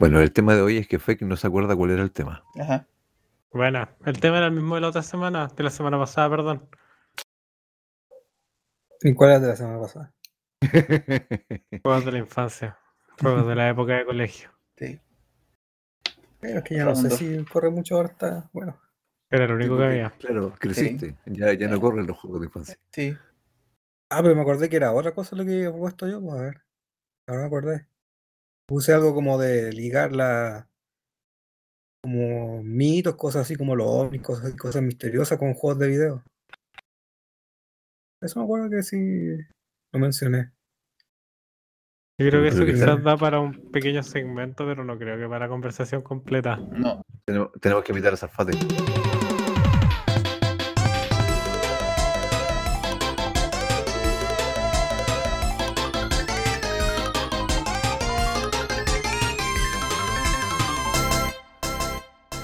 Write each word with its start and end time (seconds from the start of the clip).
Bueno, 0.00 0.18
el 0.22 0.32
tema 0.32 0.54
de 0.54 0.62
hoy 0.62 0.78
es 0.78 0.88
que 0.88 0.98
Fake 0.98 1.20
no 1.20 1.36
se 1.36 1.46
acuerda 1.46 1.76
cuál 1.76 1.90
era 1.90 2.02
el 2.02 2.10
tema. 2.10 2.42
Ajá. 2.58 2.86
Bueno, 3.52 3.86
el 4.06 4.18
tema 4.18 4.38
era 4.38 4.46
el 4.46 4.52
mismo 4.52 4.74
de 4.76 4.80
la 4.80 4.88
otra 4.88 5.02
semana, 5.02 5.48
de 5.54 5.62
la 5.62 5.68
semana 5.68 5.98
pasada, 5.98 6.30
perdón. 6.30 6.66
¿Y 9.02 9.12
cuál 9.12 9.32
era 9.32 9.40
de 9.40 9.48
la 9.48 9.56
semana 9.56 9.78
pasada? 9.78 10.14
Juegos 11.82 12.04
de 12.06 12.12
la 12.12 12.18
infancia, 12.18 12.78
juegos 13.20 13.46
de 13.46 13.54
la 13.54 13.68
época 13.68 13.92
de 13.92 14.06
colegio. 14.06 14.50
Sí. 14.78 14.98
Pero 16.40 16.58
es 16.60 16.64
que 16.64 16.76
ya 16.76 16.86
no 16.86 16.94
sé 16.94 17.10
si 17.10 17.44
corre 17.44 17.68
mucho 17.68 17.96
ahorita. 17.96 18.48
Bueno, 18.54 18.80
Era 19.28 19.46
lo 19.46 19.56
único 19.56 19.76
que 19.76 19.84
había. 19.84 20.08
Claro, 20.18 20.54
creciste. 20.58 21.18
Ya, 21.26 21.52
ya 21.52 21.68
no 21.68 21.78
corren 21.78 22.06
los 22.06 22.16
juegos 22.16 22.40
de 22.40 22.46
infancia. 22.46 22.78
Sí. 22.90 23.14
Ah, 24.08 24.22
pero 24.22 24.34
me 24.34 24.40
acordé 24.40 24.70
que 24.70 24.76
era 24.76 24.94
otra 24.94 25.12
cosa 25.12 25.36
lo 25.36 25.44
que 25.44 25.56
había 25.56 25.72
puesto 25.72 26.08
yo, 26.08 26.22
pues 26.22 26.40
a 26.40 26.42
ver. 26.42 26.62
Ahora 27.26 27.40
me 27.42 27.46
acordé. 27.48 27.89
Puse 28.70 28.94
algo 28.94 29.12
como 29.12 29.36
de 29.36 29.72
ligar 29.72 30.12
la. 30.12 30.68
como 32.04 32.62
mitos, 32.62 33.16
cosas 33.16 33.42
así 33.42 33.56
como 33.56 33.74
los 33.74 33.88
ovnis, 33.88 34.22
cosas, 34.22 34.54
cosas 34.54 34.80
misteriosas 34.80 35.40
con 35.40 35.54
juegos 35.54 35.80
de 35.80 35.88
video. 35.88 36.24
Eso 38.22 38.38
me 38.38 38.44
acuerdo 38.44 38.70
que 38.70 38.84
sí 38.84 39.38
lo 39.92 39.98
mencioné. 39.98 40.52
Yo 42.20 42.28
creo 42.28 42.42
que 42.42 42.48
eso 42.48 42.64
quizás 42.64 43.02
da 43.02 43.16
para 43.16 43.40
un 43.40 43.72
pequeño 43.72 44.04
segmento, 44.04 44.64
pero 44.64 44.84
no 44.84 44.96
creo 44.96 45.18
que 45.18 45.28
para 45.28 45.48
conversación 45.48 46.02
completa. 46.02 46.54
No. 46.56 47.02
Tenemos, 47.24 47.50
tenemos 47.60 47.82
que 47.82 47.90
invitar 47.90 48.14
a 48.14 48.18
Zafate. 48.18 48.52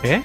¿Eh? 0.07 0.23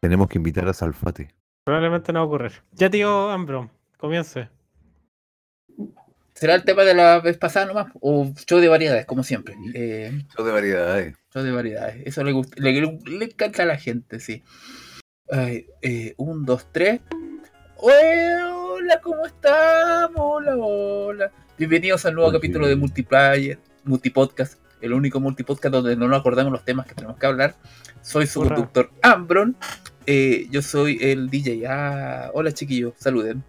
Tenemos 0.00 0.28
que 0.28 0.38
invitar 0.38 0.68
a 0.68 0.72
Salfate. 0.72 1.34
Probablemente 1.64 2.12
no 2.12 2.20
va 2.20 2.24
a 2.24 2.28
ocurrir. 2.28 2.52
Ya, 2.72 2.88
tío 2.88 3.30
Ambro, 3.30 3.68
comience. 3.96 4.48
¿Será 6.34 6.54
el 6.54 6.62
tema 6.62 6.84
de 6.84 6.94
la 6.94 7.18
vez 7.18 7.36
pasada 7.36 7.66
nomás? 7.66 7.88
¿O 8.00 8.32
show 8.46 8.60
de 8.60 8.68
variedades, 8.68 9.06
como 9.06 9.24
siempre? 9.24 9.56
Eh, 9.74 10.22
Show 10.36 10.46
de 10.46 10.52
variedades. 10.52 11.16
show 11.34 11.42
de 11.42 11.50
variedades. 11.50 12.06
Eso 12.06 12.22
le, 12.22 12.30
gusta, 12.30 12.54
le, 12.62 12.80
le 12.80 13.24
encanta 13.24 13.64
a 13.64 13.66
la 13.66 13.76
gente, 13.76 14.20
sí. 14.20 14.44
Ay, 15.28 15.66
eh, 15.82 16.14
un, 16.16 16.44
dos, 16.46 16.68
tres. 16.70 17.00
Hola, 17.78 19.00
¿cómo 19.02 19.26
estamos? 19.26 20.14
Hola, 20.16 20.54
hola. 20.56 21.32
Bienvenidos 21.58 22.06
al 22.06 22.14
nuevo 22.14 22.30
capítulo 22.30 22.68
de 22.68 22.76
Multiplayer, 22.76 23.58
Multipodcast, 23.82 24.60
el 24.80 24.92
único 24.92 25.20
multipodcast 25.20 25.72
donde 25.72 25.96
no 25.96 26.08
nos 26.08 26.20
acordamos 26.20 26.52
los 26.52 26.64
temas 26.64 26.86
que 26.86 26.94
tenemos 26.94 27.16
que 27.18 27.26
hablar. 27.26 27.54
Soy 28.02 28.26
su 28.26 28.40
Hurra. 28.40 28.54
conductor 28.56 28.90
Ambron. 29.02 29.56
Eh, 30.06 30.46
yo 30.50 30.62
soy 30.62 30.98
el 31.00 31.28
DJ. 31.30 31.66
Ah, 31.68 32.30
hola 32.34 32.52
chiquillos, 32.52 32.94
saluden. 32.96 33.42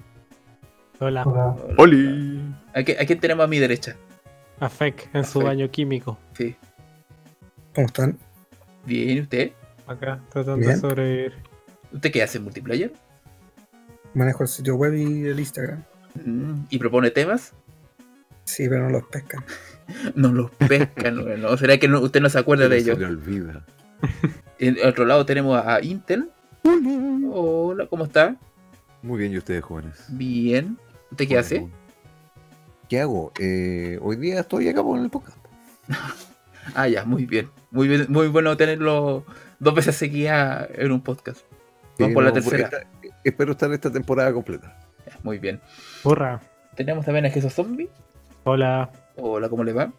Hola. 1.00 1.24
Hola. 1.24 1.56
¡Oli! 1.78 2.42
¿A, 2.76 2.84
qué- 2.84 2.98
a 3.00 3.06
quién 3.06 3.20
tenemos 3.20 3.44
a 3.46 3.48
mi 3.48 3.60
derecha? 3.60 3.96
A 4.60 4.68
Fek 4.70 5.10
en 5.14 5.24
su 5.24 5.40
Fek. 5.40 5.48
baño 5.48 5.72
químico. 5.72 6.20
Sí. 6.34 6.56
¿Cómo 7.74 7.88
están? 7.88 8.18
Bien, 8.86 9.18
¿y 9.18 9.22
usted? 9.22 9.52
Acá, 9.88 10.20
tratando 10.30 10.68
de 10.68 10.76
sobrevivir. 10.76 11.34
¿Usted 11.94 12.12
qué 12.12 12.22
hace 12.24 12.38
en 12.40 12.44
multiplayer? 12.44 12.92
Manejo 14.14 14.44
el 14.44 14.50
sitio 14.50 14.76
web 14.76 14.94
y 14.96 15.26
el 15.28 15.40
Instagram. 15.40 15.84
Mm, 16.26 16.66
¿Y 16.70 16.78
propone 16.80 17.12
temas? 17.12 17.54
Sí, 18.44 18.68
pero 18.68 18.84
no 18.84 18.90
los 18.90 19.04
pescan. 19.06 19.44
No 20.16 20.32
los 20.34 20.52
pescan, 20.52 21.42
no. 21.42 21.58
¿Será 21.58 21.78
que 21.78 21.88
no- 21.88 22.00
usted 22.02 22.22
no 22.22 22.30
se 22.30 22.40
acuerda 22.40 22.68
de 22.68 22.80
Se 22.82 22.92
ellos? 22.92 23.00
le 23.00 23.06
olvida. 23.06 23.66
En 24.60 24.78
el 24.78 24.88
otro 24.90 25.06
lado 25.06 25.26
tenemos 25.26 25.58
a, 25.66 25.82
Intel. 25.82 26.30
Hola, 27.32 27.88
¿cómo 27.88 28.04
está? 28.06 28.36
Muy 29.02 29.20
bien, 29.20 29.32
¿y 29.32 29.38
ustedes, 29.38 29.64
jóvenes? 29.64 30.06
Bien. 30.10 30.78
¿Usted 31.12 31.26
qué 31.28 31.34
Bueno, 31.36 31.40
hace? 31.40 31.60
bueno. 31.60 31.76
¿Qué 32.90 33.00
hago? 33.00 33.32
Eh, 33.40 33.98
hoy 34.02 34.18
día 34.18 34.42
estoy 34.42 34.68
acá 34.68 34.84
por 34.84 35.00
el 35.00 35.10
podcast. 35.10 35.38
Ah, 36.76 36.88
ya, 36.88 37.04
muy 37.04 37.26
bien. 37.26 37.50
Muy 37.72 37.88
bien, 37.88 38.06
muy 38.10 38.28
bueno 38.28 38.56
tenerlo 38.56 39.26
dos 39.60 39.74
veces 39.74 39.96
seguidas 39.96 40.68
en 40.76 40.92
un 40.92 41.02
podcast. 41.02 41.40
Vamos 41.98 42.10
Sí, 42.12 42.14
por 42.14 42.24
la 42.24 42.32
tercera. 42.34 42.64
esta- 42.66 42.88
espero 43.24 43.54
estar 43.54 43.72
esta 43.74 43.92
temporada 43.92 44.32
completa. 44.32 44.78
Ya, 45.08 45.18
Muy 45.24 45.40
bien. 45.40 45.60
Hurra. 46.04 46.42
Tenemos 46.76 47.06
también 47.06 47.26
a 47.26 47.30
Jesús 47.32 47.54
Zombie. 47.54 47.90
Hola. 48.44 48.92
Hola, 49.22 49.50
¿cómo 49.50 49.64
le 49.64 49.74
va? 49.74 49.92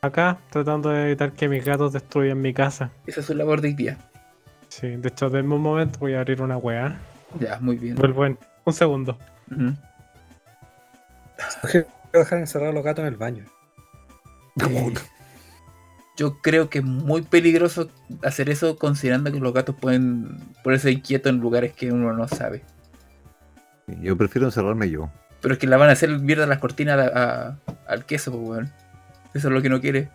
Acá, 0.00 0.38
tratando 0.50 0.90
de 0.90 1.06
evitar 1.06 1.32
que 1.32 1.48
mis 1.48 1.64
gatos 1.64 1.92
destruyan 1.92 2.40
mi 2.40 2.54
casa. 2.54 2.90
Esa 3.06 3.20
es 3.20 3.26
su 3.26 3.34
labor 3.34 3.60
de 3.60 3.68
hoy 3.68 3.74
día. 3.74 3.98
Sí, 4.68 4.88
de 4.88 5.08
hecho, 5.08 5.30
denme 5.30 5.54
un 5.54 5.62
momento, 5.62 5.98
voy 5.98 6.14
a 6.14 6.20
abrir 6.20 6.42
una 6.42 6.56
weá. 6.56 6.98
Ya, 7.40 7.58
muy 7.60 7.76
bien. 7.76 7.96
Vuelvo 7.96 8.24
en 8.24 8.38
un 8.64 8.72
segundo. 8.72 9.18
Ujú. 9.50 9.74
Quiero 11.70 11.86
dejar 12.12 12.38
encerrar 12.38 12.70
a 12.70 12.72
los 12.72 12.84
gatos 12.84 13.02
en 13.02 13.08
el 13.08 13.16
baño. 13.16 13.44
Eh, 14.70 14.94
yo 16.16 16.38
creo 16.40 16.70
que 16.70 16.78
es 16.78 16.84
muy 16.84 17.22
peligroso 17.22 17.90
hacer 18.22 18.48
eso 18.48 18.78
considerando 18.78 19.30
que 19.30 19.38
los 19.38 19.52
gatos 19.52 19.76
pueden 19.78 20.38
ponerse 20.64 20.90
inquietos 20.90 21.30
en 21.30 21.40
lugares 21.40 21.74
que 21.74 21.92
uno 21.92 22.12
no 22.12 22.26
sabe. 22.26 22.64
Yo 23.86 24.16
prefiero 24.16 24.46
encerrarme 24.46 24.88
yo. 24.88 25.10
Pero 25.40 25.54
es 25.54 25.58
que 25.60 25.66
la 25.66 25.76
van 25.76 25.88
a 25.90 25.92
hacer 25.92 26.08
mierda 26.18 26.46
las 26.46 26.58
cortinas 26.58 26.98
a- 26.98 27.48
a- 27.48 27.56
al 27.86 28.04
queso, 28.04 28.32
pues, 28.32 28.42
weón. 28.48 28.72
Eso 29.34 29.48
es 29.48 29.54
lo 29.54 29.62
que 29.62 29.68
no 29.68 29.80
quiere. 29.80 30.08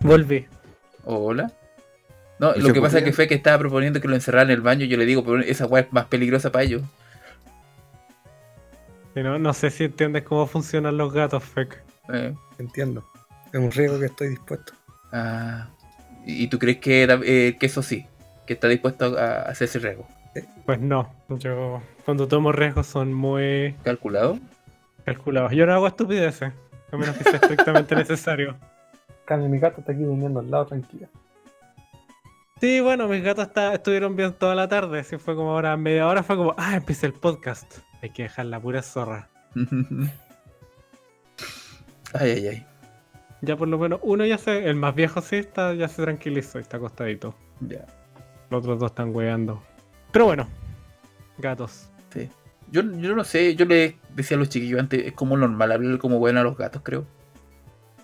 Volví. 0.00 0.46
Hola. 1.04 1.50
No, 2.38 2.54
¿Y 2.56 2.60
lo 2.60 2.72
que 2.72 2.80
pasa 2.80 2.98
es 2.98 3.04
que 3.04 3.12
fue 3.12 3.28
que 3.28 3.34
estaba 3.34 3.58
proponiendo 3.58 4.00
que 4.00 4.08
lo 4.08 4.14
encerraran 4.14 4.48
en 4.48 4.54
el 4.54 4.60
baño. 4.62 4.86
Yo 4.86 4.96
le 4.96 5.04
digo, 5.06 5.22
pero 5.22 5.40
esa 5.40 5.66
weá 5.66 5.82
es 5.82 5.92
más 5.92 6.06
peligrosa 6.06 6.50
para 6.50 6.64
ellos. 6.64 6.82
No, 9.14 9.38
no 9.38 9.52
sé 9.52 9.70
si 9.70 9.84
entiendes 9.84 10.22
cómo 10.22 10.46
funcionan 10.46 10.96
los 10.96 11.12
gatos, 11.12 11.44
Fek. 11.44 11.82
Eh, 12.12 12.34
Entiendo. 12.58 13.04
Es 13.52 13.60
un 13.60 13.70
riesgo 13.70 13.98
que 13.98 14.06
estoy 14.06 14.28
dispuesto. 14.28 14.72
ah, 15.12 15.68
¿Y 16.24 16.48
tú 16.48 16.58
crees 16.58 16.78
que, 16.78 17.02
eh, 17.24 17.56
que 17.58 17.66
eso 17.66 17.82
sí? 17.82 18.06
Que 18.46 18.54
está 18.54 18.68
dispuesto 18.68 19.18
a 19.18 19.42
hacer 19.42 19.68
ese 19.68 19.78
riesgo. 19.80 20.06
Pues 20.66 20.80
no. 20.80 21.12
Yo, 21.28 21.82
cuando 22.04 22.28
tomo 22.28 22.52
riesgos, 22.52 22.86
son 22.86 23.12
muy 23.12 23.74
¿Calculado? 23.82 24.38
calculados. 25.04 25.52
Yo 25.52 25.66
no 25.66 25.72
hago 25.74 25.86
estupideces, 25.86 26.52
a 26.92 26.96
menos 26.96 27.16
que 27.16 27.24
sea 27.24 27.34
estrictamente 27.34 27.94
necesario. 27.96 28.56
Cambio, 29.24 29.48
mi 29.48 29.58
gato 29.58 29.80
está 29.80 29.92
aquí 29.92 30.02
durmiendo 30.02 30.40
al 30.40 30.50
lado 30.50 30.66
tranquila. 30.66 31.08
Sí, 32.60 32.80
bueno, 32.80 33.08
mis 33.08 33.22
gatos 33.24 33.46
está- 33.46 33.72
estuvieron 33.74 34.14
bien 34.16 34.32
toda 34.34 34.54
la 34.54 34.68
tarde. 34.68 35.02
Si 35.04 35.16
fue 35.18 35.34
como 35.34 35.52
ahora, 35.52 35.76
media 35.76 36.06
hora, 36.06 36.22
fue 36.22 36.36
como, 36.36 36.54
ah, 36.58 36.76
empieza 36.76 37.06
el 37.06 37.14
podcast. 37.14 37.78
Hay 38.02 38.10
que 38.10 38.24
dejar 38.24 38.46
la 38.46 38.60
pura 38.60 38.82
zorra. 38.82 39.28
ay, 42.14 42.30
ay, 42.30 42.46
ay. 42.48 42.66
Ya 43.42 43.56
por 43.56 43.68
lo 43.68 43.78
menos 43.78 44.00
uno 44.02 44.26
ya 44.26 44.36
se, 44.36 44.68
el 44.68 44.76
más 44.76 44.94
viejo 44.94 45.22
sí 45.22 45.36
está, 45.36 45.72
ya 45.74 45.88
se 45.88 46.02
tranquilizó 46.02 46.58
y 46.58 46.62
está 46.62 46.76
acostadito. 46.76 47.34
Ya. 47.60 47.86
Los 48.50 48.60
otros 48.60 48.78
dos 48.78 48.90
están 48.90 49.14
weando. 49.14 49.62
Pero 50.12 50.24
bueno, 50.26 50.46
gatos. 51.38 51.88
Sí. 52.12 52.28
Yo, 52.70 52.82
yo 52.82 53.14
no 53.16 53.24
sé, 53.24 53.54
yo 53.56 53.64
le 53.64 53.96
decía 54.14 54.36
a 54.36 54.40
los 54.40 54.48
chiquillos 54.48 54.80
antes, 54.80 55.04
es 55.06 55.12
como 55.12 55.36
normal 55.36 55.72
hablar 55.72 55.98
como 55.98 56.18
bueno 56.18 56.40
a 56.40 56.44
los 56.44 56.56
gatos, 56.56 56.82
creo. 56.84 57.04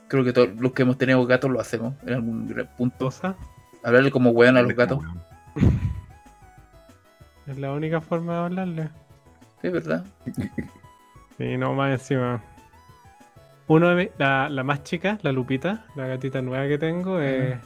Creo 0.08 0.24
que 0.24 0.32
todos 0.32 0.48
los 0.58 0.72
que 0.72 0.82
hemos 0.82 0.98
tenido 0.98 1.24
gatos 1.26 1.50
lo 1.50 1.60
hacemos 1.60 1.94
en 2.06 2.14
algún 2.14 2.68
punto. 2.76 3.06
Cosa. 3.06 3.34
Hablarle 3.82 4.10
como 4.10 4.32
bueno 4.32 4.58
a 4.58 4.62
los 4.62 4.74
gatos. 4.74 5.00
Es 7.46 7.56
la 7.58 7.72
única 7.72 8.00
forma 8.00 8.32
de 8.32 8.38
hablarle. 8.40 8.88
Sí, 9.62 9.68
¿verdad? 9.68 10.04
Y 11.38 11.56
no 11.58 11.74
más 11.74 11.92
encima. 11.92 12.42
Uno 13.68 13.90
de 13.90 13.94
mi- 14.06 14.10
la, 14.16 14.48
la 14.48 14.62
más 14.64 14.82
chica, 14.84 15.18
la 15.22 15.32
Lupita, 15.32 15.84
la 15.94 16.06
gatita 16.06 16.40
nueva 16.40 16.66
que 16.66 16.78
tengo, 16.78 17.20
eh, 17.20 17.60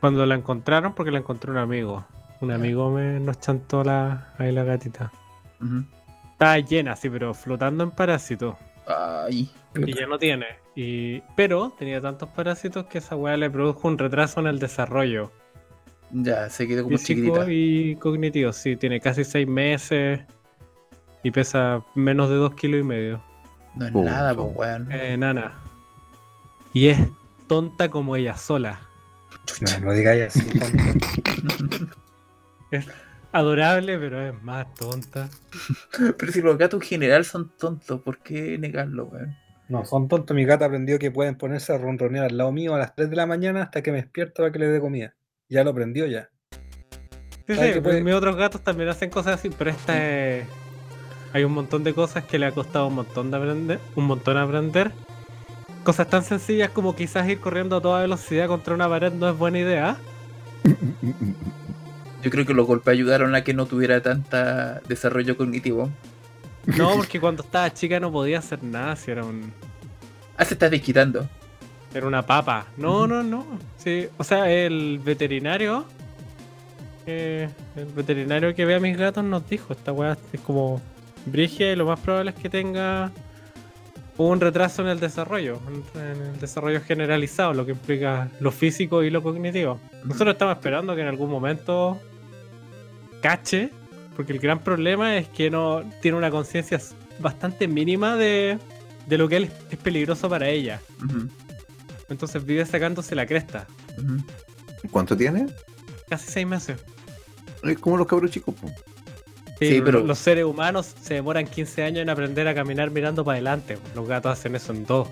cuando 0.00 0.24
la 0.24 0.34
encontraron, 0.34 0.94
porque 0.94 1.10
la 1.10 1.18
encontró 1.18 1.52
un 1.52 1.58
amigo. 1.58 2.04
Un 2.42 2.50
amigo 2.50 2.90
me 2.90 3.20
nos 3.20 3.38
chantó 3.38 3.84
la, 3.84 4.34
ahí 4.36 4.50
la 4.50 4.64
gatita. 4.64 5.12
Ujú. 5.60 5.84
Estaba 6.32 6.58
llena, 6.58 6.96
sí, 6.96 7.08
pero 7.08 7.32
flotando 7.34 7.84
en 7.84 7.92
parásitos. 7.92 8.56
Ay. 8.86 9.48
Y 9.76 9.94
ya 9.94 10.06
no 10.08 10.18
tiene. 10.18 10.46
Y, 10.74 11.20
pero 11.36 11.70
tenía 11.78 12.00
tantos 12.00 12.28
parásitos 12.30 12.86
que 12.86 12.98
esa 12.98 13.14
weá 13.14 13.36
le 13.36 13.48
produjo 13.48 13.86
un 13.86 13.96
retraso 13.96 14.40
en 14.40 14.48
el 14.48 14.58
desarrollo 14.58 15.30
Ya, 16.10 16.50
se 16.50 16.66
quedó 16.66 16.82
como 16.82 16.96
chiquitita. 16.96 17.46
y 17.48 17.94
cognitivo. 17.96 18.52
Sí, 18.52 18.74
tiene 18.74 19.00
casi 19.00 19.22
seis 19.22 19.46
meses 19.46 20.20
y 21.22 21.30
pesa 21.30 21.84
menos 21.94 22.28
de 22.28 22.34
dos 22.34 22.54
kilos 22.54 22.80
y 22.80 22.84
medio. 22.84 23.22
No 23.76 23.86
es 23.86 23.94
nada, 23.94 24.34
pues, 24.34 24.48
weón. 24.56 24.88
Eh, 24.90 25.16
nana. 25.16 25.52
Y 26.74 26.88
es 26.88 26.98
tonta 27.46 27.88
como 27.88 28.16
ella 28.16 28.36
sola. 28.36 28.80
No, 29.60 29.86
no 29.86 29.92
digáis 29.92 30.24
así. 30.24 30.40
Es 32.72 32.86
adorable, 33.32 33.98
pero 33.98 34.20
es 34.28 34.42
más 34.42 34.74
tonta. 34.74 35.28
Pero 36.18 36.32
si 36.32 36.42
los 36.42 36.58
gatos 36.58 36.82
en 36.82 36.88
general 36.88 37.24
son 37.24 37.50
tontos, 37.56 38.00
¿por 38.00 38.18
qué 38.18 38.58
negarlo, 38.58 39.04
weón? 39.06 39.36
No, 39.68 39.84
son 39.84 40.08
tontos. 40.08 40.34
Mi 40.34 40.44
gata 40.44 40.64
aprendió 40.66 40.98
que 40.98 41.10
pueden 41.10 41.36
ponerse 41.36 41.72
a 41.72 41.78
ronronear 41.78 42.26
al 42.26 42.36
lado 42.36 42.52
mío 42.52 42.74
a 42.74 42.78
las 42.78 42.94
3 42.94 43.08
de 43.10 43.16
la 43.16 43.26
mañana 43.26 43.62
hasta 43.62 43.82
que 43.82 43.90
me 43.92 43.98
despierto 43.98 44.42
para 44.42 44.52
que 44.52 44.58
le 44.58 44.66
dé 44.68 44.80
comida. 44.80 45.14
Ya 45.48 45.64
lo 45.64 45.70
aprendió 45.70 46.06
ya. 46.06 46.28
Sí, 47.46 47.54
¿Sabes 47.54 47.74
sí, 47.74 47.80
pues 47.80 47.82
puede- 47.82 48.02
mis 48.02 48.14
otros 48.14 48.36
gatos 48.36 48.62
también 48.62 48.88
hacen 48.88 49.10
cosas 49.10 49.34
así, 49.38 49.50
pero 49.50 49.70
esta 49.70 49.96
es... 50.02 50.46
Hay 51.32 51.44
un 51.44 51.52
montón 51.52 51.84
de 51.84 51.94
cosas 51.94 52.24
que 52.24 52.38
le 52.38 52.46
ha 52.46 52.52
costado 52.52 52.88
un 52.88 52.94
montón 52.96 53.30
de 53.30 53.36
aprender, 53.38 53.78
un 53.96 54.04
montón 54.04 54.36
aprender. 54.36 54.92
Cosas 55.84 56.08
tan 56.08 56.22
sencillas 56.22 56.70
como 56.70 56.94
quizás 56.94 57.26
ir 57.28 57.40
corriendo 57.40 57.76
a 57.76 57.80
toda 57.80 58.02
velocidad 58.02 58.46
contra 58.48 58.74
una 58.74 58.88
pared 58.88 59.12
no 59.12 59.28
es 59.30 59.36
buena 59.38 59.58
idea. 59.58 59.96
Yo 62.22 62.30
creo 62.30 62.46
que 62.46 62.54
los 62.54 62.66
golpes 62.66 62.92
ayudaron 62.92 63.34
a 63.34 63.42
que 63.42 63.52
no 63.54 63.66
tuviera 63.66 64.00
tanta 64.00 64.80
desarrollo 64.88 65.36
cognitivo. 65.36 65.90
No, 66.66 66.92
porque 66.96 67.20
cuando 67.20 67.42
estaba 67.42 67.72
chica 67.72 67.98
no 68.00 68.12
podía 68.12 68.38
hacer 68.38 68.62
nada, 68.62 68.94
si 68.96 69.10
era 69.10 69.24
un... 69.24 69.52
Ah, 70.36 70.44
se 70.44 70.54
está 70.54 70.68
desquitando. 70.70 71.28
Era 71.94 72.06
una 72.06 72.24
papa. 72.24 72.66
No, 72.76 73.06
no, 73.06 73.22
no. 73.22 73.44
Sí, 73.76 74.08
o 74.16 74.24
sea, 74.24 74.50
el 74.50 74.98
veterinario. 75.04 75.84
eh, 77.06 77.48
el 77.76 77.86
veterinario 77.86 78.54
que 78.54 78.64
ve 78.64 78.76
a 78.76 78.80
mis 78.80 78.96
gatos 78.96 79.22
nos 79.24 79.46
dijo: 79.48 79.72
esta 79.72 79.92
weá 79.92 80.16
es 80.32 80.40
como 80.40 80.80
brigia 81.26 81.70
y 81.72 81.76
lo 81.76 81.86
más 81.86 82.00
probable 82.00 82.30
es 82.30 82.36
que 82.36 82.48
tenga 82.48 83.10
un 84.16 84.40
retraso 84.40 84.82
en 84.82 84.88
el 84.88 85.00
desarrollo, 85.00 85.58
en 85.94 86.22
el 86.22 86.40
desarrollo 86.40 86.80
generalizado, 86.80 87.52
lo 87.52 87.66
que 87.66 87.72
implica 87.72 88.28
lo 88.40 88.52
físico 88.52 89.02
y 89.02 89.10
lo 89.10 89.22
cognitivo. 89.22 89.78
Nosotros 90.04 90.34
estamos 90.34 90.56
esperando 90.56 90.94
que 90.94 91.02
en 91.02 91.08
algún 91.08 91.30
momento 91.30 92.00
cache, 93.22 93.70
porque 94.14 94.32
el 94.32 94.38
gran 94.38 94.58
problema 94.58 95.16
es 95.16 95.28
que 95.28 95.48
no 95.50 95.82
tiene 96.02 96.18
una 96.18 96.30
conciencia 96.30 96.78
bastante 97.18 97.66
mínima 97.68 98.16
de, 98.16 98.58
de 99.06 99.16
lo 99.18 99.28
que 99.28 99.36
él 99.38 99.50
es 99.70 99.78
peligroso 99.78 100.28
para 100.28 100.48
ella. 100.50 100.80
Entonces 102.10 102.44
vive 102.44 102.66
sacándose 102.66 103.14
la 103.14 103.24
cresta. 103.24 103.66
¿Cuánto 104.90 105.16
tiene? 105.16 105.46
Casi 106.10 106.30
seis 106.30 106.46
meses. 106.46 106.78
Es 107.62 107.78
como 107.78 107.96
los 107.96 108.06
cabros 108.06 108.30
chicos. 108.30 108.54
po. 108.54 108.68
Sí, 109.58 109.80
pero- 109.84 110.00
Los 110.00 110.18
seres 110.18 110.44
humanos 110.44 110.92
se 111.00 111.14
demoran 111.14 111.46
15 111.46 111.84
años 111.84 112.02
en 112.02 112.10
aprender 112.10 112.48
a 112.48 112.54
caminar 112.54 112.90
mirando 112.90 113.24
para 113.24 113.36
adelante. 113.36 113.78
Los 113.94 114.06
gatos 114.08 114.32
hacen 114.32 114.56
eso 114.56 114.72
en 114.72 114.84
dos 114.84 115.08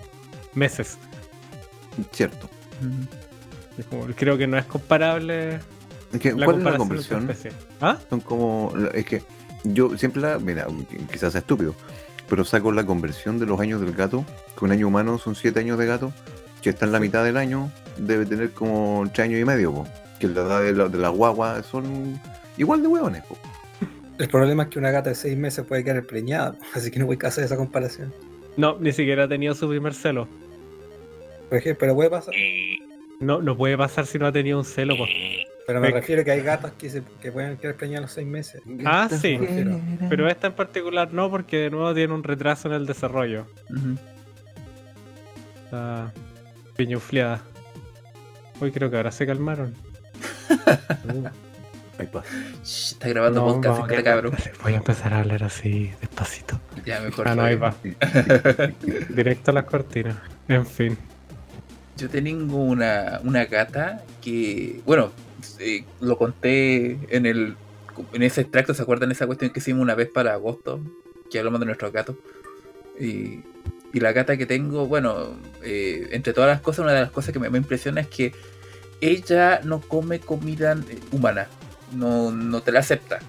meses. 0.54 0.98
Cierto. 2.12 2.50
Creo 4.16 4.36
que 4.36 4.46
no 4.46 4.58
es 4.58 4.64
comparable 4.66 5.60
Es 6.12 6.20
que, 6.20 6.32
la 6.32 6.44
¿Cuál 6.44 6.58
es 6.58 6.64
la 6.64 6.76
conversión? 6.76 7.30
¿Ah? 7.80 7.98
Son 8.08 8.20
como. 8.20 8.72
Es 8.94 9.04
que 9.04 9.22
yo 9.64 9.96
siempre 9.96 10.22
la. 10.22 10.38
Mira, 10.38 10.66
quizás 11.10 11.32
sea 11.32 11.40
estúpido, 11.40 11.74
pero 12.28 12.44
saco 12.44 12.72
la 12.72 12.84
conversión 12.84 13.38
de 13.38 13.46
los 13.46 13.60
años 13.60 13.80
del 13.80 13.92
gato, 13.92 14.24
que 14.58 14.64
un 14.64 14.72
año 14.72 14.88
humano 14.88 15.18
son 15.18 15.34
7 15.34 15.58
años 15.60 15.78
de 15.78 15.86
gato, 15.86 16.12
que 16.62 16.70
está 16.70 16.86
en 16.86 16.92
la 16.92 17.00
mitad 17.00 17.24
del 17.24 17.36
año, 17.36 17.70
debe 17.96 18.26
tener 18.26 18.50
como 18.50 19.08
3 19.12 19.28
años 19.28 19.40
y 19.40 19.44
medio, 19.44 19.72
po. 19.72 19.86
que 20.18 20.28
la 20.28 20.42
edad 20.42 20.62
de 20.62 20.72
la, 20.72 20.88
de 20.88 20.98
la 20.98 21.08
guagua 21.10 21.62
son 21.62 22.20
igual 22.56 22.82
de 22.82 22.88
hueones. 22.88 23.22
po. 23.24 23.36
El 24.18 24.28
problema 24.28 24.64
es 24.64 24.68
que 24.68 24.78
una 24.78 24.90
gata 24.90 25.10
de 25.10 25.14
6 25.14 25.36
meses 25.38 25.64
puede 25.64 25.82
quedar 25.82 26.04
preñada, 26.04 26.54
así 26.74 26.90
que 26.90 26.98
no 26.98 27.06
voy 27.06 27.18
a 27.22 27.28
hacer 27.28 27.44
esa 27.44 27.56
comparación. 27.56 28.12
No, 28.56 28.76
ni 28.78 28.92
siquiera 28.92 29.24
ha 29.24 29.28
tenido 29.28 29.54
su 29.54 29.68
primer 29.68 29.94
celo. 29.94 30.28
Por 31.48 31.58
ejemplo, 31.58 31.78
pero 31.80 31.94
puede 31.94 32.10
pasar. 32.10 32.34
No, 33.20 33.40
no 33.40 33.56
puede 33.56 33.76
pasar 33.76 34.06
si 34.06 34.18
no 34.18 34.26
ha 34.26 34.32
tenido 34.32 34.58
un 34.58 34.64
celo. 34.64 34.96
pues. 34.96 35.10
Pero 35.70 35.80
me 35.80 35.90
refiero 35.92 36.24
que 36.24 36.32
hay 36.32 36.40
gatas 36.40 36.72
que, 36.72 36.90
se, 36.90 37.04
que 37.22 37.30
pueden 37.30 37.56
quedar 37.56 37.76
preñadas 37.76 38.00
a 38.00 38.02
los 38.02 38.12
6 38.12 38.26
meses. 38.26 38.62
Ah, 38.84 39.08
sí. 39.08 39.38
me. 39.38 40.08
Pero 40.08 40.28
esta 40.28 40.48
en 40.48 40.54
particular 40.54 41.12
no, 41.12 41.30
porque 41.30 41.58
de 41.58 41.70
nuevo 41.70 41.94
tiene 41.94 42.12
un 42.12 42.24
retraso 42.24 42.66
en 42.66 42.74
el 42.74 42.86
desarrollo. 42.86 43.46
Ujú. 43.68 43.96
Está 45.62 46.12
piñufleada. 46.76 47.40
Hoy 48.60 48.72
creo 48.72 48.90
que 48.90 48.96
ahora 48.96 49.12
se 49.12 49.24
calmaron. 49.26 49.76
Ahí 52.00 52.08
pasa. 52.08 52.28
Shh, 52.64 52.92
Está 52.94 53.08
grabando 53.10 53.40
No, 53.40 53.46
podcast, 53.54 53.78
vamos, 53.78 53.90
este 53.92 54.02
cabrón. 54.02 54.32
Voy 54.64 54.72
a 54.72 54.76
empezar 54.76 55.14
a 55.14 55.20
hablar 55.20 55.44
así, 55.44 55.92
despacito. 56.00 56.60
Ya, 56.84 56.98
mejor. 57.00 57.28
Ah, 57.28 57.36
no, 57.36 57.42
ahí 57.42 57.54
va. 57.54 57.76
Directo 59.08 59.52
a 59.52 59.54
las 59.54 59.64
cortinas. 59.66 60.16
En 60.48 60.66
fin. 60.66 60.98
Yo 61.96 62.08
tengo 62.08 62.56
una, 62.56 63.20
una 63.22 63.44
gata 63.44 64.02
que, 64.20 64.80
bueno, 64.84 65.12
eh, 65.58 65.84
lo 66.00 66.18
conté 66.18 66.98
en 67.14 67.26
el 67.26 67.56
en 68.12 68.22
ese 68.22 68.42
extracto, 68.42 68.74
¿se 68.74 68.82
acuerdan 68.82 69.10
esa 69.12 69.26
cuestión 69.26 69.50
que 69.50 69.60
hicimos 69.60 69.82
una 69.82 69.94
vez 69.94 70.08
para 70.08 70.32
agosto? 70.32 70.80
Que 71.30 71.38
hablamos 71.38 71.60
de 71.60 71.66
nuestros 71.66 71.92
gatos. 71.92 72.16
Y, 72.98 73.40
y 73.92 74.00
la 74.00 74.12
gata 74.12 74.36
que 74.36 74.46
tengo, 74.46 74.86
bueno, 74.86 75.36
eh, 75.62 76.08
entre 76.12 76.32
todas 76.32 76.50
las 76.50 76.60
cosas, 76.60 76.80
una 76.80 76.92
de 76.92 77.00
las 77.00 77.10
cosas 77.10 77.32
que 77.32 77.38
me, 77.38 77.50
me 77.50 77.58
impresiona 77.58 78.00
es 78.00 78.06
que 78.06 78.32
ella 79.00 79.60
no 79.64 79.80
come 79.80 80.20
comida 80.20 80.72
eh, 80.72 80.98
humana, 81.12 81.48
no, 81.92 82.30
no 82.30 82.62
te 82.62 82.72
la 82.72 82.80
acepta. 82.80 83.20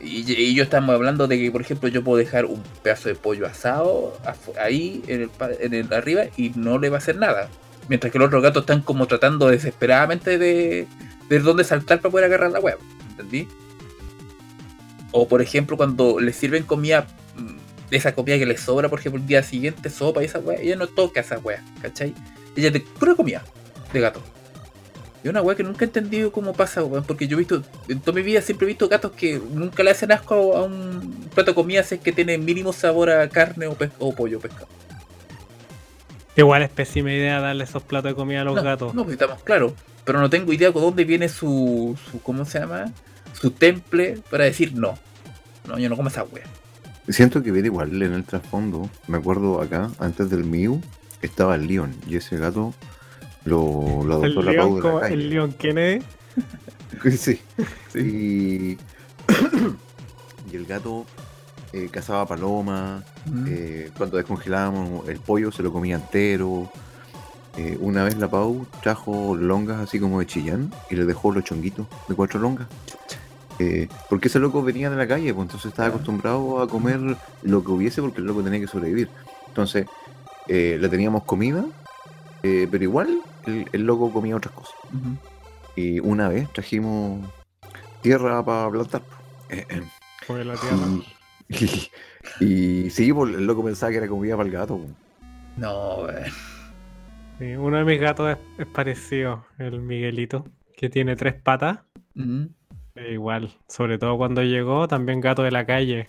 Y, 0.00 0.54
yo 0.54 0.62
estamos 0.62 0.94
hablando 0.94 1.26
de 1.26 1.38
que, 1.38 1.50
por 1.50 1.60
ejemplo, 1.60 1.88
yo 1.88 2.04
puedo 2.04 2.18
dejar 2.18 2.44
un 2.44 2.62
pedazo 2.82 3.08
de 3.08 3.14
pollo 3.14 3.46
asado 3.46 4.16
ahí 4.60 5.02
en 5.06 5.22
el, 5.22 5.30
en 5.60 5.74
el 5.74 5.92
arriba 5.92 6.24
y 6.36 6.50
no 6.54 6.78
le 6.78 6.90
va 6.90 6.96
a 6.96 6.98
hacer 6.98 7.16
nada. 7.16 7.48
Mientras 7.88 8.12
que 8.12 8.18
los 8.18 8.26
otros 8.26 8.42
gatos 8.42 8.62
están 8.62 8.82
como 8.82 9.06
tratando 9.06 9.48
desesperadamente 9.48 10.38
de 10.38 10.86
ver 11.28 11.42
dónde 11.42 11.64
saltar 11.64 12.00
para 12.00 12.10
poder 12.10 12.26
agarrar 12.26 12.50
la 12.50 12.60
hueá. 12.60 12.76
¿Entendí? 13.10 13.48
O 15.12 15.26
por 15.28 15.40
ejemplo, 15.40 15.76
cuando 15.76 16.20
les 16.20 16.36
sirven 16.36 16.64
comida, 16.64 17.06
mm, 17.36 17.56
esa 17.90 18.14
comida 18.14 18.38
que 18.38 18.46
les 18.46 18.60
sobra, 18.60 18.88
por 18.88 18.98
ejemplo, 19.00 19.20
el 19.20 19.26
día 19.26 19.42
siguiente, 19.42 19.88
sopa 19.90 20.22
y 20.22 20.26
esa 20.26 20.38
hueá, 20.40 20.60
ella 20.60 20.76
no 20.76 20.86
toca 20.86 21.20
esa 21.20 21.38
hueá, 21.38 21.62
¿cachai? 21.80 22.14
Ella 22.56 22.70
de 22.70 22.80
pura 22.80 23.14
comida 23.14 23.42
de 23.92 24.00
gato. 24.00 24.22
Y 25.24 25.28
una 25.28 25.42
weá 25.42 25.56
que 25.56 25.64
nunca 25.64 25.84
he 25.84 25.88
entendido 25.88 26.30
cómo 26.30 26.52
pasa, 26.52 26.84
weón, 26.84 27.02
porque 27.04 27.26
yo 27.26 27.36
he 27.36 27.38
visto, 27.38 27.62
en 27.88 28.00
toda 28.00 28.14
mi 28.14 28.22
vida 28.22 28.40
siempre 28.42 28.66
he 28.66 28.68
visto 28.68 28.88
gatos 28.88 29.10
que 29.12 29.40
nunca 29.50 29.82
le 29.82 29.90
hacen 29.90 30.12
asco 30.12 30.56
a 30.56 30.62
un 30.62 31.28
plato 31.34 31.50
de 31.50 31.54
comida 31.54 31.82
si 31.82 31.96
es 31.96 32.00
que 32.00 32.12
tiene 32.12 32.38
mínimo 32.38 32.72
sabor 32.72 33.10
a 33.10 33.28
carne 33.28 33.66
o, 33.66 33.74
pes- 33.74 33.90
o 33.98 34.14
pollo 34.14 34.38
o 34.38 34.40
pescado. 34.40 34.68
Igual 36.36 36.62
es 36.62 36.68
pésima 36.68 37.10
idea 37.12 37.40
darle 37.40 37.64
esos 37.64 37.82
platos 37.82 38.10
de 38.10 38.14
comida 38.14 38.42
a 38.42 38.44
los 38.44 38.56
no, 38.56 38.62
gatos. 38.62 38.94
No, 38.94 39.02
pues 39.04 39.14
estamos 39.14 39.42
claros. 39.42 39.72
Pero 40.06 40.20
no 40.20 40.30
tengo 40.30 40.52
idea 40.52 40.70
de 40.70 40.80
dónde 40.80 41.04
viene 41.04 41.28
su, 41.28 41.98
su. 42.10 42.22
¿Cómo 42.22 42.46
se 42.46 42.60
llama? 42.60 42.92
Su 43.34 43.50
temple 43.50 44.18
para 44.30 44.44
decir 44.44 44.72
no. 44.74 44.98
No, 45.68 45.78
yo 45.78 45.88
no 45.90 45.96
como 45.96 46.08
esa 46.08 46.22
wea. 46.24 46.44
Siento 47.08 47.42
que 47.42 47.50
viene 47.52 47.66
igual 47.68 48.00
en 48.02 48.12
el 48.14 48.24
trasfondo. 48.24 48.88
Me 49.08 49.18
acuerdo 49.18 49.60
acá, 49.60 49.90
antes 49.98 50.30
del 50.30 50.44
Mew, 50.44 50.80
estaba 51.22 51.56
el 51.56 51.66
Leon. 51.66 51.94
Y 52.08 52.16
ese 52.16 52.38
gato 52.38 52.72
lo, 53.44 54.02
lo 54.04 54.24
el 54.24 54.32
adoptó 54.32 54.42
la 54.42 54.54
Pau 54.56 54.80
León, 54.80 54.82
de 54.82 54.82
la 54.82 54.94
el 54.94 55.00
calle. 55.00 55.16
León 55.28 55.52
Kennedy. 55.58 56.04
Sí. 57.18 57.40
Y, 57.94 58.78
y 60.52 60.56
el 60.56 60.66
gato 60.66 61.04
eh, 61.72 61.88
cazaba 61.90 62.26
palomas. 62.26 63.04
eh, 63.46 63.90
cuando 63.96 64.16
descongelábamos 64.16 65.08
el 65.08 65.18
pollo 65.20 65.50
se 65.52 65.62
lo 65.62 65.72
comía 65.72 65.96
entero. 65.96 66.70
Eh, 67.56 67.76
una 67.80 68.04
vez 68.04 68.16
la 68.18 68.28
Pau 68.28 68.66
trajo 68.82 69.34
longas 69.34 69.80
así 69.80 69.98
como 69.98 70.20
de 70.20 70.26
Chillán 70.26 70.70
y 70.90 70.94
le 70.96 71.04
dejó 71.06 71.32
los 71.32 71.44
chonguitos 71.44 71.86
de 72.08 72.14
cuatro 72.14 72.38
longas. 72.40 72.66
Eh, 73.58 73.88
porque 74.10 74.28
ese 74.28 74.38
loco 74.38 74.62
venía 74.62 74.90
de 74.90 74.96
la 74.96 75.08
calle, 75.08 75.32
pues 75.32 75.46
entonces 75.46 75.70
estaba 75.70 75.88
acostumbrado 75.88 76.60
a 76.60 76.68
comer 76.68 77.16
lo 77.42 77.64
que 77.64 77.70
hubiese 77.70 78.02
porque 78.02 78.20
el 78.20 78.26
loco 78.26 78.42
tenía 78.42 78.60
que 78.60 78.66
sobrevivir. 78.66 79.08
Entonces 79.48 79.86
eh, 80.48 80.76
le 80.78 80.88
teníamos 80.90 81.24
comida, 81.24 81.64
eh, 82.42 82.68
pero 82.70 82.84
igual 82.84 83.20
el, 83.46 83.66
el 83.72 83.82
loco 83.86 84.12
comía 84.12 84.36
otras 84.36 84.54
cosas. 84.54 84.74
Y 85.74 86.00
una 86.00 86.28
vez 86.28 86.52
trajimos 86.52 87.26
tierra 88.02 88.44
para 88.44 88.70
plantar. 88.70 89.02
pues. 89.48 89.58
Eh, 89.60 89.66
eh, 89.70 89.82
Come 90.26 90.44
la 90.44 90.54
tierra. 90.56 90.76
y, 91.48 91.90
y 92.86 92.90
sí, 92.90 93.10
pues, 93.12 93.34
el 93.34 93.46
loco 93.46 93.64
pensaba 93.64 93.90
que 93.92 93.98
era 93.98 94.08
comida 94.08 94.36
para 94.36 94.46
el 94.48 94.52
gato. 94.54 94.76
pues. 94.76 94.90
No, 95.56 96.02
weón. 96.02 96.55
Sí, 97.38 97.54
uno 97.54 97.76
de 97.76 97.84
mis 97.84 98.00
gatos 98.00 98.30
es, 98.30 98.60
es 98.60 98.66
parecido, 98.66 99.44
el 99.58 99.80
Miguelito, 99.80 100.44
que 100.76 100.88
tiene 100.88 101.16
tres 101.16 101.34
patas. 101.34 101.80
E 102.94 103.12
igual, 103.12 103.52
sobre 103.68 103.98
todo 103.98 104.16
cuando 104.16 104.42
llegó, 104.42 104.88
también 104.88 105.20
gato 105.20 105.42
de 105.42 105.50
la 105.50 105.66
calle. 105.66 106.08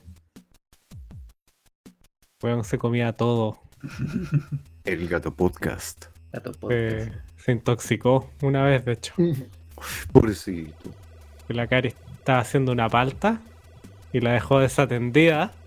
Weón 2.41 2.63
se 2.63 2.77
comía 2.77 3.13
todo. 3.13 3.59
El 4.85 5.07
gato 5.09 5.33
podcast. 5.33 6.05
Gato 6.31 6.53
podcast. 6.53 7.11
Se, 7.11 7.43
se 7.43 7.51
intoxicó 7.51 8.29
una 8.41 8.63
vez, 8.63 8.85
de 8.85 8.93
hecho. 8.93 9.13
Pobrecito. 10.13 10.91
Que 11.47 11.53
La 11.53 11.67
Cari 11.67 11.89
estaba 12.19 12.39
haciendo 12.39 12.71
una 12.71 12.87
palta 12.87 13.41
y 14.13 14.21
la 14.21 14.31
dejó 14.33 14.59
desatendida. 14.59 15.51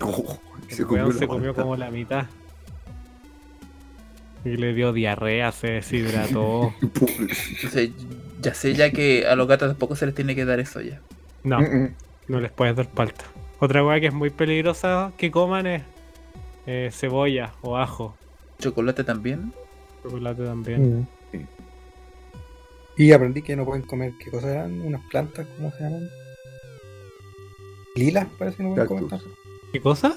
Oh, 0.00 0.40
El 0.68 0.84
weón 0.86 1.12
se 1.12 1.28
comió 1.28 1.54
como 1.54 1.76
la 1.76 1.92
mitad. 1.92 2.26
Y 4.46 4.56
le 4.56 4.74
dio 4.74 4.92
diarrea, 4.92 5.50
se 5.50 5.66
deshidrató. 5.72 6.72
Entonces, 6.80 7.90
ya 8.40 8.54
sé 8.54 8.74
ya 8.74 8.90
que 8.92 9.26
a 9.26 9.34
los 9.34 9.48
gatos 9.48 9.68
tampoco 9.70 9.96
se 9.96 10.06
les 10.06 10.14
tiene 10.14 10.36
que 10.36 10.44
dar 10.44 10.60
eso 10.60 10.80
ya. 10.80 11.00
No, 11.42 11.58
Mm, 11.60 11.64
mm. 11.84 11.94
no 12.28 12.40
les 12.40 12.52
puedes 12.52 12.76
dar 12.76 12.88
palta. 12.88 13.24
Otra 13.58 13.84
weá 13.84 13.98
que 13.98 14.06
es 14.06 14.14
muy 14.14 14.30
peligrosa 14.30 15.12
que 15.16 15.30
coman 15.32 15.66
es 15.66 15.82
eh, 16.66 16.90
cebolla 16.92 17.54
o 17.62 17.76
ajo. 17.76 18.16
Chocolate 18.60 19.02
también. 19.02 19.52
Chocolate 20.04 20.44
también. 20.44 21.00
Mm. 21.00 21.06
Y 22.98 23.12
aprendí 23.12 23.42
que 23.42 23.56
no 23.56 23.64
pueden 23.64 23.82
comer, 23.82 24.12
¿qué 24.22 24.30
cosas 24.30 24.50
eran? 24.50 24.80
Unas 24.80 25.02
plantas, 25.10 25.46
¿cómo 25.56 25.70
se 25.72 25.82
llaman? 25.82 26.08
Lilas, 27.96 28.26
parece 28.38 28.58
que 28.58 28.62
no 28.62 28.74
pueden 28.74 29.08
comer. 29.08 29.20
¿Qué 29.72 29.80
cosa? 29.80 30.16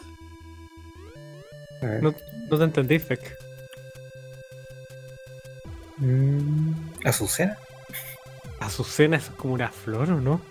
No, 2.02 2.14
no 2.50 2.58
te 2.58 2.64
entendí, 2.64 3.00
Fek. 3.00 3.49
Mm, 6.00 6.72
Azucena. 7.06 7.58
Azucena 8.60 9.18
eso 9.18 9.32
es 9.32 9.38
como 9.38 9.54
una 9.54 9.70
flor, 9.70 10.12
¿o 10.12 10.20
no? 10.22 10.42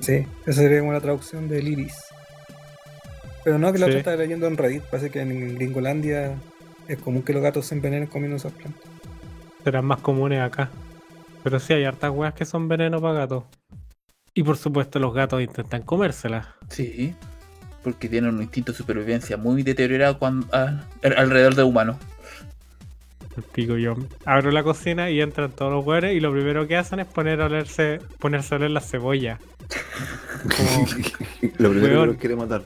Sí, 0.00 0.26
esa 0.46 0.62
sería 0.62 0.80
como 0.80 0.92
la 0.92 1.00
traducción 1.00 1.48
de 1.48 1.62
Liris. 1.62 1.96
Pero 3.44 3.58
no, 3.58 3.72
que 3.72 3.78
la 3.78 3.86
Sí. 3.86 3.90
otra 3.92 3.98
estaba 4.00 4.16
leyendo 4.16 4.46
en 4.46 4.56
Reddit. 4.56 4.82
Parece 4.84 5.10
que 5.10 5.20
en 5.20 5.54
Gringolandia 5.56 6.34
es 6.88 6.98
común 6.98 7.22
que 7.22 7.32
los 7.32 7.42
gatos 7.42 7.66
se 7.66 7.74
envenenen 7.74 8.06
comiendo 8.06 8.36
esas 8.36 8.52
plantas. 8.52 8.82
Serán 9.64 9.84
más 9.84 10.00
comunes 10.00 10.40
acá. 10.40 10.70
Pero 11.42 11.58
sí 11.58 11.72
hay 11.72 11.84
hartas 11.84 12.10
weas 12.10 12.34
que 12.34 12.44
son 12.44 12.68
veneno 12.68 13.00
para 13.00 13.14
gatos. 13.20 13.44
Y 14.34 14.42
por 14.42 14.56
supuesto 14.56 14.98
los 14.98 15.14
gatos 15.14 15.42
intentan 15.42 15.82
comérselas. 15.82 16.46
Sí. 16.68 17.14
Porque 17.82 18.08
tienen 18.10 18.34
un 18.34 18.42
instinto 18.42 18.72
de 18.72 18.78
supervivencia 18.78 19.36
muy 19.38 19.62
deteriorado 19.62 20.18
cuando, 20.18 20.46
alrededor 21.02 21.54
de 21.54 21.62
humanos. 21.62 21.96
El 23.40 23.46
pico 23.46 23.78
yo 23.78 23.94
abro 24.26 24.50
la 24.50 24.62
cocina 24.62 25.08
y 25.08 25.22
entran 25.22 25.50
todos 25.52 25.72
los 25.72 25.86
hueones 25.86 26.14
y 26.14 26.20
lo 26.20 26.30
primero 26.30 26.68
que 26.68 26.76
hacen 26.76 27.00
es 27.00 27.06
poner 27.06 27.40
a 27.40 27.46
olerse, 27.46 27.98
ponerse 28.18 28.54
a 28.54 28.58
oler 28.58 28.70
la 28.70 28.82
cebolla. 28.82 29.38
Como, 30.42 30.86
Lo 31.58 31.70
primero 31.70 32.00
que 32.02 32.06
los 32.06 32.16
quiere 32.16 32.36
matar. 32.36 32.64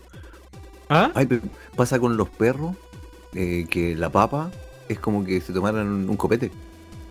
¿Ah? 0.88 1.12
Ay, 1.14 1.26
pero 1.26 1.42
pasa 1.76 2.00
con 2.00 2.16
los 2.16 2.28
perros 2.28 2.74
eh, 3.34 3.66
que 3.70 3.94
la 3.94 4.10
papa 4.10 4.50
es 4.88 4.98
como 4.98 5.24
que 5.24 5.40
se 5.40 5.52
tomaran 5.52 5.86
un 6.10 6.16
copete. 6.16 6.50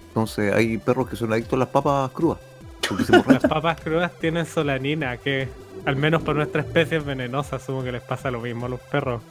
Entonces 0.10 0.54
hay 0.54 0.78
perros 0.78 1.08
que 1.08 1.16
son 1.16 1.32
adictos 1.32 1.54
a 1.54 1.60
las 1.60 1.70
papas 1.70 2.12
crudas. 2.12 2.40
Las 3.28 3.44
papas 3.44 3.80
crudas 3.80 4.12
tienen 4.20 4.46
solanina, 4.46 5.16
que 5.16 5.48
al 5.86 5.96
menos 5.96 6.22
para 6.22 6.40
nuestra 6.40 6.62
especie 6.62 6.98
es 6.98 7.06
venenosa. 7.06 7.56
Asumo 7.56 7.82
que 7.82 7.94
les 7.94 8.02
pasa 8.02 8.30
lo 8.30 8.42
mismo 8.42 8.66
a 8.66 8.70
los 8.70 8.82
perros. 8.82 9.22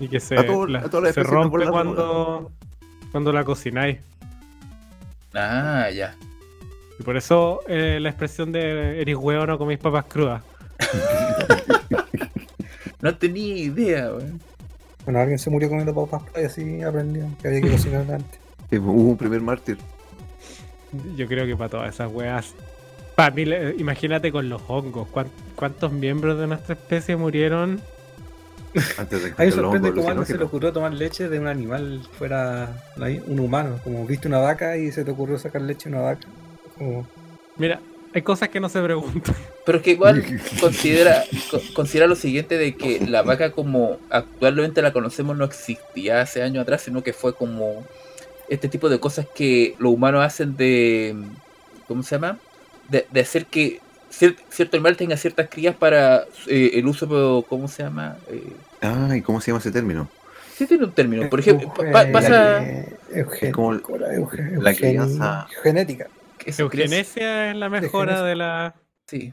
Y 0.00 0.08
que 0.08 0.20
se, 0.20 0.36
A 0.38 0.46
todo- 0.46 0.66
la- 0.66 0.80
a 0.80 0.88
todas 0.90 1.04
las 1.04 1.14
se 1.14 1.22
rompe 1.22 1.58
la 1.64 1.70
cuando, 1.70 2.50
cuando 3.12 3.32
la 3.32 3.44
cocináis. 3.44 3.98
Ah, 5.34 5.88
ya. 5.94 6.14
Y 6.98 7.02
por 7.02 7.16
eso 7.16 7.60
eh, 7.68 7.98
la 8.00 8.08
expresión 8.08 8.52
de 8.52 9.00
eres 9.00 9.16
huevo 9.16 9.46
no 9.46 9.58
coméis 9.58 9.78
papas 9.78 10.04
crudas. 10.08 10.42
No 13.00 13.14
tenía 13.16 13.56
idea, 13.56 14.10
weón. 14.12 14.40
Bueno, 15.04 15.20
alguien 15.20 15.38
se 15.38 15.50
murió 15.50 15.68
comiendo 15.68 15.94
papas 15.94 16.22
y 16.40 16.44
así 16.44 16.82
aprendió 16.82 17.28
que 17.40 17.48
había 17.48 17.60
que 17.60 17.70
cocinar 17.70 18.00
antes. 18.10 18.40
Hubo 18.72 18.92
un 18.92 19.16
primer 19.16 19.40
mártir. 19.40 19.76
Yo 21.14 21.26
creo 21.28 21.46
que 21.46 21.54
para 21.56 21.68
todas 21.70 21.94
esas 21.94 22.10
weas. 22.10 22.54
Para 23.14 23.30
mí, 23.34 23.44
le- 23.44 23.76
imagínate 23.76 24.32
con 24.32 24.48
los 24.48 24.62
hongos. 24.66 25.06
¿cuán- 25.08 25.30
¿Cuántos 25.54 25.92
miembros 25.92 26.38
de 26.38 26.46
nuestra 26.46 26.74
especie 26.74 27.16
murieron? 27.16 27.80
Antes 28.98 29.22
de 29.22 29.28
A 29.30 29.30
mí 29.30 29.34
me 29.38 29.44
encontrar 29.44 29.48
los 29.48 29.54
sorprende 29.54 29.90
cómo 29.94 30.08
a 30.08 30.10
alguien 30.10 30.26
se 30.26 30.38
le 30.38 30.44
ocurrió 30.44 30.72
tomar 30.72 30.92
leche 30.94 31.28
de 31.28 31.38
un 31.38 31.46
animal 31.46 32.00
fuera 32.18 32.82
ahí, 33.00 33.22
un 33.26 33.40
humano. 33.40 33.78
Como 33.84 34.06
viste 34.06 34.28
una 34.28 34.38
vaca 34.38 34.76
y 34.76 34.92
se 34.92 35.04
te 35.04 35.10
ocurrió 35.10 35.38
sacar 35.38 35.62
leche 35.62 35.88
de 35.88 35.96
una 35.96 36.04
vaca. 36.04 36.26
Como, 36.78 37.06
Mira, 37.56 37.80
hay 38.12 38.22
cosas 38.22 38.48
que 38.48 38.60
no 38.60 38.68
se 38.68 38.80
preguntan. 38.82 39.34
Pero 39.64 39.78
es 39.78 39.84
que 39.84 39.90
igual 39.92 40.24
considera, 40.60 41.24
co- 41.50 41.60
considera 41.74 42.06
lo 42.06 42.14
siguiente 42.16 42.56
de 42.58 42.74
que 42.76 43.00
la 43.06 43.22
vaca 43.22 43.50
como 43.50 43.98
actualmente 44.10 44.80
la 44.82 44.92
conocemos 44.92 45.36
no 45.36 45.44
existía 45.44 46.20
hace 46.20 46.42
años 46.42 46.62
atrás, 46.62 46.82
sino 46.82 47.02
que 47.02 47.12
fue 47.12 47.34
como 47.34 47.84
este 48.48 48.68
tipo 48.68 48.88
de 48.88 49.00
cosas 49.00 49.26
que 49.34 49.74
los 49.78 49.92
humanos 49.92 50.24
hacen 50.24 50.56
de, 50.56 51.16
¿cómo 51.88 52.02
se 52.04 52.14
llama? 52.14 52.38
De, 52.88 53.06
de 53.10 53.20
hacer 53.20 53.46
que 53.46 53.80
cier- 54.18 54.36
cierto 54.48 54.76
animal 54.76 54.96
tenga 54.96 55.16
ciertas 55.16 55.48
crías 55.48 55.74
para 55.74 56.24
eh, 56.46 56.70
el 56.74 56.86
uso, 56.86 57.44
¿cómo 57.48 57.68
se 57.68 57.82
llama? 57.82 58.16
Eh, 58.28 58.52
Ay, 58.80 59.22
¿cómo 59.22 59.40
se 59.40 59.50
llama 59.50 59.60
ese 59.60 59.70
término? 59.72 60.08
sí 60.54 60.66
tiene 60.66 60.84
un 60.84 60.92
término, 60.92 61.28
por 61.28 61.40
ejemplo, 61.40 61.72
pa- 61.74 62.06
pasa... 62.12 62.60
eugen- 63.10 63.48
Es 63.48 63.52
como 63.52 63.72
la 63.74 63.80
eugen- 64.14 64.76
crianza. 64.76 65.46
Genética. 65.62 66.06
Eugenesia 66.58 67.50
es 67.50 67.56
la 67.56 67.68
mejora 67.68 68.22
de 68.22 68.36
la. 68.36 68.74
Sí, 69.06 69.32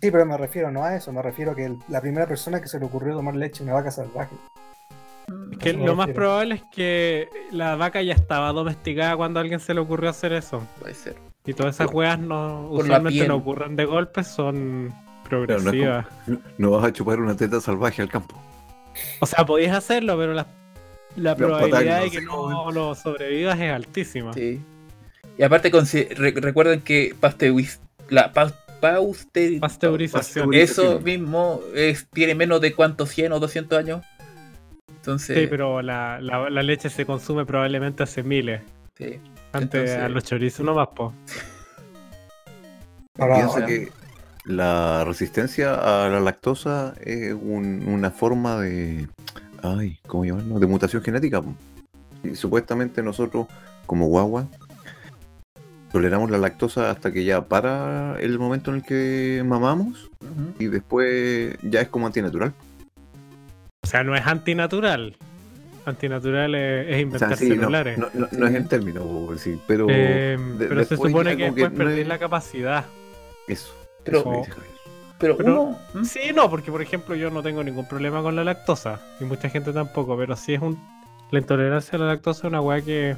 Sí, 0.00 0.10
pero 0.10 0.26
me 0.26 0.36
refiero 0.36 0.70
no 0.72 0.82
a 0.82 0.96
eso, 0.96 1.12
me 1.12 1.22
refiero 1.22 1.52
a 1.52 1.54
que 1.54 1.64
el- 1.66 1.78
la 1.88 2.00
primera 2.00 2.26
persona 2.26 2.60
que 2.60 2.66
se 2.66 2.78
le 2.80 2.86
ocurrió 2.86 3.14
tomar 3.14 3.36
leche 3.36 3.58
de 3.60 3.64
una 3.70 3.74
vaca 3.74 3.90
salvaje. 3.92 4.34
Que 5.60 5.70
Eso 5.70 5.78
me 5.78 5.86
lo 5.86 5.94
más 5.94 6.08
probable 6.08 6.56
es 6.56 6.62
que 6.74 7.28
la 7.52 7.76
vaca 7.76 8.02
ya 8.02 8.12
estaba 8.14 8.52
domesticada 8.52 9.16
cuando 9.16 9.38
a 9.38 9.42
alguien 9.42 9.60
se 9.60 9.72
le 9.72 9.80
ocurrió 9.80 10.10
hacer 10.10 10.32
eso. 10.32 10.66
puede 10.80 10.94
ser. 10.94 11.14
Y 11.44 11.54
todas 11.54 11.74
esas 11.76 11.92
weas 11.92 12.18
no, 12.18 12.68
Por 12.70 12.84
usualmente 12.84 13.26
no 13.26 13.36
ocurren 13.36 13.74
de 13.76 13.84
golpe, 13.84 14.22
son 14.22 14.88
no 14.88 14.94
progresivas. 15.24 16.06
No 16.58 16.70
vas 16.70 16.84
a 16.84 16.92
chupar 16.92 17.20
una 17.20 17.36
teta 17.36 17.60
salvaje 17.60 18.00
al 18.02 18.08
campo. 18.08 18.40
O 19.20 19.26
sea, 19.26 19.44
podías 19.44 19.76
hacerlo, 19.76 20.16
pero 20.16 20.34
la, 20.34 20.46
la 21.16 21.34
probabilidad 21.34 22.02
de 22.02 22.10
que 22.10 22.20
no 22.20 22.70
lo 22.70 22.94
sobrevivas 22.94 23.58
es 23.58 23.72
altísima. 23.72 24.32
Sí. 24.34 24.60
Y 25.38 25.42
aparte 25.42 25.70
re- 26.14 26.34
recuerden 26.36 26.80
que 26.82 27.14
pasteuriz- 27.20 27.78
la 28.08 28.32
pa- 28.32 28.52
Pasteurización. 28.82 29.60
Pasteurización. 29.60 30.54
Eso 30.54 31.00
mismo 31.00 31.60
es, 31.74 32.06
tiene 32.12 32.34
menos 32.34 32.60
de 32.60 32.74
cuántos 32.74 33.08
100 33.10 33.32
o 33.32 33.40
200 33.40 33.78
años. 33.78 34.04
Entonces, 34.88 35.38
Sí, 35.38 35.46
pero 35.48 35.82
la, 35.82 36.20
la- 36.20 36.50
la 36.50 36.62
leche 36.62 36.90
se 36.90 37.06
consume 37.06 37.44
probablemente 37.46 38.02
hace 38.02 38.22
miles. 38.22 38.60
sí. 38.96 39.18
Antes 39.52 39.80
Entonces- 39.82 39.98
a 39.98 40.08
los 40.08 40.24
chorizos 40.24 40.64
nomás, 40.64 40.88
po. 40.94 41.12
Piensa 43.16 43.66
que 43.66 43.90
la 44.44 45.04
resistencia 45.04 45.74
a 45.74 46.08
la 46.08 46.20
lactosa 46.20 46.94
es 47.00 47.34
un- 47.34 47.84
una 47.86 48.10
forma 48.10 48.58
de. 48.60 49.08
Ay, 49.62 49.98
¿cómo 50.06 50.24
llamarlo? 50.24 50.58
De 50.58 50.66
mutación 50.66 51.02
genética. 51.02 51.42
po. 51.42 51.54
Y 52.24 52.34
supuestamente 52.34 53.02
nosotros, 53.02 53.46
como 53.86 54.06
guagua, 54.06 54.48
toleramos 55.92 56.30
la 56.30 56.38
lactosa 56.38 56.90
hasta 56.90 57.12
que 57.12 57.24
ya 57.24 57.46
para 57.48 58.16
el 58.20 58.38
momento 58.38 58.70
en 58.70 58.78
el 58.78 58.82
que 58.82 59.42
mamamos 59.44 60.10
y 60.58 60.66
después 60.66 61.56
ya 61.62 61.80
es 61.82 61.88
como 61.88 62.06
antinatural. 62.06 62.54
O 63.84 63.86
sea, 63.86 64.02
no 64.04 64.14
es 64.16 64.26
antinatural. 64.26 65.16
Antinatural 65.84 66.54
es, 66.54 66.86
es 66.86 66.86
O 66.86 66.90
sea, 66.92 67.00
inventar 67.00 67.36
sí, 67.36 67.48
no, 67.48 67.54
celulares. 67.56 67.98
no, 67.98 68.08
no- 68.14 68.28
no 68.30 68.46
es 68.46 68.54
el 68.54 68.68
término, 68.68 69.28
sí, 69.36 69.58
pero 69.66 69.86
Eh, 69.90 70.36
de- 70.58 70.66
pero 70.66 70.84
se 70.84 70.96
supone 70.96 71.36
que 71.36 71.50
después 71.50 71.98
es- 71.98 72.06
la 72.06 72.18
capacidad. 72.18 72.84
Eso. 73.48 73.74
Pero- 74.04 74.18
eso 74.20 74.30
me 74.30 74.36
dice 74.38 74.50
Javier. 74.50 74.72
Pero, 75.18 75.36
Pero- 75.36 75.62
uno. 75.62 75.78
¿Mm? 75.94 76.04
Sí, 76.04 76.20
no, 76.34 76.50
porque 76.50 76.70
por 76.72 76.82
ejemplo 76.82 77.14
yo 77.14 77.30
no 77.30 77.42
tengo 77.42 77.62
ningún 77.62 77.86
problema 77.88 78.22
con 78.22 78.34
la 78.34 78.42
lactosa. 78.44 79.00
Y 79.20 79.24
mucha 79.24 79.48
gente 79.48 79.72
tampoco, 79.72 80.16
pero 80.16 80.34
sí 80.36 80.54
es 80.54 80.60
un. 80.60 80.78
La 81.30 81.38
intolerancia 81.38 81.96
a 81.96 82.00
la 82.00 82.06
lactosa 82.08 82.40
es 82.40 82.44
una 82.50 82.60
weá 82.60 82.80
que 82.82 83.16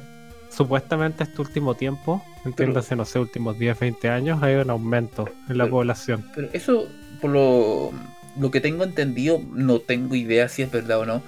supuestamente 0.49 1.23
este 1.23 1.41
último 1.41 1.73
tiempo, 1.75 2.23
entiéndase, 2.45 2.95
no 2.95 3.05
sé, 3.05 3.19
últimos 3.19 3.57
10, 3.59 3.79
20 3.79 4.09
años, 4.09 4.41
hay 4.43 4.55
un 4.55 4.69
aumento 4.69 5.27
en 5.49 5.57
la 5.57 5.65
Pero- 5.65 5.75
población. 5.77 6.25
Pero 6.35 6.47
eso, 6.53 6.87
por 7.21 7.31
lo, 7.31 7.91
lo 8.39 8.51
que 8.51 8.61
tengo 8.61 8.83
entendido, 8.83 9.41
no 9.51 9.79
tengo 9.79 10.15
idea 10.15 10.47
si 10.47 10.61
es 10.61 10.71
verdad 10.71 10.99
o 10.99 11.05
no. 11.05 11.23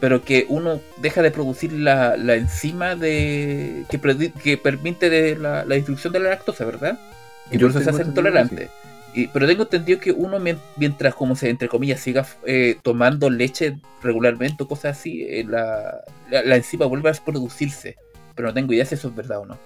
Pero 0.00 0.22
que 0.22 0.44
uno 0.48 0.80
deja 0.98 1.22
de 1.22 1.30
producir 1.30 1.72
la, 1.72 2.16
la 2.16 2.34
enzima 2.34 2.96
de 2.96 3.84
que, 3.88 4.32
que 4.42 4.58
permite 4.58 5.08
de 5.08 5.36
la, 5.36 5.64
la 5.64 5.74
distribución 5.74 6.12
de 6.12 6.20
la 6.20 6.30
lactosa, 6.30 6.64
¿verdad? 6.66 6.98
Y 7.50 7.56
Yo 7.58 7.68
por 7.68 7.70
eso 7.70 7.80
se 7.80 7.90
hace 7.90 8.02
intolerante. 8.10 8.68
Y, 9.14 9.28
pero 9.28 9.46
tengo 9.46 9.62
entendido 9.62 9.98
que 9.98 10.12
uno 10.12 10.38
mien- 10.38 10.58
mientras, 10.76 11.14
como 11.14 11.34
se 11.36 11.48
entre 11.48 11.68
comillas, 11.68 12.00
siga 12.00 12.26
eh, 12.44 12.76
tomando 12.82 13.30
leche 13.30 13.78
regularmente 14.02 14.64
o 14.64 14.68
cosas 14.68 14.98
así, 14.98 15.22
eh, 15.22 15.44
la, 15.48 16.02
la, 16.30 16.42
la 16.42 16.56
enzima 16.56 16.84
vuelve 16.84 17.08
a 17.08 17.14
producirse. 17.14 17.96
Pero 18.34 18.48
no 18.48 18.54
tengo 18.54 18.74
idea 18.74 18.84
si 18.84 18.96
eso 18.96 19.08
es 19.08 19.16
verdad 19.16 19.38
o 19.38 19.46
no. 19.46 19.58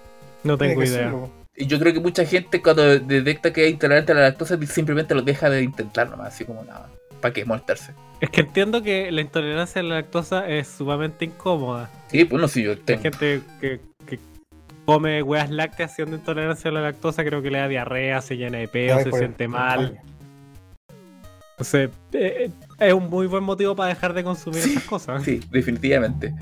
No 0.45 0.57
tengo 0.57 0.81
idea. 0.95 1.09
Y 1.57 1.65
yo 1.67 1.77
creo 1.79 1.91
que 1.93 1.99
mucha 1.99 2.23
gente 2.23 2.61
cuando 2.61 2.97
detecta 2.99 3.51
que 3.51 3.65
es 3.65 3.71
intolerante 3.73 4.13
a 4.13 4.15
la 4.15 4.21
lactosa 4.21 4.57
simplemente 4.65 5.13
lo 5.13 5.21
deja 5.21 5.49
de 5.49 5.61
intentar 5.63 6.09
nomás, 6.09 6.33
así 6.33 6.45
como 6.45 6.63
nada. 6.63 6.89
¿Para 7.21 7.33
qué 7.33 7.45
molestarse? 7.45 7.93
Es 8.19 8.29
que 8.29 8.41
entiendo 8.41 8.81
que 8.83 9.11
la 9.11 9.21
intolerancia 9.21 9.81
a 9.81 9.83
la 9.83 9.95
lactosa 9.95 10.47
es 10.49 10.67
sumamente 10.67 11.25
incómoda. 11.25 11.89
Sí, 12.07 12.25
pues 12.25 12.41
no, 12.41 12.47
si 12.47 12.63
yo 12.63 12.71
Hay 12.71 12.77
tengo. 12.77 13.01
gente 13.03 13.41
que, 13.59 13.79
que 14.05 14.19
come 14.85 15.21
weas 15.23 15.49
lácteas 15.49 15.95
siendo 15.95 16.15
intolerancia 16.17 16.69
a 16.69 16.73
la 16.73 16.81
lactosa, 16.81 17.23
creo 17.23 17.41
que 17.41 17.49
le 17.51 17.59
da 17.59 17.67
diarrea, 17.67 18.21
se 18.21 18.37
llena 18.37 18.57
de 18.57 18.67
peo, 18.67 18.97
Ay, 18.97 19.03
se 19.05 19.11
siente 19.11 19.47
mal. 19.47 19.99
Entonces, 21.51 21.91
eh, 22.13 22.49
es 22.79 22.93
un 22.93 23.09
muy 23.09 23.27
buen 23.27 23.43
motivo 23.43 23.75
para 23.75 23.89
dejar 23.89 24.13
de 24.13 24.23
consumir 24.23 24.61
Sí, 24.61 24.71
esas 24.71 24.83
cosas. 24.85 25.23
Sí, 25.23 25.39
definitivamente. 25.51 26.33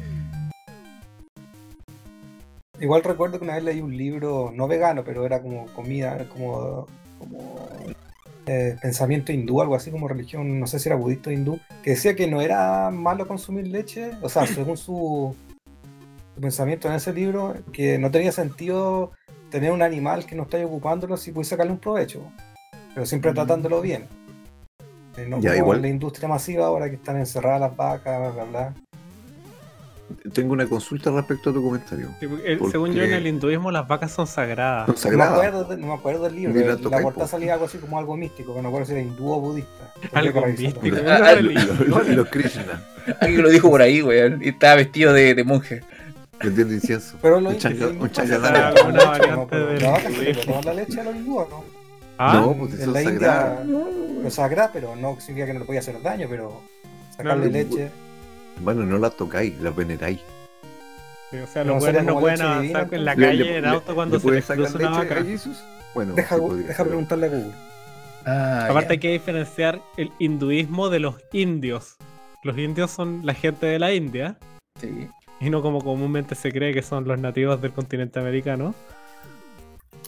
Igual 2.80 3.04
recuerdo 3.04 3.38
que 3.38 3.44
una 3.44 3.56
vez 3.56 3.64
leí 3.64 3.82
un 3.82 3.96
libro, 3.96 4.52
no 4.56 4.68
vegano, 4.68 5.04
pero 5.04 5.26
era 5.26 5.42
como 5.42 5.66
comida, 5.68 6.26
como, 6.30 6.88
como 7.20 7.68
eh, 8.52 8.76
pensamiento 8.82 9.32
hindú, 9.32 9.62
algo 9.62 9.76
así 9.76 9.92
como 9.92 10.08
religión, 10.08 10.60
no 10.60 10.66
sé 10.66 10.80
si 10.80 10.90
era 10.90 10.96
budista 10.96 11.30
o 11.30 11.34
hindú, 11.34 11.60
que 11.84 11.92
decía 11.92 12.16
que 12.16 12.26
no 12.26 12.42
era 12.42 12.90
malo 12.90 13.28
consumir 13.28 13.68
leche, 13.68 14.12
o 14.24 14.30
sea, 14.30 14.48
según 14.48 14.76
su, 14.76 15.36
su 16.34 16.42
pensamiento 16.42 16.88
en 16.88 16.96
ese 16.96 17.14
libro, 17.14 17.54
que 17.72 18.00
no 18.00 18.10
tenía 18.10 18.32
sentido 18.32 19.12
tener 19.52 19.72
un 19.72 19.84
animal 19.84 20.26
que 20.26 20.36
no 20.36 20.44
esté 20.44 20.66
ocupándolo 20.66 21.16
si 21.16 21.32
puedes 21.32 21.48
sacarle 21.48 21.74
un 21.74 21.78
provecho, 21.80 22.24
pero 22.96 23.06
siempre 23.06 23.34
tratándolo 23.34 23.82
bien. 23.82 24.08
Eh, 25.16 25.28
no 25.28 25.40
Ya, 25.40 25.52
como 25.52 25.64
igual. 25.66 25.82
la 25.84 25.88
industria 25.90 26.28
masiva 26.28 26.66
ahora 26.66 26.90
que 26.90 26.96
están 26.96 27.18
encerradas 27.18 27.62
las 27.62 27.76
vacas, 27.76 28.20
bla, 28.20 28.30
bla, 28.32 28.44
bla. 28.46 28.74
Tengo 30.34 30.54
una 30.54 30.66
consulta 30.68 31.12
respecto 31.12 31.50
a 31.50 31.54
tu 31.54 31.64
comentario. 31.64 32.10
Sí, 32.20 32.28
porque, 32.28 32.58
¿Por 32.58 32.72
según 32.72 32.94
yo, 32.94 33.04
en 33.04 33.14
el 33.14 33.28
hinduismo 33.28 33.72
las 33.72 33.88
vacas 33.88 34.12
son 34.12 34.26
sagradas. 34.28 34.86
Son 35.00 35.12
No 35.12 35.18
me, 35.18 35.24
sagradas. 35.26 35.34
acuerdo 35.56 35.78
no 35.78 35.88
me 35.88 35.94
acuerdo 35.94 36.24
del 36.24 36.36
libro, 36.36 36.54
Ni 36.54 36.60
la 36.60 36.64
pero 36.66 36.76
la 36.78 36.82
tocáis, 36.84 37.04
portada 37.04 37.26
po. 37.26 37.32
salía 37.32 37.54
algo 37.54 37.66
así 37.66 37.78
como 37.78 37.98
algo 38.00 38.18
místico, 38.18 38.56
que 38.56 38.62
no 38.62 38.68
acuerdo 38.70 38.86
si 38.88 38.92
era 38.94 39.02
hindú 39.02 39.32
o 39.32 39.40
budista. 39.40 39.94
Algo 40.14 40.46
místico. 40.46 40.86
Y 40.88 40.92
Ah, 41.08 41.20
ah, 41.24 41.36
los, 41.42 42.30
Krishna, 42.30 42.84
Alguien 43.22 43.42
lo 43.44 43.50
dijo 43.50 43.70
por 43.70 43.82
ahí, 43.82 44.02
weón. 44.02 44.42
Y 44.44 44.50
estaba 44.50 44.76
vestido 44.76 45.14
de, 45.14 45.34
de 45.36 45.44
monje. 45.44 45.82
vendiendo 46.44 46.74
incienso. 46.74 47.18
Pero 47.22 47.40
lo 47.40 47.50
Un 47.50 47.54
leche, 47.56 47.70
¿no? 47.76 47.88
del 47.88 49.82
La 49.82 49.90
vaca 49.92 50.10
se 50.10 50.18
le 50.18 50.30
hinduismo. 50.30 50.54
toma 50.54 50.62
la 50.66 50.74
leche 50.74 51.02
a 51.02 51.04
los 51.04 51.16
hindúes, 51.16 51.50
¿no? 51.50 51.64
Ah, 52.18 52.34
No, 52.34 52.54
pues 52.54 52.72
sagradas. 52.80 53.62
India 53.66 53.86
lo 54.24 54.30
sagrada, 54.30 54.70
pero 54.74 54.96
no 54.96 55.18
significa 55.20 55.46
que 55.48 55.54
no 55.54 55.60
le 55.60 55.66
podía 55.66 55.80
hacer 55.80 56.02
daño, 56.02 56.28
pero 56.30 56.62
sacarle 57.16 57.46
No, 57.46 57.52
leche. 57.52 57.90
Bueno, 58.60 58.86
no 58.86 58.98
las 58.98 59.16
tocáis, 59.16 59.60
las 59.62 59.76
veneráis. 59.76 60.20
sí, 61.32 61.38
o 61.38 61.48
sea, 61.48 61.64
no 61.64 61.74
los 61.76 61.84
buenos 61.84 62.04
no 62.04 62.20
pueden 62.20 62.42
avanzar 62.42 62.62
divina, 62.90 62.98
en 62.98 63.06
la 63.06 63.16
¿Le- 63.16 63.26
calle 63.28 63.44
le- 63.44 63.58
en 63.58 63.66
auto 63.66 63.96
cuando 63.96 64.16
le 64.18 64.22
se 64.22 64.32
les 64.32 64.46
cruza 64.46 64.78
una 64.78 64.90
vaca. 64.98 65.20
a? 65.20 65.24
Bueno, 65.94 66.14
Deja, 66.14 66.36
sí 66.36 66.42
podría 66.42 66.68
deja 66.68 66.78
ser. 66.78 66.88
preguntarle 66.88 67.26
a 67.26 67.30
Google. 67.30 67.52
Ah, 68.26 68.68
Aparte 68.70 68.94
hay 68.94 69.00
que 69.00 69.12
diferenciar 69.12 69.82
el 69.98 70.12
hinduismo 70.20 70.90
de 70.90 71.00
los 71.00 71.16
indios. 71.34 71.96
Los 72.44 72.58
indios 72.58 72.92
son 72.92 73.22
la 73.26 73.34
gente 73.34 73.66
de 73.66 73.80
la 73.80 73.94
India 73.94 74.38
Sí. 74.80 75.08
y 75.40 75.50
no 75.50 75.62
como 75.62 75.82
comúnmente 75.82 76.36
se 76.36 76.52
cree 76.52 76.74
que 76.74 76.82
son 76.82 77.08
los 77.08 77.20
nativos 77.20 77.62
del 77.62 77.72
continente 77.72 78.20
americano. 78.20 78.76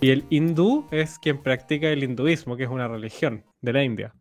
Y 0.02 0.10
el 0.12 0.26
hindú 0.30 0.88
es 0.92 1.20
quien 1.20 1.42
practica 1.42 1.88
el 1.90 2.04
hinduismo, 2.04 2.58
que 2.58 2.64
es 2.64 2.70
una 2.70 2.88
religión 2.88 3.44
de 3.62 3.74
la 3.74 3.84
India. 3.84 4.14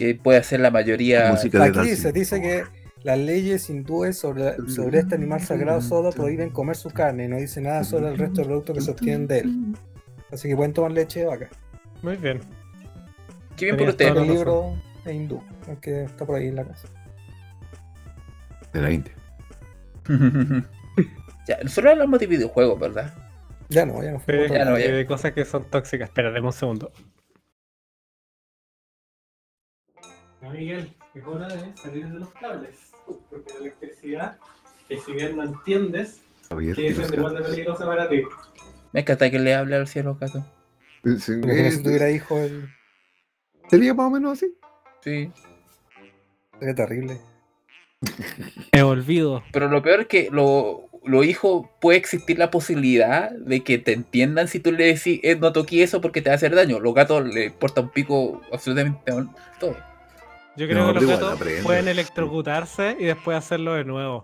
Que 0.00 0.14
puede 0.14 0.38
hacer 0.38 0.60
la 0.60 0.70
mayoría. 0.70 1.30
Música 1.30 1.58
de 1.58 1.64
Aquí 1.64 1.76
Dancing. 1.76 1.94
dice, 1.94 2.12
dice 2.12 2.40
que 2.40 2.64
las 3.02 3.18
leyes 3.18 3.68
hindúes 3.68 4.16
sobre, 4.16 4.56
sobre 4.68 5.00
este 5.00 5.14
animal 5.14 5.42
sagrado 5.42 5.82
solo 5.82 6.10
prohíben 6.10 6.48
comer 6.48 6.74
su 6.74 6.88
carne 6.88 7.26
y 7.26 7.28
no 7.28 7.36
dice 7.36 7.60
nada 7.60 7.84
sobre 7.84 8.08
el 8.08 8.16
resto 8.16 8.40
de 8.40 8.46
productos 8.46 8.76
que 8.76 8.80
se 8.80 8.90
obtienen 8.92 9.26
de 9.26 9.40
él. 9.40 9.74
Así 10.32 10.48
que 10.48 10.56
pueden 10.56 10.72
tomar 10.72 10.92
leche 10.92 11.20
de 11.20 11.26
vaca. 11.26 11.50
Muy 12.00 12.16
bien. 12.16 12.40
Qué 13.58 13.66
bien 13.66 13.76
por 13.76 13.90
usted. 13.90 14.08
El 14.08 14.14
la 14.14 14.22
libro 14.22 14.74
es 15.04 15.12
hindú, 15.12 15.42
el 15.68 15.76
que 15.80 16.04
está 16.04 16.24
por 16.24 16.36
ahí 16.36 16.48
en 16.48 16.56
la 16.56 16.64
casa. 16.64 16.88
De 18.72 18.80
la 18.80 18.90
India. 18.90 19.12
ya, 21.46 21.58
nosotros 21.62 21.92
hablamos 21.92 22.18
de 22.20 22.26
videojuegos, 22.26 22.80
¿verdad? 22.80 23.12
Ya 23.68 23.84
no, 23.84 24.02
ya 24.02 24.12
no 24.12 24.20
fue. 24.20 24.48
Ya 24.48 24.64
no, 24.64 24.78
ya. 24.78 24.92
de 24.92 25.04
cosas 25.04 25.32
que 25.32 25.44
son 25.44 25.64
tóxicas. 25.64 26.08
Espera, 26.08 26.40
un 26.40 26.52
segundo. 26.54 26.90
Miguel, 30.42 30.92
es 31.14 31.24
hora 31.26 31.48
de 31.48 31.76
salir 31.76 32.08
de 32.08 32.18
los 32.18 32.30
cables. 32.34 32.92
Porque 33.30 33.52
la 33.54 33.60
electricidad, 33.60 34.38
que 34.88 34.98
si 34.98 35.12
bien 35.12 35.36
no 35.36 35.44
entiendes, 35.44 36.20
Javier, 36.48 36.76
sigue 36.76 36.94
siendo 36.94 37.16
igual 37.16 37.34
de 37.36 37.42
peligrosa 37.42 37.86
para 37.86 38.08
ti. 38.08 38.22
Me 38.92 39.00
encanta 39.00 39.30
que 39.30 39.38
le 39.38 39.54
hable 39.54 39.76
al 39.76 39.86
cielo, 39.86 40.16
gato. 40.20 40.44
Sí, 41.18 41.40
Como 41.40 41.54
que 41.54 41.70
si 41.70 41.82
tuviera 41.82 42.10
hijos, 42.10 42.38
el- 42.40 42.68
Sería 43.68 43.94
más 43.94 44.06
o 44.06 44.10
menos 44.10 44.32
así. 44.32 44.52
Sí. 45.04 45.30
sería 46.58 46.74
terrible. 46.74 47.20
Me 48.72 48.82
olvido. 48.82 49.42
Pero 49.52 49.68
lo 49.68 49.82
peor 49.82 50.00
es 50.00 50.06
que 50.08 50.28
lo, 50.30 50.88
lo 51.04 51.22
hijo 51.22 51.70
puede 51.80 51.98
existir 51.98 52.38
la 52.38 52.50
posibilidad 52.50 53.30
de 53.30 53.62
que 53.62 53.78
te 53.78 53.92
entiendan 53.92 54.48
si 54.48 54.58
tú 54.60 54.72
le 54.72 54.86
decís 54.86 55.20
eh, 55.22 55.36
no 55.36 55.52
toqué 55.52 55.82
eso 55.82 56.00
porque 56.00 56.20
te 56.22 56.30
va 56.30 56.34
a 56.34 56.36
hacer 56.36 56.54
daño. 56.54 56.80
Los 56.80 56.94
gatos 56.94 57.24
le 57.26 57.46
importa 57.46 57.80
un 57.82 57.90
pico 57.90 58.40
absolutamente 58.52 59.12
todo. 59.60 59.76
Yo 60.56 60.66
creo 60.66 60.86
No, 60.86 60.92
que 60.92 61.00
los 61.00 61.06
gatos 61.10 61.32
aprende. 61.34 61.62
pueden 61.62 61.88
electrocutarse 61.88 62.96
y 62.98 63.04
después 63.04 63.36
hacerlo 63.38 63.74
de 63.74 63.84
nuevo. 63.84 64.20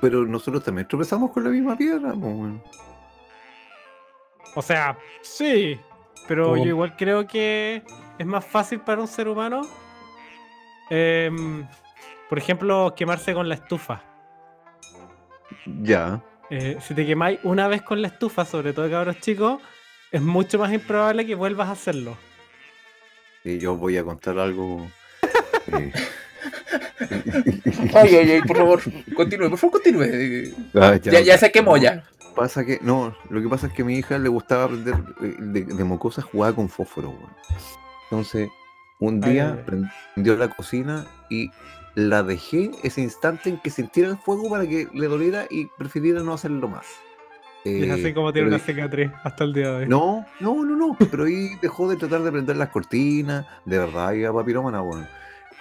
Pero 0.00 0.24
nosotros 0.26 0.62
también 0.64 0.86
tropezamos 0.88 1.30
con 1.30 1.44
la 1.44 1.50
misma 1.50 1.76
piedra. 1.76 2.12
bueno. 2.14 2.62
O 4.54 4.62
sea, 4.62 4.96
sí. 5.22 5.78
Pero 6.28 6.50
¿Cómo? 6.50 6.56
yo 6.58 6.68
igual 6.70 6.96
creo 6.96 7.26
que 7.26 7.82
es 8.18 8.26
más 8.26 8.44
fácil 8.44 8.80
para 8.80 9.00
un 9.00 9.08
ser 9.08 9.28
humano. 9.28 9.62
em, 10.90 11.66
por 12.28 12.38
ejemplo, 12.38 12.92
quemarse 12.96 13.32
con 13.34 13.48
la 13.48 13.54
estufa. 13.54 14.02
Ya. 15.82 16.20
Eh, 16.50 16.76
si 16.80 16.94
te 16.94 17.06
quemáis 17.06 17.38
una 17.42 17.68
vez 17.68 17.80
con 17.82 18.02
la 18.02 18.08
estufa, 18.08 18.44
sobre 18.44 18.72
todo 18.74 18.90
cabros 18.90 19.18
chicos, 19.20 19.62
es 20.12 20.20
mucho 20.20 20.58
más 20.58 20.72
improbable 20.72 21.24
que 21.24 21.34
vuelvas 21.34 21.68
a 21.68 21.72
hacerlo. 21.72 22.16
Y 23.44 23.58
yo 23.58 23.76
voy 23.76 23.96
a 23.98 24.04
contar 24.04 24.38
algo. 24.38 24.86
eh, 25.68 25.92
Ay, 27.94 28.16
ay, 28.16 28.30
ay, 28.32 28.42
por 28.42 28.56
favor, 28.56 28.80
continúe, 29.14 29.50
por 29.50 29.58
favor, 29.58 29.72
continúe. 29.82 30.54
ah, 30.74 30.96
Ya, 30.96 31.20
ya 31.20 31.38
se 31.38 31.50
quemó 31.52 31.76
ya. 31.76 32.04
Pasa 32.34 32.64
que, 32.64 32.78
no, 32.82 33.14
lo 33.30 33.42
que 33.42 33.48
pasa 33.48 33.66
es 33.68 33.72
que 33.72 33.82
a 33.82 33.84
mi 33.84 33.96
hija 33.98 34.18
le 34.18 34.28
gustaba 34.28 34.64
aprender 34.64 34.94
eh, 35.22 35.36
de, 35.38 35.64
de 35.64 35.84
mocosa 35.84 36.22
jugaba 36.22 36.54
con 36.56 36.68
fósforo, 36.68 37.10
weón. 37.10 37.32
Entonces, 38.10 38.48
un 39.00 39.22
Ay, 39.24 39.32
día 39.32 39.52
ay, 39.52 39.58
ay. 39.58 39.84
prendió 40.14 40.36
la 40.36 40.48
cocina 40.48 41.06
y 41.30 41.50
la 41.94 42.22
dejé 42.22 42.70
ese 42.82 43.02
instante 43.02 43.50
en 43.50 43.60
que 43.60 43.70
sintiera 43.70 44.10
el 44.10 44.18
fuego 44.18 44.50
para 44.50 44.66
que 44.66 44.88
le 44.92 45.06
doliera 45.06 45.46
y 45.50 45.66
prefiriera 45.78 46.22
no 46.22 46.32
hacerlo 46.34 46.68
más. 46.68 46.86
Eh, 47.64 47.90
así 47.90 48.12
como 48.12 48.32
tiene 48.32 48.48
una 48.48 48.58
cicatriz 48.58 49.10
hasta 49.22 49.44
el 49.44 49.54
día 49.54 49.70
de 49.70 49.76
hoy. 49.76 49.88
No, 49.88 50.26
no, 50.40 50.64
no, 50.64 50.76
no. 50.76 50.96
Pero 51.10 51.24
ahí 51.24 51.50
dejó 51.62 51.88
de 51.88 51.96
tratar 51.96 52.22
de 52.22 52.30
prender 52.30 52.56
las 52.56 52.68
cortinas. 52.68 53.46
De 53.64 53.78
verdad, 53.78 54.12
iba 54.12 54.32
papirómana, 54.32 54.80
bueno. 54.80 55.06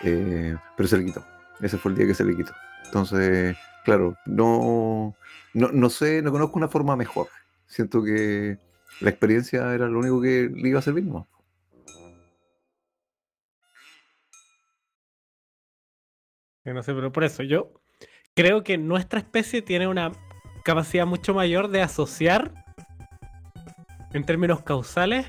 Eh, 0.04 0.56
pero 0.76 0.88
se 0.88 0.98
le 0.98 1.06
quitó. 1.06 1.26
Ese 1.62 1.78
fue 1.78 1.92
el 1.92 1.98
día 1.98 2.08
que 2.08 2.14
se 2.14 2.26
le 2.26 2.36
quitó. 2.36 2.52
Entonces, 2.86 3.56
claro, 3.86 4.18
no, 4.26 5.16
no, 5.54 5.72
no 5.72 5.90
sé, 5.90 6.22
no 6.22 6.32
conozco 6.32 6.58
una 6.58 6.68
forma 6.68 6.98
mejor. 6.98 7.28
Siento 7.68 8.04
que 8.04 8.58
la 9.00 9.10
experiencia 9.10 9.74
era 9.74 9.88
lo 9.88 10.00
único 10.00 10.22
que 10.22 10.50
le 10.54 10.70
iba 10.70 10.80
a 10.80 10.84
servir, 10.84 11.06
¿no? 11.06 11.28
Yo 16.66 16.74
No 16.74 16.84
sé, 16.84 16.94
pero 16.94 17.12
por 17.12 17.24
eso 17.24 17.44
yo 17.44 17.74
creo 18.36 18.64
que 18.64 18.78
nuestra 18.78 19.20
especie 19.20 19.62
tiene 19.62 19.88
una 19.88 20.12
capacidad 20.64 21.06
mucho 21.06 21.34
mayor 21.34 21.68
de 21.70 21.82
asociar 21.82 22.52
en 24.14 24.24
términos 24.26 24.62
causales 24.62 25.28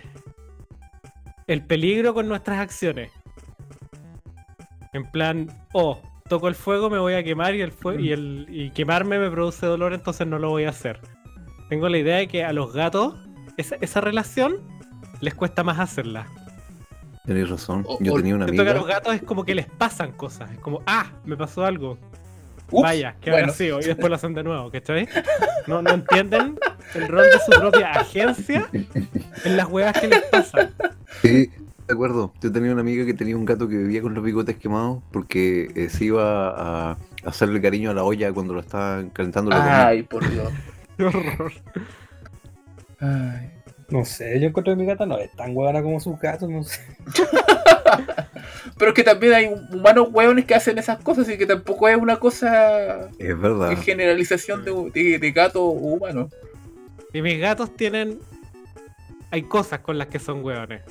el 1.47 1.65
peligro 1.65 2.15
con 2.15 2.29
nuestras 2.29 2.59
acciones. 2.61 3.11
En 4.93 5.05
plan, 5.11 5.51
oh, 5.73 6.01
toco 6.29 6.49
el 6.49 6.55
fuego, 6.55 6.89
me 6.89 6.99
voy 6.99 7.15
a 7.15 7.25
quemar 7.25 7.55
y 7.55 7.63
el 7.63 7.73
fue- 7.73 8.01
y 8.01 8.13
el 8.13 8.47
y 8.49 8.71
quemarme 8.71 9.19
me 9.19 9.31
produce 9.31 9.67
dolor, 9.67 9.93
entonces 9.93 10.27
no 10.27 10.39
lo 10.39 10.51
voy 10.51 10.65
a 10.65 10.71
hacer. 10.71 11.01
Tengo 11.69 11.89
la 11.89 11.99
idea 11.99 12.17
de 12.19 12.29
que 12.29 12.45
a 12.45 12.53
los 12.53 12.73
gatos 12.73 13.17
esa, 13.57 13.77
esa 13.81 14.01
relación 14.01 14.57
les 15.21 15.35
cuesta 15.35 15.65
más 15.65 15.79
hacerla. 15.81 16.27
Tenéis 17.25 17.49
razón. 17.49 17.85
O- 17.87 17.99
Yo 18.01 18.13
o- 18.13 18.17
tenía 18.17 18.35
una 18.35 18.45
Siento 18.45 18.63
que 18.65 18.71
a 18.71 18.75
los 18.75 18.83
amiga. 18.85 18.99
gatos 18.99 19.15
es 19.15 19.23
como 19.23 19.45
que 19.45 19.55
les 19.55 19.67
pasan 19.67 20.13
cosas. 20.13 20.53
Es 20.53 20.59
como, 20.59 20.83
ah, 20.87 21.07
me 21.25 21.37
pasó 21.37 21.65
algo. 21.65 21.99
Ups, 22.71 22.83
Vaya, 22.83 23.17
que 23.21 23.31
bueno. 23.31 23.45
habrá 23.45 23.57
sido. 23.57 23.81
Y 23.81 23.85
después 23.85 24.09
lo 24.09 24.17
hacen 24.17 24.35
de 24.35 24.43
nuevo, 24.43 24.71
¿cachai? 24.71 25.09
No, 25.67 25.83
no 25.83 25.91
entienden 25.91 26.59
el 26.95 27.09
rol 27.09 27.25
de 27.25 27.39
su 27.45 27.61
propia 27.61 27.93
agencia 27.93 28.69
en 28.73 29.57
las 29.57 29.69
huevas 29.69 30.01
que 30.01 30.09
les 30.09 30.23
pasan. 30.25 30.73
Sí, 31.23 31.51
de 31.87 31.93
acuerdo. 31.93 32.33
Yo 32.41 32.51
tenía 32.51 32.73
una 32.73 32.81
amiga 32.81 33.05
que 33.05 33.15
tenía 33.15 33.37
un 33.37 33.45
gato 33.45 33.69
que 33.69 33.77
vivía 33.77 34.03
con 34.03 34.15
los 34.15 34.25
bigotes 34.25 34.57
quemados 34.57 35.03
porque 35.13 35.71
eh, 35.75 35.89
se 35.91 36.07
iba 36.07 36.91
a 36.91 36.99
hacerle 37.25 37.61
cariño 37.61 37.91
a 37.91 37.95
la 37.95 38.05
olla 38.05 38.33
cuando 38.33 38.55
lo 38.55 38.61
estaban 38.61 39.11
calentando 39.11 39.51
la 39.51 39.59
comida. 39.59 39.87
Ay, 39.89 40.03
por 40.03 40.29
Dios. 40.31 40.53
Qué 40.97 41.05
horror. 41.05 41.53
Ay. 43.01 43.51
No 43.91 44.05
sé, 44.05 44.41
yo 44.41 44.49
encuentro 44.49 44.73
que 44.73 44.81
mi 44.81 44.87
gata 44.87 45.05
no 45.05 45.19
es 45.19 45.31
tan 45.33 45.55
huevona 45.55 45.83
como 45.83 46.01
sus 46.01 46.19
gatos, 46.19 46.49
no 46.49 46.65
sé. 46.65 46.81
Pero 48.79 48.91
es 48.91 48.95
que 48.95 49.03
también 49.05 49.33
hay 49.35 49.47
humanos 49.73 50.09
hueones 50.11 50.45
que 50.45 50.55
hacen 50.55 50.79
esas 50.79 50.99
cosas 51.03 51.29
y 51.29 51.39
que 51.39 51.47
tampoco 51.47 51.89
es 51.89 51.97
una 51.97 52.17
cosa 52.17 53.09
Es 53.19 53.39
verdad. 53.41 53.71
de 53.71 53.77
generalización 53.77 54.65
de, 54.65 54.91
de, 54.93 55.19
de 55.19 55.33
gato 55.33 55.65
o 55.65 55.71
humano. 55.71 56.29
Y 57.13 57.23
mis 57.23 57.39
gatos 57.41 57.75
tienen. 57.77 58.19
Hay 59.31 59.43
cosas 59.43 59.81
con 59.81 59.99
las 59.99 60.09
que 60.09 60.19
son 60.19 60.45
hueones. 60.45 60.83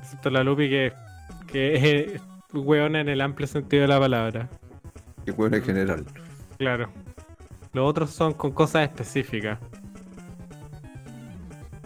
Excepto 0.00 0.30
la 0.30 0.42
Lupi 0.44 0.68
que, 0.68 0.92
que 1.46 1.74
es 2.14 2.20
hueona 2.52 3.00
en 3.00 3.08
el 3.08 3.20
amplio 3.20 3.46
sentido 3.46 3.82
de 3.82 3.88
la 3.88 3.98
palabra. 3.98 4.48
Que 5.24 5.32
bueno 5.32 5.56
en 5.56 5.62
general. 5.62 6.04
Claro. 6.58 6.88
Los 7.72 7.88
otros 7.88 8.10
son 8.10 8.32
con 8.34 8.52
cosas 8.52 8.82
específicas. 8.82 9.58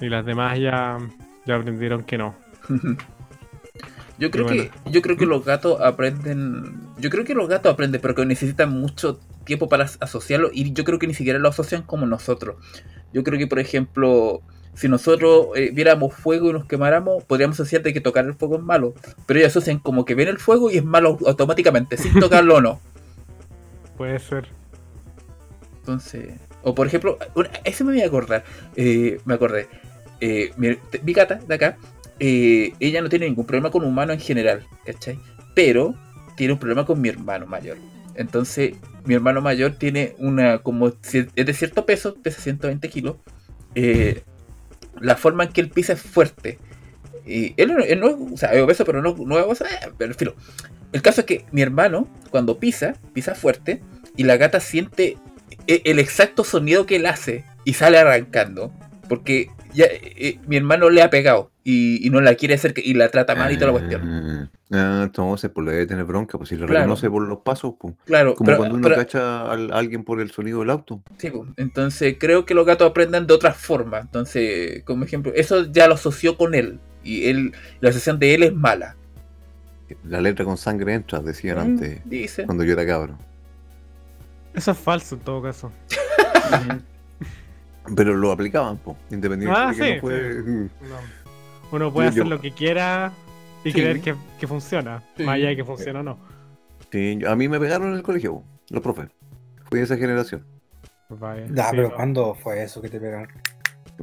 Y 0.00 0.08
las 0.08 0.24
demás 0.24 0.58
ya, 0.58 0.98
ya 1.46 1.56
aprendieron 1.56 2.02
que 2.04 2.18
no. 2.18 2.34
Yo 4.16 4.30
creo 4.30 4.46
que 4.46 4.70
yo 4.92 5.02
creo 5.02 5.16
que 5.16 5.26
los 5.26 5.44
gatos 5.44 5.80
aprenden, 5.80 6.80
yo 6.98 7.10
creo 7.10 7.24
que 7.24 7.34
los 7.34 7.48
gatos 7.48 7.72
aprenden, 7.72 8.00
pero 8.00 8.14
que 8.14 8.24
necesitan 8.24 8.70
mucho 8.70 9.18
tiempo 9.42 9.68
para 9.68 9.84
as- 9.84 9.98
asociarlo 10.00 10.50
y 10.52 10.72
yo 10.72 10.84
creo 10.84 11.00
que 11.00 11.08
ni 11.08 11.14
siquiera 11.14 11.40
lo 11.40 11.48
asocian 11.48 11.82
como 11.82 12.06
nosotros. 12.06 12.54
Yo 13.12 13.24
creo 13.24 13.40
que 13.40 13.48
por 13.48 13.58
ejemplo, 13.58 14.40
si 14.74 14.86
nosotros 14.88 15.48
eh, 15.56 15.70
viéramos 15.74 16.14
fuego 16.14 16.50
y 16.50 16.52
nos 16.52 16.64
quemáramos, 16.64 17.24
podríamos 17.24 17.58
asociar 17.58 17.82
de 17.82 17.92
que 17.92 18.00
tocar 18.00 18.24
el 18.24 18.34
fuego 18.34 18.54
es 18.56 18.62
malo, 18.62 18.94
pero 19.26 19.40
ellos 19.40 19.50
asocian 19.50 19.80
como 19.80 20.04
que 20.04 20.14
ven 20.14 20.28
el 20.28 20.38
fuego 20.38 20.70
y 20.70 20.76
es 20.76 20.84
malo 20.84 21.18
automáticamente, 21.26 21.96
sin 21.96 22.14
tocarlo 22.20 22.54
o 22.56 22.60
no. 22.60 22.80
Puede 23.96 24.20
ser. 24.20 24.46
Entonces, 25.80 26.34
o 26.62 26.72
por 26.72 26.86
ejemplo, 26.86 27.18
una- 27.34 27.50
ese 27.64 27.82
me 27.82 27.92
voy 27.94 28.02
a 28.02 28.06
acordar, 28.06 28.44
eh, 28.76 29.20
me 29.24 29.34
acordé, 29.34 29.68
eh, 30.20 30.52
mi 30.56 31.12
gata 31.12 31.34
de 31.34 31.54
acá, 31.56 31.76
eh, 32.26 32.72
ella 32.80 33.02
no 33.02 33.08
tiene 33.10 33.26
ningún 33.26 33.44
problema 33.44 33.70
con 33.70 33.84
humanos 33.84 34.14
en 34.14 34.20
general, 34.20 34.66
¿cachai? 34.86 35.18
Pero 35.54 35.94
tiene 36.36 36.54
un 36.54 36.58
problema 36.58 36.86
con 36.86 37.00
mi 37.00 37.08
hermano 37.10 37.46
mayor. 37.46 37.76
Entonces, 38.14 38.74
mi 39.04 39.14
hermano 39.14 39.40
mayor 39.42 39.72
tiene 39.72 40.14
una, 40.18 40.58
como 40.58 40.88
es 40.88 40.96
de 41.34 41.52
cierto 41.54 41.84
peso, 41.84 42.14
pesa 42.14 42.40
120 42.40 42.88
kilos, 42.88 43.16
eh, 43.74 44.22
la 45.00 45.16
forma 45.16 45.44
en 45.44 45.52
que 45.52 45.60
él 45.60 45.68
pisa 45.68 45.92
es 45.92 46.00
fuerte. 46.00 46.58
Y 47.26 47.54
él, 47.60 47.74
no- 47.74 47.80
es, 48.08 48.16
o 48.32 48.36
sea, 48.36 48.52
es 48.52 48.62
obeso, 48.62 48.84
pero 48.84 49.02
no, 49.02 49.14
no 49.16 49.38
es 49.38 49.44
obeso, 49.44 49.64
eh, 49.66 49.90
pero 49.98 50.14
fin. 50.14 50.30
El 50.92 51.02
caso 51.02 51.20
es 51.22 51.26
que 51.26 51.44
mi 51.52 51.60
hermano, 51.62 52.08
cuando 52.30 52.58
pisa, 52.58 52.94
pisa 53.12 53.34
fuerte, 53.34 53.82
y 54.16 54.22
la 54.24 54.36
gata 54.36 54.60
siente 54.60 55.16
e- 55.66 55.82
el 55.84 55.98
exacto 55.98 56.44
sonido 56.44 56.86
que 56.86 56.96
él 56.96 57.06
hace 57.06 57.44
y 57.64 57.74
sale 57.74 57.98
arrancando. 57.98 58.72
Porque 59.08 59.48
ya 59.74 59.86
eh, 59.90 60.38
mi 60.46 60.56
hermano 60.56 60.88
le 60.90 61.02
ha 61.02 61.10
pegado 61.10 61.50
y, 61.64 62.06
y 62.06 62.10
no 62.10 62.20
la 62.20 62.34
quiere 62.34 62.54
hacer 62.54 62.72
que- 62.74 62.82
y 62.84 62.94
la 62.94 63.08
trata 63.10 63.34
mal 63.34 63.52
y 63.52 63.56
toda 63.56 63.72
la 63.72 63.78
cuestión. 63.78 64.02
Ah, 64.04 64.48
ah, 64.72 65.00
entonces, 65.04 65.50
pues 65.52 65.66
le 65.66 65.72
debe 65.72 65.86
tener 65.86 66.04
bronca, 66.04 66.38
pues 66.38 66.48
si 66.50 66.56
lo 66.56 66.66
Claro. 66.66 66.80
reconoce 66.80 67.10
por 67.10 67.26
los 67.26 67.38
pasos, 67.40 67.74
pues. 67.78 67.94
Claro, 68.04 68.34
Como 68.34 68.46
pero, 68.46 68.58
cuando 68.58 68.76
uno 68.76 68.84
pero- 68.88 68.96
cacha 68.96 69.42
a 69.42 69.52
alguien 69.52 70.04
por 70.04 70.20
el 70.20 70.30
sonido 70.30 70.60
del 70.60 70.70
auto. 70.70 71.02
sí, 71.18 71.30
pues, 71.30 71.50
entonces 71.56 72.16
creo 72.18 72.44
que 72.46 72.54
los 72.54 72.64
gatos 72.66 72.88
aprenden 72.90 73.26
de 73.26 73.34
otra 73.34 73.52
forma. 73.52 73.98
Entonces, 74.00 74.82
como 74.84 75.04
ejemplo, 75.04 75.32
eso 75.34 75.70
ya 75.70 75.88
lo 75.88 75.94
asoció 75.94 76.36
con 76.36 76.54
él. 76.54 76.78
Y 77.02 77.28
él, 77.28 77.52
la 77.80 77.90
asociación 77.90 78.18
de 78.18 78.34
él 78.34 78.42
es 78.44 78.54
mala. 78.54 78.96
La 80.04 80.20
letra 80.20 80.44
con 80.44 80.56
sangre 80.56 80.94
entra, 80.94 81.20
decían 81.20 81.56
Mm, 81.58 81.60
antes, 81.60 82.00
Dice. 82.04 82.44
cuando 82.46 82.64
yo 82.64 82.72
era 82.72 82.86
cabro. 82.86 83.18
Eso 84.54 84.70
es 84.70 84.78
falso 84.78 85.16
en 85.16 85.20
todo 85.22 85.42
caso. 85.42 85.72
Pero 87.96 88.14
lo 88.14 88.32
aplicaban, 88.32 88.78
pues, 88.78 88.96
independiente 89.10 89.56
Ah, 89.58 89.70
de 89.70 89.76
que 89.76 89.84
sí, 89.84 89.94
no 89.96 90.00
fue. 90.00 90.68
No. 90.88 90.96
Uno 91.72 91.92
puede 91.92 92.06
Yo- 92.08 92.10
hacer 92.10 92.26
lo 92.26 92.40
que 92.40 92.52
quiera 92.52 93.12
y 93.64 93.70
Sí. 93.72 93.74
creer 93.80 94.00
que, 94.00 94.14
que 94.38 94.46
funciona. 94.46 95.02
Sí. 95.16 95.24
Más 95.24 95.34
allá 95.36 95.48
de 95.48 95.56
que 95.56 95.64
funciona 95.64 96.00
o 96.00 96.02
no. 96.02 96.18
Sí, 96.92 97.18
a 97.26 97.34
mí 97.34 97.48
me 97.48 97.58
pegaron 97.58 97.88
en 97.88 97.94
el 97.96 98.02
colegio, 98.02 98.34
po, 98.34 98.44
los 98.70 98.82
profes. 98.82 99.08
Fui 99.68 99.78
de 99.80 99.84
esa 99.84 99.96
generación. 99.96 100.44
Vaya. 101.08 101.46
Ya, 101.52 101.64
Sí, 101.64 101.76
pero 101.76 101.88
no. 101.90 101.94
¿cuándo 101.96 102.34
fue 102.34 102.62
eso 102.62 102.80
que 102.80 102.88
te 102.88 103.00
pegaron? 103.00 103.28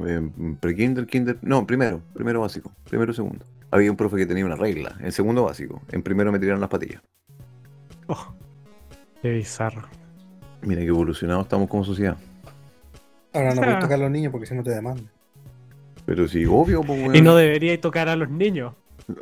Eh, 0.06 0.56
Pre-kinder, 0.60 1.06
kinder. 1.06 1.38
No, 1.42 1.66
primero, 1.66 2.02
primero 2.14 2.40
básico. 2.40 2.72
Primero, 2.88 3.12
segundo. 3.12 3.44
Había 3.70 3.90
un 3.90 3.96
profe 3.96 4.16
que 4.16 4.26
tenía 4.26 4.44
una 4.44 4.56
regla. 4.56 4.96
En 5.00 5.12
segundo 5.12 5.44
básico. 5.44 5.80
En 5.90 6.02
primero 6.02 6.30
me 6.30 6.38
tiraron 6.38 6.60
las 6.60 6.68
patillas. 6.70 7.00
Oh, 8.06 8.34
qué 9.22 9.30
bizarro. 9.32 9.88
Mira 10.62 10.82
que 10.82 10.88
evolucionados 10.88 11.44
estamos 11.44 11.68
como 11.68 11.84
sociedad. 11.84 12.16
Ahora 13.32 13.54
no 13.54 13.62
puedes 13.62 13.78
tocar 13.78 13.94
a 13.98 14.02
los 14.02 14.10
niños 14.10 14.30
porque 14.32 14.46
si 14.46 14.54
no 14.54 14.62
te 14.62 14.70
demandan. 14.70 15.08
Pero 16.04 16.28
sí, 16.28 16.44
obvio, 16.44 16.82
pues. 16.82 17.14
Y 17.14 17.20
no 17.22 17.34
debería 17.36 17.80
tocar 17.80 18.08
a 18.08 18.16
los 18.16 18.28
niños. 18.28 18.74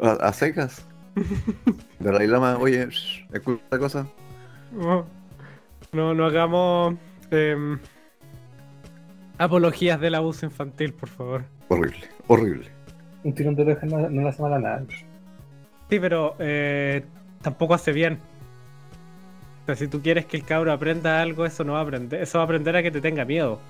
a, 0.02 0.12
a 0.12 0.32
secas. 0.32 0.84
Dalai 1.98 2.26
Lama, 2.26 2.56
oye, 2.58 2.86
shh, 2.88 3.26
escucha 3.32 3.62
esta 3.64 3.78
cosa. 3.78 4.06
No, 4.72 5.04
no, 5.92 6.14
no 6.14 6.24
hagamos 6.24 6.94
em, 7.30 7.78
apologías 9.38 10.00
del 10.00 10.14
abuso 10.14 10.46
infantil, 10.46 10.92
por 10.94 11.08
favor. 11.08 11.44
Horrible, 11.68 12.08
horrible. 12.28 12.68
Un 13.24 13.34
tirón 13.34 13.54
de 13.54 13.62
orejas 13.62 13.90
no, 13.90 14.08
no 14.08 14.22
le 14.22 14.28
hace 14.28 14.42
mal 14.42 14.54
a 14.54 14.58
nadie. 14.58 15.04
Sí, 15.90 15.98
pero 16.00 16.36
eh, 16.38 17.04
tampoco 17.42 17.74
hace 17.74 17.92
bien. 17.92 18.18
O 19.62 19.66
sea, 19.66 19.74
si 19.76 19.88
tú 19.88 20.00
quieres 20.00 20.24
que 20.26 20.36
el 20.36 20.44
cabro 20.44 20.72
aprenda 20.72 21.20
algo, 21.20 21.44
eso 21.44 21.64
no 21.64 21.72
va 21.74 21.80
a 21.80 21.82
aprender. 21.82 22.22
Eso 22.22 22.38
va 22.38 22.42
a 22.42 22.44
aprender 22.44 22.76
a 22.76 22.82
que 22.82 22.90
te 22.90 23.00
tenga 23.00 23.24
miedo. 23.24 23.60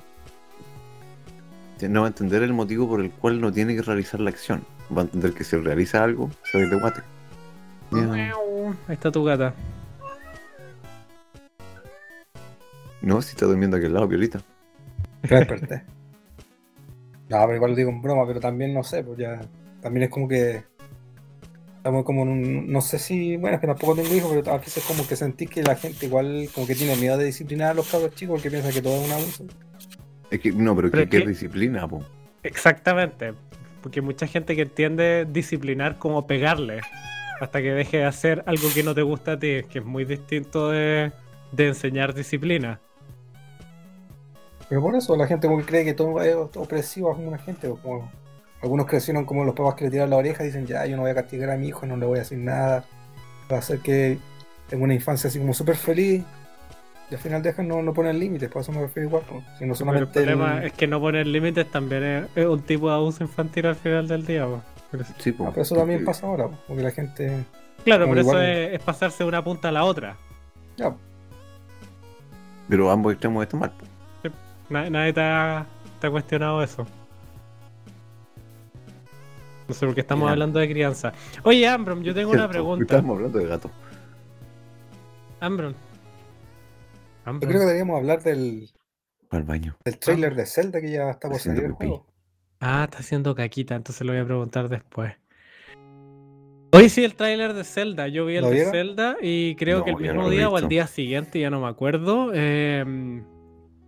No 1.89 2.01
va 2.01 2.07
a 2.07 2.11
entender 2.11 2.43
el 2.43 2.53
motivo 2.53 2.89
por 2.89 3.01
el 3.01 3.11
cual 3.11 3.41
no 3.41 3.53
tiene 3.53 3.75
que 3.75 3.83
realizar 3.83 4.21
la 4.21 4.31
acción. 4.31 4.63
Va 4.95 5.03
a 5.03 5.05
entender 5.05 5.33
que 5.33 5.45
si 5.45 5.57
realiza 5.57 6.03
algo, 6.03 6.31
se 6.45 6.59
va 6.59 6.65
a 6.65 6.67
ir 6.67 6.73
de 6.73 6.81
guate. 6.81 7.03
Ahí 7.93 8.95
está 8.95 9.11
tu 9.11 9.25
gata. 9.25 9.55
No, 13.03 13.23
si 13.23 13.31
está 13.31 13.47
durmiendo 13.47 13.77
aquí 13.77 13.87
al 13.87 13.95
lado, 13.95 14.09
Violita. 14.09 14.43
Desperté. 15.23 15.83
No, 17.29 17.39
pero 17.43 17.55
igual 17.55 17.71
lo 17.71 17.77
digo 17.77 17.91
en 17.91 18.03
broma, 18.03 18.27
pero 18.27 18.41
también 18.41 18.75
no 18.75 18.83
sé, 18.83 19.03
pues 19.03 19.19
ya. 19.19 19.41
También 19.81 20.05
es 20.05 20.11
como 20.11 20.29
que. 20.29 20.65
Estamos 21.77 22.05
como 22.05 22.23
en 22.23 22.29
un. 22.29 22.73
No 22.73 22.81
sé 22.81 22.99
si. 22.99 23.37
Bueno, 23.37 23.55
es 23.55 23.61
que 23.61 23.67
tampoco 23.67 23.95
tengo 23.95 24.15
hijos, 24.15 24.33
pero 24.35 24.53
a 24.53 24.59
veces 24.59 24.85
como 24.85 25.07
que 25.07 25.17
sentís 25.17 25.49
que 25.49 25.63
la 25.63 25.77
gente 25.77 26.07
igual 26.07 26.49
como 26.55 26.67
que 26.67 26.75
tiene 26.75 26.97
miedo 26.97 27.17
de 27.17 27.25
disciplinar 27.25 27.71
a 27.71 27.75
los 27.75 27.89
cabros 27.89 28.15
chicos 28.15 28.35
porque 28.35 28.51
piensa 28.51 28.71
que 28.71 28.83
todo 28.83 29.01
es 29.01 29.07
un 29.07 29.13
abuso. 29.13 29.45
Es 30.31 30.41
que, 30.41 30.53
no, 30.53 30.77
pero, 30.77 30.91
Pero 30.91 31.09
que, 31.09 31.19
es 31.19 31.23
que 31.25 31.29
disciplina, 31.29 31.89
po. 31.89 32.05
Exactamente. 32.43 33.35
Porque 33.83 34.01
hay 34.01 34.07
mucha 34.07 34.27
gente 34.27 34.55
que 34.55 34.63
entiende 34.63 35.27
disciplinar 35.29 35.99
como 35.99 36.27
pegarle. 36.27 36.81
Hasta 37.41 37.63
que 37.63 37.73
deje 37.73 37.99
de 37.99 38.05
hacer 38.05 38.43
algo 38.47 38.69
que 38.75 38.83
no 38.83 38.95
te 38.95 39.03
gusta 39.03 39.33
a 39.33 39.39
ti, 39.39 39.63
que 39.71 39.79
es 39.79 39.85
muy 39.85 40.05
distinto 40.05 40.71
de, 40.71 41.11
de 41.53 41.69
enseñar 41.69 42.15
disciplina. 42.15 42.81
Pero 44.69 44.83
por 44.83 44.95
eso 44.95 45.17
la 45.17 45.27
gente 45.27 45.49
que 45.49 45.65
cree 45.65 45.85
que 45.85 45.95
todo 45.95 46.23
es 46.23 46.37
opresivo 46.57 47.11
a 47.11 47.17
una 47.17 47.39
gente. 47.39 47.67
o 47.67 47.77
Como, 47.77 48.11
algunos 48.63 48.87
crecieron 48.87 49.25
como 49.25 49.45
los 49.45 49.55
papás 49.55 49.75
que 49.75 49.87
le 49.87 49.91
tiran 49.91 50.11
la 50.11 50.17
oreja 50.17 50.45
y 50.45 50.47
dicen, 50.47 50.67
ya, 50.67 50.87
yo 50.87 50.97
no 50.97 51.03
voy 51.03 51.11
a 51.11 51.15
castigar 51.15 51.51
a 51.51 51.57
mi 51.57 51.69
hijo, 51.69 51.87
no 51.87 51.97
le 51.97 52.07
voy 52.07 52.19
a 52.19 52.21
decir 52.21 52.39
nada. 52.39 52.85
Va 53.51 53.57
a 53.57 53.59
hacer 53.59 53.81
que 53.81 54.19
tenga 54.69 54.85
una 54.85 54.95
infancia 54.95 55.29
así 55.29 55.39
como 55.39 55.55
súper 55.55 55.77
feliz. 55.77 56.23
Y 57.11 57.15
al 57.15 57.21
final 57.21 57.43
dejan, 57.43 57.67
no, 57.67 57.83
no 57.83 57.93
ponen 57.93 58.19
límites, 58.21 58.49
por 58.49 58.63
eso 58.63 58.71
me 58.73 58.83
refiero 58.83 59.09
igual. 59.09 59.25
pues, 59.29 59.43
Si 59.43 59.51
no 59.51 59.59
Pero 59.59 59.71
el 59.73 59.77
solamente 59.77 60.13
problema 60.13 60.59
el- 60.59 60.65
es 60.67 60.73
que 60.75 60.87
no 60.87 61.01
poner 61.01 61.27
límites 61.27 61.69
también 61.71 62.03
es, 62.05 62.27
es 62.37 62.47
un 62.47 62.61
tipo 62.63 62.89
de 62.89 62.95
abuso 62.95 63.25
infantil 63.25 63.67
al 63.67 63.75
final 63.75 64.07
del 64.07 64.25
día. 64.25 64.47
Pero 64.93 65.05
sí. 65.05 65.13
Sí, 65.19 65.33
po. 65.33 65.47
Ah, 65.47 65.51
pero 65.51 65.63
eso 65.63 65.75
también 65.75 66.05
pasa 66.05 66.27
ahora, 66.27 66.47
pues, 66.47 66.59
porque 66.69 66.83
la 66.83 66.91
gente. 66.93 67.45
Claro, 67.85 68.07
pero 68.09 68.21
eso 68.21 68.41
es, 68.41 68.75
es 68.75 68.81
pasarse 68.83 69.25
de 69.25 69.29
una 69.29 69.43
punta 69.43 69.69
a 69.69 69.73
la 69.73 69.85
otra. 69.85 70.17
Ya, 70.77 70.95
Pero 72.69 72.91
ambos 72.91 73.13
extremos 73.13 73.43
están 73.43 73.61
mal. 73.61 73.73
Na- 74.69 74.89
nadie 74.89 75.13
te 75.13 75.21
ha, 75.21 75.67
te 76.01 76.07
ha 76.07 76.11
cuestionado 76.11 76.63
eso. 76.63 76.87
No 79.67 79.75
sé 79.75 79.87
por 79.87 79.95
qué 79.95 80.01
estamos 80.03 80.31
hablando 80.31 80.59
de 80.61 80.69
crianza. 80.69 81.13
Oye, 81.43 81.67
Ambrom, 81.67 82.03
yo 82.03 82.15
tengo 82.15 82.31
una 82.33 82.49
pregunta. 82.49 82.83
Estábamos 82.85 83.17
hablando 83.17 83.39
de 83.39 83.47
gato. 83.47 83.71
Ambrom. 85.41 85.75
Yo 87.27 87.39
creo 87.41 87.51
que 87.53 87.59
deberíamos 87.59 87.97
hablar 87.99 88.23
del, 88.23 88.71
Al 89.31 89.43
baño. 89.45 89.77
del 89.85 89.99
trailer 89.99 90.35
de 90.35 90.47
Zelda 90.47 90.81
que 90.81 90.91
ya 90.91 91.11
está 91.11 91.29
por 91.29 91.37
Haciendo 91.37 91.61
salir 91.61 91.71
el 91.71 91.77
juego. 91.77 92.07
Ah, 92.61 92.85
está 92.85 92.99
haciendo 92.99 93.35
caquita, 93.35 93.75
entonces 93.75 94.07
lo 94.07 94.13
voy 94.13 94.21
a 94.21 94.25
preguntar 94.27 94.69
después. 94.69 95.15
Hoy 96.73 96.89
sí, 96.89 97.03
el 97.05 97.15
tráiler 97.17 97.53
de 97.55 97.65
Zelda. 97.65 98.07
Yo 98.09 98.27
vi 98.27 98.37
el 98.37 98.43
¿Lo 98.43 98.49
de 98.49 98.55
vieron? 98.55 98.73
Zelda 98.73 99.17
y 99.21 99.57
creo 99.57 99.79
No, 99.79 99.85
que 99.85 99.91
el 99.91 99.97
no 99.97 100.03
mismo 100.03 100.31
día 100.31 100.49
o 100.49 100.57
el 100.57 100.63
visto. 100.65 100.69
día 100.69 100.87
siguiente, 100.87 101.41
ya 101.41 101.51
no 101.51 101.61
me 101.61 101.67
acuerdo, 101.69 102.31
eh, 102.33 103.23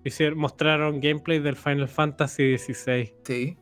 hicieron- 0.05 0.39
mostraron 0.39 1.01
gameplay 1.01 1.39
del 1.39 1.55
Final 1.57 1.89
Fantasy 1.89 2.59
XVI. 2.59 3.13
Sí. 3.25 3.57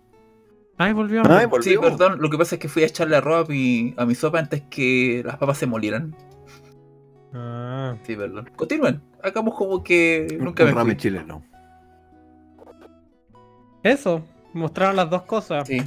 Ay, 0.78 0.94
volvió. 0.94 1.20
Ay, 1.28 1.44
Ambrom. 1.44 1.60
Sí, 1.62 1.76
Volvió. 1.76 1.80
perdón. 1.98 2.22
Lo 2.22 2.30
que 2.30 2.38
pasa 2.38 2.54
es 2.54 2.60
que 2.60 2.68
fui 2.68 2.82
a 2.82 2.86
echarle 2.86 3.14
arroz 3.16 3.46
a 3.46 3.52
mi, 3.52 3.92
a 3.98 4.06
mi 4.06 4.14
sopa 4.14 4.38
antes 4.38 4.62
que 4.70 5.22
las 5.26 5.36
papas 5.36 5.58
se 5.58 5.66
molieran. 5.66 6.16
Ah, 7.32 7.96
Sí, 8.06 8.16
perdón. 8.16 8.50
Continúen. 8.56 9.00
Hagamos 9.22 9.54
como 9.54 9.82
que 9.84 10.26
nunca 10.40 10.64
me 10.64 10.70
un 10.70 10.76
ramen 10.76 10.94
fui. 10.96 11.02
chileno. 11.02 11.44
eso, 13.82 14.22
mostraron 14.52 14.96
las 14.96 15.08
dos 15.10 15.22
cosas. 15.22 15.66
Sí. 15.68 15.82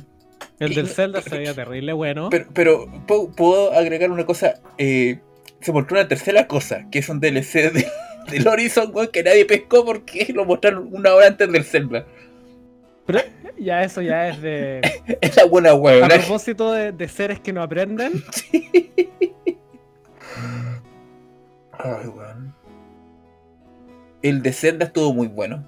El 0.60 0.73
del 0.75 0.88
Zelda 0.88 1.21
se 1.21 1.36
veía 1.38 1.53
terrible 1.53 1.93
bueno. 1.93 2.29
Pero, 2.29 2.45
pero 2.53 2.86
¿puedo, 3.08 3.32
puedo 3.32 3.73
agregar 3.73 4.12
una 4.12 4.25
cosa. 4.25 4.56
Eh, 4.77 5.19
se 5.62 5.71
mostró 5.71 5.97
una 5.99 6.08
tercera 6.08 6.47
cosa, 6.47 6.86
que 6.91 6.99
es 6.99 7.10
un 7.10 7.19
DLC 7.19 7.71
de, 7.71 7.88
del 8.32 8.47
Horizon, 8.47 8.91
weón, 8.93 9.10
que 9.12 9.23
nadie 9.23 9.45
pescó 9.45 9.84
porque 9.86 10.32
lo 10.34 10.45
mostraron 10.45 10.89
una 10.91 11.13
hora 11.13 11.27
antes 11.27 11.51
del 11.51 11.63
Zelda. 11.63 12.06
Pero 13.06 13.19
ya 13.58 13.84
eso 13.84 14.01
ya 14.01 14.29
es 14.29 14.41
de... 14.41 14.82
Es 15.21 15.36
la 15.36 15.45
buena 15.45 15.71
A 15.71 15.75
weón. 15.75 16.08
propósito 16.08 16.71
de, 16.71 16.91
de 16.91 17.08
seres 17.08 17.39
que 17.39 17.51
no 17.53 17.62
aprenden, 17.63 18.23
Ay, 21.83 22.07
weón. 22.07 22.53
El 24.21 24.41
de 24.41 24.53
Zelda 24.53 24.85
estuvo 24.85 25.13
muy 25.13 25.27
bueno. 25.27 25.67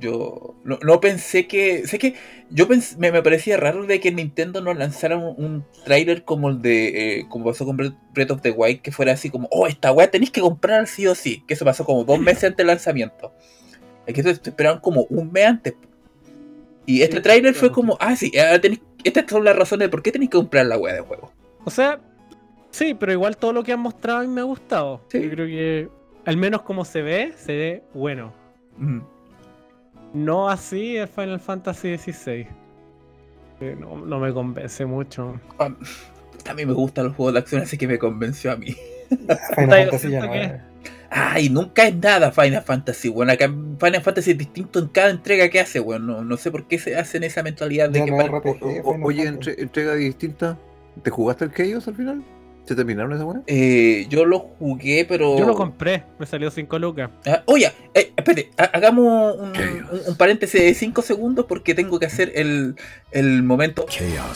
Yo 0.00 0.54
no, 0.62 0.78
no 0.82 1.00
pensé 1.00 1.48
que. 1.48 1.84
Sé 1.88 1.98
que 1.98 2.14
yo 2.50 2.68
pens- 2.68 2.96
me, 2.98 3.10
me 3.10 3.20
parecía 3.22 3.56
raro 3.56 3.84
de 3.84 3.98
que 3.98 4.12
Nintendo 4.12 4.60
nos 4.60 4.76
lanzara 4.76 5.16
un, 5.16 5.44
un 5.44 5.64
trailer 5.84 6.22
como 6.24 6.48
el 6.50 6.62
de. 6.62 7.18
eh, 7.18 7.26
como 7.28 7.46
pasó 7.46 7.66
con 7.66 7.76
Breath 7.76 8.30
of 8.30 8.40
the 8.42 8.52
Wild, 8.52 8.80
que 8.82 8.92
fuera 8.92 9.12
así 9.12 9.28
como, 9.30 9.48
oh, 9.50 9.66
esta 9.66 9.90
weá 9.90 10.08
tenéis 10.08 10.30
que 10.30 10.40
comprar 10.40 10.86
sí 10.86 11.08
o 11.08 11.16
sí. 11.16 11.42
Que 11.48 11.54
eso 11.54 11.64
pasó 11.64 11.84
como 11.84 12.04
dos 12.04 12.20
meses 12.20 12.44
antes 12.44 12.58
del 12.58 12.68
lanzamiento. 12.68 13.32
Es 14.06 14.14
que 14.14 14.20
esto 14.20 14.50
esperaban 14.50 14.80
como 14.80 15.02
un 15.10 15.32
mes 15.32 15.46
antes. 15.46 15.74
Y 16.86 17.02
este 17.02 17.16
Sí, 17.16 17.22
trailer 17.22 17.54
fue 17.54 17.72
como, 17.72 17.96
ah, 18.00 18.14
sí, 18.14 18.30
ahora 18.38 18.60
tenéis- 18.60 18.80
estas 19.02 19.24
son 19.28 19.44
las 19.44 19.56
razones 19.56 19.86
de 19.86 19.90
por 19.90 20.02
qué 20.02 20.12
tenéis 20.12 20.30
que 20.30 20.38
comprar 20.38 20.64
la 20.66 20.78
weá 20.78 20.94
de 20.94 21.00
juego. 21.00 21.32
O 21.64 21.70
sea, 21.70 22.00
sí, 22.78 22.94
pero 22.94 23.12
igual 23.12 23.36
todo 23.36 23.52
lo 23.52 23.62
que 23.64 23.72
han 23.72 23.80
mostrado 23.80 24.20
a 24.20 24.22
mí 24.22 24.28
me 24.28 24.40
ha 24.40 24.44
gustado. 24.44 25.00
Sí. 25.08 25.22
Yo 25.22 25.30
creo 25.30 25.46
que, 25.46 25.88
al 26.24 26.36
menos 26.36 26.62
como 26.62 26.84
se 26.84 27.02
ve, 27.02 27.32
se 27.36 27.52
ve 27.56 27.82
bueno. 27.94 28.32
Mm. 28.76 29.00
No 30.14 30.48
así 30.48 30.96
el 30.96 31.08
Final 31.08 31.40
Fantasy 31.40 31.96
XVI. 31.98 32.46
Eh, 33.60 33.76
No, 33.78 33.96
no 33.98 34.18
me 34.20 34.32
convence 34.32 34.86
mucho. 34.86 35.40
Ah, 35.58 35.70
A 36.48 36.54
mí 36.54 36.64
me 36.64 36.72
gustan 36.72 37.06
los 37.06 37.16
juegos 37.16 37.34
de 37.34 37.40
acción, 37.40 37.62
así 37.62 37.76
que 37.76 37.86
me 37.88 37.98
convenció 37.98 38.52
a 38.52 38.56
mí. 38.56 38.74
Final 39.54 39.82
Fantasy 39.90 40.10
ya 40.10 40.20
no 40.26 40.32
que- 40.32 40.42
es. 40.42 40.52
Ay, 41.10 41.48
nunca 41.48 41.86
es 41.88 41.96
nada 41.96 42.30
Final 42.32 42.62
Fantasy, 42.62 43.08
bueno, 43.08 43.32
acá 43.32 43.46
Final 43.46 44.02
Fantasy 44.02 44.32
es 44.32 44.38
distinto 44.38 44.78
en 44.78 44.88
cada 44.88 45.08
entrega 45.10 45.48
que 45.48 45.58
hace, 45.58 45.80
bueno, 45.80 46.04
no, 46.18 46.24
no 46.24 46.36
sé 46.36 46.50
por 46.50 46.66
qué 46.68 46.78
se 46.78 46.96
hacen 46.96 47.24
esa 47.24 47.42
mentalidad 47.42 47.88
de 47.88 48.00
Ya 48.00 48.04
que 48.04 48.10
no 48.10 48.16
para- 48.18 48.28
es 48.28 48.34
RPG, 48.34 48.62
O- 48.84 48.90
o- 48.90 48.92
Final 48.92 49.02
oye, 49.06 49.26
entre- 49.26 49.60
entrega 49.62 49.94
distinta. 49.94 50.58
¿Te 51.02 51.10
jugaste 51.10 51.46
el 51.46 51.52
Chaos 51.52 51.88
al 51.88 51.94
final? 51.94 52.22
¿Se 52.68 52.74
terminaron 52.76 53.14
esa 53.14 53.24
weá? 53.24 53.40
Eh, 53.46 54.06
yo 54.10 54.26
lo 54.26 54.40
jugué, 54.40 55.06
pero... 55.08 55.38
Yo 55.38 55.46
lo 55.46 55.54
compré, 55.54 56.04
me 56.18 56.26
salió 56.26 56.50
5 56.50 56.78
lucas. 56.78 57.08
Ah, 57.26 57.42
oye, 57.46 57.72
eh, 57.94 58.12
espérate, 58.14 58.50
ha- 58.58 58.64
hagamos 58.76 59.36
un, 59.38 59.52
Chaos. 59.54 59.68
un- 59.90 60.00
un 60.08 60.16
paréntesis 60.18 60.60
de 60.60 60.74
5 60.74 61.00
segundos 61.00 61.46
porque 61.48 61.74
tengo 61.74 61.98
que 61.98 62.04
hacer 62.04 62.30
el, 62.34 62.74
el 63.10 63.42
momento 63.42 63.86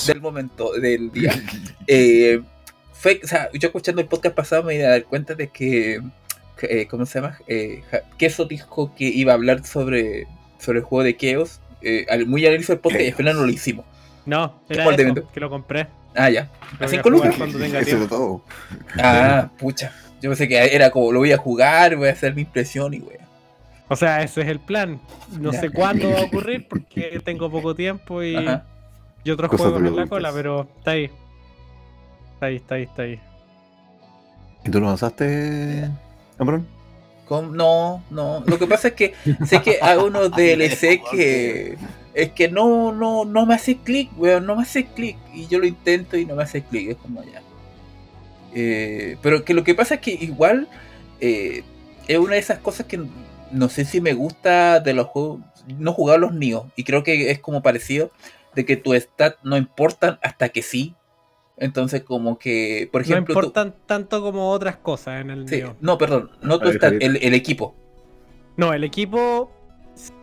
del 0.07 0.21
momento 0.23 0.73
del 0.73 1.13
día. 1.13 1.31
Eh, 1.87 2.41
fue, 2.95 3.21
o 3.23 3.27
sea, 3.27 3.51
yo 3.53 3.67
escuchando 3.69 4.01
el 4.01 4.09
podcast 4.09 4.35
pasado 4.35 4.63
me 4.63 4.75
di 4.79 4.81
a 4.83 4.89
dar 4.91 5.05
cuenta 5.05 5.35
de 5.35 5.49
que, 5.49 6.01
que, 6.57 6.83
eh, 6.83 6.87
¿cómo 6.89 7.05
se 7.05 7.21
llama? 7.21 7.37
Eh, 7.49 7.83
Queso 8.17 8.47
dijo 8.47 8.95
que 8.95 9.05
iba 9.05 9.33
a 9.33 9.35
hablar 9.35 9.67
sobre, 9.67 10.27
sobre 10.59 10.79
el 10.79 10.85
juego 10.85 11.03
de 11.05 11.17
Chaos. 11.17 11.61
eh, 11.83 12.07
muy 12.27 12.47
al 12.47 12.55
inicio 12.55 12.75
del 12.77 12.81
podcast 12.81 13.03
y 13.03 13.09
al 13.09 13.15
final 13.15 13.37
no 13.37 13.43
lo 13.45 13.51
hicimos. 13.51 13.85
No, 14.25 14.63
era 14.71 14.85
¿Cuál 14.85 14.97
te 14.97 15.03
eso, 15.03 15.15
que 15.35 15.41
lo 15.41 15.51
compré. 15.51 15.89
Ah, 16.15 16.31
ya. 16.31 16.43
Lo 16.43 16.49
¿A 16.49 16.79
voy 16.79 16.87
a 16.87 16.89
cinco 16.89 17.03
jugar 17.11 17.13
lucas? 17.27 17.35
cuando 17.37 17.59
tenga 17.59 17.81
Eso 17.81 18.07
todo. 18.09 18.45
Ah, 18.99 19.51
pucha. 19.59 19.93
Yo 20.21 20.31
pensé 20.31 20.47
que 20.49 20.75
era 20.75 20.91
como 20.91 21.11
lo 21.13 21.19
voy 21.21 21.33
a 21.33 21.39
jugar, 21.39 21.97
voy 21.97 22.09
a 22.09 22.13
hacer 22.13 22.35
mi 22.35 22.43
impresión 22.43 22.95
y 22.95 23.01
wea. 23.01 23.19
O 23.89 23.97
sea, 23.97 24.23
ese 24.23 24.43
es 24.43 24.49
el 24.49 24.61
plan. 24.61 25.01
No 25.39 25.53
Ya. 25.53 25.61
sé 25.61 25.71
cuándo 25.71 26.11
va 26.11 26.21
a 26.21 26.25
ocurrir 26.25 26.67
porque 26.71 27.21
tengo 27.25 27.51
poco 27.51 27.75
tiempo 27.75 28.23
y, 28.23 28.37
Ajá. 28.37 28.65
y 29.25 29.31
otros 29.31 29.51
Cosas 29.51 29.67
juegos 29.69 29.89
en 29.89 29.97
la 29.97 30.07
cola, 30.07 30.31
pero 30.33 30.69
está 30.79 30.93
ahí. 30.93 31.11
Está 32.35 32.47
ahí, 32.47 32.57
está 32.57 32.75
ahí, 32.77 32.83
está 32.85 33.03
ahí. 33.03 33.21
¿Y 34.65 34.71
tú 34.71 34.81
no 34.81 34.87
avanzaste, 34.87 35.91
Ambrón? 36.39 36.67
No, 37.53 38.03
no. 38.11 38.45
Lo 38.47 38.59
que 38.59 38.67
pasa 38.67 38.89
es 38.89 38.95
que 38.95 39.15
sé 39.47 39.63
que 39.63 39.79
hay 39.81 39.97
unos 39.97 40.31
DLC 40.33 41.01
que 41.11 41.79
es 42.15 42.33
que 42.33 42.49
no, 42.49 42.93
no, 42.93 43.25
no 43.25 43.47
me 43.47 43.55
hace 43.55 43.77
clic, 43.79 44.11
weón, 44.17 44.47
no 44.47 44.57
me 44.57 44.63
hace 44.63 44.87
clic. 44.87 45.17
Y 45.33 45.47
yo 45.47 45.59
lo 45.59 45.67
intento 45.67 46.17
y 46.17 46.25
no 46.27 46.35
me 46.37 46.43
hace 46.43 46.63
clic, 46.63 46.91
es 46.91 46.97
como 46.97 47.23
ya. 47.25 47.43
Eh, 48.55 49.17
pero 49.23 49.45
que 49.45 49.55
lo 49.55 49.65
que 49.65 49.75
pasa 49.75 49.95
es 49.95 50.01
que 50.01 50.13
igual 50.13 50.69
eh, 51.21 51.63
es 52.09 52.19
una 52.19 52.35
de 52.35 52.39
esas 52.41 52.59
cosas 52.59 52.87
que 52.87 53.01
no 53.51 53.69
sé 53.69 53.85
si 53.85 54.01
me 54.01 54.13
gusta 54.13 54.81
de 54.81 54.93
los 54.95 55.07
juegos. 55.07 55.41
No 55.79 55.93
he 55.93 55.95
jugado 55.95 56.19
los 56.19 56.35
Nioh 56.35 56.67
y 56.77 56.85
creo 56.85 57.03
que 57.03 57.31
es 57.31 57.39
como 57.39 57.63
parecido 57.63 58.11
de 58.55 58.65
que 58.67 58.77
tu 58.77 58.93
stat 58.95 59.37
no 59.43 59.57
importan 59.57 60.19
hasta 60.23 60.49
que 60.51 60.63
sí. 60.63 60.95
Entonces 61.57 62.03
como 62.03 62.39
que, 62.39 62.89
por 62.91 63.03
ejemplo, 63.03 63.35
no 63.35 63.41
tú- 63.41 63.47
importan 63.47 63.75
tanto 63.87 64.21
como 64.21 64.51
otras 64.51 64.77
cosas 64.77 65.21
en 65.21 65.31
el 65.31 65.49
sí, 65.49 65.63
no, 65.81 65.97
perdón, 65.99 66.33
no 66.43 66.59
tu 66.59 66.71
stat, 66.73 66.95
el 67.01 67.35
equipo. 67.35 67.75
No, 68.57 68.75
el 68.75 68.85
equipo. 68.85 69.51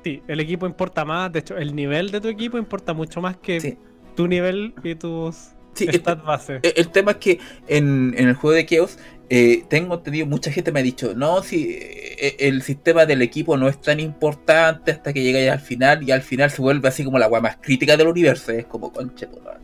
Sí, 0.04 0.22
el 0.28 0.40
equipo 0.40 0.66
importa 0.66 1.06
más. 1.06 1.32
De 1.32 1.40
hecho, 1.40 1.58
el 1.58 1.76
nivel 1.76 2.12
de 2.12 2.22
tu 2.22 2.28
equipo 2.28 2.58
importa 2.58 2.94
mucho 2.94 3.22
más 3.22 3.38
que 3.38 3.60
Sí. 3.60 3.78
tu 4.16 4.28
nivel 4.28 4.74
y 4.84 4.96
tus 4.96 5.36
Sí, 5.74 5.86
este- 5.86 6.00
stats 6.00 6.24
base. 6.24 6.60
El, 6.64 6.74
el 6.76 6.90
tema 6.90 7.12
es 7.12 7.18
que 7.18 7.40
en, 7.68 8.14
en 8.18 8.28
el 8.30 8.34
juego 8.36 8.56
de 8.56 8.66
Chaos 8.66 8.98
eh, 9.30 9.64
tengo 9.70 9.94
entendido, 9.96 10.26
mucha 10.26 10.52
gente 10.52 10.72
me 10.72 10.80
ha 10.80 10.84
dicho, 10.84 11.14
no, 11.16 11.44
si 11.44 11.78
eh, 11.80 12.36
el 12.40 12.64
sistema 12.64 13.06
del 13.06 13.22
equipo 13.22 13.56
no 13.58 13.68
es 13.68 13.80
tan 13.80 14.00
importante 14.00 14.92
hasta 14.92 15.14
que 15.14 15.22
llega 15.22 15.40
ya 15.40 15.54
al 15.54 15.60
final 15.60 16.02
y 16.02 16.12
al 16.12 16.24
final 16.24 16.50
se 16.50 16.62
vuelve 16.64 16.88
así 16.88 17.04
como 17.04 17.20
la 17.20 17.28
weá 17.28 17.40
más 17.40 17.58
crítica 17.62 17.96
del 17.96 18.08
universo. 18.08 18.52
Es 18.52 18.66
como 18.66 18.92
conche. 18.92 19.28
weón". 19.28 19.60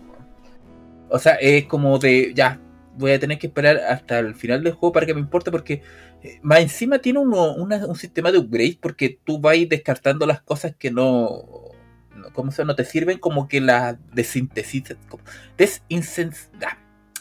O 1.09 1.17
sea, 1.19 1.33
es 1.35 1.65
como 1.65 1.97
de, 1.97 2.31
ya, 2.35 2.59
voy 2.97 3.11
a 3.11 3.19
tener 3.19 3.37
que 3.39 3.47
esperar 3.47 3.77
hasta 3.77 4.19
el 4.19 4.35
final 4.35 4.63
del 4.63 4.73
juego 4.73 4.93
para 4.93 5.05
que 5.05 5.13
me 5.13 5.19
importe 5.19 5.51
porque 5.51 5.81
eh, 6.23 6.39
más 6.41 6.59
encima 6.59 6.99
tiene 6.99 7.19
uno, 7.19 7.53
una- 7.53 7.85
un 7.85 7.95
sistema 7.95 8.31
de 8.31 8.37
upgrade 8.39 8.77
porque 8.81 9.19
tú 9.23 9.39
vas 9.39 9.57
descartando 9.69 10.25
las 10.25 10.41
cosas 10.41 10.75
que 10.77 10.91
no... 10.91 11.43
no- 12.15 12.29
¿Cómo 12.33 12.51
se? 12.51 12.63
No 12.65 12.75
te 12.75 12.85
sirven 12.85 13.17
como 13.19 13.47
que 13.47 13.61
las 13.61 13.97
desintesis... 14.13 14.95
como- 15.09 15.23
Desincens... 15.57 16.49
ah, 16.65 16.77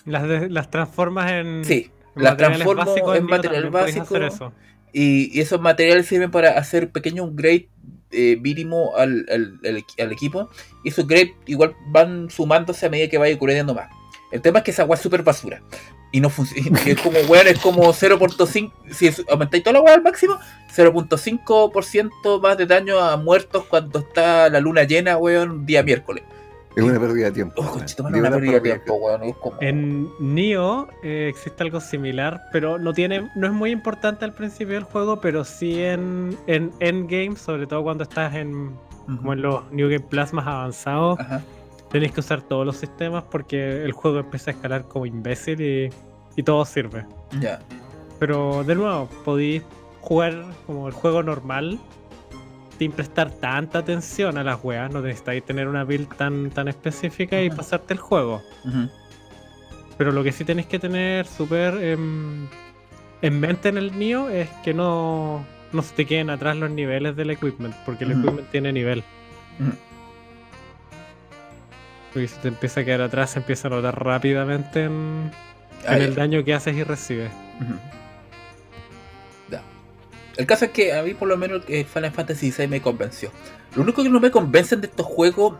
Las, 0.07 0.29
de- 0.29 0.49
las 0.51 0.71
transformas 0.71 1.31
en. 1.33 1.65
Sí, 1.65 1.91
las 2.15 2.37
transformo 2.37 2.85
básicos 2.85 3.17
en 3.17 3.25
material 3.27 3.71
básico. 3.71 4.17
eso. 4.17 4.53
Y, 4.93 5.37
y 5.37 5.41
esos 5.41 5.61
materiales 5.61 6.07
sirven 6.07 6.31
para 6.31 6.51
hacer 6.59 6.91
pequeños 6.91 7.29
upgrades 7.29 7.65
eh, 8.13 8.37
mínimo 8.41 8.97
al, 8.97 9.27
al- 9.29 9.59
al 9.67 9.85
al 9.99 10.13
equipo. 10.13 10.49
Y 10.85 10.91
esos 10.91 11.05
upgrades 11.05 11.31
igual 11.47 11.75
van 11.89 12.31
sumándose 12.31 12.87
a 12.87 12.91
medida 12.91 13.09
que 13.09 13.19
vaya 13.19 13.35
upgradeando 13.35 13.75
más. 13.75 13.89
El 14.35 14.43
tema 14.43 14.59
es 14.59 14.65
que 14.65 14.71
esa 14.73 14.83
agua 14.83 14.97
es 14.97 15.01
súper 15.03 15.23
basura. 15.23 15.63
Y 16.11 16.21
no 16.21 16.29
funciona. 16.29 16.79
Es 16.87 17.01
como, 17.01 17.19
weón, 17.29 17.47
es 17.47 17.59
como 17.61 17.83
0.5. 17.93 18.73
Si 18.91 19.07
es- 19.07 19.25
aumentáis 19.31 19.63
toda 19.63 19.75
la 19.75 19.79
agua 19.79 19.95
al 19.95 20.03
máximo, 20.03 20.39
0.5% 20.75 22.41
más 22.43 22.57
de 22.59 22.67
daño 22.67 22.99
a 22.99 23.17
muertos 23.17 23.65
cuando 23.69 24.01
está 24.01 24.49
la 24.49 24.61
luna 24.61 24.85
llena, 24.85 25.17
weón, 25.17 25.65
día 25.67 25.83
miércoles. 25.83 26.25
Es 26.77 26.83
una 26.83 26.99
pérdida 26.99 27.27
de 27.27 27.33
tiempo. 27.33 27.63
Oh, 27.65 27.71
conchito, 27.71 28.03
una 28.03 28.19
una 28.19 28.31
pérdida 28.33 28.53
de 28.55 28.61
tiempo, 28.61 28.95
weón. 28.95 29.23
Es 29.23 29.37
como. 29.37 29.57
En 29.61 30.09
Nioh 30.19 30.89
eh, 31.05 31.29
existe 31.31 31.63
algo 31.63 31.81
similar, 31.81 32.43
pero 32.51 32.79
no 32.79 32.93
tiene, 32.93 33.31
no 33.37 33.47
es 33.47 33.53
muy 33.53 33.71
importante 33.71 34.25
al 34.25 34.33
principio 34.35 34.75
del 34.75 34.83
juego, 34.83 35.21
pero 35.21 35.45
sí 35.45 35.81
en, 35.81 36.37
en 36.49 36.73
Endgame, 36.81 37.37
sobre 37.37 37.69
todo 37.69 37.85
cuando 37.85 38.03
estás 38.03 38.35
en, 38.35 38.73
como 39.07 39.33
en 39.35 39.43
los 39.43 39.71
New 39.71 39.89
Game 39.89 40.01
Plus 40.01 40.33
más 40.33 40.47
avanzados, 40.49 41.21
Ajá. 41.21 41.43
Tenéis 41.95 42.11
que 42.11 42.19
usar 42.19 42.43
todos 42.43 42.67
los 42.67 42.77
sistemas 42.77 43.23
porque 43.31 43.85
el 43.85 43.93
juego 43.93 44.19
empieza 44.19 44.51
a 44.51 44.55
escalar 44.55 44.89
como 44.89 45.07
imbécil 45.07 45.61
y, 45.61 45.91
y 46.35 46.43
todo 46.43 46.65
sirve. 46.65 47.07
Ya. 47.39 47.61
Pero 48.19 48.65
de 48.65 48.75
nuevo, 48.75 49.09
podéis 49.25 49.63
jugar 50.01 50.45
como 50.67 50.89
el 50.89 50.93
juego 50.93 51.23
normal 51.23 51.79
sin 52.81 52.91
prestar 52.91 53.31
tanta 53.31 53.79
atención 53.79 54.37
a 54.39 54.43
las 54.43 54.59
weas, 54.65 54.93
no 54.93 55.03
necesitáis 55.03 55.45
tener 55.45 55.69
una 55.69 55.85
build 55.85 56.13
tan, 56.17 56.51
tan 56.51 56.67
específica 56.67 57.41
y 57.41 57.49
pasarte 57.49 57.95
el 57.95 58.01
juego. 58.01 58.43
Pero 59.97 60.11
lo 60.11 60.25
que 60.25 60.33
sí 60.33 60.45
tenéis 60.45 60.67
que 60.67 60.81
tener 60.81 61.29
súper 61.29 61.75
em, 61.75 62.49
en 63.23 63.39
mente 63.39 63.69
en 63.69 63.79
el 63.79 63.97
Nio 63.97 64.29
es 64.31 64.49
que 64.65 64.75
no, 64.75 65.47
no 65.73 65.83
se 65.83 65.95
te 65.95 66.07
queden 66.07 66.29
atrás 66.29 66.57
los 66.57 66.73
niveles 66.73 67.15
del 67.15 67.31
equipment, 67.31 67.77
porque 67.87 68.03
el 68.03 68.11
equipment 68.11 68.51
tiene 68.51 68.73
nivel. 68.73 69.05
Porque 72.15 72.29
si 72.29 72.37
te 72.37 72.47
empieza 72.47 72.81
a 72.81 72.85
quedar 72.85 73.01
atrás, 73.01 73.31
se 73.31 73.41
empieza 73.41 73.67
a 73.67 73.73
notar 73.73 74.03
rápidamente 74.03 74.85
en, 74.85 75.33
el 75.89 76.15
daño 76.15 76.45
que 76.45 76.55
haces 76.55 76.77
y 76.77 76.85
recibes. 76.85 77.33
Ya. 79.51 79.61
El 80.37 80.47
caso 80.47 80.67
es 80.67 80.71
que 80.71 80.93
a 80.93 81.03
mí 81.03 81.13
por 81.15 81.27
lo 81.27 81.37
menos 81.37 81.65
eh, 81.67 81.85
Final 81.85 82.13
Fantasy 82.13 82.55
VI 82.57 82.69
me 82.69 82.81
convenció. 82.81 83.33
Lo 83.75 83.83
único 83.83 84.05
que 84.05 84.09
no 84.09 84.21
me 84.21 84.31
convencen 84.31 84.81
de 84.81 84.87
estos 84.87 85.05
juegos, 85.05 85.57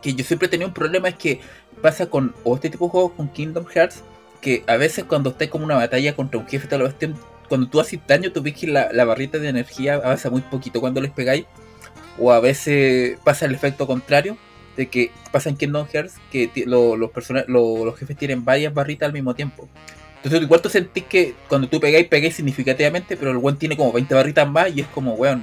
que 0.00 0.14
yo 0.14 0.24
siempre 0.24 0.46
he 0.46 0.48
tenido 0.48 0.68
un 0.68 0.74
problema, 0.74 1.08
es 1.08 1.16
que 1.16 1.40
pasa 1.82 2.06
con 2.06 2.32
o 2.44 2.54
este 2.54 2.70
tipo 2.70 2.84
de 2.84 2.90
juegos 2.92 3.12
con 3.16 3.28
Kingdom 3.28 3.66
Hearts, 3.66 4.04
que 4.40 4.62
a 4.68 4.76
veces 4.76 5.04
cuando 5.04 5.30
estés 5.30 5.48
como 5.48 5.64
una 5.64 5.74
batalla 5.74 6.14
contra 6.14 6.38
un 6.38 6.46
jefe, 6.46 6.68
tal 6.68 6.82
vez 6.82 6.94
cuando 7.48 7.68
tú 7.68 7.80
haces 7.80 7.98
daño, 8.06 8.30
tú 8.30 8.40
ves 8.40 8.54
que 8.54 8.68
la, 8.68 8.92
la 8.92 9.04
barrita 9.04 9.38
de 9.38 9.48
energía 9.48 9.94
avanza 9.94 10.30
muy 10.30 10.42
poquito 10.42 10.80
cuando 10.80 11.00
les 11.00 11.10
pegáis. 11.10 11.44
O 12.20 12.30
a 12.30 12.38
veces 12.38 13.18
pasa 13.24 13.46
el 13.46 13.54
efecto 13.54 13.86
contrario, 13.88 14.36
de 14.78 14.86
que 14.88 15.10
pasa 15.30 15.50
en 15.50 15.56
Kingdom 15.58 15.86
Hearts, 15.92 16.14
que 16.32 16.50
lo- 16.64 16.96
los, 16.96 17.10
lo- 17.48 17.84
los 17.84 17.98
jefes 17.98 18.16
tienen 18.16 18.42
varias 18.46 18.72
barritas 18.72 19.08
al 19.08 19.12
mismo 19.12 19.34
tiempo. 19.34 19.68
Entonces 20.16 20.40
igual 20.40 20.62
tú 20.62 20.68
sentís 20.70 21.04
que 21.04 21.34
cuando 21.48 21.68
tú 21.68 21.78
pegáis, 21.80 22.06
pegáis 22.08 22.34
significativamente, 22.36 23.16
pero 23.16 23.30
el 23.32 23.36
weón 23.36 23.58
tiene 23.58 23.76
como 23.76 23.92
20 23.92 24.14
barritas 24.14 24.48
más 24.48 24.74
y 24.74 24.80
es 24.80 24.86
como, 24.86 25.12
weón... 25.14 25.42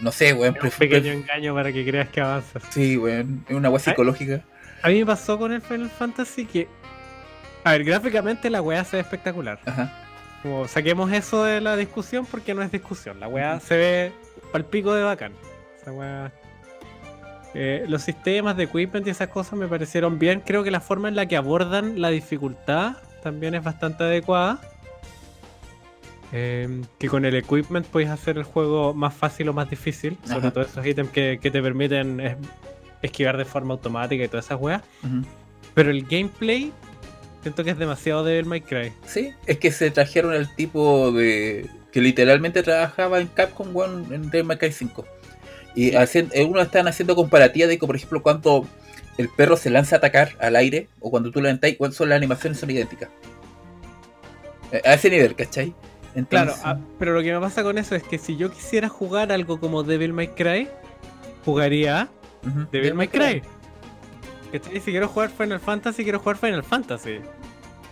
No 0.00 0.12
sé, 0.12 0.34
weón. 0.34 0.54
Es 0.56 0.62
un 0.62 0.70
pequeño 0.70 1.12
engaño 1.12 1.54
para 1.54 1.72
que 1.72 1.82
creas 1.84 2.08
que 2.10 2.20
avanzas. 2.20 2.62
Sí, 2.70 2.98
weón. 2.98 3.44
Es 3.48 3.56
una 3.56 3.70
weá 3.70 3.78
psicológica. 3.78 4.42
A 4.82 4.88
mí 4.90 4.98
me 4.98 5.06
pasó 5.06 5.38
con 5.38 5.52
el 5.52 5.62
Final 5.62 5.88
Fantasy 5.88 6.44
que. 6.44 6.68
A 7.64 7.72
ver, 7.72 7.82
gráficamente 7.84 8.50
la 8.50 8.60
weá 8.60 8.84
se 8.84 8.96
ve 8.96 9.00
espectacular. 9.02 9.58
Ajá. 9.64 9.92
Como 10.42 10.68
saquemos 10.68 11.10
eso 11.12 11.44
de 11.44 11.62
la 11.62 11.76
discusión 11.76 12.26
porque 12.26 12.52
no 12.52 12.62
es 12.62 12.70
discusión. 12.70 13.18
La 13.18 13.26
weá 13.26 13.58
se 13.58 13.74
ve 13.76 14.12
pal 14.52 14.66
pico 14.66 14.92
de 14.92 15.02
bacán. 15.02 15.32
Esa 15.80 15.92
weá. 15.92 16.30
Eh, 17.54 17.84
los 17.88 18.02
sistemas 18.02 18.56
de 18.56 18.64
equipment 18.64 19.06
y 19.06 19.10
esas 19.10 19.28
cosas 19.28 19.54
me 19.58 19.66
parecieron 19.66 20.18
bien. 20.18 20.42
Creo 20.44 20.62
que 20.62 20.70
la 20.70 20.80
forma 20.80 21.08
en 21.08 21.16
la 21.16 21.26
que 21.26 21.36
abordan 21.36 22.00
la 22.00 22.10
dificultad 22.10 22.96
también 23.22 23.54
es 23.54 23.64
bastante 23.64 24.04
adecuada. 24.04 24.60
Eh, 26.32 26.82
que 26.98 27.08
con 27.08 27.24
el 27.24 27.34
equipment 27.36 27.86
podéis 27.86 28.10
hacer 28.10 28.36
el 28.36 28.42
juego 28.44 28.92
más 28.94 29.14
fácil 29.14 29.48
o 29.48 29.52
más 29.52 29.70
difícil. 29.70 30.18
Sobre 30.24 30.50
todo 30.50 30.64
esos 30.64 30.84
ítems 30.84 31.10
que, 31.10 31.38
que 31.40 31.50
te 31.50 31.62
permiten 31.62 32.20
es- 32.20 32.36
esquivar 33.02 33.36
de 33.36 33.44
forma 33.44 33.74
automática 33.74 34.24
y 34.24 34.28
todas 34.28 34.46
esas 34.46 34.60
weas. 34.60 34.82
Pero 35.74 35.90
el 35.90 36.02
gameplay 36.04 36.72
siento 37.42 37.62
que 37.62 37.70
es 37.70 37.78
demasiado 37.78 38.24
Devil 38.24 38.46
May 38.46 38.60
Cry. 38.60 38.92
Sí, 39.06 39.32
es 39.46 39.58
que 39.58 39.70
se 39.70 39.90
trajeron 39.90 40.34
el 40.34 40.52
tipo 40.56 41.12
de. 41.12 41.68
que 41.92 42.00
literalmente 42.00 42.62
trabajaba 42.62 43.20
en 43.20 43.28
Capcom 43.28 43.74
weón, 43.74 44.12
en 44.12 44.28
Devil 44.30 44.44
May 44.48 44.58
Cry 44.58 44.72
5. 44.72 45.06
Y 45.76 45.94
hacen, 45.94 46.28
eh, 46.32 46.42
uno 46.44 46.60
están 46.60 46.88
haciendo 46.88 47.14
comparativas 47.14 47.68
de 47.68 47.78
que, 47.78 47.86
por 47.86 47.94
ejemplo, 47.94 48.22
cuando 48.22 48.66
el 49.18 49.28
perro 49.28 49.56
se 49.56 49.70
lanza 49.70 49.96
a 49.96 49.98
atacar 49.98 50.30
al 50.40 50.56
aire 50.56 50.88
o 51.00 51.10
cuando 51.10 51.30
tú 51.30 51.38
lo 51.40 51.44
levantáis, 51.44 51.76
cuáles 51.76 51.96
son 51.96 52.08
las 52.08 52.16
animaciones 52.16 52.58
son 52.58 52.70
idénticas. 52.70 53.10
Eh, 54.72 54.80
A 54.84 54.94
ese 54.94 55.10
nivel, 55.10 55.34
¿cachai? 55.36 55.72
Claro, 56.30 56.50
Entonces, 56.52 56.62
ah, 56.64 56.78
pero 56.98 57.12
lo 57.12 57.22
que 57.22 57.30
me 57.32 57.38
pasa 57.40 57.62
con 57.62 57.76
eso 57.76 57.94
es 57.94 58.02
que 58.02 58.16
si 58.18 58.36
yo 58.38 58.50
quisiera 58.50 58.88
jugar 58.88 59.30
algo 59.32 59.60
como 59.60 59.82
Devil 59.82 60.14
May 60.14 60.28
Cry, 60.28 60.66
jugaría 61.44 62.08
Devil 62.72 62.94
May 62.94 63.08
Cry. 63.08 63.42
¿Cachai? 64.50 64.80
Si 64.80 64.90
quiero 64.90 65.08
jugar 65.08 65.28
Final 65.30 65.60
Fantasy, 65.60 66.04
quiero 66.04 66.18
jugar 66.20 66.38
Final 66.38 66.64
Fantasy. 66.64 67.20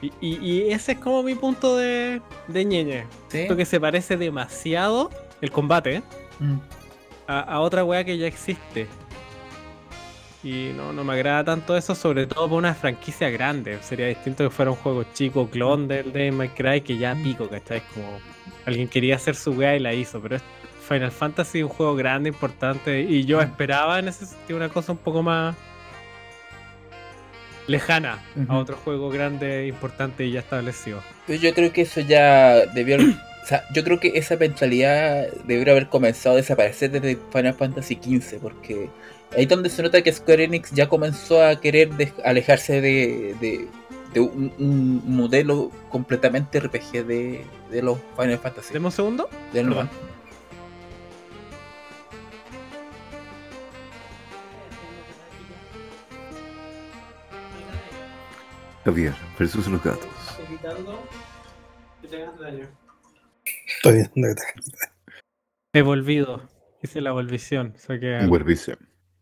Y, 0.01 0.11
y- 0.21 0.37
y 0.43 0.71
ese 0.73 0.93
es 0.93 0.99
como 0.99 1.23
mi 1.23 1.35
punto 1.35 1.77
de, 1.77 2.23
de 2.49 2.65
ñeñe. 2.65 3.03
Sí. 3.29 3.39
Siento 3.39 3.57
que 3.57 3.65
se 3.67 3.79
parece 3.79 4.17
demasiado 4.17 5.11
el 5.43 5.51
combate 5.51 6.03
Mm. 6.41 6.57
A, 7.27 7.41
a 7.41 7.61
otra 7.61 7.85
weá 7.85 8.05
que 8.05 8.17
ya 8.19 8.27
existe. 8.27 8.87
Y 10.43 10.73
no, 10.77 10.93
no 10.93 11.05
me 11.05 11.15
agrada 11.15 11.43
tanto 11.45 11.75
eso, 11.75 11.95
sobre 11.95 12.27
todo 12.27 12.49
por 12.51 12.59
una 12.59 12.75
franquicia 12.75 13.31
grande. 13.31 13.79
Sería 13.83 14.09
distinto 14.09 14.45
que 14.45 14.51
fuera 14.51 14.71
un 14.71 14.77
juego 14.77 15.05
chico, 15.15 15.49
clon 15.49 15.89
del 15.89 16.33
May 16.33 16.49
Cry, 16.51 16.83
que 16.83 16.99
ya 16.99 17.15
pico, 17.15 17.49
¿cachai? 17.49 17.83
Como 17.95 18.19
alguien 18.67 18.89
quería 18.89 19.17
hacer 19.17 19.37
su 19.37 19.53
weá 19.53 19.75
y 19.75 19.79
la 19.81 19.95
hizo. 19.95 20.21
Pero 20.21 20.37
es 20.37 20.43
Final 20.87 21.11
Fantasy 21.13 21.63
un 21.63 21.71
juego 21.71 21.97
grande, 21.97 22.29
importante. 22.29 23.01
Y 23.01 23.25
yo 23.25 23.39
Mm. 23.39 23.45
esperaba 23.45 23.99
en 23.99 24.09
ese 24.09 24.27
sentido 24.27 24.59
una 24.59 24.69
cosa 24.69 24.93
un 24.93 24.99
poco 24.99 25.23
más 25.23 25.57
lejana 27.67 28.19
a 28.49 28.59
otro 28.59 28.77
juego 28.77 29.09
grande, 29.09 29.67
importante 29.67 30.27
y 30.27 30.33
ya 30.33 30.41
establecido. 30.41 31.01
Yo 31.27 31.55
creo 31.55 31.73
que 31.73 31.83
eso 31.83 32.01
ya 32.03 32.67
debió. 32.75 32.99
O 33.45 33.47
sea, 33.47 33.63
yo 33.75 33.85
creo 33.85 34.01
que 34.01 34.13
esa 34.15 34.37
mentalidad 34.37 35.29
debió 35.47 35.71
haber 35.73 35.89
comenzado 35.91 36.35
a 36.35 36.39
desaparecer 36.39 36.91
desde 36.91 37.19
Final 37.31 37.53
Fantasy 37.55 37.97
XV, 38.03 38.39
porque 38.41 38.89
ahí 39.37 39.43
es 39.43 39.49
donde 39.49 39.69
se 39.69 39.83
nota 39.83 40.01
que 40.03 40.11
Square 40.13 40.45
Enix 40.45 40.71
ya 40.73 40.89
comenzó 40.89 41.45
a 41.45 41.61
querer 41.61 41.91
de- 41.95 42.13
alejarse 42.25 42.81
de, 42.81 43.35
de- 43.41 43.69
de 44.15 44.21
un, 44.21 44.53
un 44.59 45.03
modelo 45.17 45.71
completamente 45.91 46.59
RPG 46.61 47.05
de, 47.05 47.45
de 47.71 47.83
los 47.83 47.99
Final 48.19 48.39
Fantasy. 48.39 48.73
¿Deme 48.73 48.87
un 48.87 48.93
segundo? 48.93 49.29
Del 49.53 49.67
Perdón. 49.69 49.91
Javier 58.85 59.15
versus 59.39 59.67
los 59.67 59.83
gatos. 59.83 60.09
Estoy 63.77 63.93
viendo 64.15 64.35
que 64.35 64.35
te- 64.35 65.79
He 65.79 65.83
volvido. 65.83 66.49
Hice 66.83 67.01
la 67.01 67.13
volvición. 67.13 67.75
Saqué 67.77 68.17
a, 68.17 68.27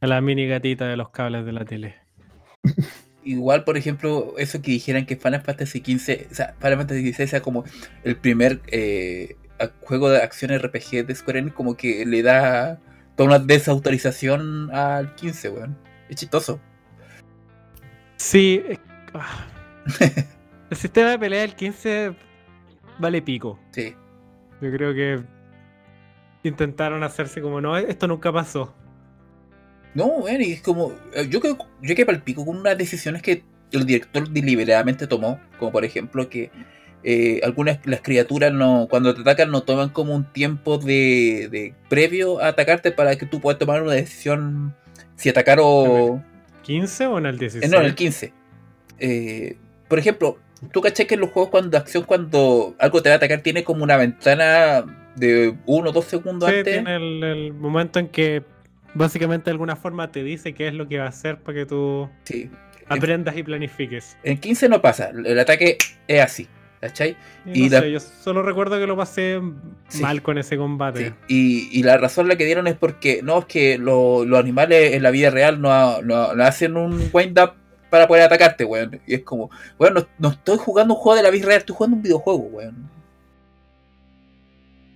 a 0.01 0.07
la 0.07 0.21
mini 0.21 0.47
gatita 0.49 0.87
de 0.87 0.97
los 0.97 1.11
cables 1.11 1.47
de 1.47 1.53
la 1.53 1.65
tele. 1.65 1.95
Igual, 3.25 3.63
por 3.65 3.77
ejemplo, 3.77 4.35
eso 4.37 4.61
que 4.61 4.73
dijeran 4.73 5.07
que 5.07 5.17
Final 5.17 5.43
Fantasy 5.43 5.79
XV, 5.79 6.27
o 6.31 6.35
sea, 6.35 6.55
Final 6.61 6.79
Fantasy 6.79 7.13
XVI 7.13 7.27
sea 7.29 7.41
como 7.41 7.65
el 8.03 8.17
primer 8.17 8.61
eh, 8.67 9.37
juego 9.83 10.11
de 10.11 10.19
acción 10.21 10.51
RPG 10.59 11.07
de 11.07 11.15
Square 11.15 11.39
Enix, 11.39 11.55
como 11.55 11.77
que 11.77 12.05
le 12.05 12.23
da 12.23 12.81
toda 13.17 13.29
una 13.29 13.39
desautorización 13.39 14.71
al 14.75 15.15
15, 15.15 15.51
weón. 15.51 15.79
Es 16.09 16.17
chistoso. 16.17 16.61
Sí. 18.17 18.63
eh, 18.67 18.79
ah. 19.15 19.47
El 20.71 20.77
sistema 20.77 21.11
de 21.11 21.19
pelea 21.19 21.43
del 21.43 21.55
15 21.55 22.17
vale 22.99 23.23
pico. 23.23 23.59
Sí. 23.73 23.95
Yo 24.63 24.71
creo 24.71 24.95
que 24.95 25.21
intentaron 26.45 27.03
hacerse 27.03 27.43
como 27.43 27.61
no, 27.61 27.77
esto 27.77 28.07
nunca 28.07 28.33
pasó. 28.33 28.75
No, 29.95 30.07
weón, 30.07 30.41
y 30.41 30.53
es 30.53 30.63
como. 30.63 30.93
eh, 31.15 31.29
Yo 31.29 31.41
que 31.41 31.55
yo 31.83 31.95
que 31.95 32.07
palpico 32.07 32.47
con 32.47 32.57
unas 32.57 32.79
decisiones 32.79 33.21
que 33.23 33.45
el 33.73 33.85
director 33.85 34.29
deliberadamente 34.29 35.07
tomó, 35.07 35.39
como 35.59 35.73
por 35.73 35.85
ejemplo 35.85 36.29
que 36.29 36.51
eh, 37.05 37.41
algunas 37.43 37.85
las 37.85 38.01
criaturas 38.01 38.53
no 38.53 38.87
cuando 38.89 39.15
te 39.15 39.23
atacan 39.23 39.51
no 39.51 39.63
toman 39.65 39.89
como 39.89 40.15
un 40.15 40.25
tiempo 40.33 40.79
de, 40.79 41.49
de 41.51 41.75
previo 41.89 42.41
a 42.41 42.49
atacarte 42.49 42.93
para 42.93 43.17
que 43.17 43.27
tú 43.27 43.41
puedas 43.41 43.59
tomar 43.59 43.83
una 43.83 43.93
decisión 43.93 44.75
si 45.17 45.29
atacar 45.29 45.59
o. 45.61 46.23
¿15 46.65 47.09
o 47.11 47.19
en 47.19 47.27
el 47.27 47.39
16? 47.39 47.65
Eh, 47.65 47.69
no, 47.69 47.81
en 47.81 47.87
el 47.87 47.95
15. 47.95 48.33
Eh, 49.01 49.57
por 49.89 49.99
ejemplo, 49.99 50.39
tú 50.71 50.81
caché 50.81 51.07
que 51.07 51.15
en 51.15 51.21
los 51.21 51.31
juegos 51.31 51.51
cuando 51.51 51.71
de 51.71 51.77
acción, 51.79 52.05
cuando 52.05 52.75
algo 52.79 53.03
te 53.03 53.09
va 53.09 53.15
a 53.15 53.17
atacar, 53.17 53.41
tiene 53.41 53.65
como 53.65 53.83
una 53.85 53.97
ventana 53.97 54.85
de 55.17 55.55
1 55.67 55.91
o 55.91 55.93
2 55.93 56.05
segundos 56.05 56.49
Sí, 56.51 56.57
antes. 56.59 56.73
tiene 56.75 56.97
el, 56.97 57.23
el 57.25 57.53
momento 57.53 57.99
en 57.99 58.09
que 58.09 58.43
básicamente 58.95 59.47
de 59.47 59.53
alguna 59.53 59.77
forma 59.77 60.11
te 60.13 60.23
dice 60.23 60.53
qué 60.55 60.69
es 60.69 60.75
lo 60.75 60.87
que 60.89 60.99
va 60.99 61.07
a 61.07 61.09
hacer 61.09 61.39
para 61.39 61.59
que 61.59 61.67
tú 61.67 62.09
Sí. 62.25 62.51
aprendas 62.89 63.37
y 63.37 63.43
planifiques. 63.43 64.17
En 64.23 64.39
15 64.39 64.69
no 64.69 64.81
pasa, 64.83 65.11
el 65.11 65.39
ataque 65.39 65.79
es 66.09 66.21
así, 66.23 66.49
¿cachai? 66.81 67.17
Y 67.47 67.65
Y 67.67 67.69
no 67.69 67.77
la- 67.77 67.81
sé, 67.81 67.93
yo 67.93 68.01
solo 68.01 68.43
recuerdo 68.43 68.79
que 68.79 68.87
lo 68.87 68.97
pasé 68.97 69.41
Sí. 69.89 70.03
mal 70.03 70.23
con 70.23 70.37
ese 70.39 70.57
combate. 70.57 71.09
Sí. 71.09 71.15
Y, 71.73 71.79
y 71.81 71.83
la 71.83 71.97
razón 71.97 72.29
la 72.29 72.37
que 72.37 72.45
dieron 72.45 72.67
es 72.67 72.75
porque 72.75 73.21
no 73.23 73.39
es 73.41 73.45
que 73.47 73.79
lo- 73.79 74.25
los 74.25 74.39
animales 74.39 74.95
en 74.95 75.03
la 75.03 75.11
vida 75.11 75.31
real 75.31 75.61
no, 75.61 76.03
no- 76.03 76.35
no 76.35 76.45
hacen 76.45 76.77
un 76.77 77.11
wind 77.13 77.39
up 77.39 77.53
para 77.93 78.09
poder 78.09 78.23
atacarte, 78.25 78.65
weón. 78.65 78.99
Y 79.07 79.13
es 79.15 79.21
como, 79.23 79.51
weón, 79.79 79.93
no, 79.93 80.09
no 80.19 80.31
estoy 80.31 80.57
jugando 80.57 80.95
un 80.95 81.01
juego 81.01 81.15
de 81.19 81.23
la 81.23 81.29
vida 81.31 81.45
real, 81.47 81.59
estoy 81.59 81.77
jugando 81.77 81.99
un 81.99 82.03
videojuego, 82.03 82.39
weón. 82.41 82.91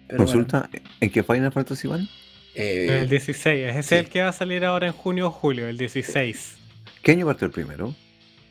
Pero 0.09 0.19
Consulta, 0.19 0.71
¿en 1.01 1.11
qué 1.11 1.23
Final 1.23 1.53
Fantasy 1.53 1.89
van? 1.89 1.99
bueno, 2.01 2.11
eh, 2.55 3.01
El 3.03 3.09
16, 3.11 3.69
ese 3.69 3.79
es 3.81 3.87
sí. 3.87 3.95
el 3.97 4.09
que 4.09 4.23
va 4.23 4.29
a 4.29 4.33
salir 4.33 4.65
ahora 4.65 4.87
en 4.87 4.95
junio 4.95 5.27
o 5.27 5.31
julio, 5.31 5.69
el 5.69 5.77
16. 5.77 6.57
¿Qué 7.03 7.13
año 7.13 7.27
parte 7.27 7.45
el 7.45 7.51
primero? 7.51 7.95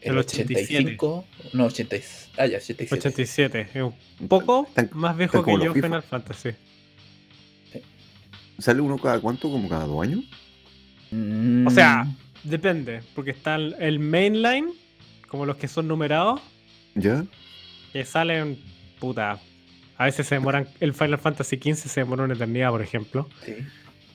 el 0.02 0.12
el 0.12 0.18
87. 0.20 0.64
85, 0.94 1.26
no, 1.54 1.66
86. 1.66 2.30
Ah, 2.38 2.46
ya, 2.46 2.58
87. 2.58 2.96
87, 3.10 3.68
es 3.74 3.82
un 4.20 4.28
poco 4.28 4.68
Tan- 4.76 4.92
más 4.94 5.18
viejo 5.18 5.44
que 5.44 5.52
yo 5.54 5.74
FIFA. 5.74 5.88
Final 5.88 6.04
Fantasy. 6.04 6.50
¿Sale 8.60 8.82
uno 8.82 8.98
cada 9.00 9.20
cuánto? 9.20 9.50
¿Como 9.50 9.68
cada 9.68 9.86
dos 9.86 10.04
años? 10.04 10.22
Mm, 11.12 11.66
O 11.68 11.70
sea, 11.72 12.06
depende, 12.46 13.02
porque 13.14 13.32
está 13.32 13.56
el, 13.56 13.76
el 13.80 14.00
mainline, 14.00 14.70
como 15.28 15.46
los 15.46 15.58
que 15.58 15.68
son 15.68 15.88
numerados, 15.88 16.42
¿Ya? 16.96 17.26
que 17.94 18.06
salen, 18.06 18.58
puta, 19.00 19.40
a 19.98 20.06
veces 20.06 20.28
se 20.28 20.36
demoran, 20.36 20.68
el 20.80 20.94
Final 20.94 21.20
Fantasy 21.20 21.58
XV 21.58 21.76
se 21.90 22.00
demora 22.02 22.24
una 22.24 22.34
eternidad, 22.34 22.70
por 22.72 22.82
ejemplo. 22.82 23.28
sí. 23.46 23.56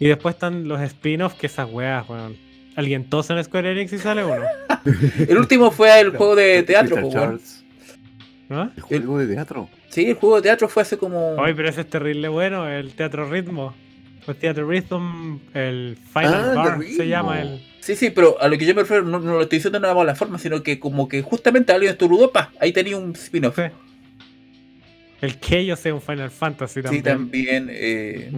Y 0.02 0.06
después 0.08 0.34
están 0.34 0.66
los 0.66 0.80
spin-offs, 0.80 1.34
que 1.38 1.46
esas 1.46 1.68
weas, 1.70 2.08
weón. 2.08 2.34
Alguien 2.74 3.10
tosa 3.10 3.36
en 3.36 3.44
Square 3.44 3.72
Enix 3.72 3.92
y 3.92 3.98
sale 3.98 4.24
uno. 4.24 4.44
El 5.28 5.36
último 5.36 5.70
fue 5.70 6.00
el 6.00 6.16
juego 6.16 6.34
de 6.36 6.62
teatro, 6.62 6.96
weón. 7.06 7.38
¿No? 8.48 8.72
El 8.74 8.82
juego 8.82 9.18
de 9.18 9.26
teatro. 9.34 9.68
Sí, 9.90 10.06
el 10.06 10.14
juego 10.14 10.36
de 10.36 10.42
teatro 10.42 10.68
fue 10.70 10.84
hace 10.84 10.96
como. 10.96 11.36
Ay, 11.44 11.52
pero 11.52 11.68
ese 11.68 11.82
es 11.82 11.90
terrible 11.90 12.28
bueno, 12.28 12.66
el 12.66 12.94
Teatro 12.94 13.28
Ritmo. 13.28 13.74
El 14.26 14.36
Teatro 14.36 14.66
Rhythm, 14.66 15.38
el 15.52 15.98
Final 16.14 16.50
Ah, 16.50 16.54
Bar, 16.54 16.82
se 16.82 17.06
llama 17.06 17.42
el... 17.42 17.60
Sí, 17.80 17.96
sí, 17.96 18.10
pero 18.10 18.40
a 18.40 18.48
lo 18.48 18.58
que 18.58 18.66
yo 18.66 18.74
me 18.74 18.82
refiero, 18.82 19.02
no, 19.04 19.18
no 19.18 19.34
lo 19.34 19.42
estoy 19.42 19.58
diciendo 19.58 19.78
de 19.78 19.84
una 19.86 19.94
mala 19.94 20.14
forma, 20.14 20.38
sino 20.38 20.62
que 20.62 20.78
como 20.78 21.08
que 21.08 21.22
justamente 21.22 21.72
alguien 21.72 21.92
estornudó, 21.92 22.30
pa, 22.30 22.52
ahí 22.60 22.72
tenía 22.72 22.96
un 22.96 23.12
spin-off. 23.12 23.56
Sí. 23.56 23.62
El 25.22 25.38
Chaos 25.40 25.84
es 25.86 25.92
un 25.92 26.00
Final 26.00 26.30
Fantasy 26.30 26.80
Sí, 26.80 26.82
también. 26.82 27.02
también. 27.02 27.68
eh, 27.70 28.30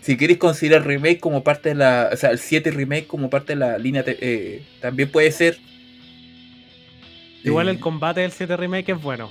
si 0.00 0.16
queréis 0.16 0.38
considerar 0.38 0.86
remake 0.86 1.18
como 1.20 1.42
parte 1.44 1.70
de 1.70 1.74
la. 1.76 2.10
O 2.12 2.16
sea, 2.16 2.30
el 2.30 2.38
7 2.38 2.70
remake 2.70 3.06
como 3.06 3.28
parte 3.30 3.52
de 3.54 3.56
la 3.56 3.78
línea. 3.78 4.04
te- 4.04 4.16
eh, 4.20 4.62
también 4.80 5.10
puede 5.10 5.30
ser. 5.32 5.58
Igual 7.44 7.68
Eh, 7.68 7.72
el 7.72 7.78
combate 7.80 8.20
del 8.22 8.32
7 8.32 8.56
Remake 8.56 8.92
es 8.92 9.00
bueno. 9.02 9.30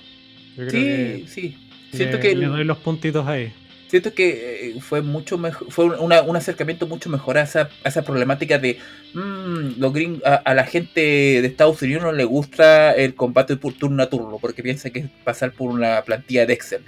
Yo 0.55 0.67
creo 0.67 0.69
Sí, 0.71 0.78
que 0.78 1.23
sí. 1.28 1.57
Siento 1.93 2.17
le, 2.17 2.21
que, 2.23 2.36
le 2.36 2.45
doy 2.47 2.63
los 2.63 2.78
puntitos 2.80 3.28
ahí. 3.28 3.51
Siento 3.88 4.13
que 4.13 4.69
eh, 4.75 4.81
fue 4.81 5.01
mucho 5.01 5.38
mejor. 5.38 5.71
Fue 5.71 5.85
una- 5.85 6.21
un 6.21 6.35
acercamiento 6.35 6.88
mucho 6.88 7.09
mejor 7.09 7.38
a 7.38 7.43
esa, 7.43 7.69
a 7.83 7.89
esa 7.89 8.01
problemática 8.03 8.57
de. 8.59 8.77
mm, 9.13 9.79
los 9.79 9.93
gring- 9.93 10.21
a, 10.25 10.35
a 10.35 10.53
la 10.53 10.65
gente 10.65 11.01
de 11.01 11.45
Estados 11.47 11.81
Unidos 11.81 12.03
no 12.03 12.11
le 12.11 12.23
gusta 12.25 12.93
el 12.93 13.15
combate 13.15 13.55
por 13.57 13.73
turno 13.73 14.03
a 14.03 14.09
turno 14.09 14.38
porque 14.39 14.63
piensa 14.63 14.89
que 14.89 14.99
es 14.99 15.09
pasar 15.23 15.51
por 15.53 15.69
una 15.71 16.01
plantilla 16.03 16.45
de 16.45 16.53
Excel. 16.53 16.81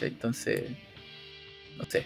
Entonces, 0.00 0.64
no 1.78 1.84
sé. 1.88 2.04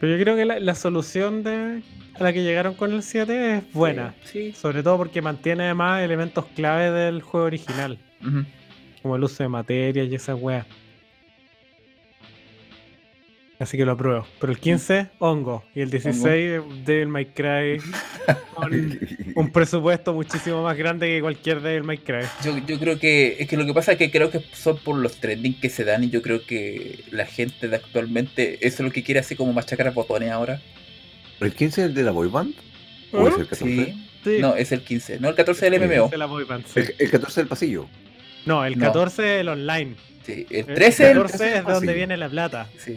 Pero 0.00 0.16
yo 0.16 0.22
creo 0.22 0.36
que 0.36 0.44
la, 0.44 0.60
la 0.60 0.74
solución 0.76 1.42
de, 1.42 1.82
a 2.14 2.22
la 2.22 2.32
que 2.32 2.42
llegaron 2.44 2.74
con 2.74 2.92
el 2.92 3.02
7 3.02 3.56
es 3.58 3.72
buena. 3.72 4.14
Sí. 4.24 4.52
Sobre 4.52 4.82
todo 4.82 4.96
porque 4.96 5.20
mantiene 5.20 5.64
además 5.64 6.02
elementos 6.02 6.44
clave 6.54 6.90
del 6.92 7.20
juego 7.22 7.46
original. 7.46 7.98
Como 9.02 9.16
el 9.16 9.24
uso 9.24 9.42
de 9.42 9.48
materias 9.48 10.06
y 10.08 10.14
esas 10.14 10.38
weas. 10.40 10.66
Así 13.60 13.76
que 13.76 13.84
lo 13.84 13.92
apruebo. 13.92 14.24
Pero 14.40 14.52
el 14.52 14.58
15, 14.60 15.08
hongo. 15.18 15.64
Y 15.74 15.80
el 15.80 15.90
16, 15.90 16.60
Devil 16.86 17.08
May 17.08 17.26
Cry. 17.26 17.78
Con 18.54 18.98
un 19.34 19.50
presupuesto 19.52 20.14
muchísimo 20.14 20.62
más 20.62 20.76
grande 20.76 21.08
que 21.08 21.20
cualquier 21.20 21.60
Devil 21.60 21.82
May 21.82 21.98
Cry. 21.98 22.20
Yo, 22.44 22.56
yo 22.58 22.78
creo 22.78 22.98
que 23.00 23.36
es 23.40 23.48
que 23.48 23.56
lo 23.56 23.66
que 23.66 23.74
pasa 23.74 23.92
es 23.92 23.98
que 23.98 24.12
creo 24.12 24.30
que 24.30 24.40
son 24.52 24.78
por 24.78 24.96
los 24.96 25.16
trending 25.16 25.58
que 25.60 25.70
se 25.70 25.82
dan 25.84 26.04
y 26.04 26.10
yo 26.10 26.22
creo 26.22 26.44
que 26.46 27.00
la 27.10 27.26
gente 27.26 27.66
de 27.68 27.74
actualmente 27.76 28.64
eso 28.64 28.76
es 28.76 28.80
lo 28.88 28.92
que 28.92 29.02
quiere 29.02 29.18
así 29.20 29.34
como 29.34 29.52
machacar 29.52 29.92
botones 29.92 30.30
ahora. 30.30 30.60
¿El 31.40 31.52
15 31.52 31.80
es 31.82 31.86
el 31.88 31.94
de 31.94 32.02
la 32.04 32.12
boy 32.12 32.28
band? 32.28 32.54
¿O 33.12 33.26
es 33.26 33.34
el 33.38 33.48
14? 33.48 33.64
Sí. 33.64 34.04
Sí. 34.22 34.36
No, 34.40 34.54
es 34.54 34.70
el 34.70 34.82
15. 34.82 35.18
No, 35.18 35.28
el 35.30 35.34
14 35.34 35.70
del 35.70 35.80
Sí, 35.82 35.88
MMO. 35.98 36.08
de 36.08 36.18
la 36.18 36.26
boy 36.26 36.44
band, 36.44 36.64
sí. 36.66 36.78
El, 36.80 36.94
el 36.98 37.10
14 37.10 37.40
del 37.40 37.48
pasillo. 37.48 37.88
No, 38.46 38.64
el 38.64 38.78
No. 38.78 38.86
14 38.86 39.34
es 39.36 39.40
el 39.40 39.48
online. 39.48 39.94
Sí, 40.24 40.46
el 40.50 40.56
El 40.68 40.74
13 40.76 41.10
el- 41.10 41.16
14 41.22 41.46
es 41.58 41.64
de 41.66 41.72
donde 41.72 41.92
viene 41.94 42.16
la 42.16 42.28
plata. 42.28 42.68
Sí. 42.78 42.94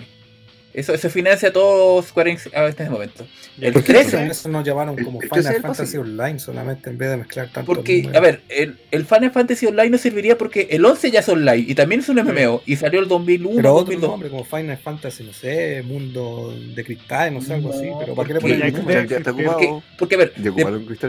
Eso, 0.74 0.94
eso 0.94 1.10
financia 1.10 1.52
todo 1.52 2.02
Square 2.02 2.32
Enix 2.32 2.50
a 2.54 2.66
este 2.68 2.90
momento. 2.90 3.28
El 3.60 3.74
¿Por 3.74 3.84
qué 3.84 3.94
13? 3.94 4.28
eso 4.28 4.48
nos 4.50 4.64
llamaron 4.66 4.96
como 5.04 5.22
el 5.22 5.30
13 5.30 5.40
es 5.40 5.56
Final 5.56 5.56
el 5.56 5.62
Fantasy. 5.76 5.98
Online 5.98 6.40
solamente 6.40 6.90
en 6.90 6.98
vez 6.98 7.10
de 7.10 7.18
mezclar 7.18 7.50
tanto 7.52 7.66
Porque, 7.74 8.10
a 8.14 8.20
ver, 8.22 8.42
el, 8.48 8.78
el 8.92 9.06
Final 9.06 9.32
Fantasy 9.32 9.66
Online 9.66 9.90
no 9.90 9.98
serviría 9.98 10.38
porque 10.38 10.68
el 10.72 10.86
11 10.86 11.12
ya 11.12 11.20
es 11.20 11.28
online 11.30 11.66
y 11.68 11.76
también 11.76 12.00
es 12.02 12.10
un 12.10 12.18
MMO 12.24 12.62
y 12.66 12.76
salió 12.78 13.02
el 13.02 13.08
2001, 13.10 13.56
Pero 13.58 13.74
otro 13.74 13.86
2002. 13.86 14.10
nombre, 14.10 14.30
como 14.30 14.46
Final 14.46 14.78
Fantasy, 14.78 15.24
no 15.26 15.34
sé, 15.34 15.84
Mundo 15.84 16.56
de 16.76 16.84
Cristal, 16.86 17.34
no 17.34 17.42
sé, 17.42 17.54
algo 17.56 17.74
así. 17.74 17.90
Pero 18.00 18.16
¿para 18.16 18.28
qué 18.28 18.34
le 18.36 18.40
porque 18.40 18.56
ponen 18.56 18.74
número? 18.74 19.82
porque- 19.98 20.16
a 20.16 20.18
ver, 20.18 20.34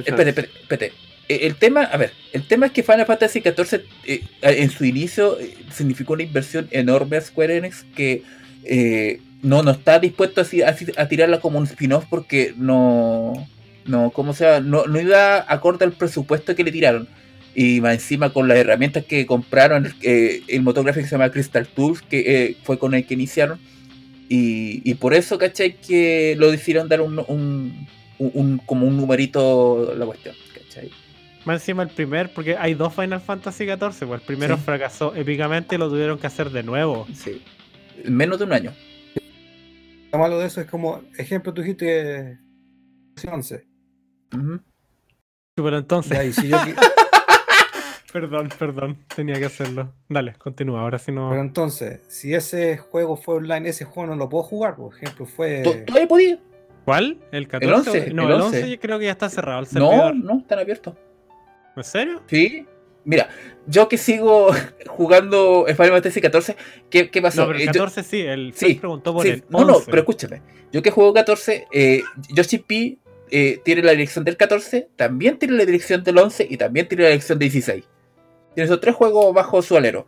espérate, 0.06 0.40
espérate. 0.60 0.92
Eh, 1.28 1.40
El 1.46 1.54
tema, 1.54 1.82
a 1.84 1.96
ver, 1.96 2.10
el 2.32 2.42
tema 2.48 2.66
es 2.66 2.72
que 2.72 2.82
Final 2.82 3.06
Fantasy 3.06 3.40
XIV 3.40 3.82
eh, 4.06 4.22
en 4.42 4.70
su 4.70 4.84
inicio 4.84 5.38
eh, 5.38 5.54
significó 5.72 6.14
una 6.14 6.24
inversión 6.24 6.66
enorme 6.72 7.16
a 7.16 7.20
Square 7.20 7.58
Enix 7.58 7.84
que 7.94 8.22
eh, 8.64 9.20
no, 9.42 9.62
no 9.62 9.70
está 9.72 9.98
dispuesto 9.98 10.40
así, 10.40 10.62
así 10.62 10.86
a 10.96 11.06
tirarla 11.08 11.40
como 11.40 11.58
un 11.58 11.64
spin-off 11.64 12.04
porque 12.08 12.54
no, 12.56 13.46
no, 13.84 14.10
como 14.10 14.32
sea, 14.34 14.60
no, 14.60 14.86
no 14.86 15.00
iba 15.00 15.44
acorde 15.52 15.84
al 15.84 15.92
presupuesto 15.92 16.54
que 16.54 16.64
le 16.64 16.72
tiraron. 16.72 17.08
Y 17.54 17.80
más 17.82 17.94
encima 17.94 18.32
con 18.32 18.48
las 18.48 18.56
herramientas 18.56 19.04
que 19.04 19.26
compraron, 19.26 19.92
eh, 20.00 20.42
el 20.48 20.62
motor 20.62 20.84
gráfico 20.84 21.06
se 21.06 21.12
llama 21.12 21.30
Crystal 21.30 21.66
Tools, 21.66 22.00
que 22.00 22.20
eh, 22.26 22.56
fue 22.62 22.78
con 22.78 22.94
el 22.94 23.04
que 23.06 23.12
iniciaron. 23.14 23.58
Y, 24.28 24.80
y 24.90 24.94
por 24.94 25.12
eso, 25.12 25.36
¿cachai? 25.36 25.74
Que 25.76 26.34
lo 26.38 26.50
decidieron 26.50 26.88
dar 26.88 27.02
un, 27.02 27.18
un, 27.28 27.86
un- 28.18 28.30
un- 28.34 28.58
como 28.64 28.86
un 28.86 28.96
numerito 28.96 29.92
la 29.98 30.06
cuestión, 30.06 30.34
¿cachai? 30.54 30.90
Más 31.44 31.60
encima 31.60 31.82
el 31.82 31.90
primer, 31.90 32.32
porque 32.32 32.56
hay 32.56 32.72
dos 32.74 32.94
Final 32.94 33.20
Fantasy 33.20 33.64
XIV, 33.66 33.78
pues 33.78 34.20
el 34.20 34.20
primero 34.26 34.56
Sí. 34.56 34.62
fracasó 34.64 35.14
épicamente 35.14 35.74
y 35.74 35.78
lo 35.78 35.90
tuvieron 35.90 36.18
que 36.18 36.28
hacer 36.28 36.48
de 36.50 36.62
nuevo. 36.62 37.06
Sí. 37.12 37.42
En 38.04 38.16
menos 38.16 38.38
de 38.38 38.44
un 38.46 38.52
año. 38.54 38.72
Lo 40.12 40.18
malo 40.18 40.38
de 40.38 40.46
eso 40.46 40.60
es 40.60 40.66
como, 40.70 41.00
ejemplo, 41.16 41.52
tú 41.54 41.62
dijiste 41.62 41.86
que 41.86 43.28
11. 43.30 43.66
Ujú. 44.36 44.60
Pero 45.56 45.78
entonces, 45.78 46.34
si 46.36 46.48
yo, 46.48 46.56
perdón, 48.12 48.48
perdón, 48.58 48.98
tenía 49.14 49.36
que 49.38 49.46
hacerlo. 49.46 49.92
Dale, 50.08 50.34
continúa, 50.34 50.80
ahora 50.82 50.98
sí 50.98 51.12
no. 51.12 51.30
pero 51.30 51.40
entonces, 51.42 52.00
si 52.08 52.34
ese 52.34 52.76
juego 52.78 53.16
fue 53.16 53.36
online, 53.36 53.68
ese 53.70 53.84
juego 53.84 54.10
no 54.10 54.16
lo 54.16 54.28
puedo 54.28 54.44
jugar, 54.44 54.76
por 54.76 54.94
ejemplo, 54.94 55.26
fue... 55.26 55.62
¿Tú- 55.62 55.84
¿Todavía 55.86 56.08
podías? 56.08 56.38
¿Cuál? 56.84 57.18
¿El 57.30 57.46
14? 57.48 57.90
11, 57.90 58.14
no, 58.14 58.22
el 58.24 58.28
el 58.28 58.34
11 58.42 58.56
11. 58.58 58.70
yo 58.70 58.80
creo 58.80 58.98
que 58.98 59.04
ya 59.06 59.12
está 59.12 59.30
cerrado 59.30 59.60
el 59.60 59.68
No, 59.72 60.12
no, 60.12 60.38
están 60.40 60.58
abiertos. 60.58 60.94
¿En 61.76 61.84
serio? 61.84 62.22
Sí. 62.26 62.66
Mira, 63.04 63.28
yo 63.66 63.88
que 63.88 63.98
sigo 63.98 64.50
jugando 64.86 65.64
Final 65.66 65.90
Fantasy 66.02 66.20
XIV, 66.20 66.54
¿qué, 66.90 67.10
qué 67.10 67.22
pasó? 67.22 67.42
No, 67.42 67.46
pero 67.48 67.58
el 67.58 67.62
Eh, 67.62 67.66
yo- 67.66 67.72
14 67.84 68.02
sí, 68.02 68.20
el 68.20 68.52
Sí, 68.54 68.74
preguntó 68.74 69.12
por 69.12 69.22
sí, 69.24 69.28
el 69.30 69.44
11. 69.44 69.46
no, 69.50 69.64
no, 69.64 69.78
pero 69.84 69.98
escúchame. 69.98 70.42
Yo 70.72 70.82
que 70.82 70.90
juego 70.90 71.12
14, 71.12 71.66
eh, 71.72 72.02
Yoshi 72.34 72.58
P 72.58 72.98
eh, 73.30 73.60
tiene 73.64 73.82
la 73.82 73.92
dirección 73.92 74.24
del 74.24 74.36
14, 74.36 74.88
también 74.96 75.38
tiene 75.38 75.54
la 75.56 75.64
dirección 75.64 76.04
del 76.04 76.18
11 76.18 76.46
y 76.48 76.56
también 76.56 76.86
tiene 76.88 77.04
la 77.04 77.08
dirección 77.10 77.38
del 77.38 77.50
16. 77.50 77.84
Tiene 78.54 78.64
esos 78.66 78.80
tres 78.80 78.94
juegos 78.94 79.32
bajo 79.34 79.62
su 79.62 79.76
alero. 79.76 80.06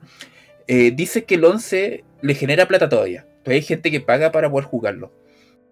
Eh, 0.67 0.93
dice 0.95 1.25
que 1.25 1.35
el 1.37 1.45
11 1.45 2.05
le 2.23 2.35
genera 2.35 2.67
plata 2.69 2.89
todavía. 2.89 3.27
Todavía 3.43 3.61
hay 3.61 3.67
gente 3.67 3.91
que 3.91 4.01
paga 4.01 4.31
para 4.33 4.51
poder 4.51 4.67
jugarlo. 4.67 5.13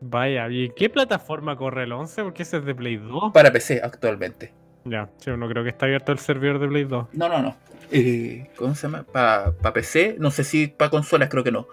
Vaya, 0.00 0.48
¿y 0.50 0.70
qué 0.76 0.90
plataforma 0.90 1.56
corre 1.56 1.84
el 1.84 1.92
11? 1.92 2.22
Porque 2.24 2.42
ese 2.42 2.56
es 2.58 2.64
de 2.64 2.74
Play 2.74 2.96
2. 2.96 3.32
Para 3.32 3.52
PC 3.52 3.80
actualmente. 3.82 4.52
Ya, 4.84 5.08
sí, 5.18 5.30
no 5.36 5.48
creo 5.48 5.62
que 5.62 5.70
está 5.70 5.86
abierto 5.86 6.12
el 6.12 6.18
servidor 6.18 6.58
de 6.58 6.68
Play 6.68 6.84
2. 6.84 7.08
No, 7.12 7.28
no, 7.28 7.40
no. 7.42 7.56
Eh, 7.90 8.48
¿Cómo 8.56 8.74
se 8.74 8.86
llama? 8.88 9.04
Para 9.04 9.52
PC, 9.72 10.16
no 10.18 10.30
sé 10.30 10.44
si 10.44 10.66
para 10.66 10.90
consolas, 10.90 11.28
creo 11.28 11.44
que 11.44 11.52
no. 11.52 11.66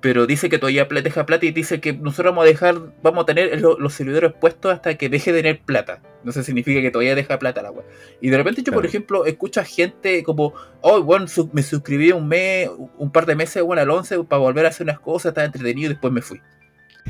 Pero 0.00 0.26
dice 0.26 0.48
que 0.48 0.58
todavía 0.58 0.84
deja 0.84 1.26
plata 1.26 1.44
y 1.44 1.50
dice 1.50 1.80
que 1.80 1.92
nosotros 1.92 2.32
vamos 2.32 2.44
a 2.44 2.46
dejar, 2.46 2.76
vamos 3.02 3.22
a 3.24 3.26
tener 3.26 3.60
lo- 3.60 3.78
los 3.80 3.92
servidores 3.94 4.32
puestos 4.32 4.72
hasta 4.72 4.94
que 4.96 5.08
deje 5.08 5.32
de 5.32 5.42
tener 5.42 5.60
plata. 5.60 6.00
No 6.22 6.30
sé, 6.30 6.44
significa 6.44 6.80
que 6.80 6.90
todavía 6.92 7.16
deja 7.16 7.38
plata 7.38 7.62
la 7.62 7.72
web. 7.72 7.84
Y 8.20 8.30
de 8.30 8.36
repente 8.36 8.62
yo, 8.62 8.72
por 8.72 8.86
ejemplo, 8.86 9.26
escucho 9.26 9.60
a 9.60 9.64
gente 9.64 10.22
como, 10.22 10.54
oh, 10.82 11.02
bueno, 11.02 11.26
su- 11.26 11.50
me 11.52 11.62
suscribí 11.62 12.12
un 12.12 12.28
mes, 12.28 12.70
un 12.96 13.10
par 13.10 13.26
de 13.26 13.34
meses, 13.34 13.60
bueno, 13.62 13.82
al 13.82 13.90
11 13.90 14.22
para 14.24 14.38
volver 14.40 14.66
a 14.66 14.68
hacer 14.68 14.84
unas 14.84 15.00
cosas, 15.00 15.30
estaba 15.30 15.44
entretenido 15.46 15.86
y 15.86 15.94
después 15.94 16.12
me 16.12 16.22
fui. 16.22 16.40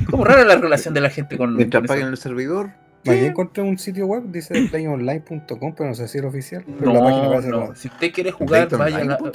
Como 0.09 0.25
rara 0.25 0.43
la 0.43 0.55
relación 0.57 0.93
de 0.95 1.01
la 1.01 1.11
gente 1.11 1.37
con, 1.37 1.55
Mientras 1.55 1.81
con 1.81 1.85
eso. 1.85 1.93
paguen 1.93 2.07
el 2.07 2.17
servidor, 2.17 2.71
Ahí 3.07 3.25
encontré 3.25 3.63
un 3.63 3.77
sitio 3.77 4.05
web, 4.07 4.23
dice 4.27 4.53
playonline.com, 4.71 5.73
pero 5.75 5.89
no 5.89 5.95
sé 5.95 6.07
si 6.07 6.17
es 6.17 6.23
oficial. 6.23 6.63
Pero 6.79 6.93
la 6.93 6.99
página 6.99 7.23
No, 7.23 7.29
parece 7.29 7.49
no. 7.49 7.61
como- 7.61 7.75
Si 7.75 7.87
usted 7.87 8.11
quiere 8.11 8.31
jugar, 8.31 8.67
vaya 8.77 8.97
a. 8.97 9.17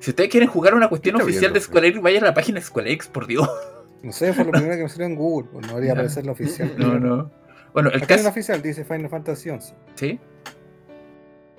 Si 0.00 0.10
ustedes 0.10 0.30
quieren 0.30 0.48
jugar 0.48 0.74
una 0.74 0.88
cuestión 0.88 1.16
oficial 1.16 1.52
de 1.52 1.60
profe. 1.60 1.66
Square 1.66 1.88
Enix, 1.88 2.02
vayan 2.02 2.22
a 2.24 2.26
la 2.28 2.34
página 2.34 2.60
de 2.60 2.64
Square 2.64 2.88
Enix, 2.88 3.08
por 3.08 3.26
Dios. 3.26 3.48
No 4.00 4.12
sé, 4.12 4.32
fue 4.32 4.44
lo 4.44 4.52
primero 4.52 4.76
que 4.76 4.84
me 4.84 4.88
salió 4.88 5.06
en 5.06 5.16
Google, 5.16 5.48
pues 5.52 5.66
no 5.66 5.72
debería 5.72 5.90
aparecer 5.92 6.24
la 6.24 6.30
oficial. 6.30 6.72
No, 6.78 7.00
no. 7.00 7.32
Bueno, 7.74 7.90
el 7.90 8.06
caso. 8.06 8.28
oficial 8.28 8.62
dice 8.62 8.84
Final 8.84 9.08
Fantasy 9.08 9.50
11, 9.50 9.74
¿Sí? 9.96 10.20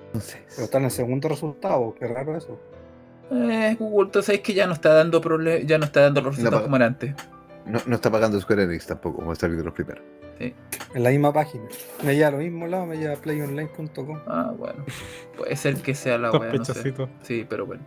Entonces, 0.06 0.38
pero 0.48 0.64
está 0.64 0.78
en 0.78 0.84
el 0.84 0.90
segundo 0.90 1.28
resultado, 1.28 1.94
qué 2.00 2.06
raro 2.08 2.34
eso. 2.38 2.58
Eh, 3.30 3.76
Google, 3.78 4.06
entonces 4.06 4.36
es 4.36 4.40
que 4.40 4.54
ya 4.54 4.66
no 4.66 4.72
está 4.72 4.94
dando 4.94 5.20
ya 5.64 5.76
no 5.78 5.84
está 5.84 6.00
dando 6.00 6.22
los 6.22 6.34
resultados 6.36 6.62
como 6.64 6.76
era 6.76 6.86
antes. 6.86 7.14
No, 7.66 7.80
no 7.86 7.94
está 7.94 8.10
pagando 8.10 8.40
Square 8.40 8.64
Enix 8.64 8.86
tampoco, 8.86 9.18
como 9.18 9.32
está 9.32 9.46
viendo 9.46 9.64
los 9.64 9.74
primeros. 9.74 10.02
En 10.40 11.02
la 11.02 11.10
misma 11.10 11.32
página. 11.32 11.64
Me 12.02 12.14
lleva 12.14 12.28
a 12.28 12.30
lo 12.30 12.38
mismo 12.38 12.66
lado, 12.66 12.86
me 12.86 12.96
lleva 12.96 13.14
a 13.14 13.16
playonline.com. 13.16 14.20
Ah, 14.26 14.52
bueno. 14.56 14.84
Puede 15.36 15.54
ser 15.56 15.76
que 15.82 15.94
sea 15.94 16.16
la 16.18 16.32
wea, 16.32 16.52
no 16.52 16.64
sé. 16.64 16.94
Sí, 17.22 17.46
pero 17.48 17.66
bueno. 17.66 17.82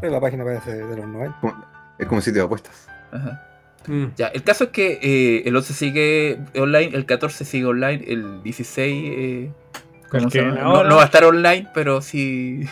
Pero 0.00 0.12
la 0.12 0.20
página 0.20 0.44
parece 0.44 0.76
de 0.76 0.96
los 0.96 1.06
90. 1.06 1.38
Es 1.98 2.06
como 2.06 2.18
un 2.18 2.22
sitio 2.22 2.42
de 2.42 2.46
apuestas. 2.46 2.86
Ajá. 3.10 3.44
Mm. 3.86 4.06
Ya, 4.16 4.28
el 4.28 4.42
caso 4.42 4.64
es 4.64 4.70
que 4.70 4.98
eh, 5.02 5.48
el 5.48 5.56
11 5.56 5.72
sigue 5.72 6.38
online, 6.56 6.90
el 6.94 7.06
14 7.06 7.44
sigue 7.44 7.64
online, 7.64 8.04
el 8.06 8.42
16 8.42 9.12
eh, 9.16 9.52
¿cómo 10.10 10.24
El 10.24 10.30
se 10.30 10.38
que 10.38 10.44
llama? 10.44 10.54
viene 10.54 10.68
no, 10.68 10.84
no 10.84 10.96
va 10.96 11.02
a 11.02 11.06
estar 11.06 11.24
online, 11.24 11.68
pero 11.72 12.02
sí, 12.02 12.66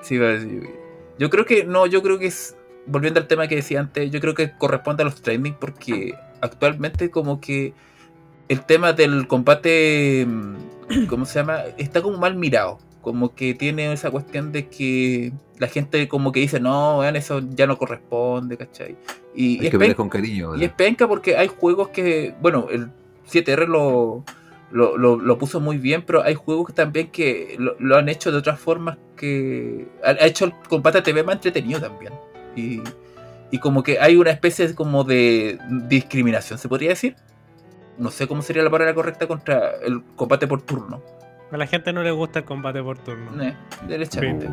sí 0.00 0.16
va 0.16 0.28
a 0.28 0.30
decir. 0.30 0.70
Yo 1.18 1.28
creo 1.28 1.44
que, 1.44 1.64
no, 1.64 1.86
yo 1.86 2.02
creo 2.02 2.18
que 2.18 2.26
es, 2.26 2.55
volviendo 2.86 3.20
al 3.20 3.26
tema 3.26 3.48
que 3.48 3.56
decía 3.56 3.80
antes, 3.80 4.10
yo 4.10 4.20
creo 4.20 4.34
que 4.34 4.52
corresponde 4.52 5.02
a 5.02 5.06
los 5.06 5.20
trending 5.22 5.54
porque 5.54 6.14
actualmente 6.40 7.10
como 7.10 7.40
que 7.40 7.72
el 8.48 8.64
tema 8.64 8.92
del 8.92 9.26
combate, 9.26 10.24
mm, 10.26 11.06
¿cómo 11.08 11.24
se 11.24 11.40
llama? 11.40 11.60
Está 11.78 12.00
como 12.02 12.18
mal 12.18 12.36
mirado. 12.36 12.78
Como 13.00 13.34
que 13.34 13.54
tiene 13.54 13.92
esa 13.92 14.10
cuestión 14.10 14.50
de 14.52 14.68
que 14.68 15.32
la 15.58 15.68
gente 15.68 16.08
como 16.08 16.32
que 16.32 16.40
dice, 16.40 16.58
no, 16.60 16.98
weón, 16.98 17.14
eso 17.16 17.40
ya 17.50 17.66
no 17.66 17.78
corresponde, 17.78 18.56
¿cachai? 18.56 18.96
Y, 19.34 19.60
Hay 19.60 19.66
es 19.66 19.70
que 19.70 19.70
pen- 19.72 19.78
verles 19.80 19.96
con 19.96 20.08
cariño. 20.08 20.56
y 20.56 20.64
es 20.64 20.72
penca 20.72 21.06
porque 21.06 21.36
hay 21.36 21.46
juegos 21.48 21.88
que, 21.90 22.34
bueno, 22.40 22.66
el 22.70 22.88
7R 23.30 23.66
lo, 23.68 24.24
lo, 24.72 24.96
lo- 24.98 25.16
lo 25.20 25.38
puso 25.38 25.60
muy 25.60 25.78
bien, 25.78 26.02
pero 26.04 26.22
hay 26.24 26.34
juegos 26.34 26.74
también 26.74 27.08
que 27.12 27.54
lo, 27.58 27.76
lo 27.78 27.96
han 27.96 28.08
hecho 28.08 28.32
de 28.32 28.38
otras 28.38 28.58
formas 28.58 28.98
que 29.16 29.86
ha, 30.04 30.10
ha 30.10 30.26
hecho 30.26 30.44
el 30.46 30.52
combate 30.68 31.00
TV 31.02 31.22
más 31.22 31.36
entretenido 31.36 31.80
también. 31.80 32.12
Y, 32.56 32.82
y 33.50 33.58
como 33.58 33.82
que 33.82 34.00
hay 34.00 34.16
una 34.16 34.30
especie 34.30 34.66
de- 34.68 34.74
como 34.74 35.04
de 35.04 35.58
discriminación, 35.88 36.58
se 36.58 36.68
podría 36.68 36.88
decir. 36.90 37.14
No 37.98 38.10
sé 38.10 38.26
cómo 38.26 38.42
sería 38.42 38.62
la 38.62 38.70
palabra 38.70 38.92
correcta 38.94 39.26
contra 39.26 39.76
el 39.84 40.02
combate 40.16 40.46
por 40.46 40.62
turno. 40.62 41.00
A 41.52 41.56
la 41.56 41.66
gente 41.66 41.92
no 41.92 42.02
le 42.02 42.10
gusta 42.10 42.40
el 42.40 42.44
combate 42.44 42.82
por 42.82 42.98
turno. 42.98 43.42
Eh, 43.42 43.54
derechamente. 43.86 44.48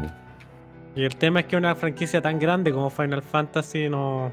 Y 0.96 1.04
el 1.04 1.16
tema 1.16 1.40
es 1.40 1.48
que 1.48 1.58
una 1.58 1.74
franquicia 1.76 2.22
tan 2.22 2.38
grande 2.38 2.72
como 2.72 2.90
Final 2.92 3.24
Fantasy 3.24 3.90
no. 3.90 4.32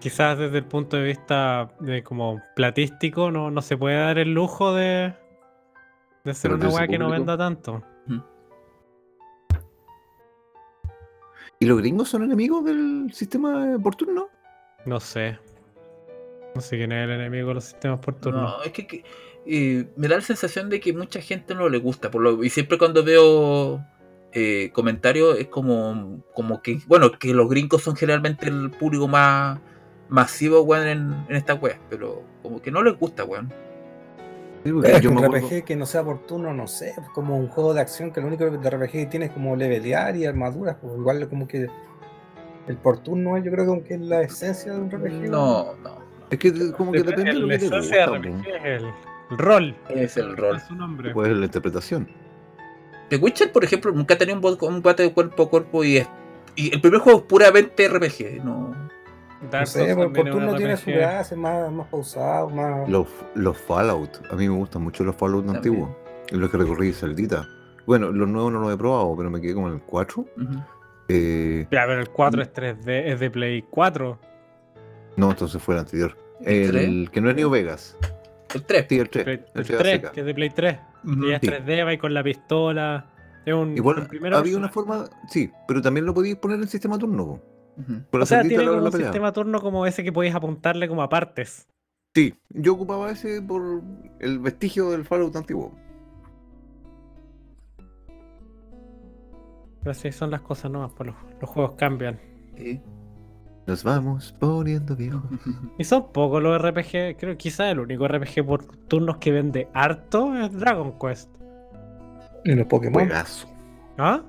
Quizás 0.00 0.38
desde 0.38 0.58
el 0.58 0.64
punto 0.64 0.96
de 0.96 1.04
vista 1.04 1.70
de 1.80 2.02
como 2.02 2.40
platístico 2.54 3.30
no, 3.30 3.50
no 3.50 3.60
se 3.62 3.76
puede 3.76 3.96
dar 3.96 4.18
el 4.18 4.32
lujo 4.34 4.74
de, 4.74 5.14
de 6.24 6.34
ser 6.34 6.52
una 6.52 6.68
weá 6.68 6.86
que 6.86 6.98
no 6.98 7.10
venda 7.10 7.36
tanto. 7.36 7.82
¿Y 11.58 11.66
los 11.66 11.78
gringos 11.78 12.08
son 12.08 12.22
enemigos 12.22 12.64
del 12.64 13.10
sistema 13.12 13.78
por 13.82 13.94
turno? 13.94 14.28
No 14.84 15.00
sé. 15.00 15.38
No 16.54 16.60
sé 16.60 16.76
quién 16.76 16.92
es 16.92 17.04
el 17.04 17.10
enemigo 17.12 17.48
de 17.48 17.54
los 17.54 17.64
sistemas 17.64 18.00
por 18.00 18.14
turno. 18.14 18.42
No, 18.42 18.62
es 18.62 18.72
que, 18.72 18.86
que, 18.86 19.04
eh, 19.46 19.88
me 19.96 20.08
da 20.08 20.16
la 20.16 20.22
sensación 20.22 20.68
de 20.68 20.80
que 20.80 20.92
mucha 20.92 21.20
gente 21.20 21.54
no 21.54 21.68
le 21.68 21.78
gusta. 21.78 22.10
Por 22.10 22.22
lo, 22.22 22.44
y 22.44 22.50
siempre 22.50 22.78
cuando 22.78 23.04
veo 23.04 23.84
eh, 24.32 24.70
comentarios 24.72 25.38
es 25.38 25.48
como, 25.48 26.22
como 26.34 26.62
que, 26.62 26.78
bueno, 26.86 27.12
que 27.12 27.32
los 27.32 27.48
gringos 27.48 27.82
son 27.82 27.96
generalmente 27.96 28.48
el 28.48 28.70
público 28.70 29.08
más 29.08 29.58
masivo, 30.08 30.62
weón, 30.62 30.86
en, 30.86 31.26
en 31.28 31.36
esta 31.36 31.54
wea. 31.54 31.80
Pero 31.88 32.22
como 32.42 32.60
que 32.60 32.70
no 32.70 32.82
les 32.82 32.98
gusta, 32.98 33.24
weón. 33.24 33.52
Sí, 34.66 35.00
yo 35.02 35.10
un 35.10 35.16
me 35.16 35.24
acuerdo- 35.26 35.46
RPG 35.48 35.64
que 35.64 35.76
no 35.76 35.86
sea 35.86 36.02
por 36.04 36.18
turno, 36.26 36.52
no 36.54 36.66
sé, 36.66 36.92
pues 36.96 37.08
como 37.10 37.36
un 37.36 37.48
juego 37.48 37.74
de 37.74 37.80
acción 37.80 38.10
que 38.12 38.20
lo 38.20 38.26
único 38.26 38.44
de 38.50 38.70
RPG 38.70 38.90
que 38.90 39.06
tiene 39.06 39.26
es 39.26 39.32
como 39.32 39.54
levelear 39.56 40.16
y 40.16 40.26
armaduras, 40.26 40.76
pues 40.80 40.94
igual 40.98 41.28
como 41.28 41.46
que 41.48 41.68
el 42.68 42.76
por 42.76 42.98
turno 42.98 43.38
yo 43.38 43.50
creo 43.52 43.82
que 43.84 43.94
es 43.94 44.00
la 44.00 44.22
esencia 44.22 44.72
de 44.72 44.80
un 44.80 44.90
RPG. 44.90 45.30
No, 45.30 45.74
no. 45.82 45.98
Es 46.30 46.38
que 46.38 46.72
como 46.72 46.90
que 46.92 47.02
depende 47.02 47.32
de 47.32 47.38
lo 47.38 47.48
que 47.48 47.58
te 47.58 47.68
La 47.70 47.78
esencia 47.78 48.06
de 48.10 48.18
gusta. 48.18 48.28
RPG 48.28 48.42
po. 48.42 48.48
es 48.50 48.64
el, 48.64 48.84
el 49.30 49.38
rol. 49.38 49.76
Es 49.88 50.16
el 50.16 50.36
rol. 50.36 50.56
Es 50.56 50.62
su 50.64 50.74
nombre. 50.74 51.12
Pues 51.12 51.28
la 51.30 51.44
interpretación. 51.44 52.08
The 53.08 53.16
Witcher, 53.18 53.52
por 53.52 53.62
ejemplo, 53.62 53.92
nunca 53.92 54.14
ha 54.14 54.18
tenido 54.18 54.40
un 54.40 54.56
combate 54.56 55.04
de 55.04 55.12
cuerpo 55.12 55.44
a 55.44 55.48
cuerpo 55.50 55.84
y, 55.84 55.98
es, 55.98 56.08
y 56.56 56.74
el 56.74 56.80
primer 56.80 56.98
juego 57.00 57.20
es 57.20 57.24
puramente 57.26 57.88
RPG. 57.88 58.44
No, 58.44 58.74
Dark 59.50 59.60
No 59.62 59.66
sé, 59.66 59.92
Souls 59.94 60.16
por, 60.16 60.30
turno 60.30 60.54
tiene 60.56 60.76
su 60.76 60.90
gracia, 60.90 61.36
más, 61.36 61.70
más 61.70 61.86
pausado, 61.88 62.48
más. 62.50 62.88
Los, 62.88 63.06
los 63.34 63.56
Fallout. 63.58 64.22
A 64.30 64.34
mí 64.36 64.48
me 64.48 64.54
gustan 64.56 64.82
mucho 64.82 65.04
los 65.04 65.14
Fallout 65.16 65.44
También. 65.46 65.56
antiguos. 65.56 65.90
Los 66.30 66.50
que 66.50 66.56
recorrí 66.56 66.92
Celdita. 66.92 67.46
Bueno, 67.86 68.10
los 68.10 68.28
nuevos 68.28 68.52
no 68.52 68.60
los 68.60 68.74
he 68.74 68.76
probado, 68.76 69.14
pero 69.16 69.30
me 69.30 69.40
quedé 69.40 69.54
con 69.54 69.72
el 69.72 69.80
4. 69.82 70.20
Ujú. 70.22 70.58
Eh, 71.08 71.66
Ya, 71.70 71.84
pero 71.86 72.00
el 72.00 72.08
4 72.08 72.42
es 72.42 72.52
3D, 72.52 73.12
es 73.12 73.20
de 73.20 73.30
Play 73.30 73.62
4. 73.70 74.18
no, 75.16 75.30
entonces 75.30 75.62
fue 75.62 75.74
el 75.74 75.80
anterior. 75.80 76.16
¿El? 76.40 76.76
El 76.76 77.10
que 77.10 77.20
no 77.20 77.30
es 77.30 77.36
New 77.36 77.48
Vegas. 77.48 77.96
El 78.54 78.62
3. 78.64 78.86
Sí, 78.88 78.98
el 78.98 79.08
3. 79.08 79.24
Play- 79.24 79.44
El 79.54 79.60
el 79.60 79.66
3 79.66 79.78
3, 79.78 80.10
que 80.10 80.20
es 80.20 80.26
de 80.26 80.34
Play 80.34 80.50
3. 80.50 80.78
Y 81.04 81.30
es 81.32 81.40
Sí. 81.40 81.46
3D, 81.48 81.84
va 81.86 81.96
con 81.98 82.12
la 82.12 82.22
pistola. 82.24 83.06
Es 83.44 83.54
un, 83.54 83.76
Igual 83.76 84.08
en 84.10 84.34
había 84.34 84.56
una 84.56 84.66
persona. 84.66 84.68
forma, 84.68 85.04
sí, 85.28 85.50
pero 85.68 85.80
también 85.80 86.04
lo 86.04 86.12
podíais 86.12 86.36
poner 86.38 86.58
en 86.60 86.66
sistema 86.66 86.98
turno. 86.98 87.40
O 88.10 88.26
sea, 88.26 88.42
tiene 88.42 88.64
la, 88.64 88.70
como 88.70 88.80
la 88.80 88.86
un 88.86 88.92
pelea. 88.92 89.06
sistema 89.08 89.32
turno 89.32 89.60
como 89.60 89.86
ese 89.86 90.02
que 90.02 90.12
podéis 90.12 90.34
apuntarle 90.34 90.88
como 90.88 91.02
a 91.02 91.08
partes. 91.08 91.68
Sí, 92.14 92.34
yo 92.48 92.74
ocupaba 92.74 93.10
ese 93.10 93.42
por 93.42 93.82
el 94.20 94.38
vestigio 94.38 94.90
del 94.90 95.04
Fallout 95.04 95.36
antiguo. 95.36 95.72
Pero 99.80 99.90
así 99.90 100.10
son 100.12 100.30
las 100.30 100.40
cosas 100.40 100.70
nuevas, 100.70 100.92
pues 100.96 101.08
los, 101.08 101.16
los 101.40 101.50
juegos 101.50 101.74
cambian. 101.76 102.18
Sí. 102.56 102.80
Nos 103.66 103.82
vamos 103.84 104.34
poniendo 104.38 104.94
viejos. 104.96 105.22
Y 105.76 105.84
son 105.84 106.12
pocos 106.12 106.42
los 106.42 106.56
RPG, 106.60 107.16
creo 107.18 107.32
que 107.32 107.36
quizás 107.36 107.72
el 107.72 107.80
único 107.80 108.06
RPG 108.06 108.46
por 108.46 108.64
turnos 108.64 109.18
que 109.18 109.32
vende 109.32 109.68
harto 109.74 110.34
es 110.36 110.52
Dragon 110.52 110.96
Quest. 110.98 111.28
Y 112.44 112.54
los 112.54 112.66
Pokémon. 112.66 113.02
Juegazo. 113.02 113.48
¿Ah? 113.98 114.22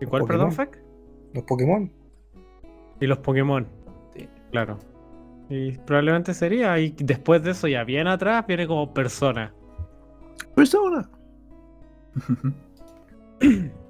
¿Y 0.00 0.06
cuál, 0.06 0.22
Pokémon. 0.22 0.26
perdón, 0.26 0.52
Fek? 0.52 0.82
Los 1.34 1.44
Pokémon. 1.44 1.92
Y 3.00 3.06
los 3.06 3.18
Pokémon. 3.18 3.66
Sí. 4.14 4.28
Claro. 4.50 4.78
Y 5.48 5.72
probablemente 5.78 6.34
sería. 6.34 6.78
Y 6.78 6.94
después 6.98 7.42
de 7.42 7.50
eso, 7.52 7.66
ya 7.68 7.84
bien 7.84 8.06
atrás, 8.06 8.46
viene 8.46 8.66
como 8.66 8.92
persona. 8.92 9.52
Persona. 10.54 11.08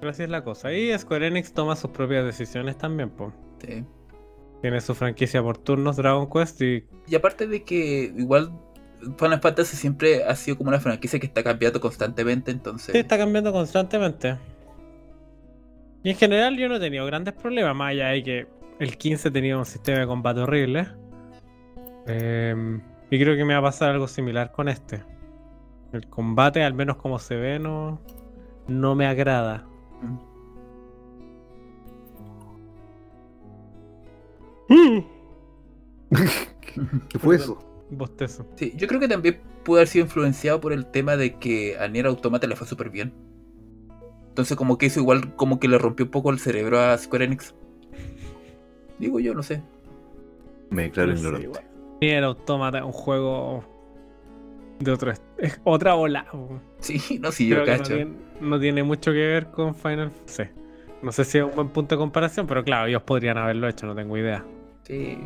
Pero 0.00 0.10
así 0.10 0.22
es 0.22 0.30
la 0.30 0.42
cosa. 0.44 0.72
Y 0.72 0.96
Square 0.98 1.28
Enix 1.28 1.52
toma 1.52 1.76
sus 1.76 1.90
propias 1.90 2.24
decisiones 2.24 2.76
también, 2.78 3.10
pues. 3.10 3.32
Sí. 3.64 3.84
Tiene 4.62 4.80
su 4.80 4.94
franquicia 4.94 5.42
por 5.42 5.58
turnos, 5.58 5.96
Dragon 5.96 6.28
Quest, 6.30 6.60
y 6.62 6.84
Y 7.06 7.14
aparte 7.14 7.46
de 7.46 7.62
que 7.62 8.12
igual 8.16 8.52
Final 9.18 9.40
Fantasy 9.40 9.76
siempre 9.76 10.24
ha 10.24 10.34
sido 10.34 10.56
como 10.56 10.68
una 10.68 10.80
franquicia 10.80 11.18
que 11.18 11.26
está 11.26 11.42
cambiando 11.42 11.80
constantemente, 11.80 12.50
entonces... 12.50 12.92
sí, 12.92 12.98
está 12.98 13.18
cambiando 13.18 13.52
constantemente. 13.52 14.36
Y 16.06 16.10
en 16.10 16.16
general 16.16 16.56
yo 16.56 16.68
no 16.68 16.76
he 16.76 16.78
tenido 16.78 17.04
grandes 17.04 17.34
problemas, 17.34 17.74
más 17.74 17.90
allá 17.90 18.10
de 18.10 18.22
que 18.22 18.46
el 18.78 18.96
15 18.96 19.28
tenía 19.32 19.58
un 19.58 19.66
sistema 19.66 19.98
de 19.98 20.06
combate 20.06 20.38
horrible. 20.38 20.86
Em, 22.06 22.80
y 23.10 23.18
creo 23.18 23.36
que 23.36 23.44
me 23.44 23.54
va 23.54 23.58
a 23.58 23.62
pasar 23.62 23.90
algo 23.90 24.06
similar 24.06 24.52
con 24.52 24.68
este. 24.68 25.02
El 25.92 26.06
combate, 26.06 26.62
al 26.62 26.74
menos 26.74 26.98
como 26.98 27.18
se 27.18 27.34
ve, 27.34 27.58
no, 27.58 28.00
no 28.68 28.94
me 28.94 29.08
agrada. 29.08 29.66
Mm. 34.68 35.00
¿Qué 37.08 37.18
fue 37.18 37.34
eso? 37.34 37.58
Bostezo. 37.90 38.46
Sí, 38.54 38.74
yo 38.76 38.86
creo 38.86 39.00
que 39.00 39.08
también 39.08 39.40
pudo 39.64 39.78
haber 39.78 39.88
sido 39.88 40.04
influenciado 40.04 40.60
por 40.60 40.72
el 40.72 40.86
tema 40.86 41.16
de 41.16 41.36
que 41.40 41.76
a 41.76 41.88
Nier 41.88 42.06
Automata 42.06 42.46
le 42.46 42.54
fue 42.54 42.68
súper 42.68 42.90
bien. 42.90 43.12
Entonces 44.36 44.54
como 44.58 44.76
que 44.76 44.84
eso 44.84 45.00
igual 45.00 45.34
como 45.34 45.58
que 45.58 45.66
le 45.66 45.78
rompió 45.78 46.04
un 46.04 46.10
poco 46.10 46.30
el 46.30 46.38
cerebro 46.38 46.78
a 46.78 46.98
Square 46.98 47.24
Enix. 47.24 47.54
Digo 48.98 49.18
yo, 49.18 49.32
no 49.32 49.42
sé. 49.42 49.62
Me 50.68 50.82
declaro 50.82 51.08
No 51.12 51.16
sé, 51.16 51.20
ignorante. 51.22 51.46
igual. 51.46 51.64
Nier 52.02 52.22
Automata 52.22 52.76
es 52.80 52.84
un 52.84 52.92
juego 52.92 53.64
de 54.78 54.92
otro 54.92 55.10
es 55.38 55.58
otra 55.64 55.94
ola. 55.96 56.26
po. 56.30 56.60
Sí, 56.80 57.18
no, 57.22 57.32
sí, 57.32 57.48
yo 57.48 57.64
que 57.64 57.70
no 57.70 57.78
cacho. 57.78 57.94
tiene, 57.94 58.12
no 58.42 58.60
tiene 58.60 58.82
mucho 58.82 59.10
que 59.10 59.26
ver 59.26 59.46
con 59.46 59.74
Final 59.74 60.10
Fantasy. 60.10 60.50
No 61.00 61.12
sé 61.12 61.24
si 61.24 61.38
es 61.38 61.44
un 61.44 61.54
buen 61.54 61.68
punto 61.70 61.94
de 61.94 61.98
comparación, 61.98 62.46
pero 62.46 62.62
claro, 62.62 62.88
ellos 62.88 63.04
podrían 63.04 63.38
haberlo 63.38 63.66
hecho, 63.68 63.86
no 63.86 63.94
tengo 63.94 64.18
idea. 64.18 64.44
Sí. 64.82 65.16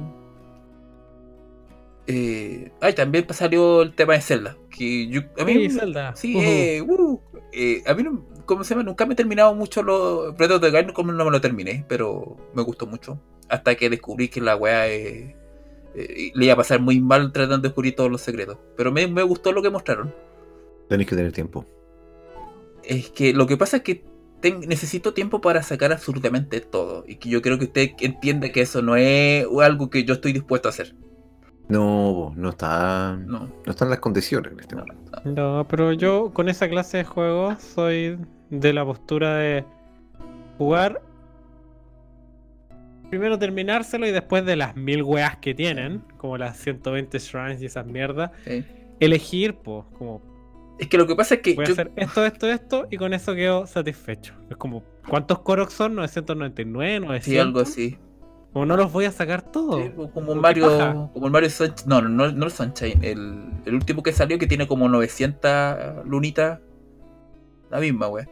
Eh, 2.06 2.70
ay, 2.80 2.92
también 2.94 3.26
salió 3.30 3.82
el 3.82 3.92
tema 3.92 4.14
de 4.14 4.20
Zelda. 4.20 4.56
Que 4.70 5.08
yo, 5.08 5.22
a 5.36 5.44
mí, 5.44 5.68
Sí, 5.68 5.70
Zelda. 5.70 6.14
Sí, 6.14 6.38
eh, 6.38 6.80
uh, 6.80 7.20
eh, 7.52 7.82
a 7.86 7.94
mí, 7.94 8.04
no, 8.04 8.24
¿cómo 8.51 8.64
se 8.64 8.74
llama? 8.74 8.82
Nunca 8.82 9.07
me 9.07 9.12
he 9.12 9.16
terminado 9.16 9.55
mucho 9.55 9.80
los 9.84 10.36
Breath 10.36 10.51
of 10.51 10.61
the 10.61 10.70
Wild, 10.70 10.92
como 10.92 11.12
no 11.12 11.24
me 11.24 11.30
lo 11.30 11.40
terminé, 11.40 11.84
pero 11.88 12.36
me 12.53 12.62
gustó 12.62 12.84
mucho. 12.88 13.20
Hasta 13.48 13.76
que 13.76 13.88
descubrí 13.88 14.28
que 14.28 14.40
la 14.40 14.57
weá 14.57 14.88
eh, 14.88 15.36
eh, 15.94 16.32
le 16.34 16.44
iba 16.44 16.55
a 16.55 16.57
pasar 16.57 16.80
muy 16.80 16.98
mal 16.98 17.30
tratando 17.32 17.59
de 17.59 17.68
descubrir 17.68 17.94
todos 17.94 18.11
los 18.11 18.20
secretos. 18.20 18.59
Pero 18.76 18.90
me, 18.90 19.07
me 19.07 19.22
gustó 19.22 19.53
lo 19.53 19.62
que 19.62 19.70
mostraron. 19.70 20.12
Tenéis 20.88 21.09
que 21.09 21.14
tener 21.14 21.30
tiempo. 21.30 21.64
Es 22.82 23.11
que 23.11 23.32
lo 23.32 23.46
que 23.46 23.57
pasa 23.57 23.76
es 23.76 23.82
que 23.84 24.03
ten- 24.40 24.66
necesito 24.66 25.14
tiempo 25.14 25.40
para 25.40 25.62
sacar 25.62 25.92
absolutamente 25.92 26.61
todo. 26.61 27.05
Y 27.07 27.16
que 27.16 27.28
yo 27.28 27.42
creo 27.42 27.57
que 27.59 27.66
usted 27.66 27.90
entiende 28.01 28.51
que 28.51 28.62
eso 28.62 28.82
no 28.82 28.96
es 28.96 29.46
algo 29.62 29.90
que 29.90 30.03
yo 30.03 30.14
estoy 30.14 30.32
dispuesto 30.32 30.68
a 30.68 30.70
hacer. 30.70 30.94
No, 31.70 32.32
no 32.36 32.50
está, 32.50 33.16
no 33.26 33.48
No, 33.64 33.70
están 33.70 33.88
las 33.90 34.00
condiciones 34.00 34.52
en 34.52 34.60
este 34.60 34.74
no, 34.76 34.82
momento. 34.82 35.20
no. 35.24 35.66
Pero 35.68 35.92
yo 35.92 36.32
con 36.34 36.48
esa 36.48 36.68
clase 36.68 36.98
de 36.98 37.04
juegos 37.04 37.62
soy 37.62 38.18
de 38.50 38.72
la 38.72 38.84
postura 38.84 39.36
de 39.36 39.64
jugar. 40.58 41.00
Primero 43.08 43.38
terminárselo 43.38 44.06
y 44.06 44.12
después 44.12 44.44
de 44.44 44.56
las 44.56 44.76
mil 44.76 45.02
weas 45.02 45.36
que 45.38 45.52
tienen, 45.54 46.02
como 46.16 46.38
las 46.38 46.56
120 46.58 47.18
shrines 47.18 47.60
y 47.60 47.66
esas 47.66 47.86
mierdas, 47.86 48.30
Sí. 48.44 48.64
elegir, 49.00 49.54
pues, 49.56 49.84
como 49.98 50.22
Es 50.78 50.86
que 50.88 50.96
lo 50.96 51.06
que 51.06 51.14
pasa 51.14 51.34
es 51.34 51.40
que 51.42 51.54
voy 51.54 51.64
a 51.64 51.68
yo- 51.68 51.72
hacer 51.74 51.90
esto, 51.96 52.24
esto, 52.24 52.48
esto, 52.48 52.86
y 52.90 52.96
con 52.96 53.12
eso 53.12 53.34
quedo 53.34 53.66
satisfecho. 53.66 54.32
Es 54.48 54.56
como, 54.56 54.82
¿cuántos 55.08 55.40
Korok 55.40 55.70
son? 55.70 55.94
¿999? 55.96 57.00
¿900? 57.00 57.20
sí, 57.22 57.38
algo 57.38 57.60
así. 57.60 57.98
Como 58.53 58.66
no 58.66 58.76
los 58.76 58.90
voy 58.92 59.05
a 59.05 59.12
sacar 59.12 59.42
todos. 59.42 59.84
Sí, 59.84 59.90
como 59.94 60.11
¿Qué 60.26 60.32
un 60.32 60.40
Mario, 60.40 61.11
como 61.12 61.26
el 61.26 61.32
Mario 61.32 61.51
Sunshine, 61.51 61.88
no, 61.88 62.03
no, 62.03 62.32
no 62.32 62.46
el 62.46 62.51
Sunshine, 62.53 62.98
el, 63.05 63.44
el 63.64 63.74
último 63.74 64.03
que 64.03 64.12
salió 64.12 64.38
que 64.38 64.46
tiene 64.48 64.66
como 64.66 64.88
900 64.88 66.05
lunitas, 66.07 66.59
la 67.70 67.78
misma, 67.78 68.09
wey. 68.09 68.26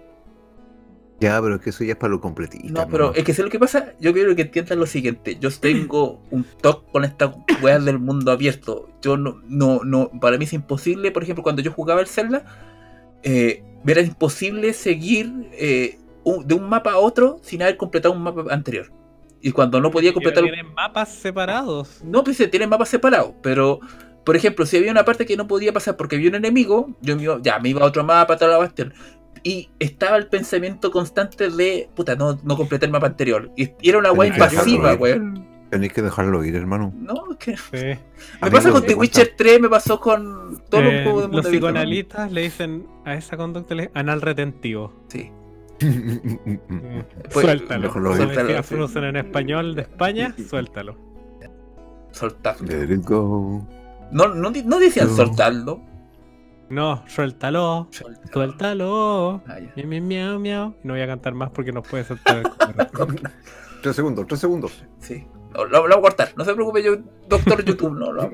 Ya, 1.20 1.40
pero 1.42 1.56
es 1.56 1.60
que 1.60 1.70
eso 1.70 1.82
ya 1.84 1.92
es 1.92 1.98
para 1.98 2.12
lo 2.12 2.20
completista. 2.20 2.68
No, 2.72 2.88
pero 2.88 3.12
es 3.14 3.24
que 3.24 3.34
sé 3.34 3.42
lo 3.42 3.50
que 3.50 3.58
pasa, 3.58 3.92
yo 4.00 4.12
quiero 4.12 4.34
que 4.36 4.42
entiendan 4.42 4.78
lo 4.78 4.86
siguiente, 4.86 5.36
yo 5.40 5.50
tengo 5.50 6.20
un 6.30 6.44
toque 6.60 6.86
con 6.92 7.04
estas 7.04 7.34
weas 7.60 7.84
del 7.84 7.98
mundo 7.98 8.30
abierto, 8.30 8.88
yo 9.02 9.16
no, 9.16 9.40
no, 9.48 9.80
no, 9.84 10.10
para 10.20 10.38
mí 10.38 10.44
es 10.44 10.52
imposible, 10.52 11.10
por 11.10 11.24
ejemplo, 11.24 11.42
cuando 11.42 11.60
yo 11.62 11.72
jugaba 11.72 12.00
el 12.00 12.06
Zelda, 12.06 12.44
eh, 13.24 13.64
era 13.86 14.00
imposible 14.00 14.72
seguir 14.72 15.48
eh, 15.52 15.98
un- 16.22 16.46
de 16.46 16.54
un 16.54 16.68
mapa 16.68 16.92
a 16.92 16.98
otro 16.98 17.38
sin 17.42 17.62
haber 17.62 17.76
completado 17.76 18.14
un 18.14 18.22
mapa 18.22 18.44
anterior. 18.54 18.92
Y 19.40 19.52
cuando 19.52 19.80
no 19.80 19.90
podía 19.90 20.12
completar 20.12 20.42
Pero 20.42 20.54
tienen 20.54 20.74
mapas 20.74 21.08
separados. 21.14 22.00
No, 22.04 22.24
pues 22.24 22.36
se 22.36 22.48
tienen 22.48 22.68
mapas 22.68 22.88
separados, 22.88 23.34
pero 23.42 23.80
por 24.24 24.36
ejemplo, 24.36 24.66
si 24.66 24.76
había 24.76 24.90
una 24.90 25.04
parte 25.04 25.24
que 25.24 25.36
no 25.38 25.46
podía 25.46 25.72
pasar 25.72 25.96
porque 25.96 26.16
había 26.16 26.28
un 26.28 26.34
enemigo, 26.34 26.90
yo 27.00 27.16
me 27.16 27.22
iba, 27.22 27.38
ya 27.40 27.58
me 27.58 27.70
iba 27.70 27.80
a 27.80 27.86
otro 27.86 28.04
mapa, 28.04 28.36
toda 28.36 28.50
la 28.52 28.56
cuestión. 28.58 28.92
Y 29.42 29.70
estaba 29.78 30.16
el 30.16 30.26
pensamiento 30.26 30.90
constante 30.90 31.48
de, 31.48 31.88
puta, 31.94 32.14
no, 32.14 32.38
no 32.42 32.56
completé 32.56 32.86
el 32.86 32.92
mapa 32.92 33.06
anterior. 33.06 33.50
Y 33.56 33.70
era 33.82 33.98
una 33.98 34.12
weá 34.12 34.28
ir. 34.66 34.80
weón. 35.00 35.48
Tenéis 35.70 35.92
que 35.92 36.02
dejarlo 36.02 36.44
ir, 36.44 36.56
hermano. 36.56 36.92
No, 36.96 37.14
es 37.30 37.36
que 37.38 37.56
Sí. 37.56 37.98
Me 38.42 38.50
pasa 38.50 38.70
con 38.70 38.84
The. 38.84 38.94
Witcher 38.94 39.34
3, 39.36 39.60
me 39.60 39.68
pasó 39.68 40.00
con 40.00 40.62
todos 40.68 40.84
los 40.84 40.92
Eh, 40.92 41.00
juegos 41.04 41.22
de 41.22 41.28
mundo 41.28 41.42
los 41.42 41.46
psicoanalistas 41.46 42.32
le 42.32 42.42
dicen 42.42 42.86
a 43.04 43.14
esa 43.14 43.36
conducta 43.36 43.74
anal 43.94 44.20
retentivo. 44.20 44.92
Sí. 45.08 45.30
Pues, 47.32 47.44
suéltalo. 47.46 47.92
lo 48.00 48.14
suéltalo. 48.16 48.62
Frozen 48.62 49.04
en 49.04 49.16
español 49.16 49.74
de 49.74 49.82
España, 49.82 50.34
suéltalo. 50.48 50.96
Soltarlo. 52.10 52.66
Let 52.66 52.94
it 52.94 53.04
go. 53.04 53.66
No, 54.10 54.28
no, 54.34 54.50
no 54.50 54.78
decían 54.78 55.08
No. 55.08 55.14
soltarlo. 55.16 55.80
No, 56.70 57.02
suéltalo. 57.06 57.88
Suéltalo. 58.32 59.42
Ah. 59.46 59.56
Miau, 59.76 59.86
miau, 59.88 60.02
miau, 60.02 60.38
miau. 60.40 60.74
Y 60.82 60.86
no 60.86 60.94
voy 60.94 61.02
a 61.02 61.06
cantar 61.06 61.34
más 61.34 61.50
porque 61.50 61.72
nos 61.72 61.86
puede 61.86 62.04
saltar 62.04 62.38
el. 62.38 62.44
Tres 63.82 63.94
segundos, 63.94 64.26
tres 64.26 64.40
segundos. 64.40 64.84
Sí. 64.98 65.24
No, 65.54 65.64
lo, 65.64 65.86
lo 65.86 65.96
voy 65.96 65.98
a 65.98 66.02
cortar. 66.02 66.28
No 66.36 66.44
se 66.44 66.52
preocupe, 66.54 66.82
yo, 66.82 66.96
doctor 67.28 67.64
YouTube, 67.64 67.96
no 67.96 68.12
lo 68.12 68.22
hago. 68.22 68.32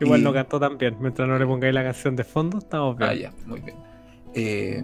Igual 0.00 0.20
Y- 0.20 0.24
no 0.24 0.32
cantó 0.32 0.58
tan 0.58 0.78
bien. 0.78 0.96
Mientras 1.00 1.28
no 1.28 1.38
le 1.38 1.44
pongáis 1.46 1.74
la 1.74 1.82
canción 1.84 2.16
de 2.16 2.24
fondo, 2.24 2.58
estamos 2.58 2.96
bien. 2.96 3.10
Ah, 3.10 3.14
ya, 3.14 3.32
muy 3.44 3.60
bien. 3.60 3.76
Eh, 4.34 4.82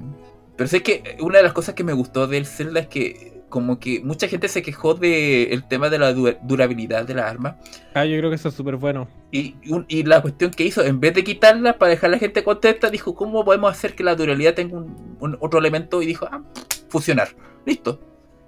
pero 0.56 0.68
sé 0.68 0.82
que 0.82 1.16
una 1.20 1.38
de 1.38 1.44
las 1.44 1.52
cosas 1.52 1.74
que 1.74 1.84
me 1.84 1.92
gustó 1.92 2.26
del 2.26 2.46
Zelda 2.46 2.80
es 2.80 2.86
que 2.88 3.32
como 3.48 3.78
que 3.78 4.00
mucha 4.02 4.28
gente 4.28 4.48
se 4.48 4.62
quejó 4.62 4.94
del 4.94 5.68
tema 5.68 5.90
de 5.90 5.98
la 5.98 6.14
du- 6.14 6.34
durabilidad 6.42 7.04
de 7.04 7.14
las 7.14 7.30
armas. 7.30 7.56
Ah, 7.92 8.06
yo 8.06 8.16
creo 8.16 8.30
que 8.30 8.36
eso 8.36 8.48
es 8.48 8.54
súper 8.54 8.76
bueno. 8.76 9.08
Y, 9.30 9.56
un- 9.70 9.84
y 9.88 10.04
la 10.04 10.22
cuestión 10.22 10.50
que 10.52 10.64
hizo, 10.64 10.82
en 10.82 11.00
vez 11.00 11.12
de 11.12 11.22
quitarla 11.22 11.76
para 11.78 11.90
dejar 11.90 12.08
a 12.08 12.12
la 12.12 12.18
gente 12.18 12.44
contenta, 12.44 12.88
dijo, 12.88 13.14
¿cómo 13.14 13.44
podemos 13.44 13.70
hacer 13.70 13.94
que 13.94 14.04
la 14.04 14.14
durabilidad 14.14 14.54
tenga 14.54 14.78
un, 14.78 15.16
un- 15.20 15.36
otro 15.40 15.58
elemento? 15.58 16.00
Y 16.00 16.06
dijo, 16.06 16.26
ah, 16.32 16.42
fusionar. 16.88 17.28
Listo. 17.66 18.00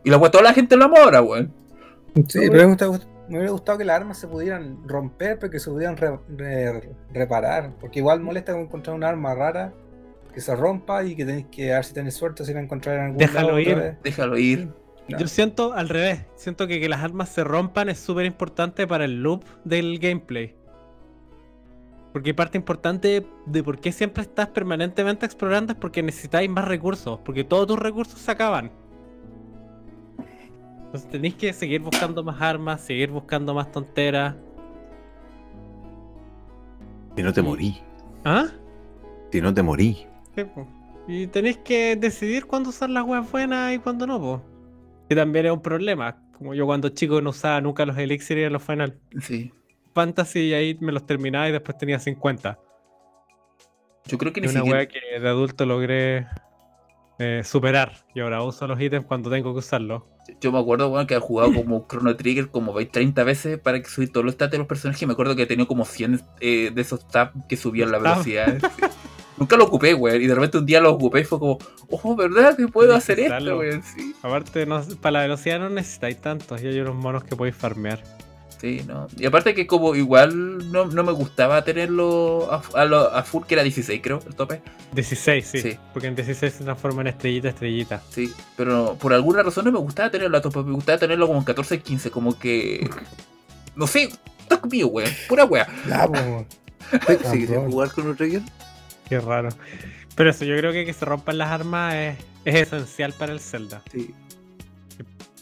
Y 0.04 0.10
la 0.10 0.18
toda 0.30 0.42
la 0.42 0.54
gente 0.54 0.74
lo 0.76 0.86
ama 0.86 0.96
ahora, 1.02 1.20
weón. 1.20 1.52
Sí, 2.26 2.38
pero 2.50 2.52
me, 2.62 2.64
gusta- 2.64 2.88
me 3.28 3.36
hubiera 3.38 3.50
gustado 3.50 3.76
que 3.78 3.84
las 3.84 3.96
armas 3.96 4.18
se 4.18 4.26
pudieran 4.26 4.88
romper, 4.88 5.38
pero 5.38 5.50
que 5.50 5.58
se 5.58 5.70
pudieran 5.70 5.96
re- 5.98 6.18
re- 6.34 6.90
reparar. 7.12 7.72
Porque 7.78 7.98
igual 7.98 8.20
molesta 8.20 8.58
encontrar 8.58 8.96
una 8.96 9.08
arma 9.10 9.34
rara 9.34 9.74
que 10.34 10.40
se 10.40 10.54
rompa 10.56 11.04
y 11.04 11.14
que 11.14 11.24
tenéis 11.24 11.46
que 11.46 11.72
a 11.72 11.76
ver 11.76 11.84
si 11.84 11.94
tenéis 11.94 12.14
suerte 12.14 12.44
si 12.44 12.52
la 12.52 12.60
encontrar 12.60 12.96
en 12.96 13.02
algún 13.04 13.18
Déjalo 13.18 13.48
lado 13.48 13.60
ir. 13.60 13.96
Déjalo 14.02 14.36
ir. 14.36 14.68
No. 15.08 15.18
Yo 15.18 15.28
siento 15.28 15.74
al 15.74 15.88
revés. 15.88 16.26
Siento 16.34 16.66
que 16.66 16.80
que 16.80 16.88
las 16.88 17.02
armas 17.04 17.28
se 17.28 17.44
rompan 17.44 17.88
es 17.88 17.98
súper 17.98 18.26
importante 18.26 18.86
para 18.86 19.04
el 19.04 19.22
loop 19.22 19.44
del 19.64 19.98
gameplay. 19.98 20.56
Porque 22.12 22.34
parte 22.34 22.58
importante 22.58 23.26
de 23.46 23.62
por 23.62 23.78
qué 23.78 23.92
siempre 23.92 24.22
estás 24.22 24.48
permanentemente 24.48 25.24
explorando 25.24 25.72
es 25.72 25.78
porque 25.78 26.02
necesitáis 26.02 26.50
más 26.50 26.66
recursos. 26.66 27.20
Porque 27.24 27.44
todos 27.44 27.68
tus 27.68 27.78
recursos 27.78 28.18
se 28.18 28.30
acaban. 28.30 28.72
Entonces 30.86 31.10
tenéis 31.10 31.34
que 31.34 31.52
seguir 31.52 31.80
buscando 31.80 32.24
más 32.24 32.40
armas, 32.40 32.80
seguir 32.80 33.10
buscando 33.10 33.54
más 33.54 33.70
tonteras. 33.70 34.34
Si 37.16 37.22
no 37.22 37.32
te 37.32 37.42
morí. 37.42 37.80
¿Ah? 38.24 38.46
Si 39.30 39.40
no 39.40 39.52
te 39.52 39.62
morí. 39.62 40.06
Sí, 40.34 40.44
po. 40.44 40.66
Y 41.06 41.26
tenéis 41.26 41.58
que 41.58 41.96
decidir 41.96 42.46
cuándo 42.46 42.70
usar 42.70 42.90
las 42.90 43.04
weas 43.04 43.30
buenas 43.30 43.74
y 43.74 43.78
cuándo 43.78 44.06
no. 44.06 44.42
Que 45.08 45.14
también 45.14 45.46
es 45.46 45.52
un 45.52 45.60
problema. 45.62 46.16
Como 46.38 46.54
yo 46.54 46.66
cuando 46.66 46.88
chico 46.88 47.20
no 47.20 47.30
usaba 47.30 47.60
nunca 47.60 47.84
los 47.86 47.96
elixirs 47.96 48.46
en 48.46 48.52
los 48.52 48.62
final 48.62 48.98
Sí. 49.20 49.52
fantasy 49.94 50.40
y 50.40 50.54
ahí 50.54 50.76
me 50.80 50.92
los 50.92 51.06
terminaba 51.06 51.48
y 51.48 51.52
después 51.52 51.76
tenía 51.78 51.98
50. 51.98 52.58
Yo 54.06 54.18
creo 54.18 54.32
que 54.32 54.40
ni 54.40 54.48
una 54.48 54.60
siquiera... 54.60 54.78
wea 54.78 54.88
que 54.88 55.20
de 55.20 55.28
adulto 55.28 55.64
logré 55.64 56.26
eh, 57.18 57.42
superar. 57.44 57.92
Y 58.14 58.20
ahora 58.20 58.42
uso 58.42 58.66
los 58.66 58.80
ítems 58.80 59.06
cuando 59.06 59.30
tengo 59.30 59.52
que 59.52 59.60
usarlos. 59.60 60.02
Yo 60.40 60.50
me 60.52 60.58
acuerdo, 60.58 60.88
weón, 60.90 61.06
que 61.06 61.14
he 61.14 61.18
jugado 61.20 61.52
como 61.54 61.86
Chrono 61.86 62.16
Trigger 62.16 62.48
como 62.48 62.72
20, 62.72 62.92
30 62.92 63.24
veces 63.24 63.58
para 63.58 63.80
que 63.80 63.88
subir 63.88 64.10
todos 64.10 64.24
los 64.24 64.34
stats 64.34 64.52
de 64.52 64.58
los 64.58 64.66
personajes. 64.66 65.00
Y 65.02 65.06
me 65.06 65.12
acuerdo 65.12 65.36
que 65.36 65.42
he 65.42 65.46
tenido 65.46 65.68
como 65.68 65.84
100 65.84 66.20
eh, 66.40 66.70
de 66.74 66.80
esos 66.80 67.06
tabs 67.08 67.32
que 67.46 67.56
subían 67.56 67.92
la 67.92 67.98
velocidad. 67.98 68.58
Sí. 69.34 69.38
Nunca 69.38 69.56
lo 69.56 69.64
ocupé, 69.64 69.94
weón. 69.94 70.22
Y 70.22 70.26
de 70.26 70.34
repente 70.34 70.58
un 70.58 70.66
día 70.66 70.80
lo 70.80 70.92
ocupé 70.92 71.20
y 71.20 71.24
fue 71.24 71.38
como, 71.38 71.58
oh, 71.90 72.16
¿verdad 72.16 72.56
que 72.56 72.68
puedo 72.68 72.94
hacer 72.94 73.18
esto, 73.20 73.58
weón? 73.58 73.82
Sí, 73.82 74.14
Aparte, 74.22 74.66
no, 74.66 74.82
para 75.00 75.12
la 75.12 75.22
velocidad 75.22 75.58
no 75.58 75.68
necesitáis 75.70 76.20
tantos. 76.20 76.62
Y 76.62 76.66
hay 76.68 76.78
unos 76.80 76.94
monos 76.94 77.24
que 77.24 77.34
podéis 77.36 77.56
farmear. 77.56 78.02
sí, 78.60 78.82
no. 78.86 79.08
Y 79.18 79.26
aparte 79.26 79.54
que 79.54 79.66
como 79.66 79.94
igual 79.94 80.70
no, 80.72 80.86
no 80.86 81.02
me 81.04 81.12
gustaba 81.12 81.62
tenerlo 81.64 82.48
a, 82.50 82.62
a, 82.80 82.84
lo- 82.86 83.12
a 83.14 83.22
full, 83.24 83.42
que 83.44 83.54
era 83.54 83.62
16, 83.62 84.00
creo, 84.02 84.20
el 84.26 84.34
tope. 84.34 84.62
16, 84.92 85.46
sí, 85.46 85.60
Sí. 85.60 85.76
Porque 85.92 86.06
en 86.08 86.14
16 86.14 86.52
se 86.52 86.64
transforma 86.64 87.02
en 87.02 87.08
estrellita, 87.08 87.48
estrellita. 87.48 88.00
Sí, 88.10 88.32
pero 88.56 88.96
por 88.98 89.12
alguna 89.12 89.42
razón 89.42 89.64
no 89.66 89.72
me 89.72 89.78
gustaba 89.80 90.10
tenerlo 90.10 90.38
a 90.38 90.40
tope. 90.40 90.62
Me 90.62 90.72
gustaba 90.72 90.96
tenerlo 90.98 91.26
como 91.26 91.40
en 91.40 91.44
14, 91.44 91.80
15, 91.80 92.10
como 92.10 92.38
que... 92.38 92.88
No 93.76 93.86
sé, 93.88 94.08
está 94.38 94.60
mío, 94.70 94.86
weón. 94.86 95.10
Pura 95.28 95.44
wea. 95.44 95.66
Ya. 95.88 96.06
¿Sigues 97.30 97.48
sin 97.50 97.70
jugar 97.70 97.90
con 97.90 98.08
el 98.08 98.16
Trigger? 98.16 98.42
Qué 99.08 99.20
raro. 99.20 99.48
Pero 100.16 100.30
eso, 100.30 100.44
yo 100.44 100.56
creo 100.56 100.72
que 100.72 100.84
que 100.84 100.92
se 100.92 101.04
rompan 101.04 101.38
las 101.38 101.50
armas 101.50 101.94
es, 101.94 102.18
es 102.44 102.54
esencial 102.54 103.12
para 103.12 103.32
el 103.32 103.40
Zelda. 103.40 103.82
Sí. 103.92 104.14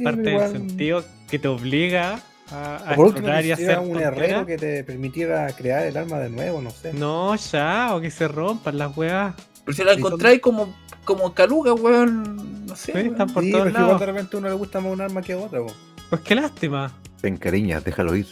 Parte 0.02 0.22
del 0.30 0.50
sentido 0.50 1.04
que 1.28 1.38
te 1.38 1.48
obliga 1.48 2.18
a, 2.50 2.76
a 2.90 2.94
explorar 2.94 3.44
y 3.44 3.52
hacer 3.52 3.78
un 3.78 4.00
herrero 4.00 4.44
que 4.46 4.56
te 4.56 4.82
permitiera 4.84 5.46
crear 5.54 5.86
el 5.86 5.96
arma 5.96 6.18
de 6.18 6.30
nuevo, 6.30 6.60
no 6.60 6.70
sé. 6.70 6.92
No, 6.92 7.34
ya, 7.36 7.94
o 7.94 8.00
que 8.00 8.10
se 8.10 8.26
rompan 8.28 8.78
las 8.78 8.96
weas. 8.96 9.34
Pero 9.64 9.76
si 9.76 9.84
la 9.84 9.92
encontráis 9.92 10.40
como, 10.40 10.74
como 11.04 11.32
caluga, 11.34 11.72
weón. 11.74 12.66
No 12.66 12.74
sé. 12.74 12.86
Sí, 12.86 12.92
weón. 12.98 13.06
están 13.12 13.32
por 13.32 13.44
Sí, 13.44 13.52
todos 13.52 13.64
pero 13.64 13.70
igual 13.78 13.86
de 13.86 13.92
lados. 13.92 14.06
repente 14.06 14.36
a 14.36 14.38
uno 14.40 14.48
le 14.48 14.54
gusta 14.54 14.80
más 14.80 14.92
un 14.92 15.00
arma 15.02 15.22
que 15.22 15.34
otra. 15.34 15.60
po. 15.60 15.72
Pues 16.10 16.20
qué 16.22 16.34
lástima. 16.34 16.92
Te 17.20 17.28
encariñas, 17.28 17.84
déjalo 17.84 18.16
ir. 18.16 18.26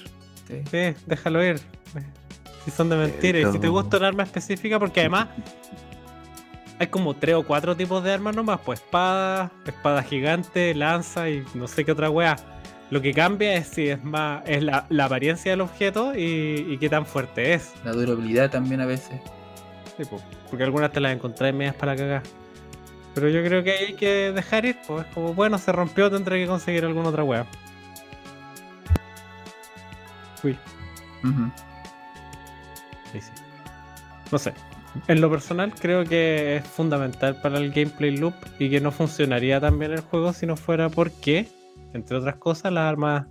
Sí. 0.48 0.62
Sí, 0.70 0.94
déjalo 1.06 1.44
ir. 1.44 1.60
Si 2.64 2.70
son 2.70 2.88
de 2.88 2.96
mentira. 2.96 3.40
Y 3.40 3.52
si 3.52 3.58
te 3.58 3.68
gusta 3.68 3.96
un 3.96 4.04
arma 4.04 4.22
específica, 4.22 4.78
porque 4.78 5.00
además 5.00 5.28
hay 6.78 6.86
como 6.86 7.14
tres 7.14 7.34
o 7.34 7.42
cuatro 7.42 7.76
tipos 7.76 8.02
de 8.04 8.12
armas 8.12 8.34
nomás, 8.34 8.60
pues 8.64 8.80
espada, 8.80 9.50
espada 9.66 10.02
gigante, 10.02 10.74
lanza 10.74 11.28
y 11.28 11.44
no 11.54 11.68
sé 11.68 11.84
qué 11.84 11.92
otra 11.92 12.10
wea. 12.10 12.36
Lo 12.90 13.00
que 13.00 13.12
cambia 13.14 13.54
es 13.54 13.68
si 13.68 13.88
es 13.88 14.02
más, 14.02 14.42
es 14.46 14.62
la, 14.62 14.86
la 14.88 15.04
apariencia 15.04 15.52
del 15.52 15.60
objeto 15.60 16.14
y, 16.16 16.66
y 16.68 16.78
qué 16.78 16.88
tan 16.88 17.06
fuerte 17.06 17.54
es. 17.54 17.72
La 17.84 17.92
durabilidad 17.92 18.50
también 18.50 18.80
a 18.80 18.86
veces. 18.86 19.20
Sí, 19.96 20.04
po, 20.04 20.20
porque 20.48 20.64
algunas 20.64 20.90
te 20.90 21.00
las 21.00 21.12
encontré 21.12 21.52
medias 21.52 21.74
para 21.74 21.94
cagar. 21.94 22.22
Pero 23.14 23.28
yo 23.28 23.44
creo 23.44 23.62
que 23.62 23.72
hay 23.72 23.94
que 23.94 24.32
dejar 24.32 24.64
ir, 24.64 24.76
pues 24.86 25.06
es 25.06 25.14
como 25.14 25.34
bueno, 25.34 25.58
se 25.58 25.72
rompió, 25.72 26.10
tendré 26.10 26.40
que 26.40 26.46
conseguir 26.46 26.84
alguna 26.84 27.10
otra 27.10 27.24
wea. 27.24 27.46
Uy. 30.42 30.56
Ujú. 31.22 31.50
Sí, 33.12 33.20
sí. 33.20 33.30
No 34.32 34.38
sé. 34.38 34.52
En 35.08 35.20
lo 35.20 35.30
personal 35.30 35.72
creo 35.74 36.04
que 36.04 36.56
es 36.56 36.66
fundamental 36.66 37.40
para 37.40 37.58
el 37.58 37.70
gameplay 37.72 38.16
loop 38.16 38.34
y 38.58 38.70
que 38.70 38.80
no 38.80 38.90
funcionaría 38.90 39.60
tan 39.60 39.78
bien 39.78 39.92
el 39.92 40.00
juego 40.00 40.32
si 40.32 40.46
no 40.46 40.56
fuera 40.56 40.88
porque, 40.88 41.48
entre 41.92 42.16
otras 42.16 42.36
cosas, 42.36 42.72
las 42.72 42.84
armas 42.90 43.26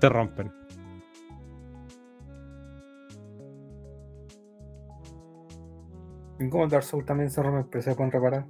te 0.00 0.08
rompen. 0.08 0.52
El 6.38 6.50
Dark 6.68 6.82
Souls 6.82 7.06
también 7.06 7.30
se 7.30 7.42
rompe, 7.42 7.80
se 7.80 7.94
pueden 7.94 8.10
reparar. 8.12 8.44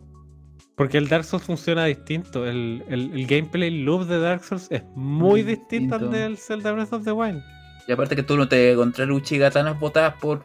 Porque 0.74 0.98
el 0.98 1.08
Dark 1.08 1.24
Souls 1.24 1.44
funciona 1.44 1.84
distinto. 1.84 2.46
El, 2.46 2.82
el- 2.88 3.12
el 3.12 3.26
gameplay 3.26 3.70
loop 3.70 4.06
de 4.06 4.18
Dark 4.18 4.42
Souls 4.42 4.66
es 4.70 4.82
muy 4.94 5.28
Muy 5.30 5.42
distinto 5.42 5.94
al 5.96 6.00
distinto. 6.00 6.16
del 6.24 6.38
Zelda 6.38 6.72
Breath 6.72 6.92
of 6.92 7.04
the 7.04 7.12
Wild. 7.12 7.42
Y 7.86 7.92
aparte 7.92 8.16
que 8.16 8.22
tú 8.22 8.36
no 8.36 8.48
te 8.48 8.72
encontrás 8.72 9.08
uchigatanas 9.08 9.78
botadas 9.78 10.14
por, 10.14 10.44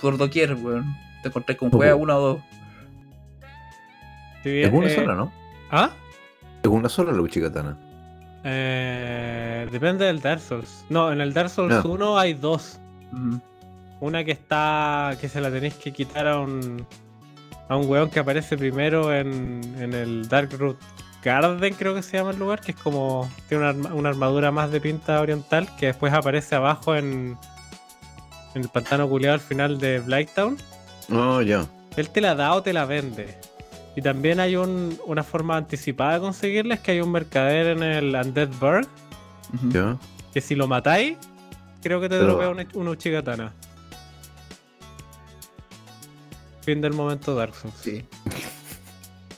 por 0.00 0.16
doquier, 0.16 0.54
weón. 0.54 0.96
Te 1.22 1.28
encontrás 1.28 1.58
con 1.58 1.70
juega 1.70 1.94
una 1.94 2.16
o 2.16 2.20
dos. 2.20 2.40
Bien, 4.44 4.68
Es 4.68 4.72
una 4.72 4.86
eh, 4.86 4.94
sola, 4.94 5.14
¿no? 5.14 5.32
¿Ah? 5.70 5.90
Es 6.62 6.68
una 6.68 6.88
sola 6.88 7.12
la 7.12 7.20
Uchikatana. 7.20 7.76
Eh, 8.44 9.68
depende 9.72 10.04
del 10.04 10.20
Dark 10.20 10.40
Souls. 10.40 10.84
No, 10.88 11.12
en 11.12 11.20
el 11.20 11.32
Dark 11.34 11.50
Souls 11.50 11.84
No. 11.84 11.90
1 11.90 12.18
hay 12.18 12.34
dos. 12.34 12.78
Una 14.00 14.24
que 14.24 14.32
está. 14.32 15.16
que 15.20 15.28
se 15.28 15.40
la 15.40 15.50
tenéis 15.50 15.74
que 15.74 15.92
quitar 15.92 16.28
a 16.28 16.38
un. 16.38 16.86
a 17.68 17.76
un 17.76 17.88
weón 17.88 18.08
que 18.10 18.20
aparece 18.20 18.56
primero 18.56 19.12
en, 19.12 19.62
en 19.80 19.92
el 19.92 20.28
Dark 20.28 20.50
Root 20.58 20.76
Garden, 21.24 21.74
creo 21.74 21.94
que 21.94 22.02
se 22.02 22.16
llama 22.18 22.30
el 22.30 22.38
lugar, 22.38 22.60
que 22.60 22.72
es 22.72 22.78
como. 22.78 23.28
tiene 23.48 23.70
una, 23.70 23.94
una 23.94 24.08
armadura 24.10 24.50
más 24.52 24.70
de 24.70 24.80
pinta 24.80 25.20
oriental, 25.20 25.68
que 25.76 25.86
después 25.86 26.12
aparece 26.12 26.54
abajo 26.54 26.94
en. 26.94 27.36
en 28.54 28.62
el 28.62 28.68
pantano 28.68 29.08
culiado 29.08 29.34
al 29.34 29.40
final 29.40 29.78
de 29.78 29.98
Blighttown. 30.00 30.56
Oh, 31.12 31.42
ya. 31.42 31.66
Él 31.96 32.10
te 32.10 32.20
la 32.20 32.34
da 32.34 32.54
o 32.54 32.62
te 32.62 32.72
la 32.72 32.84
vende. 32.84 33.38
Y 33.96 34.02
también 34.02 34.40
hay 34.40 34.56
un- 34.56 34.98
una 35.06 35.22
forma 35.24 35.56
anticipada 35.56 36.14
de 36.14 36.20
conseguirla, 36.20 36.74
es 36.74 36.80
que 36.80 36.92
hay 36.92 37.00
un 37.00 37.10
mercader 37.10 37.68
en 37.68 37.82
el 37.82 38.14
Undead 38.14 38.48
Burg, 38.60 38.86
Ujú. 39.54 39.70
Ya. 39.70 39.96
que 40.34 40.40
si 40.42 40.54
lo 40.54 40.66
matáis, 40.68 41.16
creo 41.82 42.00
que 42.00 42.08
te 42.08 42.16
Pero- 42.18 42.32
dropea 42.34 42.48
una, 42.50 42.66
una 42.74 42.90
Uchigatana. 42.90 43.52
Fin 46.62 46.80
del 46.80 46.92
momento 46.92 47.34
Dark 47.34 47.54
Souls. 47.54 47.74
Sí. 47.82 48.04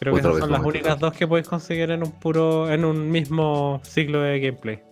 Creo 0.01 0.15
que 0.15 0.21
esas 0.21 0.39
son 0.39 0.53
las 0.53 0.63
únicas 0.65 0.99
dos 0.99 1.13
que 1.13 1.27
podéis 1.27 1.49
conseguir 1.49 1.91
en 1.91 2.03
un 2.05 2.13
puro. 2.13 2.71
en 2.71 2.85
un 2.85 3.11
mismo 3.11 3.81
ciclo 3.85 4.21
de 4.23 4.39
gameplay. 4.41 4.83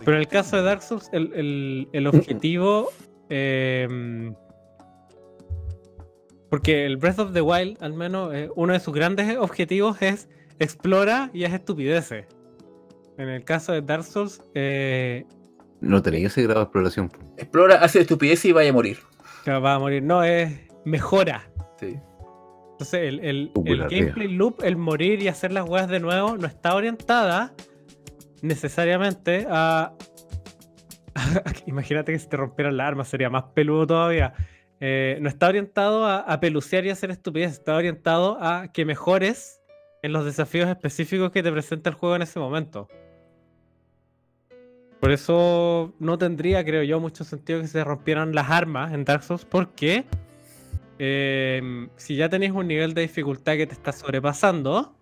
Pero 0.00 0.12
en 0.16 0.20
el 0.20 0.28
caso 0.28 0.56
de 0.56 0.62
Dark 0.62 0.82
Souls, 0.82 1.08
el, 1.12 1.32
el- 1.34 1.88
el 1.92 2.06
objetivo. 2.06 2.90
eh, 3.30 4.30
Porque 6.50 6.84
el 6.86 6.96
Breath 6.98 7.18
of 7.18 7.32
the 7.32 7.40
Wild, 7.40 7.78
al 7.82 7.94
menos, 7.94 8.32
eh, 8.34 8.48
uno 8.54 8.74
de 8.74 8.80
sus 8.80 8.94
grandes 8.94 9.36
objetivos 9.38 10.00
es 10.02 10.28
explora 10.58 11.30
y 11.32 11.44
es 11.44 11.52
estupideces. 11.52 12.26
En 13.18 13.28
el 13.28 13.44
caso 13.44 13.72
de 13.72 13.82
Dark 13.82 14.04
Souls, 14.04 14.40
eh, 14.54 15.24
No 15.80 16.00
tenía 16.02 16.26
ese 16.28 16.42
grado 16.42 16.60
de 16.60 16.64
exploración. 16.64 17.10
Explora, 17.38 17.76
hace 17.76 18.00
estupidez 18.00 18.44
y 18.44 18.52
vaya 18.52 18.70
a 18.70 18.72
morir. 18.72 18.98
va 19.48 19.74
a 19.74 19.78
morir. 19.78 20.02
No, 20.02 20.22
es 20.22 20.52
mejora. 20.84 21.50
Sí. 21.80 21.96
Entonces, 22.74 23.00
el, 23.02 23.20
el- 23.20 23.52
el 23.64 23.78
la 23.78 23.88
gameplay 23.88 24.28
loop, 24.28 24.62
el 24.64 24.76
morir 24.76 25.22
y 25.22 25.28
hacer 25.28 25.52
las 25.52 25.68
weas 25.68 25.88
de 25.88 26.00
nuevo, 26.00 26.36
no 26.36 26.46
está 26.46 26.74
orientada 26.74 27.52
necesariamente 28.42 29.46
a. 29.48 29.92
Imagínate 31.66 32.12
que 32.12 32.18
si 32.18 32.28
te 32.28 32.36
rompieran 32.36 32.76
la 32.76 32.86
arma, 32.86 33.04
sería 33.04 33.30
más 33.30 33.44
peludo 33.54 33.86
todavía. 33.86 34.34
Eh, 34.80 35.18
no 35.20 35.28
está 35.28 35.48
orientado 35.48 36.04
a, 36.04 36.18
a 36.18 36.40
pelucear 36.40 36.84
y 36.84 36.90
hacer 36.90 37.10
estupidez, 37.10 37.52
está 37.52 37.76
orientado 37.76 38.38
a 38.42 38.68
que 38.72 38.84
mejores 38.84 39.60
en 40.02 40.12
los 40.12 40.24
desafíos 40.24 40.68
específicos 40.68 41.30
que 41.30 41.42
te 41.42 41.50
presenta 41.52 41.88
el 41.90 41.96
juego 41.96 42.16
en 42.16 42.22
ese 42.22 42.38
momento. 42.40 42.88
Por 45.00 45.10
eso 45.12 45.94
no 45.98 46.18
tendría, 46.18 46.64
creo 46.64 46.82
yo, 46.82 46.98
mucho 46.98 47.24
sentido 47.24 47.60
que 47.60 47.68
se 47.68 47.84
rompieran 47.84 48.34
las 48.34 48.50
armas 48.50 48.92
en 48.92 49.04
Dark 49.04 49.22
Souls, 49.22 49.44
porque 49.44 50.04
eh, 50.98 51.88
si 51.96 52.16
ya 52.16 52.28
tenéis 52.28 52.52
un 52.52 52.68
nivel 52.68 52.94
de 52.94 53.02
dificultad 53.02 53.56
que 53.56 53.66
te 53.66 53.74
está 53.74 53.92
sobrepasando, 53.92 54.96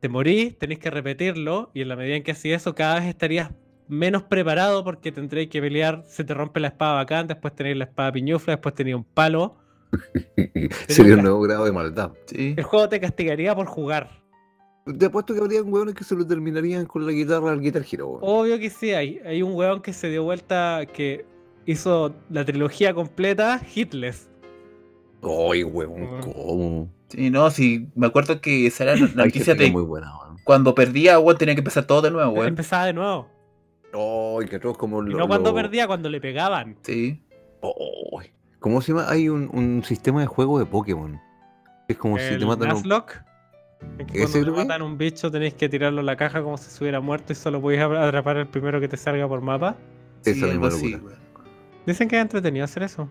te 0.00 0.08
morís, 0.08 0.58
tenéis 0.58 0.80
que 0.80 0.90
repetirlo, 0.90 1.70
y 1.72 1.82
en 1.82 1.88
la 1.88 1.96
medida 1.96 2.16
en 2.16 2.22
que 2.22 2.32
así 2.32 2.52
eso, 2.52 2.74
cada 2.74 2.96
vez 2.96 3.04
estarías 3.04 3.50
menos 3.88 4.22
preparado 4.24 4.84
porque 4.84 5.12
tendréis 5.12 5.48
que 5.48 5.60
pelear, 5.60 6.04
se 6.06 6.24
te 6.24 6.34
rompe 6.34 6.60
la 6.60 6.68
espada 6.68 6.94
bacán, 6.94 7.26
después 7.26 7.54
tenéis 7.54 7.76
la 7.76 7.84
espada 7.84 8.12
piñufla, 8.12 8.54
después 8.54 8.74
tenéis 8.74 8.96
un 8.96 9.04
palo. 9.04 9.56
Sería 10.88 11.14
un 11.14 11.22
nuevo 11.22 11.40
grado 11.40 11.64
de 11.64 11.72
maldad. 11.72 12.12
Sí. 12.26 12.54
El 12.56 12.64
juego 12.64 12.88
te 12.88 13.00
castigaría 13.00 13.54
por 13.54 13.66
jugar. 13.66 14.10
Te 14.98 15.06
apuesto 15.06 15.32
que 15.32 15.40
habría 15.40 15.62
hueones 15.62 15.94
que 15.94 16.04
se 16.04 16.14
lo 16.14 16.26
terminarían 16.26 16.84
con 16.84 17.06
la 17.06 17.12
guitarra 17.12 17.52
al 17.52 17.60
Guitar 17.60 17.84
Hero. 17.90 18.18
Obvio 18.20 18.58
que 18.58 18.68
sí, 18.68 18.92
hay, 18.92 19.18
hay 19.24 19.42
un 19.42 19.54
weón 19.54 19.80
que 19.80 19.94
se 19.94 20.10
dio 20.10 20.24
vuelta 20.24 20.84
que 20.92 21.24
hizo 21.66 22.14
la 22.30 22.44
trilogía 22.44 22.94
completa 22.94 23.60
hitless. 23.74 24.28
Ay, 25.22 25.64
huevón. 25.64 26.20
¿cómo? 26.20 26.88
Sí, 27.08 27.30
no, 27.30 27.50
sí. 27.50 27.88
Me 27.94 28.06
acuerdo 28.06 28.40
que 28.40 28.66
esa 28.66 28.84
era 28.84 28.96
la 28.96 29.06
noticia 29.24 29.52
es 29.52 29.58
de 29.58 29.70
muy 29.70 29.82
buena, 29.82 30.12
cuando 30.44 30.74
perdía, 30.74 31.18
weón, 31.18 31.38
tenía 31.38 31.54
que 31.54 31.60
empezar 31.60 31.84
todo 31.86 32.02
de 32.02 32.10
nuevo, 32.10 32.32
weón. 32.32 32.48
Empezaba 32.48 32.86
de 32.86 32.92
nuevo. 32.92 33.28
Ay, 33.92 34.48
que 34.48 34.56
atroz 34.56 34.76
como 34.76 35.02
Y 35.06 35.10
lo- 35.10 35.18
no 35.18 35.28
cuando 35.28 35.50
lo- 35.50 35.56
perdía, 35.56 35.86
cuando 35.86 36.08
le 36.10 36.20
pegaban. 36.20 36.76
Sí. 36.82 37.22
Ay. 37.62 38.30
¿Cómo 38.58 38.80
se 38.80 38.92
llama? 38.92 39.08
Hay 39.08 39.28
un, 39.28 39.48
un 39.52 39.82
sistema 39.84 40.20
de 40.20 40.26
juego 40.26 40.58
de 40.58 40.66
Pokémon. 40.66 41.20
Es 41.88 41.96
como 41.96 42.18
si 42.18 42.36
te 42.38 42.44
matan 42.44 42.70
a 42.70 42.74
un- 42.74 42.82
en 43.98 44.06
que 44.06 44.22
¿Ese 44.22 44.40
cuando 44.40 44.52
te 44.54 44.58
matan 44.66 44.82
un 44.82 44.96
bicho 44.98 45.30
tenéis 45.30 45.54
que 45.54 45.68
tirarlo 45.68 46.00
a 46.00 46.04
la 46.04 46.16
caja 46.16 46.42
como 46.42 46.56
si 46.56 46.70
se 46.70 46.82
hubiera 46.82 47.00
muerto 47.00 47.32
y 47.32 47.36
solo 47.36 47.60
podéis 47.60 47.82
atrapar 47.82 48.38
el 48.38 48.46
primero 48.46 48.80
que 48.80 48.88
te 48.88 48.96
salga 48.96 49.28
por 49.28 49.42
mapa. 49.42 49.76
Sí, 50.22 50.30
Esa 50.30 50.46
algo 50.46 50.66
misma 50.68 50.70
locura. 50.70 51.00
weón. 51.04 51.23
Dicen 51.86 52.08
que 52.08 52.16
es 52.16 52.22
entretenido 52.22 52.64
hacer 52.64 52.82
eso. 52.84 53.08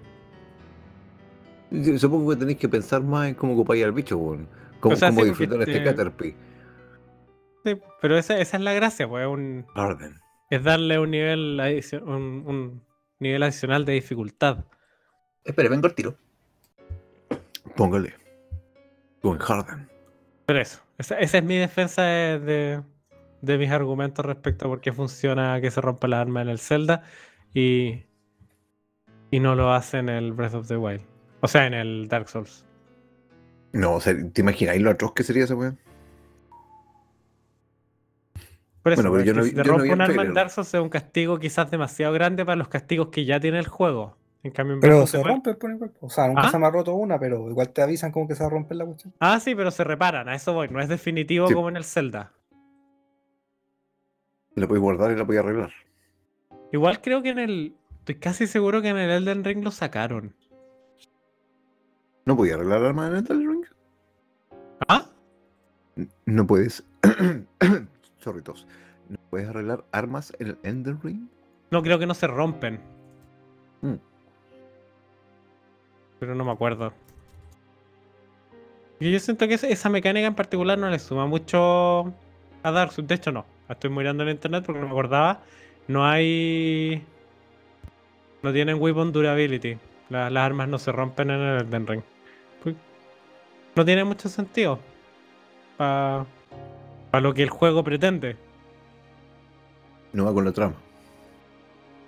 Supongo 1.98 2.32
que 2.32 2.36
tenéis 2.38 2.58
que 2.60 2.70
pensar 2.70 3.02
más 3.02 3.28
en 3.30 3.36
cómo 3.36 3.54
ocupáis 3.54 3.84
al 3.84 3.92
bicho, 3.92 4.18
weón. 4.18 4.48
Cómo, 4.80 4.94
O 4.94 4.98
sea, 4.98 5.10
cómo 5.10 5.22
sí, 5.22 5.28
porque 5.30 5.44
disfrutar 5.44 5.68
este 5.70 5.80
te- 5.80 5.84
Caterpie. 5.86 6.36
Sí, 7.66 7.78
pero 8.02 8.18
esa, 8.18 8.38
esa 8.40 8.58
es 8.58 8.64
la 8.64 8.74
gracia, 8.74 9.08
pues, 9.08 9.24
es, 9.26 9.32
un- 9.32 9.66
es 10.50 10.64
darle 10.64 11.00
un 11.00 11.12
nivel, 11.12 11.62
un, 12.06 12.14
un 12.46 12.84
nivel 13.20 13.42
adicional 13.44 13.86
de 13.86 13.94
dificultad. 13.94 14.66
Espera, 15.46 15.70
vengo 15.70 15.88
al 15.88 15.96
tiro. 15.96 16.18
Póngale. 17.76 18.14
Con 19.22 19.38
Harden. 19.40 19.90
Pero 20.46 20.60
eso, 20.60 20.82
esa, 20.98 21.18
esa 21.20 21.38
es 21.38 21.44
mi 21.44 21.58
defensa 21.58 22.04
de, 22.04 22.40
de- 22.40 22.82
de 23.42 23.58
mis 23.58 23.72
argumentos 23.72 24.26
respecto 24.26 24.66
a 24.66 24.70
por 24.70 24.82
qué 24.82 24.92
funciona 24.94 25.60
que 25.62 25.72
se 25.72 25.82
rompa 25.82 26.08
la 26.08 26.22
arma 26.22 26.42
en 26.42 26.50
el 26.50 26.60
Zelda 26.60 27.04
y, 27.54 28.04
y 29.34 29.40
no 29.40 29.56
lo 29.56 29.74
hace 29.74 29.98
en 29.98 30.10
el 30.10 30.32
Breath 30.32 30.54
of 30.54 30.68
the 30.68 30.78
Wild. 30.78 31.02
O 31.42 31.48
sea, 31.48 31.66
en 31.66 31.74
el 31.74 32.08
Dark 32.08 32.30
Souls. 32.30 32.66
No, 33.72 33.94
o 33.96 34.00
sea, 34.00 34.14
¿te 34.32 34.42
imagináis 34.42 34.80
lo 34.80 34.92
atroz 34.92 35.14
que 35.14 35.24
sería 35.24 35.46
ese 35.46 35.56
weón? 35.56 35.80
Por 38.84 38.92
eso, 38.94 39.02
Bueno, 39.02 39.12
pero 39.14 39.24
yo 39.26 39.34
no 39.34 39.44
si 39.44 39.52
te 39.56 39.64
yo 39.64 39.78
no 39.78 39.84
el 39.84 39.92
un 39.92 40.02
arma 40.02 40.24
en. 40.24 40.34
Dark 40.36 40.52
Souls 40.52 40.72
es 40.74 40.80
un 40.80 40.90
castigo 40.90 41.40
quizás 41.40 41.72
demasiado 41.72 42.14
grande 42.14 42.46
para 42.46 42.58
los 42.58 42.68
castigos 42.68 43.08
que 43.08 43.26
ya 43.26 43.40
tiene 43.40 43.58
el 43.58 43.68
juego. 43.68 44.18
En 44.44 44.52
cambio, 44.52 44.76
en 44.76 44.82
Pero 44.82 45.08
se 45.08 45.24
rompe 45.24 45.56
por 45.56 45.72
igual. 45.72 45.92
O 46.02 46.10
sea, 46.10 46.28
nunca 46.28 46.42
¿Ah? 46.44 46.52
se 46.52 46.60
me 46.60 46.68
ha 46.68 46.70
roto 46.70 46.94
una, 46.94 47.18
pero 47.18 47.50
igual 47.50 47.70
te 47.70 47.82
avisan 47.82 48.12
como 48.12 48.28
que 48.28 48.36
se 48.36 48.44
va 48.44 48.48
a 48.48 48.50
romper 48.52 48.78
la 48.78 48.86
cuestión. 48.86 49.14
Ah, 49.20 49.40
sí, 49.40 49.56
pero 49.56 49.72
se 49.72 49.84
reparan, 49.84 50.30
a 50.30 50.36
eso 50.36 50.54
voy. 50.54 50.68
No 50.70 50.82
es 50.82 50.90
definitivo 50.90 51.48
Sí. 51.48 51.54
como 51.56 51.70
en 51.70 51.78
el 51.78 51.86
Zelda. 51.86 52.34
La 54.56 54.68
podéis 54.68 54.84
guardar 54.84 55.12
y 55.12 55.16
la 55.16 55.26
podéis 55.26 55.44
arreglar. 55.44 55.72
Igual 56.74 57.02
creo 57.02 57.24
que 57.24 57.30
en 57.30 57.40
el. 57.40 57.76
Estoy 58.04 58.16
casi 58.16 58.48
seguro 58.48 58.82
que 58.82 58.90
en 58.90 58.98
el 58.98 59.10
Elden 59.10 59.46
Ring 59.46 59.64
lo 59.64 59.72
sacaron. 59.72 60.34
¿No 62.26 62.36
podía 62.36 62.56
arreglar 62.56 62.80
el 62.82 62.88
arma 62.88 63.08
en 63.08 63.16
el 63.16 63.26
Ring? 63.28 63.64
¿Ah? 64.90 65.06
No 66.26 66.46
puedes. 66.46 66.84
Sorry, 68.20 68.42
tos. 68.42 68.68
¿No 69.08 69.16
puedes 69.30 69.48
arreglar 69.48 69.86
armas 69.94 70.34
en 70.40 70.48
el 70.48 70.58
Ender 70.64 70.98
Ring? 71.02 71.30
No, 71.72 71.82
creo 71.82 71.98
que 71.98 72.06
no 72.06 72.14
se 72.14 72.28
rompen. 72.28 72.82
Mm. 73.82 73.94
Pero 76.20 76.36
no 76.36 76.44
me 76.44 76.52
acuerdo. 76.52 76.92
Y 79.00 79.14
yo 79.14 79.20
siento 79.22 79.48
que 79.48 79.54
esa- 79.54 79.90
mecánica 79.90 80.28
en 80.28 80.36
particular 80.36 80.78
no 80.78 80.90
le 80.90 81.00
suma 81.00 81.26
mucho 81.26 82.14
a 82.64 82.72
Dark 82.72 82.92
Souls. 82.92 83.08
De 83.08 83.16
hecho, 83.16 83.32
no. 83.32 83.46
Estoy 83.70 83.90
mirando 83.92 84.24
en 84.24 84.30
internet 84.32 84.66
porque 84.66 84.82
no 84.82 84.88
me 84.88 84.92
acordaba. 84.92 85.42
No 85.88 86.06
hay. 86.06 87.02
No 88.44 88.54
tienen 88.54 88.80
weapon 88.82 89.12
durability. 89.12 89.78
La- 90.10 90.30
las 90.30 90.44
armas 90.46 90.68
no 90.68 90.78
se 90.78 90.92
rompen 90.92 91.30
en 91.32 91.40
el 91.40 91.62
Elden 91.62 91.88
Ring. 91.88 92.02
Pues, 92.62 92.76
No 93.76 93.84
tiene 93.86 94.04
mucho 94.04 94.30
sentido. 94.30 94.80
Para 95.78 96.26
lo 97.22 97.34
que 97.34 97.44
el 97.44 97.50
juego 97.50 97.84
pretende. 97.84 98.36
No 100.14 100.26
va 100.26 100.34
con 100.34 100.46
la 100.46 100.52
trama. 100.52 100.76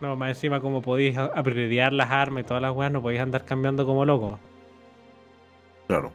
No, 0.01 0.15
más 0.15 0.29
encima 0.29 0.59
como 0.59 0.81
podéis 0.81 1.17
a- 1.17 1.31
upgradear 1.39 1.93
las 1.93 2.11
armas 2.11 2.43
y 2.43 2.47
todas 2.47 2.61
las 2.61 2.75
weas, 2.75 2.91
no 2.91 3.01
podéis 3.01 3.21
andar 3.21 3.45
cambiando 3.45 3.86
como 3.86 4.05
locos. 4.05 4.39
Claro. 5.88 6.11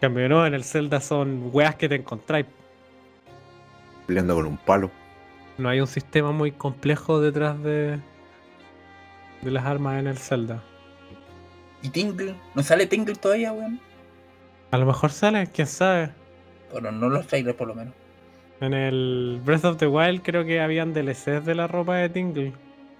Cambio, 0.00 0.28
no, 0.28 0.46
en 0.46 0.54
el 0.54 0.64
Zelda 0.64 1.00
son 1.00 1.50
weas 1.52 1.74
que 1.74 1.88
te 1.88 1.96
encontráis. 1.96 2.46
Peleando 4.06 4.34
con 4.36 4.46
un 4.46 4.56
palo. 4.56 4.90
No 5.58 5.68
hay 5.68 5.80
un 5.80 5.86
sistema 5.88 6.30
muy 6.30 6.52
complejo 6.52 7.20
detrás 7.20 7.60
de, 7.62 7.98
de 9.42 9.50
las 9.50 9.64
armas 9.64 9.98
en 10.00 10.06
el 10.08 10.18
Zelda. 10.18 10.62
¿Y 11.82 11.90
Tingle? 11.90 12.34
¿No 12.54 12.62
sale 12.62 12.86
Tingle 12.86 13.14
todavía, 13.14 13.52
weón? 13.52 13.80
A 14.70 14.78
lo 14.78 14.86
mejor 14.86 15.10
sale, 15.10 15.48
quién 15.52 15.66
sabe. 15.66 16.10
Bueno, 16.72 16.90
no 16.92 17.08
los 17.08 17.26
trailers 17.26 17.56
por 17.56 17.68
lo 17.68 17.74
menos. 17.74 17.94
En 18.60 18.74
el 18.74 19.40
Breath 19.44 19.64
of 19.64 19.76
the 19.78 19.86
Wild 19.86 20.22
creo 20.22 20.44
que 20.44 20.60
habían 20.60 20.92
DLCs 20.92 21.44
de 21.44 21.54
la 21.54 21.66
ropa 21.68 21.96
de 21.96 22.08
Tingle. 22.08 22.52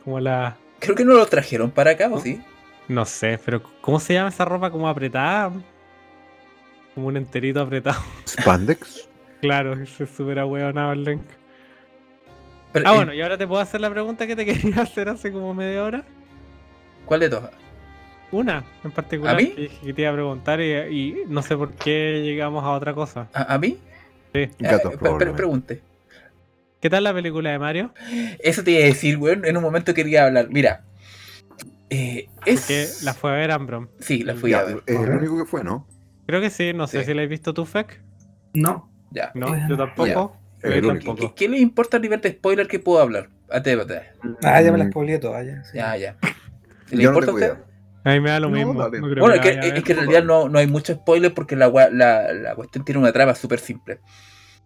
Como 0.05 0.21
la... 0.21 0.57
Creo 0.79 0.95
que 0.95 1.05
no 1.05 1.15
lo 1.15 1.27
trajeron 1.27 1.71
para 1.73 1.91
acá, 1.93 2.09
¿o 2.11 2.21
sí? 2.21 2.41
No 2.87 3.05
sé, 3.05 3.39
pero 3.45 3.61
¿cómo 3.81 3.99
se 4.01 4.15
llama 4.15 4.29
esa 4.31 4.45
ropa 4.45 4.71
como 4.71 4.89
apretada? 4.89 5.53
Como 6.95 7.09
un 7.09 7.17
enterito 7.17 7.61
apretado. 7.61 8.01
Spandex. 8.27 9.09
claro, 9.41 9.75
ese 9.75 10.05
es 10.05 10.11
súper 10.11 10.39
ahueonado 10.39 10.93
el 10.93 11.05
Link. 11.05 11.23
Pero, 12.73 12.89
Ah, 12.89 12.93
eh, 12.93 12.97
bueno, 12.97 13.13
y 13.15 13.21
ahora 13.21 13.37
te 13.37 13.47
puedo 13.47 13.61
hacer 13.61 13.81
la 13.81 13.91
pregunta 13.91 14.27
que 14.27 14.37
te 14.37 14.45
quería 14.47 14.83
hacer 14.83 15.09
hace 15.09 15.33
como 15.33 15.53
media 15.53 15.83
hora. 15.83 16.05
¿Cuál 17.09 17.21
de 17.21 17.31
todas? 17.31 17.51
Una 18.31 18.63
en 18.85 18.91
particular 18.93 19.35
¿A 19.35 19.39
mí? 19.39 19.47
Que, 19.49 19.69
que 19.69 19.95
te 19.95 20.03
iba 20.03 20.11
a 20.11 20.15
preguntar 20.15 20.61
y, 20.61 20.73
y 20.75 21.17
no 21.29 21.41
sé 21.43 21.57
por 21.57 21.73
qué 21.73 22.21
llegamos 22.23 22.63
a 22.63 22.71
otra 22.73 22.93
cosa. 22.93 23.29
¿A, 23.33 23.55
a 23.55 23.59
mí? 23.59 23.79
Sí. 24.35 24.51
Gatos, 24.59 24.61
Eh, 24.61 24.83
pe- 24.83 24.91
pe- 24.91 24.99
probablemente. 24.99 25.37
pregunte. 25.37 25.83
¿Qué 26.81 26.91
tal 26.91 27.05
la 27.05 27.15
película 27.15 27.51
de 27.51 27.59
Mario? 27.59 27.93
Eso 28.39 28.63
te 28.63 28.73
iba 28.73 28.83
a 28.83 28.87
decir, 28.87 29.17
weón. 29.17 29.45
En 29.47 29.57
un 29.57 29.63
momento 29.63 29.95
quería 29.95 30.27
hablar. 30.27 30.49
Mira. 30.51 30.85
Eh, 31.91 32.29
es. 32.45 32.67
Que 32.67 32.87
la 33.05 33.15
fue 33.15 33.31
a 33.31 33.35
ver 33.35 33.51
Ambrom. 33.51 33.89
Sí, 33.99 34.23
la 34.23 34.35
fui 34.35 34.51
Ya, 34.51 34.61
a 34.61 34.65
ver. 34.65 34.83
es 34.87 35.01
el 35.01 35.11
único 35.11 35.39
que 35.39 35.47
fue, 35.47 35.65
¿no? 35.65 35.89
Creo 36.27 36.41
que 36.43 36.51
sí, 36.51 36.73
no 36.75 36.87
sé 36.87 37.01
Sí. 37.01 37.07
si 37.07 37.15
la 37.15 37.23
has 37.23 37.29
visto 37.29 37.55
tú, 37.55 37.65
Fek. 37.65 38.03
No. 38.53 38.93
Ya. 39.11 39.33
No, 39.35 39.57
yo 39.69 39.77
tampoco. 39.79 40.07
Yo 40.63 40.71
el. 40.71 40.99
¿Qué, 40.99 41.33
qué 41.35 41.49
le 41.49 41.59
importa 41.59 41.97
a 41.97 42.01
nivel 42.01 42.21
de 42.21 42.33
spoiler 42.33 42.69
que 42.69 42.79
puedo 42.79 43.01
hablar? 43.01 43.31
Atrévete. 43.51 44.03
Ah, 44.43 44.61
ya 44.61 44.71
me 44.71 44.77
la 44.79 44.85
Mm, 44.85 44.91
spoileé 44.91 45.19
toda, 45.19 45.43
ya. 45.43 45.65
sí. 45.65 45.79
Ya, 45.79 45.97
ya. 45.97 46.17
¿Le 46.91 47.03
Yo 47.03 47.13
no 47.13 47.19
importa 47.19 47.33
usted? 47.33 47.59
A 48.05 48.13
mí 48.13 48.21
me 48.21 48.31
da 48.31 48.41
lo 48.41 48.49
No, 48.49 48.57
mismo. 48.57 48.75
dale. 48.81 49.01
no 49.01 49.09
creo 49.11 49.25
Bueno, 49.25 49.43
que 49.43 49.49
es 49.51 49.55
que, 49.59 49.69
es 49.69 49.75
en 49.77 49.83
ver. 49.85 49.97
realidad 49.97 50.25
no, 50.25 50.49
no 50.49 50.59
hay 50.59 50.67
mucho 50.67 50.95
spoiler 50.95 51.35
porque 51.35 51.57
la, 51.57 51.69
la, 51.93 52.33
la 52.33 52.55
cuestión 52.55 52.85
tiene 52.85 53.01
una 53.01 53.13
trama 53.13 53.35
súper 53.35 53.59
simple. 53.61 54.01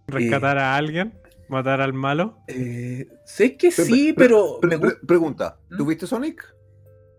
Rescatar 0.06 0.58
a 0.58 0.76
alguien, 0.76 1.14
matar 1.48 1.80
al 1.80 1.92
malo. 1.92 2.38
Eh, 2.48 3.08
sé 3.24 3.56
que 3.56 3.70
sí, 3.72 4.12
pre- 4.12 4.26
pero 4.26 4.58
pre- 4.60 4.78
pre- 4.78 4.96
pregunta, 5.06 5.56
¿Mm? 5.70 5.76
¿tú 5.76 5.86
viste 5.86 6.06
Sonic? 6.06 6.44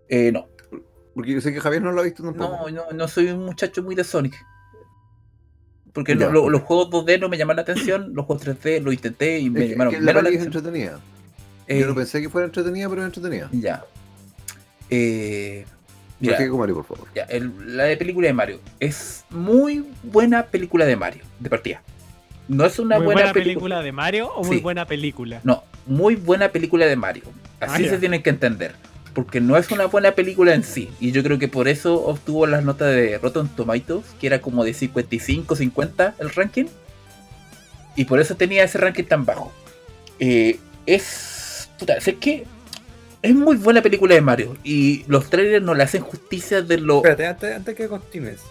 Eh, 0.08 0.32
no. 0.32 0.48
Porque 1.16 1.32
yo 1.34 1.42
sé 1.42 1.54
que 1.54 1.60
Javier 1.60 1.82
no 1.82 1.92
lo 1.92 2.02
ha 2.02 2.04
visto 2.04 2.24
tampoco. 2.24 2.70
No, 2.70 2.70
no, 2.70 2.92
no 2.94 3.08
soy 3.08 3.28
un 3.30 3.46
muchacho 3.46 3.84
muy 3.84 3.96
de 3.96 4.04
Sonic. 4.04 4.36
Porque 5.94 6.16
Ya. 6.18 6.26
no- 6.28 6.32
lo- 6.32 6.50
los 6.50 6.62
juegos 6.62 6.90
2D 6.90 7.20
no 7.20 7.30
me 7.30 7.38
llaman 7.38 7.56
la 7.58 7.62
atención, 7.64 8.12
los 8.16 8.26
juegos 8.26 8.44
3D 8.46 8.82
lo 8.82 8.92
intenté 8.92 9.40
y 9.40 9.50
me 9.50 9.64
Es 9.66 9.72
llamaron 9.72 9.94
que 9.94 10.00
la 10.00 10.06
menos 10.06 10.24
la 10.24 10.30
es 10.30 10.36
atención. 10.38 10.66
entretenida. 10.66 11.00
Eh, 11.68 11.80
Yo 11.82 11.88
no 11.88 11.96
pensé 11.96 12.22
que 12.22 12.30
fuera 12.30 12.46
entretenida, 12.46 12.90
pero 12.90 13.02
es 13.02 13.06
entretenida. 13.08 13.50
Ya. 13.52 13.84
Eh, 14.90 15.66
mira, 16.20 16.34
Prosigue 16.36 16.50
con 16.50 16.60
Mario, 16.60 16.76
por 16.76 16.86
favor. 16.86 17.08
ya, 17.16 17.24
el- 17.24 17.78
la 17.78 17.84
de 17.86 17.98
película 17.98 18.28
de 18.28 18.34
Mario. 18.34 18.60
Es 18.80 19.26
muy 19.30 19.86
buena 20.04 20.44
película 20.48 20.86
de 20.86 20.96
Mario, 20.96 21.24
de 21.40 21.50
partida. 21.50 21.82
No 22.48 22.66
es 22.66 22.78
una 22.80 22.98
¿Muy 22.98 23.06
buena, 23.06 23.22
buena, 23.22 23.34
película. 23.34 23.54
película 23.54 23.82
de 23.82 23.92
Mario 23.92 24.28
o 24.34 24.44
muy 24.44 24.58
Sí. 24.58 24.62
buena 24.64 24.86
película? 24.86 25.40
No, 25.44 25.64
muy 25.86 26.16
buena 26.16 26.50
película 26.50 26.86
de 26.86 26.96
Mario. 26.96 27.24
Así 27.60 27.86
Ah, 27.86 27.88
se 27.88 27.92
ya. 27.96 28.00
tienen 28.00 28.22
que 28.22 28.30
entender. 28.30 28.76
Porque 29.14 29.40
no 29.40 29.56
es 29.58 29.70
una 29.72 29.86
buena 29.86 30.12
película 30.14 30.54
en 30.56 30.64
sí. 30.64 30.90
Y 31.00 31.12
yo 31.12 31.22
creo 31.24 31.38
que 31.40 31.48
por 31.48 31.68
eso 31.68 32.04
obtuvo 32.04 32.48
las 32.48 32.64
notas 32.64 32.90
de 32.96 33.18
Rotten 33.20 33.48
Tomatoes, 33.48 34.06
que 34.20 34.26
era 34.28 34.42
como 34.42 34.64
de 34.64 34.74
55, 34.74 35.56
50 35.56 36.16
el 36.20 36.32
ranking. 36.32 36.66
Y 37.96 38.06
por 38.06 38.20
eso 38.20 38.36
tenía 38.36 38.64
ese 38.64 38.80
ranking 38.80 39.04
tan 39.04 39.24
bajo. 39.24 39.54
Eh, 40.20 40.60
es. 40.88 41.70
Puta, 41.80 42.02
sé 42.02 42.16
que. 42.16 42.46
Es 43.24 43.34
muy 43.34 43.56
buena 43.56 43.82
película 43.82 44.14
de 44.16 44.22
Mario. 44.22 44.56
Y 44.64 45.04
los 45.08 45.30
trailers 45.30 45.64
no 45.66 45.74
le 45.74 45.82
hacen 45.84 46.02
justicia 46.04 46.62
de 46.62 46.78
lo. 46.78 46.98
Espérate, 46.98 47.26
antes, 47.26 47.56
antes 47.56 47.76
que 47.76 47.88
continúes. 47.88 48.42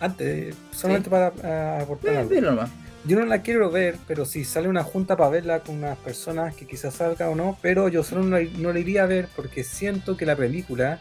Antes, 0.00 0.54
solamente 0.70 1.10
para 1.10 1.32
ah, 1.44 1.80
aportar 1.82 2.14
Eh, 2.14 2.18
algo. 2.18 2.40
nomás. 2.40 2.70
Yo 3.04 3.18
no 3.18 3.26
la 3.26 3.42
quiero 3.42 3.68
ver, 3.70 3.96
pero 4.06 4.24
si 4.24 4.44
sale 4.44 4.68
una 4.68 4.84
junta 4.84 5.16
para 5.16 5.28
verla 5.28 5.58
con 5.60 5.74
unas 5.76 5.98
personas 5.98 6.54
que 6.54 6.66
quizás 6.68 6.94
salga 6.94 7.28
o 7.28 7.34
no, 7.34 7.58
pero 7.60 7.88
yo 7.88 8.04
solo 8.04 8.22
no, 8.22 8.38
la- 8.38 8.48
no 8.58 8.72
la 8.72 8.78
iría 8.78 9.02
a 9.02 9.06
ver 9.06 9.26
porque 9.34 9.64
siento 9.64 10.16
que 10.16 10.24
la 10.24 10.36
película 10.36 11.00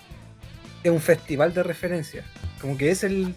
es 0.83 0.91
un 0.91 0.99
festival 0.99 1.53
de 1.53 1.61
referencias. 1.61 2.25
Como 2.59 2.75
que 2.75 2.89
es 2.89 3.03
el, 3.03 3.35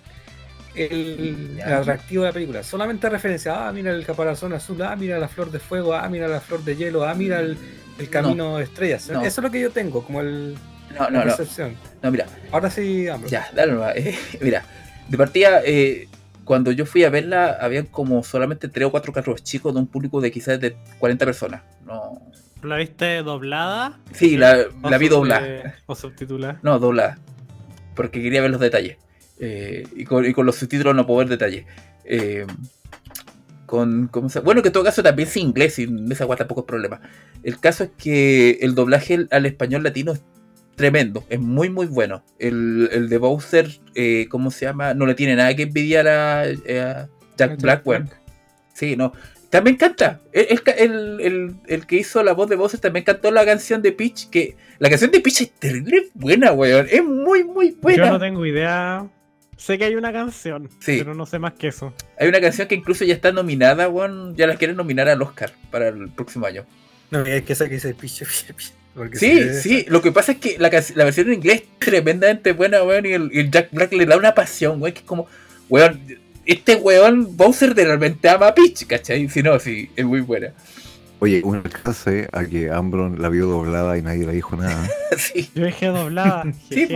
el 0.74 1.60
atractivo 1.62 2.22
de 2.22 2.28
la 2.30 2.32
película. 2.32 2.62
Solamente 2.62 3.08
referencia, 3.10 3.68
ah, 3.68 3.72
mira 3.72 3.90
el 3.92 4.04
caparazón 4.06 4.54
azul, 4.54 4.80
ah, 4.80 4.96
mira 4.96 5.18
la 5.18 5.28
flor 5.28 5.50
de 5.50 5.58
fuego, 5.58 5.92
ah, 5.94 6.08
mira 6.08 6.26
la 6.26 6.40
flor 6.40 6.64
de 6.64 6.74
hielo, 6.76 7.04
ah, 7.04 7.14
mira 7.14 7.40
el, 7.40 7.58
el 7.98 8.10
camino 8.10 8.58
de 8.58 8.64
estrellas. 8.64 9.08
No. 9.10 9.20
Eso 9.22 9.40
es 9.40 9.44
lo 9.44 9.50
que 9.50 9.60
yo 9.60 9.70
tengo, 9.70 10.04
como 10.04 10.20
el, 10.20 10.54
No, 10.98 11.04
la 11.04 11.10
no, 11.10 11.18
no. 11.18 11.24
percepción. 11.24 11.76
No, 12.02 12.10
mira. 12.10 12.26
Ahora 12.52 12.70
sí, 12.70 13.08
Ambro. 13.08 13.28
Ya, 13.28 13.48
dale 13.54 13.72
nomás. 13.72 13.96
Eh, 13.96 14.16
mira, 14.40 14.64
de 15.08 15.18
partida, 15.18 15.60
eh, 15.64 16.08
cuando 16.44 16.72
yo 16.72 16.86
fui 16.86 17.04
a 17.04 17.10
verla, 17.10 17.56
habían 17.60 17.86
como 17.86 18.22
solamente 18.22 18.68
tres 18.68 18.86
o 18.86 18.90
cuatro 18.90 19.12
carros 19.12 19.42
chicos 19.42 19.72
de 19.74 19.80
un 19.80 19.86
público 19.86 20.20
de 20.20 20.30
quizás 20.30 20.60
de 20.60 20.76
40 20.98 21.24
personas. 21.24 21.62
No. 21.86 22.20
¿La 22.62 22.76
viste 22.76 23.22
doblada? 23.22 23.98
Sí, 24.12 24.36
la, 24.38 24.64
¿O 24.82 24.88
la 24.88 24.96
vi 24.98 25.08
doblada. 25.08 25.74
¿O 25.86 25.94
subtitulada? 25.94 26.58
No, 26.62 26.78
doblada. 26.78 27.18
Porque 27.94 28.22
quería 28.22 28.40
ver 28.40 28.50
los 28.50 28.60
detalles. 28.60 28.96
Eh, 29.38 29.86
y, 29.94 30.04
con, 30.04 30.24
y 30.24 30.32
con 30.32 30.46
los 30.46 30.56
subtítulos 30.56 30.94
no 30.94 31.06
puedo 31.06 31.18
ver 31.18 31.28
detalles. 31.28 31.66
Con, 33.74 34.06
¿cómo 34.06 34.28
se- 34.28 34.38
Bueno, 34.38 34.62
que 34.62 34.68
en 34.68 34.72
todo 34.72 34.84
caso 34.84 35.02
también 35.02 35.26
es 35.28 35.36
inglés, 35.36 35.80
y 35.80 35.88
esa 36.12 36.26
guay 36.26 36.38
tampoco 36.38 36.60
es 36.60 36.66
problema. 36.68 37.00
El 37.42 37.58
caso 37.58 37.82
es 37.82 37.90
que 37.98 38.58
el 38.62 38.76
doblaje 38.76 39.26
al 39.32 39.46
español 39.46 39.82
latino 39.82 40.12
es 40.12 40.22
tremendo, 40.76 41.24
es 41.28 41.40
muy 41.40 41.70
muy 41.70 41.86
bueno. 41.86 42.22
El, 42.38 42.88
el 42.92 43.08
de 43.08 43.18
Bowser, 43.18 43.68
eh, 43.96 44.26
¿cómo 44.30 44.52
se 44.52 44.66
llama? 44.66 44.94
No 44.94 45.06
le 45.06 45.14
tiene 45.16 45.34
nada 45.34 45.56
que 45.56 45.62
envidiar 45.62 46.06
a, 46.06 46.46
eh, 46.48 46.80
a 46.80 47.08
Jack 47.36 47.60
Blackwell. 47.60 48.02
Black. 48.04 48.20
Sí, 48.74 48.94
no. 48.94 49.12
También 49.50 49.76
canta. 49.76 50.20
El, 50.32 50.46
el, 50.50 50.60
el- 50.78 51.20
el- 51.20 51.56
el 51.66 51.86
que 51.86 51.96
hizo 51.96 52.22
la 52.22 52.32
voz 52.32 52.48
de 52.48 52.54
Bowser 52.54 52.78
también 52.78 53.04
cantó 53.04 53.32
la 53.32 53.44
canción 53.44 53.82
de 53.82 53.90
Peach. 53.90 54.28
Que 54.30 54.56
la 54.78 54.88
canción 54.88 55.10
de 55.10 55.18
Peach 55.20 55.40
es 55.42 55.50
terrible 55.52 56.10
buena, 56.14 56.52
weón. 56.52 56.86
Es 56.88 57.04
muy, 57.04 57.42
muy 57.42 57.72
buena. 57.80 58.06
Yo 58.06 58.12
no 58.12 58.18
tengo 58.20 58.46
idea. 58.46 59.04
Sé 59.56 59.78
que 59.78 59.84
hay 59.84 59.94
una 59.96 60.12
canción, 60.12 60.68
Sí. 60.80 60.96
pero 60.98 61.14
no 61.14 61.26
sé 61.26 61.38
más 61.38 61.52
que 61.54 61.68
eso. 61.68 61.92
Hay 62.18 62.28
una 62.28 62.40
canción 62.40 62.66
que 62.68 62.74
incluso 62.74 63.04
ya 63.04 63.14
está 63.14 63.32
nominada, 63.32 63.88
weón. 63.88 64.34
Ya 64.36 64.46
la 64.46 64.56
quieren 64.56 64.76
nominar 64.76 65.08
al 65.08 65.22
Oscar 65.22 65.52
para 65.70 65.88
el 65.88 66.08
próximo 66.10 66.46
año. 66.46 66.64
No, 67.10 67.20
es 67.20 67.42
que 67.42 67.52
esa 67.52 67.68
que 67.68 67.74
dice 67.74 67.94
piche, 67.94 68.24
piche, 68.26 68.52
piche. 68.54 68.72
porque 68.94 69.16
Sí, 69.18 69.54
sí. 69.54 69.84
Lo 69.88 70.02
que 70.02 70.12
pasa 70.12 70.32
es 70.32 70.38
que 70.38 70.56
la, 70.58 70.70
la 70.94 71.04
versión 71.04 71.28
en 71.28 71.34
inglés 71.34 71.62
es 71.62 71.78
tremendamente 71.78 72.52
buena, 72.52 72.82
weón. 72.82 73.06
Y 73.06 73.12
el, 73.12 73.30
y 73.32 73.40
el 73.40 73.50
Jack 73.50 73.68
Black 73.72 73.92
le 73.92 74.06
da 74.06 74.16
una 74.16 74.34
pasión, 74.34 74.80
weón. 74.82 74.92
Que 74.92 75.00
es 75.00 75.04
como, 75.06 75.26
weón. 75.68 76.00
Este 76.46 76.74
weón 76.76 77.36
Bowser 77.38 77.74
de 77.74 77.86
realmente 77.86 78.28
ama 78.28 78.48
a 78.48 78.54
Peach, 78.54 78.86
¿cachai? 78.86 79.28
Si 79.30 79.42
no, 79.42 79.58
sí, 79.58 79.90
es 79.96 80.04
muy 80.04 80.20
buena. 80.20 80.52
Oye, 81.20 81.40
un 81.42 81.56
alcance 81.56 82.28
a 82.32 82.44
que 82.44 82.70
Ambron 82.70 83.22
la 83.22 83.30
vio 83.30 83.46
doblada 83.46 83.96
y 83.96 84.02
nadie 84.02 84.26
le 84.26 84.32
dijo 84.34 84.54
nada. 84.56 84.86
sí. 85.16 85.48
Yo 85.54 85.64
dije 85.64 85.86
doblada. 85.86 86.44
Sí, 86.68 86.86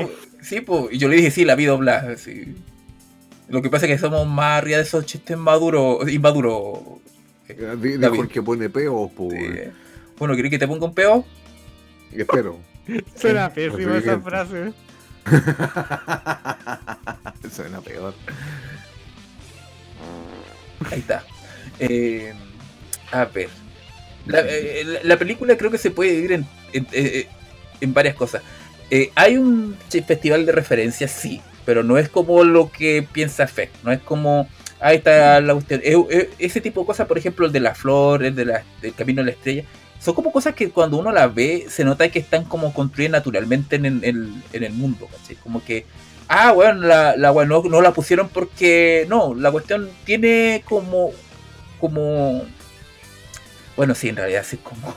sí, 0.40 0.60
po. 0.60 0.88
y 0.90 0.98
yo 0.98 1.08
le 1.08 1.16
dije, 1.16 1.30
sí, 1.30 1.44
la 1.44 1.54
vi 1.54 1.64
doblada. 1.66 2.16
Sí. 2.16 2.54
Lo 3.48 3.62
que 3.62 3.70
pasa 3.70 3.86
es 3.86 3.92
que 3.92 3.98
somos 3.98 4.26
más 4.26 4.58
arriba 4.58 4.78
de 4.78 4.82
esos 4.84 5.06
chistes 5.06 5.36
maduros, 5.38 6.08
inmaduros. 6.10 6.80
Eh, 7.48 7.76
di- 7.80 7.96
David. 7.96 8.10
Dijo 8.12 8.22
el 8.24 8.28
que 8.28 8.42
pone 8.42 8.68
peo, 8.68 9.08
po. 9.14 9.30
Sí. 9.30 9.38
Bueno, 10.18 10.34
¿querés 10.36 10.50
que 10.50 10.58
te 10.58 10.68
ponga 10.68 10.84
un 10.86 10.94
peo? 10.94 11.24
Espero. 12.12 12.58
Suena 13.16 13.52
pésima 13.52 13.98
esa 13.98 14.20
frase. 14.20 14.72
Suena 17.54 17.80
peor. 17.80 18.14
Ahí 20.90 21.00
está. 21.00 21.24
Eh, 21.80 22.32
a 23.12 23.24
ver. 23.26 23.48
La, 24.26 24.40
eh, 24.40 24.84
la- 24.84 25.00
la 25.04 25.16
película 25.18 25.56
creo 25.56 25.70
que 25.70 25.78
se 25.78 25.90
puede 25.90 26.10
dividir 26.12 26.32
en, 26.32 26.46
en, 26.72 26.86
eh, 26.92 27.26
en 27.80 27.94
varias 27.94 28.14
cosas. 28.14 28.42
Eh, 28.90 29.10
hay 29.14 29.36
un 29.36 29.76
festival 30.06 30.46
de 30.46 30.52
referencias, 30.52 31.10
sí, 31.10 31.40
pero 31.66 31.82
no 31.82 31.98
es 31.98 32.08
como 32.08 32.42
lo 32.44 32.70
que 32.70 33.06
piensa 33.12 33.46
Fe. 33.46 33.70
No 33.82 33.92
es 33.92 34.00
como. 34.00 34.48
Ahí 34.80 34.96
está 34.98 35.40
la 35.40 35.54
cuestión. 35.54 35.80
Eh, 35.84 35.96
eh, 36.10 36.30
ese 36.38 36.60
tipo 36.60 36.80
de 36.80 36.86
cosas, 36.86 37.06
por 37.06 37.18
ejemplo, 37.18 37.46
el 37.46 37.52
de 37.52 37.60
la 37.60 37.74
flor, 37.74 38.24
el 38.24 38.34
de 38.34 38.44
la- 38.44 38.64
del 38.80 38.94
camino 38.94 39.22
a 39.22 39.24
la 39.24 39.32
estrella, 39.32 39.64
son 40.00 40.14
como 40.14 40.30
cosas 40.32 40.54
que 40.54 40.70
cuando 40.70 40.96
uno 40.98 41.10
las 41.10 41.34
ve 41.34 41.66
se 41.68 41.84
nota 41.84 42.08
que 42.08 42.20
están 42.20 42.44
como 42.44 42.72
construidas 42.72 43.10
naturalmente 43.12 43.76
en 43.76 43.86
el, 43.86 44.04
en- 44.04 44.62
el 44.64 44.72
mundo, 44.72 45.08
¿cachai? 45.10 45.34
Como 45.36 45.62
que, 45.64 45.84
ah, 46.28 46.52
bueno, 46.52 46.86
la, 46.86 47.32
wea 47.32 47.44
no, 47.46 47.62
no 47.64 47.80
la 47.82 47.92
pusieron 47.92 48.28
porque, 48.28 49.06
no, 49.08 49.34
la 49.34 49.50
cuestión 49.50 49.90
tiene 50.04 50.62
como, 50.64 51.10
como, 51.80 52.44
bueno, 53.76 53.94
sí, 53.96 54.08
en 54.08 54.16
realidad 54.16 54.44
sí 54.48 54.56
como... 54.58 54.94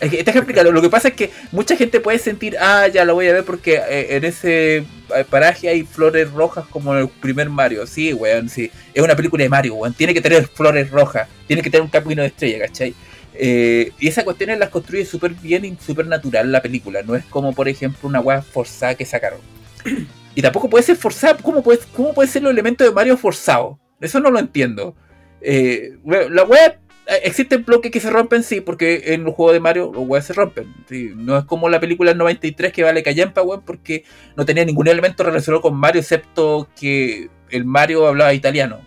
Es 0.00 0.12
explicarlo. 0.12 0.72
Lo 0.72 0.82
que 0.82 0.90
pasa 0.90 1.08
es 1.08 1.14
que 1.14 1.30
mucha 1.52 1.76
gente 1.76 2.00
puede 2.00 2.18
sentir, 2.18 2.56
ah, 2.58 2.88
ya 2.88 3.04
lo 3.04 3.14
voy 3.14 3.28
a 3.28 3.32
ver 3.32 3.44
porque 3.44 3.74
eh, 3.76 4.16
en 4.16 4.24
ese 4.24 4.78
eh, 4.78 4.84
paraje 5.28 5.68
hay 5.68 5.82
flores 5.82 6.30
rojas 6.32 6.64
como 6.70 6.94
en 6.94 7.02
el 7.02 7.08
primer 7.08 7.50
Mario. 7.50 7.86
Sí, 7.86 8.12
weón, 8.12 8.48
sí. 8.48 8.70
Es 8.94 9.02
una 9.02 9.16
película 9.16 9.42
de 9.42 9.48
Mario, 9.48 9.74
weón. 9.74 9.94
Tiene 9.94 10.14
que 10.14 10.20
tener 10.20 10.46
flores 10.46 10.90
rojas. 10.90 11.28
Tiene 11.46 11.62
que 11.62 11.70
tener 11.70 11.82
un 11.82 11.90
camino 11.90 12.22
de 12.22 12.28
estrella, 12.28 12.66
¿cachai? 12.66 12.94
Eh, 13.34 13.92
y 13.98 14.08
esas 14.08 14.24
cuestiones 14.24 14.58
las 14.58 14.70
construye 14.70 15.04
súper 15.04 15.32
bien 15.32 15.64
y 15.64 15.76
súper 15.76 16.06
natural 16.06 16.50
la 16.50 16.62
película. 16.62 17.02
No 17.02 17.14
es 17.14 17.24
como, 17.26 17.52
por 17.52 17.68
ejemplo, 17.68 18.08
una 18.08 18.20
weá 18.20 18.42
forzada 18.42 18.94
que 18.94 19.04
sacaron. 19.04 19.40
Y 20.32 20.42
tampoco 20.42 20.70
puede 20.70 20.84
ser 20.84 20.94
forzada. 20.96 21.36
¿Cómo 21.42 21.60
puede, 21.60 21.80
cómo 21.92 22.14
puede 22.14 22.28
ser 22.28 22.44
los 22.44 22.52
elementos 22.52 22.86
de 22.86 22.94
Mario 22.94 23.16
forzado? 23.16 23.80
Eso 24.00 24.20
no 24.20 24.30
lo 24.30 24.38
entiendo. 24.38 24.94
La 25.42 26.44
weá. 26.44 26.79
Eh, 27.10 27.22
Existen 27.24 27.64
bloques 27.64 27.90
que 27.90 28.00
se 28.00 28.08
rompen, 28.08 28.42
sí, 28.42 28.60
porque 28.60 29.14
en 29.14 29.24
los 29.24 29.34
juegos 29.34 29.54
de 29.54 29.60
Mario 29.60 29.90
los 29.92 30.06
weas 30.06 30.26
se 30.26 30.32
rompen. 30.32 30.72
No 31.16 31.36
es 31.36 31.44
como 31.44 31.68
la 31.68 31.80
película 31.80 32.12
del 32.12 32.18
93 32.18 32.72
que 32.72 32.84
vale 32.84 33.02
callampa, 33.02 33.42
weón, 33.42 33.62
porque 33.62 34.04
no 34.36 34.44
tenía 34.44 34.64
ningún 34.64 34.86
elemento 34.86 35.24
relacionado 35.24 35.60
con 35.60 35.74
Mario, 35.74 36.00
excepto 36.00 36.68
que 36.78 37.28
el 37.50 37.64
Mario 37.64 38.06
hablaba 38.06 38.32
italiano. 38.32 38.80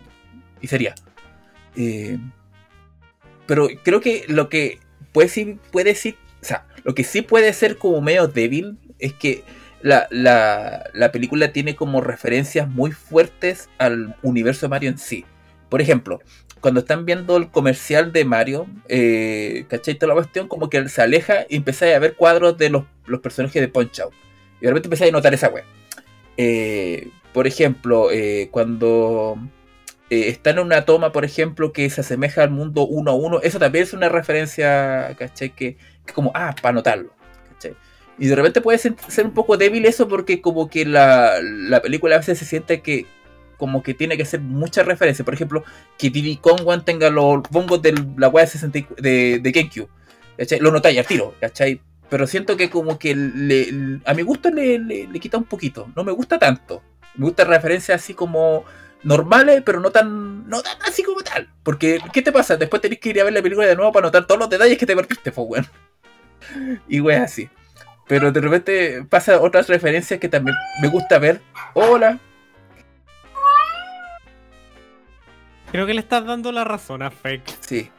Y 0.61 0.67
sería. 0.67 0.95
Eh, 1.75 2.17
pero 3.45 3.67
creo 3.83 3.99
que 3.99 4.23
lo 4.29 4.47
que 4.47 4.79
puede 5.11 5.27
sí, 5.27 5.59
puede 5.71 5.93
sí, 5.93 6.15
o 6.41 6.45
sea, 6.45 6.65
lo 6.83 6.95
que 6.95 7.03
sí 7.03 7.21
puede 7.21 7.51
ser 7.51 7.77
como 7.77 7.99
medio 8.01 8.27
débil 8.27 8.77
es 8.99 9.13
que 9.13 9.43
la, 9.81 10.07
la, 10.11 10.89
la 10.93 11.11
película 11.11 11.51
tiene 11.51 11.75
como 11.75 11.99
referencias 11.99 12.69
muy 12.69 12.91
fuertes 12.91 13.69
al 13.77 14.15
universo 14.21 14.65
de 14.65 14.69
Mario 14.69 14.89
en 14.91 14.97
sí. 14.97 15.25
Por 15.67 15.81
ejemplo, 15.81 16.21
cuando 16.63 16.79
están 16.79 17.05
viendo 17.05 17.35
el 17.35 17.51
comercial 17.51 18.13
de 18.13 18.23
Mario, 18.23 18.67
eh, 18.87 19.65
¿cachai? 19.67 19.95
Toda 19.95 20.07
la 20.07 20.13
cuestión 20.13 20.47
como 20.47 20.69
que 20.69 20.87
se 20.87 21.01
aleja 21.01 21.45
y 21.49 21.57
empezáis 21.57 21.93
a 21.93 21.99
ver 21.99 22.15
cuadros 22.15 22.57
de 22.57 22.69
los, 22.69 22.85
los 23.05 23.19
personajes 23.19 23.61
de 23.61 23.67
Punch 23.67 23.99
Out. 23.99 24.13
Y 24.61 24.63
de 24.63 24.69
repente 24.69 24.87
empezáis 24.87 25.11
a 25.11 25.11
notar 25.11 25.33
esa 25.33 25.49
wea. 25.49 25.65
Eh, 26.37 27.09
por 27.33 27.47
ejemplo, 27.47 28.11
eh, 28.13 28.47
cuando 28.49 29.37
eh, 30.09 30.29
está 30.29 30.51
en 30.51 30.59
una 30.59 30.85
toma, 30.85 31.11
por 31.11 31.25
ejemplo, 31.25 31.73
que 31.73 31.89
se 31.89 31.99
asemeja 31.99 32.43
al 32.43 32.51
mundo 32.51 32.87
uno 32.87 33.11
a 33.11 33.13
uno, 33.13 33.41
eso 33.41 33.59
también 33.59 33.83
es 33.83 33.91
una 33.91 34.07
referencia, 34.07 35.13
¿cachai? 35.19 35.49
Que, 35.49 35.75
que 36.05 36.13
como, 36.13 36.31
ah, 36.33 36.55
para 36.61 36.75
notarlo, 36.75 37.13
¿cachai? 37.49 37.75
Y 38.17 38.27
de 38.27 38.37
repente 38.37 38.61
puede 38.61 38.77
ser, 38.77 38.95
ser 39.09 39.25
un 39.25 39.33
poco 39.33 39.57
débil 39.57 39.83
eso 39.85 40.07
porque 40.07 40.39
como 40.39 40.69
que 40.69 40.85
la, 40.85 41.41
la 41.41 41.81
película 41.81 42.15
a 42.15 42.19
veces 42.19 42.39
se 42.39 42.45
siente 42.45 42.79
que 42.79 43.05
como 43.63 43.81
que 43.81 43.93
tiene 43.93 44.17
que 44.17 44.25
ser 44.25 44.41
mucha 44.41 44.83
referencia. 44.83 45.23
Por 45.23 45.33
ejemplo, 45.33 45.63
que 45.97 46.09
Diddy 46.09 46.35
Kong 46.35 46.59
tenga 46.83 47.09
los 47.09 47.43
bongos 47.49 47.81
de 47.81 47.93
la 48.17 48.27
weá 48.27 48.43
de, 48.43 48.51
60 48.51 48.77
y- 48.77 48.87
de, 48.97 49.39
de. 49.39 49.79
¿cachai? 50.37 50.59
Lo 50.59 50.69
notáis 50.69 50.99
al 50.99 51.05
tiro, 51.05 51.33
¿cachai? 51.39 51.79
pero 52.09 52.27
siento 52.27 52.57
que 52.57 52.69
como 52.69 52.99
que 52.99 53.15
le, 53.15 53.99
a 54.05 54.13
mi 54.13 54.21
gusto 54.23 54.49
le, 54.51 54.77
le- 54.79 55.19
quita 55.21 55.37
un 55.37 55.45
poquito. 55.45 55.89
No 55.95 56.03
me 56.03 56.11
gusta 56.11 56.37
tanto. 56.37 56.83
Me 57.15 57.25
gusta 57.25 57.45
referencias 57.45 58.01
así 58.03 58.13
como 58.13 58.65
normales, 59.01 59.63
pero 59.65 59.79
no 59.79 59.89
tan, 59.91 60.47
no 60.49 60.61
tan 60.61 60.77
así 60.85 61.03
como 61.03 61.21
tal. 61.21 61.47
Porque, 61.63 61.99
¿qué 62.11 62.21
te 62.21 62.33
pasa? 62.33 62.57
Después 62.57 62.81
tenés 62.81 62.99
que 62.99 63.09
ir 63.11 63.21
a 63.21 63.23
ver 63.23 63.31
la 63.33 63.41
película 63.41 63.65
de 63.65 63.75
nuevo 63.77 63.93
para 63.93 64.07
notar 64.07 64.27
todos 64.27 64.39
los 64.39 64.49
detalles 64.49 64.77
que 64.77 64.85
te 64.85 64.95
perdiste, 64.95 65.31
pues, 65.31 65.47
weón. 65.49 65.67
Y 66.89 66.99
weón, 66.99 67.21
así. 67.23 67.49
Pero 68.07 68.31
de 68.31 68.41
repente 68.41 69.05
pasa 69.09 69.39
otras 69.39 69.67
referencias 69.69 70.19
que 70.19 70.27
también 70.29 70.55
me 70.81 70.89
gusta 70.89 71.17
ver. 71.19 71.41
Hola. 71.73 72.19
Creo 75.73 75.85
que 75.85 75.93
le 75.93 75.99
estás 75.99 76.25
dando 76.25 76.53
la 76.53 76.63
razón 76.63 77.01
a 77.01 77.11
Fake. 77.11 77.43
Sí. 77.59 77.89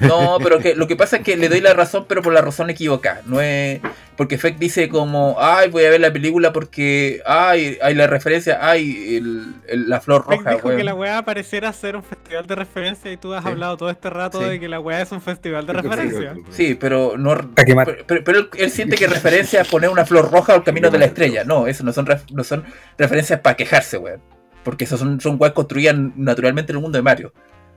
No, 0.00 0.38
pero 0.42 0.60
que 0.60 0.74
lo 0.76 0.86
que 0.86 0.96
pasa 0.96 1.16
es 1.16 1.22
que 1.24 1.36
le 1.36 1.48
doy 1.48 1.60
la 1.60 1.74
razón, 1.74 2.04
pero 2.08 2.22
por 2.22 2.32
la 2.32 2.40
razón 2.40 2.70
equivocada. 2.70 3.22
No 3.26 3.40
es. 3.40 3.80
Porque 4.16 4.38
Feck 4.38 4.56
dice 4.56 4.88
como, 4.88 5.36
ay, 5.40 5.68
voy 5.68 5.84
a 5.84 5.90
ver 5.90 6.00
la 6.00 6.12
película 6.12 6.52
porque. 6.52 7.20
Ay, 7.26 7.76
hay 7.82 7.94
la 7.94 8.06
referencia, 8.06 8.58
ay, 8.62 9.16
el, 9.16 9.52
el- 9.66 9.88
la 9.90 10.00
flor 10.00 10.24
Fake 10.26 10.38
roja, 10.38 10.50
dijo 10.54 10.68
weón. 10.68 10.78
que 10.78 10.84
la 10.84 10.94
weá 10.94 11.22
pareciera 11.24 11.72
ser 11.72 11.96
un 11.96 12.02
festival 12.04 12.46
de 12.46 12.54
referencia 12.54 13.10
y 13.12 13.16
tú 13.16 13.34
has 13.34 13.42
Sí. 13.42 13.50
hablado 13.50 13.76
todo 13.76 13.90
este 13.90 14.08
rato 14.10 14.40
Sí. 14.40 14.48
de 14.48 14.60
que 14.60 14.68
la 14.68 14.78
weá 14.78 15.02
es 15.02 15.10
un 15.10 15.20
festival 15.20 15.66
de 15.66 15.72
referencia. 15.72 16.34
Sí, 16.50 16.74
pero 16.78 17.18
no. 17.18 17.32
A 17.32 17.64
quemar. 17.64 17.86
Pero, 17.86 18.04
pero- 18.06 18.24
pero 18.24 18.38
él, 18.38 18.48
él 18.56 18.70
siente 18.70 18.96
que 18.96 19.08
referencia 19.08 19.62
a 19.62 19.64
poner 19.64 19.90
una 19.90 20.04
flor 20.06 20.30
roja 20.30 20.54
al 20.54 20.62
camino 20.62 20.88
de 20.88 20.98
la 20.98 21.06
estrella. 21.06 21.42
No, 21.44 21.66
eso 21.66 21.82
no 21.82 21.92
son, 21.92 22.06
ref- 22.06 22.30
no 22.30 22.44
son 22.44 22.64
referencias 22.96 23.40
para 23.40 23.56
quejarse, 23.56 23.98
weón. 23.98 24.20
Porque 24.64 24.84
esos 24.84 25.00
son, 25.00 25.20
son 25.20 25.36
weas 25.38 25.54
construidas 25.54 25.96
naturalmente 26.16 26.72
en 26.72 26.76
el 26.76 26.82
mundo 26.82 26.98
de 26.98 27.02
Mario. 27.02 27.32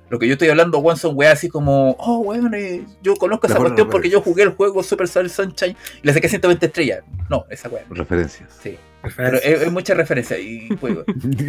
Lo 0.10 0.20
que 0.20 0.28
yo 0.28 0.34
estoy 0.34 0.50
hablando, 0.50 0.78
weón, 0.80 0.98
son 0.98 1.16
weas 1.16 1.34
así 1.34 1.50
como, 1.50 1.96
oh, 1.98 2.20
weón, 2.20 2.54
eh, 2.54 2.86
yo 3.02 3.16
conozco 3.16 3.48
esa 3.48 3.58
cuestión 3.58 3.88
no 3.88 3.92
porque 3.92 4.10
yo 4.10 4.22
jugué 4.22 4.44
el 4.44 4.50
juego 4.50 4.84
Super 4.84 5.06
Star 5.06 5.28
Sunshine 5.28 5.76
y 6.04 6.06
le 6.06 6.14
saqué 6.14 6.30
120 6.30 6.66
estrellas. 6.66 7.04
No, 7.28 7.46
esa 7.50 7.70
wea. 7.70 7.86
Referencias. 7.90 8.50
Sí. 8.62 8.78
Pero 9.18 9.38
es, 9.38 9.62
es 9.62 9.72
mucha 9.72 9.94
referencia. 9.96 10.38
Y, 10.38 10.70
pues, 10.80 10.98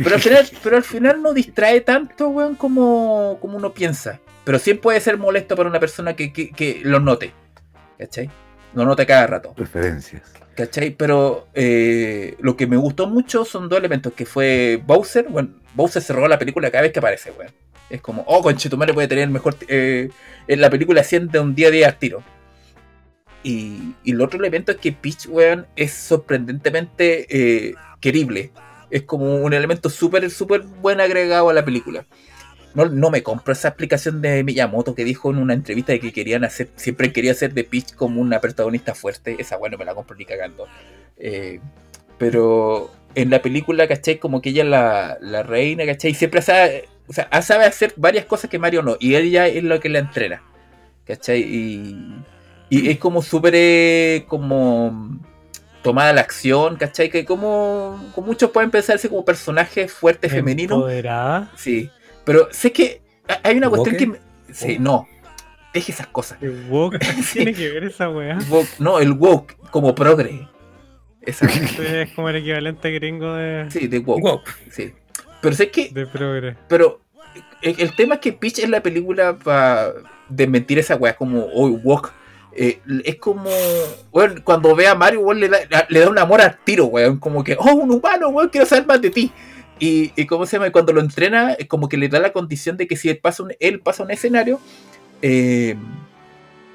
pero, 0.03 0.14
al 0.14 0.20
final, 0.20 0.49
pero 0.62 0.76
al 0.76 0.82
final 0.82 1.22
no 1.22 1.34
distrae 1.34 1.82
tanto, 1.82 2.28
weón, 2.28 2.55
como, 2.55 3.39
como 3.41 3.59
uno 3.59 3.72
piensa. 3.72 4.20
Pero 4.45 4.59
sí 4.59 4.74
puede 4.74 5.01
ser 5.01 5.18
molesto 5.18 5.57
para 5.57 5.68
una 5.68 5.80
persona 5.80 6.16
que, 6.16 6.32
que, 6.32 6.51
que 6.51 6.80
lo 6.82 7.01
note. 7.01 7.32
¿Cachai? 7.99 8.30
Lo 8.74 8.84
note 8.84 9.07
cada 9.07 9.26
rato. 9.26 9.55
Referencias. 9.57 10.32
¿Cachai? 10.57 10.90
Pero 10.90 11.48
eh, 11.54 12.34
lo 12.40 12.57
que 12.57 12.66
me 12.66 12.78
gustó 12.78 13.07
mucho 13.07 13.44
son 13.44 13.68
dos 13.68 13.78
elementos, 13.78 14.14
que 14.14 14.24
fue 14.24 14.82
Bowser. 14.86 15.26
Bueno, 15.28 15.50
Bowser 15.74 16.02
se 16.02 16.14
robó 16.14 16.26
la 16.28 16.38
película 16.38 16.70
cada 16.70 16.82
vez 16.82 16.92
que 16.92 16.98
aparece, 16.98 17.30
weón. 17.30 17.52
Es 17.90 18.00
como, 18.00 18.24
oh, 18.26 18.42
conchetumare 18.42 18.94
puede 18.94 19.07
tener 19.07 19.28
mejor... 19.28 19.54
eh, 19.68 20.09
en 20.48 20.61
la 20.61 20.70
película 20.70 21.04
siente 21.04 21.38
un 21.38 21.54
día 21.54 21.68
a 21.68 21.70
día 21.70 21.86
al 21.88 21.98
tiro. 21.98 22.22
Y, 23.42 23.94
y 24.02 24.12
el 24.12 24.20
otro 24.22 24.40
elemento 24.40 24.72
es 24.72 24.78
que 24.78 24.92
Peach, 24.92 25.26
weón, 25.28 25.66
es 25.76 25.92
sorprendentemente 25.92 27.26
eh, 27.28 27.74
querible. 28.00 28.50
Es 28.90 29.02
como 29.02 29.36
un 29.36 29.52
elemento 29.52 29.90
súper, 29.90 30.30
súper 30.30 30.62
buen 30.62 31.00
agregado 31.00 31.50
a 31.50 31.54
la 31.54 31.64
película. 31.64 32.07
No, 32.76 32.84
no 32.84 33.10
me 33.10 33.22
compro 33.22 33.54
esa 33.54 33.68
explicación 33.68 34.20
de 34.20 34.44
Miyamoto 34.44 34.94
que 34.94 35.04
dijo 35.04 35.30
en 35.30 35.38
una 35.38 35.54
entrevista 35.54 35.92
de 35.92 35.98
que 35.98 36.12
querían 36.12 36.44
hacer, 36.44 36.68
siempre 36.76 37.10
quería 37.10 37.32
hacer 37.32 37.54
de 37.54 37.64
Peach 37.64 37.94
como 37.94 38.20
una 38.20 38.38
protagonista 38.40 38.94
fuerte. 38.94 39.36
Esa 39.38 39.56
bueno 39.56 39.78
me 39.78 39.86
la 39.86 39.94
compro 39.94 40.14
ni 40.14 40.26
cagando. 40.26 40.66
Eh, 41.16 41.58
pero 42.18 42.90
en 43.14 43.30
la 43.30 43.40
película, 43.40 43.88
¿cachai? 43.88 44.18
Como 44.18 44.42
que 44.42 44.50
ella 44.50 44.62
es 44.62 44.68
la, 44.68 45.18
la 45.22 45.42
reina, 45.42 45.86
¿cachai? 45.86 46.12
Siempre 46.12 46.42
sabe, 46.42 46.86
o 47.06 47.14
sea, 47.14 47.28
sabe 47.40 47.64
hacer 47.64 47.94
varias 47.96 48.26
cosas 48.26 48.50
que 48.50 48.58
Mario 48.58 48.82
no. 48.82 48.96
Y 49.00 49.14
ella 49.16 49.46
es 49.46 49.64
lo 49.64 49.80
que 49.80 49.88
la 49.88 50.00
entrena. 50.00 50.42
¿Cachai? 51.06 51.40
Y, 51.40 52.14
y 52.68 52.90
es 52.90 52.98
como 52.98 53.22
súper 53.22 53.54
eh, 53.56 54.24
como 54.28 55.18
tomada 55.82 56.12
la 56.12 56.20
acción, 56.20 56.76
¿cachai? 56.76 57.08
Que 57.08 57.24
como, 57.24 58.10
como 58.14 58.26
muchos 58.26 58.50
pueden 58.50 58.70
pensarse 58.70 59.08
como 59.08 59.24
personaje 59.24 59.88
fuerte 59.88 60.28
femenino. 60.28 60.74
Empoderada. 60.74 61.52
Sí. 61.56 61.90
Pero 62.26 62.48
sé 62.50 62.70
que 62.72 63.00
ha- 63.28 63.40
hay 63.48 63.56
una 63.56 63.70
cuestión 63.70 63.96
que... 63.96 64.06
Me- 64.08 64.18
Sí, 64.52 64.76
no. 64.78 65.08
Deje 65.72 65.92
esas 65.92 66.06
cosas. 66.08 66.36
¿Qué 66.38 66.48
woke 66.68 67.02
Sí. 67.22 67.38
tiene 67.38 67.54
que 67.54 67.70
ver 67.70 67.84
esa 67.84 68.08
weá? 68.10 68.38
Woke- 68.50 68.78
no, 68.78 68.98
el 68.98 69.12
woke 69.12 69.56
como 69.70 69.94
progre. 69.94 70.46
Esa, 71.22 71.46
Es 71.46 72.12
como 72.12 72.28
el 72.28 72.36
equivalente 72.36 72.90
gringo 72.92 73.32
de, 73.34 73.66
sí, 73.70 73.86
de 73.88 73.98
woke. 74.00 74.42
Sí. 74.70 74.92
Pero 75.40 75.54
sé 75.56 75.70
que... 75.70 75.88
de 75.90 76.06
progre. 76.06 76.56
Pero 76.68 77.00
el, 77.62 77.80
el 77.80 77.96
tema 77.96 78.14
es 78.16 78.20
que 78.20 78.32
Peach 78.32 78.58
en 78.60 78.70
la 78.70 78.80
película 78.82 79.36
para 79.38 79.92
desmentir 80.28 80.78
esa 80.78 80.96
weá 80.96 81.14
como 81.16 81.44
oh, 81.52 81.68
woke. 81.68 82.12
eh, 82.52 82.80
es 83.04 83.16
como, 83.16 83.50
weón, 84.12 84.40
cuando 84.42 84.74
ve 84.74 84.86
a 84.88 84.94
Mario, 84.94 85.20
weón, 85.20 85.40
le 85.40 85.48
da, 85.48 85.58
le 85.88 86.00
da 86.00 86.08
un 86.08 86.18
amor 86.18 86.40
al 86.40 86.56
tiro, 86.64 86.86
weón. 86.86 87.18
Como 87.18 87.42
que, 87.44 87.56
oh, 87.58 87.74
un 87.74 87.90
humano, 87.90 88.28
weón, 88.30 88.48
quiero 88.48 88.66
saber 88.66 88.86
más 88.86 89.00
de 89.02 89.10
ti. 89.10 89.30
Y, 89.78 90.12
y 90.16 90.26
cómo 90.26 90.46
se 90.46 90.56
llama, 90.56 90.70
cuando 90.70 90.92
lo 90.92 91.00
entrena, 91.00 91.52
es 91.52 91.66
como 91.66 91.88
que 91.88 91.96
le 91.96 92.08
da 92.08 92.18
la 92.18 92.32
condición 92.32 92.76
de 92.76 92.86
que 92.86 92.96
si 92.96 93.10
él 93.10 93.18
pasa 93.18 93.42
un, 93.42 93.52
él 93.60 93.80
pasa 93.80 94.02
un 94.02 94.10
escenario, 94.10 94.58
eh, 95.22 95.76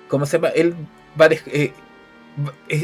¿cómo 0.07 0.25
se 0.25 0.37
llama? 0.37 0.49
Él 0.49 0.75
va 1.19 1.25
a 1.25 1.29
eh, 1.31 1.73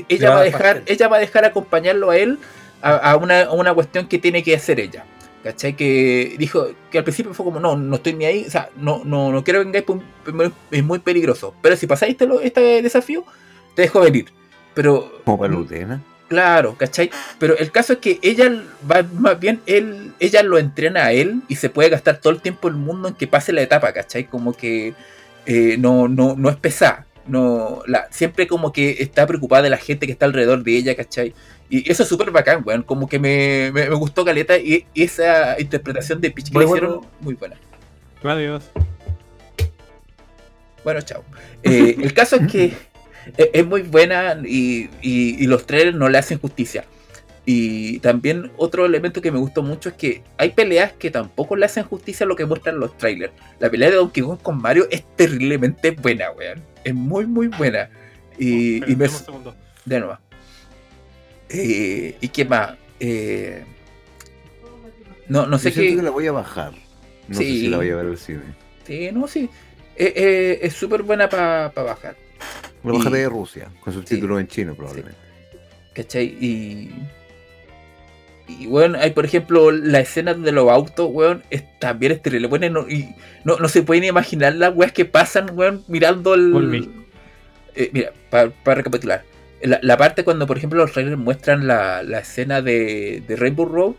ella 0.08 0.32
va 0.32 0.40
a 0.40 0.44
dejar, 0.44 0.78
pastel. 0.78 0.84
ella 0.88 1.08
va 1.08 1.18
a 1.18 1.20
dejar 1.20 1.46
acompañarlo 1.46 2.10
a 2.10 2.18
él 2.18 2.40
a, 2.82 3.12
a 3.12 3.16
una, 3.16 3.44
a 3.44 3.52
una 3.52 3.74
cuestión 3.74 4.08
que 4.08 4.18
tiene 4.18 4.44
que 4.44 4.56
hacer 4.56 4.80
ella. 4.80 5.06
¿Cachai? 5.44 5.76
Que 5.76 6.36
dijo 6.38 6.68
que 6.92 6.98
al 6.98 7.04
principio 7.04 7.34
fue 7.34 7.46
como, 7.46 7.60
no, 7.60 7.78
no 7.78 7.96
estoy 7.98 8.14
ni 8.14 8.26
ahí, 8.26 8.44
o 8.46 8.52
sea, 8.52 8.70
no, 8.76 9.04
no, 9.06 9.32
no 9.32 9.44
quiero 9.44 9.60
que 9.60 9.66
vengáis, 9.66 9.86
pues, 9.86 10.52
es 10.72 10.84
muy 10.84 11.00
peligroso. 11.00 11.54
Pero 11.62 11.76
si 11.76 11.88
pasáis 11.88 12.18
este, 12.20 12.28
este 12.42 12.82
desafío, 12.82 13.24
te 13.76 13.84
dejo 13.84 14.02
venir. 14.02 14.26
Pero 14.74 15.22
Como 15.24 15.38
para 15.38 15.54
Lutena. 15.54 16.04
Claro, 16.28 16.76
¿cachai? 16.78 17.10
Pero 17.40 17.58
el 17.58 17.72
caso 17.72 17.94
es 17.94 18.00
que 18.00 18.20
ella 18.22 18.52
va 18.90 19.04
más 19.14 19.40
bien, 19.40 19.62
él, 19.66 20.14
ella 20.20 20.44
lo 20.44 20.58
entrena 20.58 21.06
a 21.06 21.12
él 21.14 21.42
y 21.48 21.56
se 21.56 21.70
puede 21.70 21.90
gastar 21.90 22.18
todo 22.20 22.34
el 22.34 22.42
tiempo 22.42 22.68
el 22.68 22.74
mundo 22.76 23.08
en 23.08 23.14
que 23.14 23.28
pase 23.28 23.54
la 23.54 23.62
etapa, 23.62 23.94
¿cachai? 23.94 24.26
Como 24.26 24.54
que 24.54 24.94
eh, 25.46 25.78
no, 25.80 26.08
no, 26.08 26.36
no 26.36 26.50
es 26.50 26.58
pesada. 26.58 27.06
No, 27.26 27.82
la, 27.88 28.08
siempre 28.10 28.48
como 28.48 28.72
que 28.72 28.98
está 29.00 29.28
preocupada 29.28 29.64
de 29.64 29.70
la 29.70 29.78
gente 29.78 30.06
que 30.06 30.14
está 30.14 30.26
alrededor 30.26 30.64
de 30.64 30.78
ella, 30.78 30.96
¿cachai? 30.96 31.34
Y 31.70 31.90
eso 31.90 32.04
es 32.04 32.10
súper 32.10 32.32
bacán, 32.32 32.64
weón. 32.66 32.84
Como 32.84 33.08
que 33.08 33.20
me, 33.20 33.72
me, 33.74 33.90
me 33.90 33.96
gustó 33.96 34.24
Caleta 34.24 34.58
y, 34.58 34.86
y 34.94 35.04
esa 35.04 35.60
interpretación 35.60 36.22
de 36.22 36.32
Peach 36.32 36.48
que 36.48 36.54
bueno. 36.54 36.70
hicieron, 36.70 37.02
muy 37.22 37.34
buena. 37.36 37.56
Adiós. 38.24 38.64
Bueno, 40.84 41.02
chao. 41.02 41.24
Eh, 41.64 41.98
el 42.02 42.14
caso 42.14 42.38
es 42.38 42.52
que 42.52 42.74
es, 43.38 43.50
es 43.54 43.66
muy 43.66 43.82
buena 43.84 44.40
y, 44.46 44.90
y- 45.02 45.44
y 45.44 45.48
los 45.48 45.66
trailers 45.66 45.96
no 45.98 46.10
le 46.10 46.18
hacen 46.18 46.40
justicia. 46.40 46.86
Y 47.50 48.00
también 48.00 48.52
otro 48.58 48.86
elemento 48.86 49.22
que 49.22 49.32
me 49.32 49.40
gustó 49.40 49.64
mucho 49.64 49.88
es 49.90 49.96
que 49.96 50.22
hay 50.38 50.50
peleas 50.52 50.92
que 50.94 51.10
tampoco 51.12 51.56
le 51.56 51.66
hacen 51.66 51.86
justicia 51.86 52.26
a 52.26 52.28
lo 52.28 52.36
que 52.36 52.46
muestran 52.46 52.78
los 52.78 52.98
trailers. 52.98 53.32
La 53.60 53.70
pelea 53.70 53.90
de 53.90 53.96
Donkey 53.96 54.22
Kong 54.22 54.40
con 54.42 54.62
Mario 54.62 54.86
es 54.92 55.06
terriblemente 55.16 55.92
buena, 55.92 56.30
weón. 56.32 56.62
Es 56.84 56.94
muy, 56.94 57.26
muy 57.26 57.48
buena. 57.48 57.90
Y, 58.38 58.78
y 58.92 58.96
me... 58.98 59.06
Espera, 59.06 59.12
un 59.20 59.26
segundo. 59.26 59.56
De 59.86 60.00
nuevo. 60.00 60.18
Eh, 61.50 62.18
¿Y 62.20 62.28
qué 62.28 62.44
más? 62.44 62.76
Eh, 63.00 63.64
no, 65.30 65.46
no 65.46 65.58
sé 65.58 65.72
Yo 65.72 65.82
qué... 65.82 65.96
que 65.96 66.02
la 66.02 66.10
voy 66.10 66.28
a 66.28 66.32
bajar. 66.34 66.74
No 67.30 67.38
sé 67.38 67.44
Sí. 67.44 67.60
si 67.62 67.68
la 67.70 67.78
voy 67.78 67.90
a 67.90 67.96
ver 67.96 68.06
al 68.08 68.18
cine. 68.18 68.42
Sí, 68.86 69.10
no, 69.14 69.28
sí. 69.28 69.50
Eh, 69.96 70.14
eh, 70.16 70.60
es 70.62 70.74
súper 70.74 71.04
buena 71.04 71.30
para 71.30 71.70
bajar. 71.70 72.16
Bajaré 72.84 73.18
Y- 73.18 73.22
de 73.22 73.30
Rusia, 73.30 73.70
con 73.80 73.94
subtítulos 73.94 74.40
en 74.40 74.48
chino 74.48 74.76
probablemente. 74.76 75.18
¿Cachai? 75.94 76.26
Y. 76.40 76.92
Y, 78.48 78.68
weón, 78.68 78.96
hay, 78.96 79.12
por 79.12 79.26
ejemplo, 79.26 79.72
la 79.72 80.00
escena 80.00 80.34
de 80.34 80.52
los 80.54 80.70
autos, 80.72 81.10
weón, 81.12 81.44
es, 81.50 81.64
también 81.80 82.14
es 82.14 82.22
terrible. 82.22 82.48
Weón, 82.48 82.64
y 82.64 82.70
no, 82.70 82.90
y 82.90 83.16
no, 83.44 83.58
no 83.58 83.68
se 83.68 83.84
pueden 83.84 84.06
imaginar 84.06 84.56
las 84.56 84.74
weas 84.74 84.94
que 84.94 85.04
pasan, 85.06 85.50
weón, 85.54 85.84
mirando 85.88 86.34
el. 86.34 86.90
Eh, 87.76 87.90
mira, 87.92 88.14
para 88.30 88.52
recapitular. 88.76 89.24
La, 89.62 89.80
la 89.82 89.98
parte 89.98 90.24
cuando, 90.24 90.48
por 90.48 90.58
ejemplo, 90.58 90.80
los 90.80 90.92
trailers 90.94 91.18
muestran 91.18 91.68
la, 91.68 92.04
la 92.04 92.20
escena 92.20 92.62
de, 92.62 93.22
de 93.28 93.36
Rainbow 93.36 93.66
Road, 93.66 93.94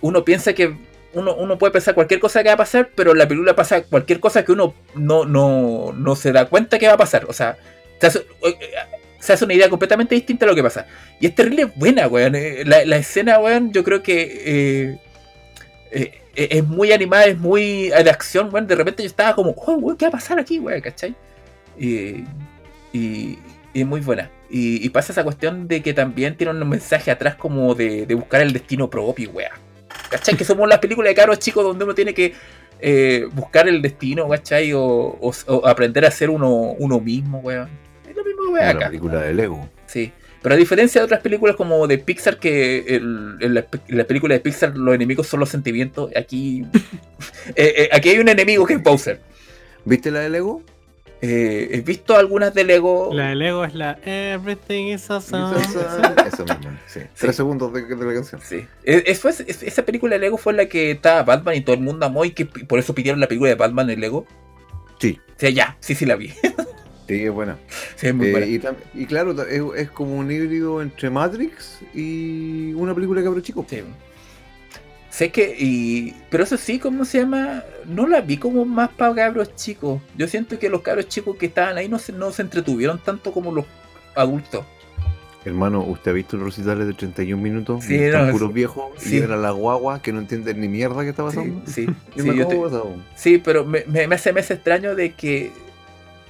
uno 0.00 0.24
piensa 0.24 0.52
que. 0.52 0.76
Uno, 1.14 1.34
uno 1.34 1.56
puede 1.56 1.72
pensar 1.72 1.94
cualquier 1.94 2.20
cosa 2.20 2.42
que 2.42 2.50
va 2.50 2.54
a 2.54 2.58
pasar, 2.58 2.90
pero 2.94 3.12
en 3.12 3.18
la 3.18 3.26
película 3.26 3.56
pasa 3.56 3.84
cualquier 3.84 4.20
cosa 4.20 4.44
que 4.44 4.52
uno 4.52 4.74
no, 4.94 5.24
no, 5.24 5.94
no 5.96 6.14
se 6.16 6.30
da 6.32 6.44
cuenta 6.44 6.78
que 6.78 6.86
va 6.88 6.92
a 6.92 6.98
pasar. 6.98 7.24
O 7.26 7.32
sea, 7.32 7.56
se 8.00 8.06
hace, 8.06 8.18
eh, 8.18 8.56
se 9.18 9.32
hace 9.32 9.44
una 9.44 9.54
idea 9.54 9.68
completamente 9.68 10.14
distinta 10.14 10.44
a 10.44 10.48
lo 10.48 10.54
que 10.54 10.62
pasa. 10.62 10.86
Y 11.20 11.26
es 11.26 11.34
terrible 11.34 11.64
buena, 11.76 12.06
weón. 12.08 12.34
Eh, 12.34 12.62
La, 12.64 12.84
la 12.84 12.96
escena, 12.96 13.38
weón, 13.38 13.72
yo 13.72 13.82
creo 13.84 14.02
que 14.02 14.98
eh, 15.90 16.10
es 16.34 16.64
muy 16.64 16.92
animada, 16.92 17.26
es 17.26 17.38
muy 17.38 17.88
de 17.88 18.10
acción, 18.10 18.50
weón. 18.52 18.66
De 18.66 18.74
repente 18.74 19.02
yo 19.02 19.06
estaba 19.08 19.34
como, 19.34 19.50
oh, 19.56 19.74
weón, 19.74 19.96
¿qué 19.96 20.04
va 20.04 20.10
a 20.10 20.12
pasar 20.12 20.38
aquí, 20.38 20.58
weón? 20.58 20.80
¿Cachai? 20.80 21.14
Y, 21.78 22.24
y, 22.92 23.38
y 23.72 23.80
es 23.80 23.86
muy 23.86 24.00
buena. 24.00 24.30
Y, 24.48 24.88
pasa 24.90 25.12
esa 25.12 25.24
cuestión 25.24 25.66
de 25.66 25.82
que 25.82 25.92
también 25.92 26.36
tiene 26.36 26.52
un 26.52 26.68
mensaje 26.68 27.10
atrás 27.10 27.34
como 27.34 27.74
de, 27.74 28.06
de 28.06 28.14
buscar 28.14 28.42
el 28.42 28.52
destino 28.52 28.88
propio, 28.88 29.30
weón. 29.30 29.50
¿Cachai? 30.10 30.36
Que 30.36 30.44
somos 30.44 30.68
las 30.68 30.78
películas 30.78 31.10
de 31.10 31.14
caros 31.16 31.38
chicos 31.40 31.64
donde 31.64 31.84
uno 31.84 31.94
tiene 31.94 32.14
que 32.14 32.34
buscar 33.32 33.66
el 33.68 33.80
destino, 33.82 34.28
¿cachai? 34.28 34.72
O, 34.72 34.82
o- 34.82 35.32
o 35.48 35.66
aprender 35.66 36.04
a 36.04 36.10
ser 36.10 36.30
uno, 36.30 36.52
uno 36.78 37.00
mismo, 37.00 37.38
weón. 37.38 37.68
La 38.54 38.78
película 38.88 39.20
de 39.22 39.34
Lego. 39.34 39.68
Sí. 39.86 40.12
Pero 40.42 40.54
a 40.54 40.58
diferencia 40.58 41.00
de 41.00 41.04
otras 41.06 41.20
películas 41.20 41.56
como 41.56 41.86
de 41.88 41.98
Pixar, 41.98 42.38
que 42.38 42.78
el- 42.96 43.36
en, 43.40 43.54
la, 43.54 43.66
en 43.88 43.98
la 43.98 44.04
película 44.04 44.34
de 44.34 44.40
Pixar 44.40 44.76
los 44.76 44.94
enemigos 44.94 45.26
son 45.26 45.40
los 45.40 45.48
sentimientos, 45.48 46.10
aquí, 46.16 46.64
eh, 47.56 47.74
eh, 47.76 47.88
aquí 47.92 48.10
hay 48.10 48.18
un 48.18 48.28
enemigo 48.28 48.64
que 48.66 48.74
es 48.74 48.82
Bowser. 48.82 49.20
¿Viste 49.84 50.10
la 50.10 50.20
de 50.20 50.28
Lego? 50.30 50.62
Eh, 51.22 51.70
he 51.72 51.80
visto 51.80 52.14
algunas 52.16 52.52
de 52.54 52.62
Lego. 52.64 53.10
La 53.12 53.28
de 53.30 53.34
Lego 53.36 53.64
es 53.64 53.74
la 53.74 53.98
Everything 54.04 54.88
is 54.94 55.10
awesome. 55.10 55.56
Eso 56.26 56.44
mismo, 56.44 56.76
sí. 56.86 57.00
Tres 57.18 57.34
segundos 57.34 57.72
de, 57.72 57.82
de 57.86 58.04
la 58.04 58.14
canción. 58.14 58.40
Sí. 58.44 58.66
Fue- 59.18 59.30
es- 59.30 59.62
esa 59.62 59.82
película 59.84 60.14
de 60.14 60.20
Lego 60.20 60.36
fue 60.36 60.52
la 60.52 60.66
que 60.66 60.90
estaba 60.92 61.22
Batman 61.22 61.54
y 61.56 61.62
todo 61.62 61.74
el 61.74 61.80
mundo 61.82 62.04
amó 62.06 62.24
y 62.24 62.30
que 62.32 62.44
por 62.46 62.78
eso 62.78 62.94
pidieron 62.94 63.18
la 63.20 63.26
película 63.28 63.48
de 63.48 63.56
Batman 63.56 63.88
en 63.90 64.00
Lego. 64.00 64.26
Sí, 65.00 65.18
O 65.28 65.38
sea, 65.40 65.50
ya, 65.50 65.76
sí, 65.80 65.94
sí 65.94 66.04
la 66.06 66.16
vi. 66.16 66.32
sí, 67.06 67.24
es 67.24 67.30
buena. 67.32 67.56
Sí, 67.96 68.06
es 68.08 68.14
muy 68.14 68.28
Eh, 68.28 68.30
buena. 68.32 68.76
y, 68.94 69.06
claro, 69.06 69.32
es, 69.42 69.62
es 69.76 69.90
como 69.90 70.16
un 70.16 70.30
híbrido 70.30 70.80
entre 70.82 71.10
Matrix 71.10 71.80
y 71.94 72.72
una 72.74 72.94
película 72.94 73.20
de 73.20 73.26
cabro 73.26 73.40
chico. 73.40 73.64
Sí. 73.68 73.82
Sé 75.10 75.30
que, 75.30 75.56
y, 75.58 76.14
pero 76.30 76.44
eso 76.44 76.56
sí, 76.58 76.78
¿cómo 76.78 77.04
se 77.06 77.20
llama? 77.20 77.62
No 77.86 78.06
la 78.06 78.20
vi 78.20 78.36
como 78.36 78.66
más 78.66 78.90
para 78.90 79.14
cabros 79.14 79.54
chicos. 79.56 80.02
Yo 80.16 80.28
siento 80.28 80.58
que 80.58 80.68
los 80.68 80.82
cabros 80.82 81.08
chicos 81.08 81.36
que 81.38 81.46
estaban 81.46 81.78
ahí 81.78 81.88
no 81.88 81.98
se, 81.98 82.12
no 82.12 82.30
se 82.32 82.42
entretuvieron 82.42 82.98
tanto 83.02 83.32
como 83.32 83.50
los 83.50 83.64
adultos. 84.14 84.64
Hermano, 85.46 85.80
¿usted 85.84 86.10
ha 86.10 86.14
visto 86.14 86.36
los 86.36 86.46
recitales 86.46 86.86
de 86.88 86.92
31 86.92 87.40
minutos? 87.40 87.84
Sí, 87.84 87.94
Están 87.94 88.26
no, 88.26 88.32
puros 88.32 88.48
sí. 88.48 88.54
viejos 88.54 88.84
Sí. 88.98 89.14
y 89.14 89.18
eran 89.20 89.40
las 89.40 89.54
guaguas 89.54 90.02
que 90.02 90.12
no 90.12 90.18
entienden 90.18 90.60
ni 90.60 90.68
mierda 90.68 91.02
que 91.04 91.10
está 91.10 91.22
pasando. 91.24 91.62
sí, 91.66 91.86
sí, 92.16 92.34
yo 92.36 92.46
te- 92.48 92.58
sí, 93.14 93.38
pero 93.38 93.64
me, 93.64 93.84
me- 93.86 94.08
me 94.08 94.16
hace, 94.16 94.32
me 94.32 94.40
hace 94.40 94.54
extraño 94.54 94.94
de 94.96 95.12
que... 95.14 95.50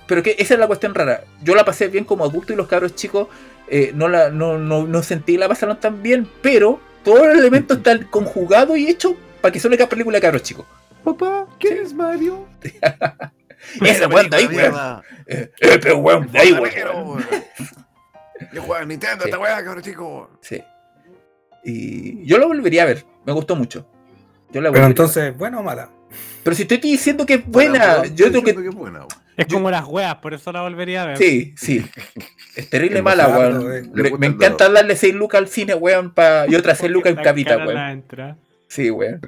Pero 0.06 0.22
que 0.22 0.36
esa 0.38 0.54
es 0.54 0.60
la 0.60 0.66
cuestión 0.66 0.94
rara. 0.94 1.24
Yo 1.42 1.54
la 1.54 1.64
pasé 1.64 1.88
bien 1.88 2.04
como 2.04 2.24
adulto 2.24 2.52
y 2.52 2.56
los 2.56 2.68
cabros 2.68 2.94
chicos 2.94 3.28
eh, 3.68 3.92
no, 3.94 4.08
la, 4.08 4.30
no, 4.30 4.58
no, 4.58 4.86
no 4.86 5.02
sentí 5.02 5.36
la 5.36 5.48
pasaron 5.48 5.80
tan 5.80 6.02
bien, 6.02 6.28
pero 6.42 6.80
todos 7.04 7.26
los 7.26 7.36
elementos 7.36 7.78
están 7.78 8.04
conjugados 8.04 8.78
y 8.78 8.88
hechos 8.88 9.14
para 9.40 9.52
que 9.52 9.60
sea 9.60 9.70
una 9.70 9.88
película 9.88 10.16
de 10.16 10.22
cabros 10.22 10.42
chicos. 10.42 10.66
Papá, 11.02 11.46
¿quién 11.58 11.78
es 11.78 11.92
Mario? 11.92 12.46
Esa 13.80 14.08
weón 14.08 14.30
de 14.30 14.36
ahí, 14.36 14.46
weón. 14.46 15.02
Eh, 15.26 15.50
eh, 15.60 15.78
pero 15.80 15.98
weón, 15.98 16.30
de 16.30 16.38
ahí, 16.38 16.52
weón. 16.52 17.24
Yo 18.52 18.62
juego 18.62 18.74
a 18.74 18.84
Nintendo, 18.84 19.24
Sí. 19.24 19.30
esta 19.30 19.38
weá, 19.38 19.64
cabrón 19.64 19.82
chico. 19.82 20.30
Sí. 20.40 20.62
Y 21.64 22.24
yo 22.26 22.38
lo 22.38 22.48
volvería 22.48 22.82
a 22.82 22.86
ver. 22.86 23.04
Me 23.24 23.32
gustó 23.32 23.56
mucho. 23.56 23.86
Yo 24.52 24.60
la 24.60 24.70
Pero 24.70 24.86
entonces, 24.86 25.36
¿buena 25.36 25.58
o 25.58 25.62
mala? 25.62 25.90
Pero 26.44 26.54
si 26.54 26.62
estoy 26.62 26.78
diciendo 26.78 27.26
que 27.26 27.34
es 27.34 27.46
buena, 27.46 28.04
yo 28.06 28.28
creo 28.28 28.42
que. 28.42 28.54
que 28.54 28.68
es 28.68 28.74
buena. 28.74 29.06
Es 29.36 29.46
Yo- 29.48 29.56
como 29.56 29.70
las 29.70 29.84
weas, 29.86 30.16
por 30.16 30.32
eso 30.34 30.50
la 30.52 30.62
volvería 30.62 31.02
a 31.02 31.06
ver. 31.06 31.18
Sí, 31.18 31.54
sí. 31.56 31.84
Es 32.54 32.70
terrible 32.70 33.02
mala, 33.02 33.28
weón. 33.28 33.92
Me, 34.18 34.26
encanta 34.28 34.64
dado. 34.64 34.74
darle 34.74 34.96
6 34.96 35.14
lucas 35.14 35.38
al 35.40 35.48
cine, 35.48 35.74
weón, 35.74 36.14
pa... 36.14 36.46
y 36.48 36.54
otras 36.54 36.78
6 36.78 36.90
lucas 36.90 37.10
en 37.10 37.16
La 37.16 37.22
capita, 37.22 37.58
weón. 37.58 38.04
Sí, 38.68 38.90
weón. 38.90 39.20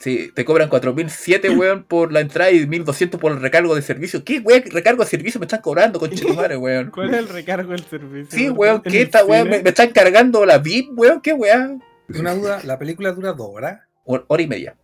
Sí, 0.00 0.30
te 0.34 0.44
cobran 0.44 0.68
4007, 0.68 1.48
weón, 1.50 1.84
por 1.84 2.12
la 2.12 2.20
entrada 2.20 2.50
y 2.50 2.66
1200 2.66 3.18
por 3.18 3.32
el 3.32 3.40
recargo 3.40 3.74
de 3.74 3.80
servicio. 3.80 4.22
¿Qué, 4.22 4.40
weón? 4.40 4.62
¿Recargo 4.70 5.02
de 5.02 5.08
servicio 5.08 5.40
me 5.40 5.46
están 5.46 5.62
cobrando, 5.62 5.98
conchetumare, 5.98 6.58
weón? 6.58 6.90
¿Cuál 6.90 7.10
es 7.14 7.16
el 7.20 7.28
recargo 7.28 7.70
del 7.70 7.84
servicio? 7.84 8.30
Sí, 8.30 8.50
weón, 8.50 8.82
¿En 8.84 8.92
¿qué 8.92 8.98
el 9.00 9.04
esta, 9.04 9.24
weón? 9.24 9.48
Me, 9.48 9.62
me 9.62 9.70
están 9.70 9.90
cargando 9.92 10.44
la 10.44 10.58
VIP, 10.58 10.90
weón, 10.98 11.22
¿qué 11.22 11.32
weón? 11.32 11.82
Una 12.18 12.34
duda, 12.34 12.60
la 12.64 12.78
película 12.78 13.12
dura 13.12 13.32
dos 13.32 13.48
horas. 13.50 13.80
Hor- 14.04 14.26
Hora 14.28 14.42
y 14.42 14.46
media. 14.46 14.76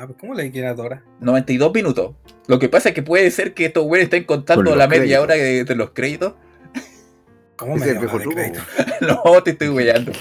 Ah, 0.00 0.06
pues 0.06 0.18
¿cómo 0.20 0.34
le 0.34 0.50
quieren 0.52 0.76
dos 0.76 0.86
horas? 0.86 1.02
92 1.20 1.74
minutos. 1.74 2.14
Lo 2.46 2.58
que 2.58 2.68
pasa 2.68 2.90
es 2.90 2.94
que 2.94 3.02
puede 3.02 3.30
ser 3.32 3.52
que 3.52 3.64
estos 3.66 3.84
güeyes 3.84 4.04
estén 4.04 4.24
contando 4.24 4.76
la 4.76 4.86
media 4.86 5.18
créditos. 5.18 5.22
hora 5.24 5.34
de, 5.34 5.64
de 5.64 5.74
los 5.74 5.90
créditos. 5.90 6.34
¿Cómo 7.56 7.74
me 7.74 7.90
el 7.90 7.98
viejo 7.98 8.18
crédito? 8.18 8.60
no, 9.00 9.42
te 9.42 9.50
estoy 9.50 9.68
weyando. 9.68 10.12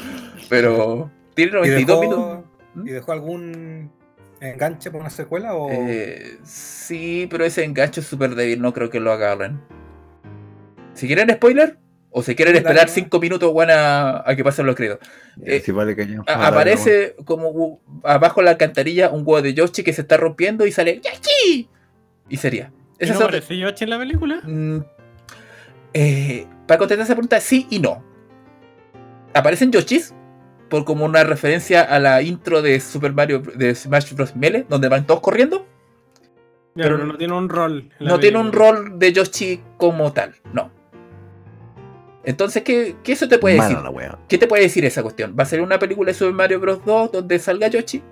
Pero 0.49 1.11
tiene 1.35 1.51
¿Y 1.51 1.55
92 1.55 2.01
minutos. 2.01 2.25
dejó, 2.73 2.87
¿Y 2.87 2.89
dejó 2.89 3.11
algún 3.11 3.91
enganche 4.39 4.89
para 4.89 5.01
una 5.01 5.09
secuela 5.11 5.53
o 5.53 5.69
Eh, 5.71 6.39
sí, 6.43 7.27
pero 7.29 7.45
ese 7.45 7.63
enganche 7.63 8.01
es 8.01 8.07
súper 8.07 8.33
débil. 8.33 8.59
No 8.59 8.73
creo 8.73 8.89
que 8.89 8.99
lo 8.99 9.11
agarren. 9.11 9.61
Si 10.95 11.05
quieren 11.05 11.29
spoiler, 11.29 11.77
o 12.17 12.23
si 12.23 12.35
quieren 12.35 12.55
esperar. 12.55 12.89
5 12.89 13.19
minutos 13.19 13.51
bueno, 13.53 13.73
a, 13.73 14.29
a 14.29 14.35
que 14.35 14.43
pasen 14.43 14.65
los 14.65 14.75
créditos. 14.75 14.99
Eh, 15.43 15.61
si 15.63 15.71
vale. 15.71 15.95
A- 16.27 16.47
aparece 16.47 17.15
como 17.25 17.81
abajo 18.03 18.41
en 18.41 18.45
la 18.45 18.51
alcantarilla 18.51 19.09
un 19.09 19.19
huevo 19.25 19.41
de 19.41 19.53
Yoshi 19.53 19.83
que 19.83 19.93
se 19.93 20.01
está 20.01 20.17
rompiendo 20.17 20.65
y 20.65 20.71
sale 20.71 20.99
¡Yoshi! 21.03 21.69
Y 22.29 22.37
sería. 22.37 22.71
¿Y 22.99 23.03
Esa 23.05 23.13
no 23.13 23.19
otra- 23.19 23.27
aparece 23.27 23.57
Yoshi 23.57 23.83
en 23.83 23.89
la 23.89 23.97
película? 23.99 24.41
Mm, 24.43 24.79
eh, 25.93 26.47
para 26.67 26.77
contestar 26.77 27.05
esa 27.05 27.13
pregunta, 27.15 27.39
sí 27.39 27.67
y 27.69 27.79
no. 27.79 28.03
Aparecen 29.33 29.71
Yoshis 29.71 30.13
por 30.69 30.83
como 30.85 31.05
una 31.05 31.23
referencia 31.23 31.81
a 31.81 31.99
la 31.99 32.21
intro 32.21 32.61
de 32.61 32.79
Super 32.79 33.13
Mario 33.13 33.39
de 33.39 33.73
Smash 33.73 34.13
Bros. 34.13 34.35
Melee, 34.35 34.65
donde 34.67 34.89
van 34.89 35.05
todos 35.05 35.21
corriendo. 35.21 35.65
Ya, 36.75 36.83
Pero 36.83 36.95
pero 36.97 37.07
no 37.07 37.17
tiene 37.17 37.33
un 37.33 37.49
rol. 37.49 37.89
No 37.99 38.19
tiene 38.19 38.37
un 38.37 38.51
rol 38.51 38.99
de 38.99 39.13
Yoshi 39.13 39.61
como 39.77 40.11
tal, 40.13 40.35
no. 40.53 40.71
Entonces, 42.27 42.61
¿qué, 42.63 42.97
qué 43.05 43.13
eso 43.13 43.29
te 43.29 43.37
puede 43.37 43.55
decir? 43.55 43.77
la. 43.77 44.19
¿Qué 44.27 44.37
te 44.37 44.47
puede 44.47 44.63
decir 44.63 44.83
esa 44.83 45.01
cuestión? 45.01 45.33
¿Va 45.39 45.43
a 45.43 45.45
ser 45.45 45.61
una 45.61 45.79
película 45.79 46.09
de 46.11 46.13
Super 46.13 46.33
Mario 46.33 46.59
Bros. 46.59 46.83
2 46.85 47.13
donde 47.13 47.39
salga 47.39 47.69
Yoshi? 47.69 48.03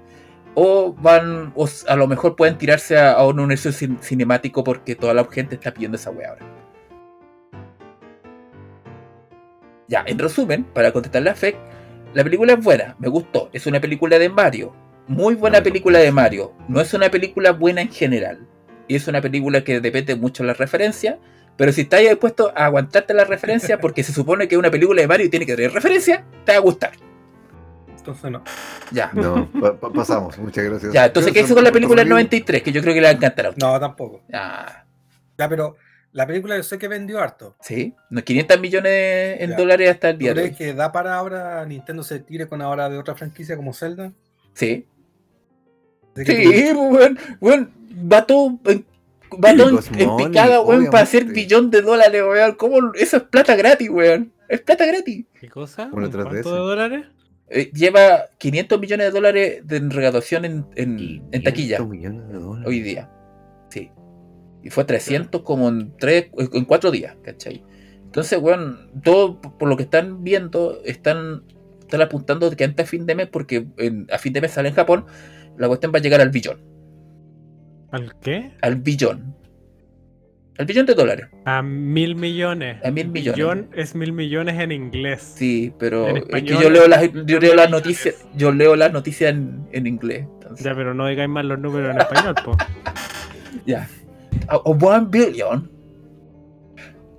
¿O 0.53 0.93
van, 0.93 1.51
o 1.53 1.68
a 1.89 1.95
lo 1.97 2.07
mejor 2.07 2.38
pueden 2.38 2.57
tirarse 2.57 2.97
a, 2.97 3.11
a 3.11 3.28
un 3.28 3.41
universo 3.41 3.72
cin- 3.72 3.99
cinemático 3.99 4.63
porque 4.63 4.95
toda 4.95 5.13
la 5.13 5.26
gente 5.26 5.55
está 5.55 5.74
pidiendo 5.74 5.97
esa 5.97 6.11
wea 6.11 6.30
ahora? 6.30 6.45
Ya, 9.89 10.05
en 10.07 10.18
resumen, 10.18 10.63
para 10.63 10.93
contestar 10.93 11.22
la 11.22 11.36
fe, 11.36 11.57
la 12.13 12.24
película 12.24 12.53
es 12.53 12.63
buena, 12.63 12.95
me 12.99 13.09
gustó. 13.09 13.49
Es 13.51 13.68
una 13.68 13.82
película 13.82 14.18
de 14.18 14.30
Mario. 14.30 14.74
Muy 15.09 15.36
buena 15.36 15.57
no. 15.57 15.63
película 15.66 15.99
de 15.99 16.13
Mario. 16.13 16.53
No 16.70 16.80
es 16.80 16.93
una 16.93 17.09
película 17.11 17.51
buena 17.51 17.82
en 17.82 17.91
general. 17.91 18.47
Y 18.88 18.95
es 18.95 19.09
una 19.09 19.20
película 19.20 19.61
que 19.66 19.82
depende 19.82 20.16
mucho 20.16 20.43
de 20.43 20.47
la 20.47 20.53
referencia. 20.53 21.20
Pero 21.58 21.72
si 21.72 21.82
estás 21.82 22.01
dispuesto 22.01 22.51
a 22.56 22.66
aguantarte 22.66 23.14
la 23.14 23.24
referencia, 23.26 23.80
porque 23.80 24.03
se 24.03 24.12
supone 24.14 24.47
que 24.47 24.56
es 24.56 24.60
una 24.60 24.70
película 24.72 25.01
de 25.01 25.08
Mario 25.08 25.26
y 25.26 25.30
tiene 25.30 25.45
que 25.45 25.56
tener 25.56 25.72
referencia, 25.72 26.26
te 26.45 26.51
va 26.51 26.58
a 26.58 26.62
gustar. 26.62 26.91
entonces 27.97 28.30
no? 28.30 28.43
Ya. 28.91 29.10
No, 29.14 29.49
pa- 29.51 29.80
pa- 29.80 29.91
pasamos. 29.91 30.38
Muchas 30.38 30.64
gracias. 30.66 30.93
Ya, 30.93 31.06
entonces, 31.06 31.32
¿qué 31.34 31.41
hizo 31.41 31.56
con 31.56 31.64
la 31.64 31.72
película 31.72 32.01
del 32.01 32.10
tu 32.10 32.16
review. 32.16 32.28
93? 32.28 32.62
Que 32.62 32.72
yo 32.72 32.82
creo 32.82 32.93
que 32.93 33.01
le 33.01 33.08
va 33.08 33.12
a 33.12 33.16
encantar 33.16 33.45
a 33.47 33.49
usted. 33.49 33.62
No, 33.66 33.80
tampoco. 33.80 34.22
Ya. 34.30 34.86
Ya, 35.38 35.49
pero 35.49 35.76
la 36.12 36.28
película 36.28 36.56
yo 36.58 36.64
sé 36.64 36.78
que 36.78 36.88
vendió 36.88 37.20
harto. 37.20 37.56
Sí, 37.62 37.95
unos 38.12 38.24
500 38.24 38.60
millones 38.60 39.38
en 39.41 39.49
Ya. 39.51 39.56
dólares 39.56 39.89
hasta 39.91 40.10
el 40.10 40.16
¿Tú 40.18 40.20
día 40.20 40.34
de 40.34 40.41
crees 40.41 40.51
hoy. 40.51 40.58
que 40.58 40.74
da 40.74 40.91
para 40.91 41.16
ahora 41.16 41.66
Nintendo 41.66 42.03
se 42.03 42.20
tire 42.20 42.47
con 42.47 42.62
ahora 42.62 42.89
de 42.89 42.97
otra 42.97 43.16
franquicia 43.16 43.56
como 43.56 43.74
Zelda? 43.74 44.12
Sí. 44.53 44.86
Sí, 46.16 46.24
pues, 46.26 46.76
weón. 46.76 47.20
Weón, 47.41 47.72
va 48.12 48.26
todo 48.26 48.58
en, 48.66 48.86
va 49.44 49.56
todo 49.56 49.80
en- 49.98 50.18
picada, 50.18 50.62
weón, 50.62 50.86
para 50.88 51.04
hacer 51.04 51.26
billón 51.26 51.70
de 51.72 51.82
dólares, 51.82 52.22
weón. 52.28 52.56
¿Cómo? 52.56 52.93
Eso 52.93 53.18
es 53.18 53.24
plata 53.24 53.56
gratis, 53.56 53.89
weón. 53.89 54.32
Es 54.50 54.62
plata 54.62 54.86
gratis. 54.86 55.26
¿Qué 55.39 55.50
cosa? 55.50 55.86
¿Un 55.86 55.92
¿Cuánto 55.92 56.24
de 56.30 56.42
dólares? 56.42 57.06
Eh, 57.47 57.72
lleva 57.74 58.26
500 58.39 58.80
millones 58.80 59.08
de 59.08 59.12
dólares 59.12 59.62
de 59.68 59.80
recaudación 59.80 60.46
en, 60.46 60.66
en, 60.76 61.24
en 61.32 61.43
taquilla 61.43 61.78
500 61.78 61.88
millones 61.89 62.28
de 62.30 62.34
dólares. 62.39 62.68
hoy 62.68 62.80
día. 62.82 63.10
Sí. 63.70 63.92
Y 64.64 64.70
fue 64.72 64.84
300 64.84 65.42
como 65.43 65.70
en, 65.70 65.96
tres, 65.97 66.28
en 66.38 66.66
4 66.66 66.89
días, 66.89 67.16
¿cachai? 67.24 67.64
Entonces, 68.04 68.39
weón, 68.42 68.89
todo 69.04 69.39
por 69.42 69.68
lo 69.70 69.78
que 69.78 69.84
están 69.84 70.24
viendo, 70.24 70.82
están, 70.86 71.43
están 71.82 72.02
apuntando 72.02 72.50
que 72.56 72.64
antes 72.64 72.86
a 72.86 72.89
fin 72.89 73.06
de 73.06 73.14
mes, 73.14 73.28
porque 73.28 73.68
en- 73.78 74.08
a 74.12 74.18
fin 74.18 74.34
de 74.34 74.42
mes 74.42 74.52
sale 74.52 74.70
en 74.70 74.76
Japón, 74.76 75.06
la 75.58 75.68
cuestión 75.68 75.92
va 75.93 76.00
a 76.00 76.02
llegar 76.02 76.22
al 76.22 76.30
billón. 76.30 76.60
¿Al 77.96 78.16
qué? 78.20 78.51
Al 78.62 78.76
billón. 78.78 79.36
Al 80.58 80.66
billón 80.66 80.86
de 80.86 80.93
dólares. 80.96 81.28
A 81.46 81.62
mil 81.62 82.16
millones. 82.16 82.78
A 82.84 82.89
mil 82.92 83.08
millones. 83.09 83.36
Billón 83.36 83.70
es 83.74 83.93
mil 83.96 84.12
millones 84.13 84.58
en 84.59 84.72
inglés. 84.72 85.34
Sí, 85.36 85.74
pero 85.78 86.08
En 86.08 86.17
es 86.17 86.24
que 86.24 86.30
español 86.38 86.63
yo 86.63 86.70
leo 86.70 86.88
las, 86.88 87.09
yo 87.26 87.39
leo 87.39 87.55
las 87.55 87.70
noticias, 87.70 88.16
yo 88.36 88.51
leo 88.51 88.76
las 88.76 88.92
noticias 88.93 89.32
en, 89.34 89.67
en 89.74 89.86
inglés. 89.88 90.26
entonces- 90.36 90.66
Ya, 90.66 90.74
pero 90.76 90.93
no 90.93 91.08
digáis 91.08 91.30
más 91.30 91.43
los 91.46 91.59
números 91.59 91.92
en 91.93 92.00
español, 92.01 92.36
po. 92.43 92.58
Ya. 93.66 93.88
A, 94.47 94.55
a 94.55 94.59
one 94.59 95.08
billion. 95.09 95.70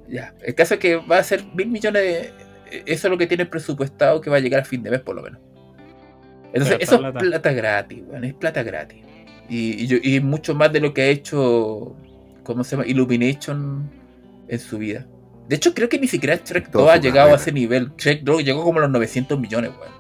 Ya. 0.09 0.35
El 0.43 0.55
caso 0.55 0.75
es 0.75 0.81
que 0.81 0.97
va 0.97 1.19
a 1.19 1.23
ser 1.23 1.45
mil 1.55 1.69
millones 1.69 2.03
de. 2.03 2.31
Eso 2.87 3.07
es 3.07 3.11
lo 3.11 3.19
que 3.19 3.27
tiene 3.27 3.47
presupuestado 3.47 4.21
que 4.21 4.31
va 4.31 4.37
a 4.37 4.41
llegar 4.41 4.61
a 4.61 4.65
fin 4.65 4.83
de 4.83 4.91
mes, 4.91 5.01
por 5.01 5.15
lo 5.15 5.23
menos. 5.23 5.41
Entonces, 6.53 6.79
Pero 6.79 6.85
eso 6.85 6.99
plata. 6.99 7.19
es 7.21 7.25
plata 7.27 7.53
gratis, 7.53 8.03
weón. 8.09 8.25
Es 8.25 8.35
plata 8.35 8.63
gratis. 8.63 9.03
Y, 9.49 9.83
y, 9.85 9.87
yo- 9.87 9.99
y 10.03 10.21
mucho 10.21 10.55
más 10.55 10.73
de 10.73 10.81
lo 10.81 10.93
que 10.95 11.03
ha 11.03 11.07
hecho. 11.07 11.95
¿Cómo 12.43 12.63
se 12.65 12.77
llama? 12.77 12.87
Illumination 12.87 13.91
en 14.49 14.59
su 14.59 14.79
vida. 14.79 15.07
De 15.49 15.57
hecho, 15.57 15.75
creo 15.75 15.89
que 15.89 15.99
ni 15.99 16.09
siquiera 16.09 16.41
Shrek 16.45 16.71
Toda 16.71 16.85
2 16.85 16.93
ha 16.95 16.97
llegado 17.01 17.33
a 17.33 17.37
ese 17.37 17.53
nivel. 17.53 17.93
Shrek 17.97 18.23
2 18.23 18.45
llegó 18.45 18.65
como 18.65 18.79
a 18.79 18.83
los 18.83 18.91
900 18.91 19.39
millones, 19.39 19.71
weón. 19.81 19.93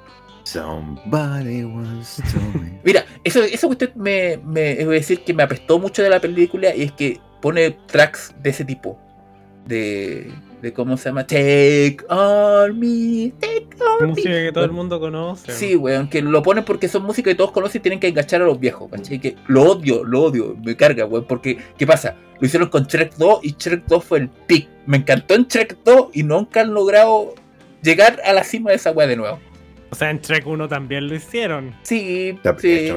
Somebody. 0.44 1.64
Mira, 2.84 3.04
eso, 3.24 3.42
eso 3.42 3.66
que 3.68 3.72
usted 3.72 3.94
me, 3.94 4.38
me 4.44 4.70
a 4.80 4.86
decir 4.86 5.20
que 5.24 5.34
me 5.34 5.42
apestó 5.42 5.78
mucho 5.78 6.02
de 6.02 6.10
la 6.10 6.20
película 6.20 6.74
y 6.74 6.82
es 6.82 6.92
que 6.92 7.20
pone 7.42 7.72
tracks 7.86 8.34
de 8.42 8.50
ese 8.50 8.64
tipo. 8.64 8.98
De, 9.66 10.30
de 10.62 10.72
cómo 10.72 10.96
se 10.96 11.08
llama 11.08 11.26
Take 11.26 11.98
on 12.08 12.78
me, 12.78 13.32
take 13.40 13.65
Música 14.00 14.30
que 14.30 14.52
todo 14.52 14.64
el 14.64 14.72
mundo 14.72 15.00
conoce. 15.00 15.52
Sí, 15.52 15.76
weón, 15.76 16.08
que 16.08 16.22
lo 16.22 16.42
ponen 16.42 16.64
porque 16.64 16.88
son 16.88 17.04
música 17.04 17.30
que 17.30 17.34
todos 17.34 17.52
conocen 17.52 17.80
y 17.80 17.82
tienen 17.82 18.00
que 18.00 18.08
enganchar 18.08 18.42
a 18.42 18.44
los 18.44 18.58
viejos, 18.58 18.90
¿cachai? 18.90 19.18
Que 19.20 19.36
lo 19.46 19.62
odio, 19.62 20.04
lo 20.04 20.22
odio, 20.24 20.56
me 20.62 20.76
carga, 20.76 21.04
weón, 21.06 21.24
porque, 21.24 21.58
¿qué 21.76 21.86
pasa? 21.86 22.16
Lo 22.38 22.46
hicieron 22.46 22.68
con 22.68 22.84
Shrek 22.84 23.14
2 23.16 23.40
y 23.42 23.56
Shrek 23.58 23.86
2 23.86 24.04
fue 24.04 24.18
el 24.18 24.28
pick. 24.28 24.68
Me 24.86 24.98
encantó 24.98 25.34
en 25.34 25.44
Shrek 25.44 25.78
2 25.84 26.08
y 26.12 26.22
nunca 26.22 26.60
han 26.60 26.74
logrado 26.74 27.34
llegar 27.82 28.20
a 28.24 28.32
la 28.32 28.44
cima 28.44 28.70
de 28.70 28.76
esa 28.76 28.90
weá 28.92 29.06
de 29.06 29.16
nuevo. 29.16 29.38
O 29.90 29.94
sea, 29.94 30.10
en 30.10 30.20
Trek 30.20 30.46
1 30.46 30.68
también 30.68 31.08
lo 31.08 31.14
hicieron. 31.14 31.74
Sí, 31.82 32.38
sí, 32.58 32.92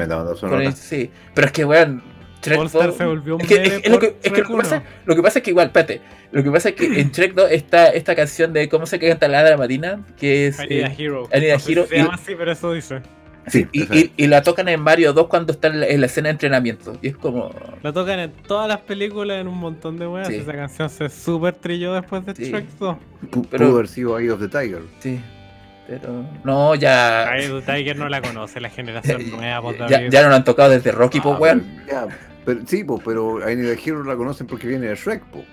sí. 0.76 1.12
Pero 1.34 1.48
es 1.48 1.54
que, 1.54 1.64
weón, 1.64 2.02
Shrek 2.42 2.60
All 2.60 2.66
Star 2.68 2.88
2 2.88 2.96
se 2.98 3.06
volvió 3.06 3.36
un 3.36 3.42
es 3.42 3.48
que, 3.48 3.56
meme 3.60 3.68
es- 3.76 3.84
es 3.84 3.90
lo, 3.92 4.00
que, 4.00 4.16
es 4.24 4.32
que 4.32 4.42
lo, 4.42 4.48
que 4.48 4.54
pasa, 4.56 4.76
1. 4.78 4.86
lo 5.06 5.16
que 5.16 5.22
pasa 5.24 5.40
es 5.40 5.44
que 5.44 5.50
igual, 5.52 5.68
espérate, 5.68 6.02
lo 6.32 6.44
que 6.44 6.52
pasa 6.52 6.70
es 6.70 6.76
que 6.76 7.00
en 7.02 7.12
Shrek 7.12 7.34
2 7.34 7.52
está 7.52 7.88
esta 7.90 8.16
canción 8.16 8.54
de 8.54 8.70
cómo 8.70 8.86
se 8.86 9.00
canta 9.00 9.28
la 9.28 9.40
hada 9.40 9.58
marina, 9.58 10.02
que 10.18 10.48
es 10.48 10.60
I 10.60 10.68
need 10.68 10.84
a 10.84 10.88
eh, 10.88 10.96
hero. 10.98 11.30
I 11.34 11.40
need 11.40 11.52
a 11.52 11.58
No 11.58 11.64
hero 11.68 11.86
se 11.88 11.96
y- 11.96 12.00
llama 12.00 12.14
así, 12.16 12.36
pero 12.38 12.52
eso 12.52 12.72
dice. 12.74 13.02
Sí, 13.48 13.66
y, 13.72 13.82
y- 13.98 14.12
y 14.16 14.28
la 14.28 14.44
tocan 14.44 14.68
en 14.68 14.80
Mario 14.80 15.12
2 15.14 15.26
cuando 15.28 15.54
está 15.54 15.70
en 15.70 15.80
la, 15.80 15.88
en 15.88 16.02
la 16.02 16.06
escena 16.06 16.28
de 16.28 16.34
entrenamiento. 16.34 16.98
Y 17.02 17.08
es 17.08 17.18
como. 17.18 17.50
La 17.82 17.92
tocan 17.92 18.20
en 18.20 18.32
todas 18.32 18.68
las 18.68 18.82
películas, 18.82 19.42
en 19.42 19.48
un 19.48 19.58
montón 19.58 19.98
de 19.98 20.06
weas. 20.08 20.28
Sí. 20.28 20.36
Esa 20.36 20.54
canción 20.54 20.88
se 20.90 21.10
super 21.10 21.56
trilló 21.56 21.94
después 21.96 22.24
de 22.26 22.36
Sí. 22.36 22.44
Shrek 22.52 22.66
2. 22.78 22.98
Pu- 23.32 23.48
pero- 23.50 23.66
Pudo 23.66 23.76
haber 23.78 23.88
sido 23.88 24.20
Eye 24.20 24.30
of 24.30 24.40
the 24.40 24.50
Tiger. 24.50 24.82
Sí. 25.00 25.20
Pero. 25.88 26.24
No, 26.44 26.76
ya. 26.76 27.32
The 27.36 27.62
Tiger 27.62 27.98
no 27.98 28.08
la 28.08 28.22
conoce, 28.22 28.60
la 28.60 28.70
generación 28.70 29.24
nueva, 29.32 29.64
ya, 29.90 30.08
ya 30.08 30.22
no 30.22 30.30
lo 30.30 30.36
han 30.36 30.44
tocado 30.44 30.70
desde 30.70 30.92
Rocky, 30.92 31.18
Ah, 31.18 31.24
pues, 31.24 31.40
weón. 31.40 31.66
ya, 31.90 32.08
pero- 32.56 32.68
sí, 32.68 32.84
po, 32.84 33.00
pero 33.04 33.44
a 33.44 33.52
Hero 33.52 34.04
la 34.04 34.16
conocen 34.16 34.48
porque 34.48 34.68
viene 34.68 34.88
de 34.88 34.96
Shrek, 34.96 35.24
po. 35.26 35.44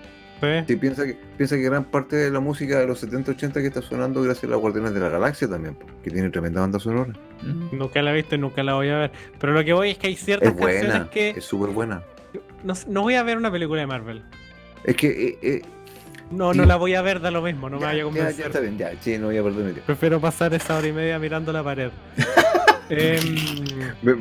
Sí. 0.40 0.48
Sí, 0.68 0.76
piensa 0.76 1.06
que, 1.06 1.16
piensa 1.38 1.56
que 1.56 1.62
gran 1.62 1.84
parte 1.84 2.14
de 2.16 2.30
la 2.30 2.40
música 2.40 2.78
de 2.78 2.86
los 2.86 3.02
70-80 3.02 3.54
que 3.54 3.66
está 3.68 3.80
sonando 3.80 4.20
gracias 4.22 4.44
a 4.44 4.48
los 4.48 4.60
Guardianes 4.60 4.92
de 4.92 5.00
la 5.00 5.08
Galaxia 5.08 5.48
también, 5.48 5.78
que 6.04 6.10
tiene 6.10 6.28
tremenda 6.28 6.60
banda 6.60 6.78
sonora. 6.78 7.14
Mm. 7.42 7.74
Nunca 7.78 8.02
la 8.02 8.10
he 8.12 8.14
visto 8.16 8.34
y 8.34 8.38
nunca 8.38 8.62
la 8.62 8.74
voy 8.74 8.90
a 8.90 8.98
ver. 8.98 9.12
Pero 9.40 9.54
lo 9.54 9.64
que 9.64 9.72
voy 9.72 9.90
es 9.92 9.98
que 9.98 10.08
hay 10.08 10.16
ciertas 10.16 10.50
Es 10.50 10.54
buena, 10.56 10.80
canciones 10.80 11.08
que. 11.10 11.30
es 11.30 11.44
súper 11.44 11.70
buena. 11.70 12.02
No, 12.64 12.74
no 12.86 13.00
voy 13.02 13.14
a 13.14 13.22
ver 13.22 13.38
una 13.38 13.50
película 13.50 13.80
de 13.80 13.86
Marvel. 13.86 14.22
Es 14.84 14.94
que 14.96 15.08
eh, 15.08 15.38
eh, 15.40 15.62
No, 16.30 16.52
no 16.52 16.66
la 16.66 16.76
voy 16.76 16.94
a 16.94 17.00
ver, 17.02 17.20
da 17.20 17.30
lo 17.30 17.40
mismo, 17.40 17.70
no 17.70 17.76
me 17.76 17.80
ya, 17.82 17.86
vaya 17.86 17.96
a 17.96 17.98
ya, 18.00 18.04
convencer. 18.04 18.36
ya 18.36 18.46
está 18.46 18.60
bien, 18.60 18.76
ya, 18.76 18.92
sí, 19.00 19.16
no 19.16 19.26
voy 19.28 19.38
a 19.38 19.42
perder 19.42 19.58
mi 19.64 19.72
tiempo. 19.72 19.86
Prefiero 19.86 20.20
pasar 20.20 20.52
esa 20.52 20.76
hora 20.76 20.86
y 20.86 20.92
media 20.92 21.18
mirando 21.18 21.50
la 21.50 21.62
pared. 21.64 21.90
Em, 22.88 23.34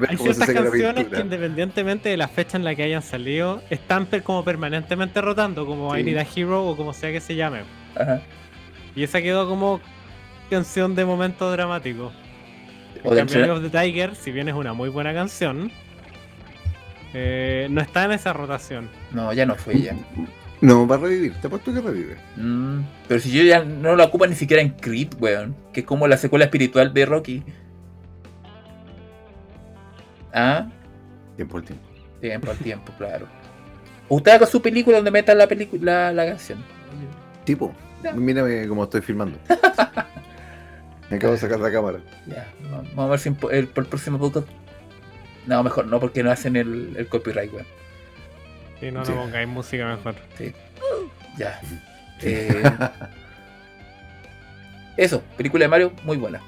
hay 0.10 0.18
ciertas 0.18 0.50
canciones 0.50 1.08
que 1.08 1.20
independientemente 1.22 2.10
de 2.10 2.18
la 2.18 2.28
fecha 2.28 2.58
en 2.58 2.64
la 2.64 2.74
que 2.76 2.84
hayan 2.84 3.02
salido, 3.04 3.62
están 3.70 4.08
per- 4.08 4.24
como 4.24 4.44
permanentemente 4.44 5.22
rotando, 5.22 5.66
como 5.66 5.96
I 5.96 6.00
Sí. 6.00 6.06
Need 6.12 6.18
a 6.18 6.26
Hero 6.36 6.66
o 6.68 6.76
como 6.76 6.94
sea 6.94 7.12
que 7.12 7.22
se 7.22 7.36
llame. 7.36 7.60
Ajá. 7.96 8.22
Y 8.96 9.04
esa 9.04 9.22
quedó 9.22 9.48
como 9.48 9.82
canción 10.50 10.96
de 10.96 11.06
momento 11.06 11.52
dramático. 11.52 12.12
Entrena- 13.04 13.54
of 13.54 13.62
the 13.62 13.70
Tiger, 13.70 14.16
si 14.16 14.32
bien 14.32 14.48
es 14.50 14.56
una 14.56 14.74
muy 14.74 14.90
buena 14.90 15.14
canción, 15.14 15.72
eh, 17.14 17.68
no 17.70 17.82
está 17.82 18.06
en 18.06 18.12
esa 18.14 18.34
rotación. 18.34 18.90
No, 19.12 19.32
ya 19.34 19.46
no 19.46 19.56
fue 19.56 19.80
ya. 19.80 19.96
No, 20.62 20.88
va 20.88 20.96
a 20.96 21.00
revivir, 21.00 21.34
te 21.40 21.48
apuesto 21.48 21.74
que 21.74 21.82
revive. 21.82 22.16
Mm, 22.38 22.80
Pero 23.08 23.20
si 23.20 23.32
yo 23.32 23.44
ya 23.44 23.64
no 23.64 23.96
la 23.96 24.06
ocupo 24.06 24.26
ni 24.26 24.36
siquiera 24.36 24.62
en 24.64 24.70
Creed, 24.70 25.10
weón. 25.20 25.56
Que 25.74 25.82
es 25.82 25.86
como 25.86 26.08
la 26.08 26.18
secuela 26.18 26.46
espiritual 26.46 26.94
de 26.94 27.06
Rocky. 27.06 27.44
Ah, 30.36 30.68
Tiempo 31.38 31.57
al 31.57 31.64
tiempo. 31.64 31.86
tiempo 32.22 32.52
al 32.52 32.57
tiempo, 32.57 32.94
claro. 32.98 33.28
Usted 34.10 34.32
haga 34.34 34.45
su 34.45 34.62
película 34.62 34.98
donde 34.98 35.12
meta 35.12 35.34
la 35.34 35.48
película, 35.48 35.82
la, 35.82 36.12
la 36.12 36.26
canción. 36.32 36.60
Tipo, 37.45 37.74
Ya. 38.03 38.12
mírame 38.14 38.68
cómo 38.68 38.84
estoy 38.84 39.02
filmando. 39.02 39.38
Me 41.10 41.18
acabo 41.18 41.34
de 41.34 41.40
sacar 41.40 41.60
la 41.60 41.72
cámara. 41.72 41.99
Ya, 42.28 42.48
va- 42.72 42.84
vamos 42.95 43.06
a 43.06 43.10
ver 43.12 43.20
si 43.20 43.30
el, 43.30 43.36
por 43.68 43.84
el 43.84 43.90
próximo 43.90 44.20
podcast. 44.20 44.48
No, 45.48 45.62
mejor 45.64 45.86
no, 45.88 45.99
porque 45.99 46.24
no 46.24 46.32
hacen 46.32 46.56
el, 46.56 46.95
el 46.98 47.07
copyright, 47.07 47.52
weón. 47.53 47.66
Y 48.82 48.91
no, 48.91 48.99
no 48.99 49.06
Sí. 49.06 49.12
pongáis 49.14 49.48
música 49.48 49.88
mejor. 49.95 50.16
Ya. 51.38 51.60
Eh, 52.22 52.64
eso, 54.98 55.22
película 55.38 55.66
de 55.66 55.70
Mario, 55.70 55.91
muy 56.03 56.18
buena. 56.18 56.41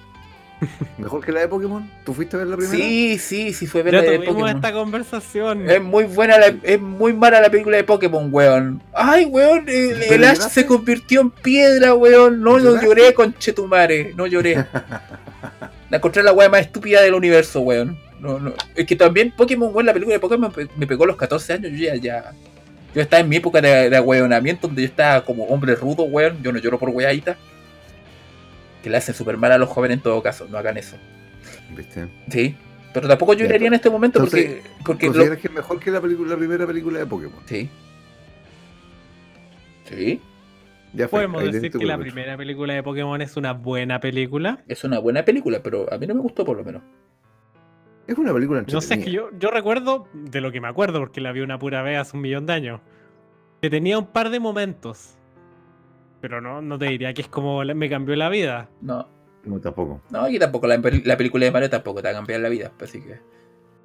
Mejor 0.98 1.24
que 1.24 1.32
la 1.32 1.42
de 1.42 1.48
Pokémon. 1.48 1.90
¿Tú 2.04 2.14
fuiste 2.14 2.36
a 2.36 2.40
ver 2.40 2.48
la 2.48 2.58
primera? 2.58 2.78
Sí, 2.78 3.18
sí, 3.20 3.54
sí 3.54 3.68
fue 3.68 3.84
ver 3.84 3.94
Ya 3.94 4.02
la 4.02 4.12
de 4.12 4.20
Pokémon. 4.20 4.50
esta 4.50 4.74
conversación. 4.74 5.70
Es 5.70 5.82
muy 5.82 6.06
buena, 6.06 6.38
la- 6.38 6.56
es 6.64 6.80
muy 6.80 7.14
mala 7.14 7.42
la 7.42 7.50
película 7.50 7.78
de 7.78 7.84
Pokémon, 7.84 8.30
weón. 8.32 8.82
Ay, 8.94 9.26
weón, 9.26 9.70
el, 9.70 9.98
¿Pero 10.00 10.16
el 10.16 10.24
Ash 10.26 10.40
se 10.50 10.66
convirtió 10.66 11.22
en 11.22 11.30
piedra, 11.30 11.94
weón. 11.94 12.42
No, 12.42 12.60
no 12.60 12.82
lloré 12.82 13.14
con 13.14 13.34
Chetumare, 13.36 14.14
no 14.16 14.26
lloré. 14.26 14.66
La 15.90 15.98
encontré 15.98 16.22
la 16.22 16.34
weá 16.34 16.50
más 16.50 16.62
estúpida 16.62 17.02
del 17.02 17.14
universo, 17.14 17.62
weón. 17.62 17.98
No, 18.20 18.40
no. 18.40 18.54
Es 18.76 18.86
que 18.86 18.96
también 18.96 19.32
Pokémon, 19.32 19.74
weón, 19.74 19.86
la 19.86 19.94
película 19.94 20.16
de 20.16 20.20
Pokémon 20.20 20.52
me, 20.76 20.88
pegó 20.88 21.06
a 21.06 21.08
los 21.08 21.16
14 21.16 21.54
años. 21.54 21.72
Yo 21.72 21.78
ya, 21.78 21.96
ya. 21.96 22.32
Yo 22.94 23.02
estaba 23.02 23.22
en 23.22 23.30
mi 23.30 23.38
época 23.38 23.62
de, 23.62 23.90
de 23.90 23.98
donde 24.62 24.82
yo 24.82 24.86
estaba 24.88 25.24
como 25.24 25.46
hombre 25.46 25.76
rudo, 25.76 26.04
weón. 26.04 26.42
Yo 26.42 26.52
no 26.52 26.60
lloro 26.60 26.78
por 26.78 26.90
weadita. 26.90 27.38
Que 28.84 28.90
le 28.90 28.98
hacen 28.98 29.16
súper 29.16 29.38
mal 29.38 29.52
a 29.52 29.58
los 29.58 29.70
jóvenes 29.70 29.98
en 29.98 30.04
todo 30.04 30.22
caso, 30.22 30.48
no 30.50 30.58
hagan 30.58 30.78
eso. 30.78 30.98
¿Viste? 31.76 32.08
Sí. 32.30 32.56
Pero 32.94 33.08
tampoco 33.08 33.34
Ya, 33.34 33.44
lloraría 33.46 33.68
en 33.68 33.74
este 33.74 33.90
momento 33.90 34.20
entonces, 34.20 34.62
porque. 34.64 34.84
porque 34.86 35.06
lo- 35.08 35.14
¿Consideras 35.14 35.40
que 35.40 35.48
es 35.48 35.54
mejor 35.54 35.80
que 35.80 35.92
la, 35.92 36.02
película, 36.02 36.30
la 36.32 36.38
primera 36.38 36.66
película 36.66 37.00
de 37.00 37.06
Pokémon? 37.06 37.42
Sí. 37.46 37.70
Sí. 39.86 40.22
Ya 40.94 41.08
fue. 41.08 41.20
Podemos 41.28 41.44
decir 41.52 41.72
que 41.72 41.86
la 41.86 41.98
primera 41.98 42.38
película 42.38 42.74
de 42.74 42.84
Pokémon 42.84 43.22
es 43.22 43.38
una 43.38 43.54
buena 43.54 44.00
película. 44.00 44.64
Es 44.68 44.84
una 44.84 45.00
buena 45.00 45.24
película, 45.24 45.62
pero 45.62 45.92
a 45.92 45.98
mí 45.98 46.08
no 46.08 46.16
me 46.16 46.22
gustó 46.22 46.46
por 46.46 46.58
lo 46.58 46.64
menos. 46.64 46.82
Es 48.08 48.18
una 48.18 48.34
película 48.34 48.64
No 48.72 48.80
sé, 48.82 48.94
es 48.96 49.04
que 49.04 49.12
yo, 49.12 49.30
yo 49.38 49.52
recuerdo, 49.52 50.08
de 50.14 50.40
lo 50.40 50.52
que 50.52 50.62
me 50.62 50.70
acuerdo, 50.70 51.00
porque 51.00 51.20
la 51.20 51.34
vi 51.34 51.42
una 51.42 51.60
pura 51.60 51.82
vez 51.82 52.00
hace 52.00 52.16
un 52.16 52.22
millón 52.24 52.46
de 52.46 52.54
años, 52.54 52.82
que 53.62 53.70
tenía 53.70 54.00
un 54.00 54.08
par 54.08 54.30
de 54.30 54.40
momentos. 54.40 55.17
Pero 56.22 56.42
no, 56.42 56.62
no 56.62 56.78
te 56.80 56.86
diría 56.86 57.14
que 57.14 57.22
es 57.22 57.28
como 57.28 57.64
me 57.64 57.90
cambió 57.90 58.16
la 58.16 58.30
vida. 58.30 58.70
No. 58.82 59.08
No, 59.44 59.60
tampoco. 59.62 60.02
No, 60.10 60.22
aquí 60.22 60.40
tampoco. 60.40 60.68
La, 60.68 60.78
la 60.78 61.18
película 61.18 61.46
de 61.46 61.52
Mario 61.52 61.70
tampoco 61.70 62.02
te 62.02 62.08
va 62.08 62.12
a 62.12 62.16
cambiar 62.16 62.40
la 62.42 62.50
vida. 62.50 62.72
pues, 62.78 62.90
Así 62.90 63.02
que. 63.02 63.20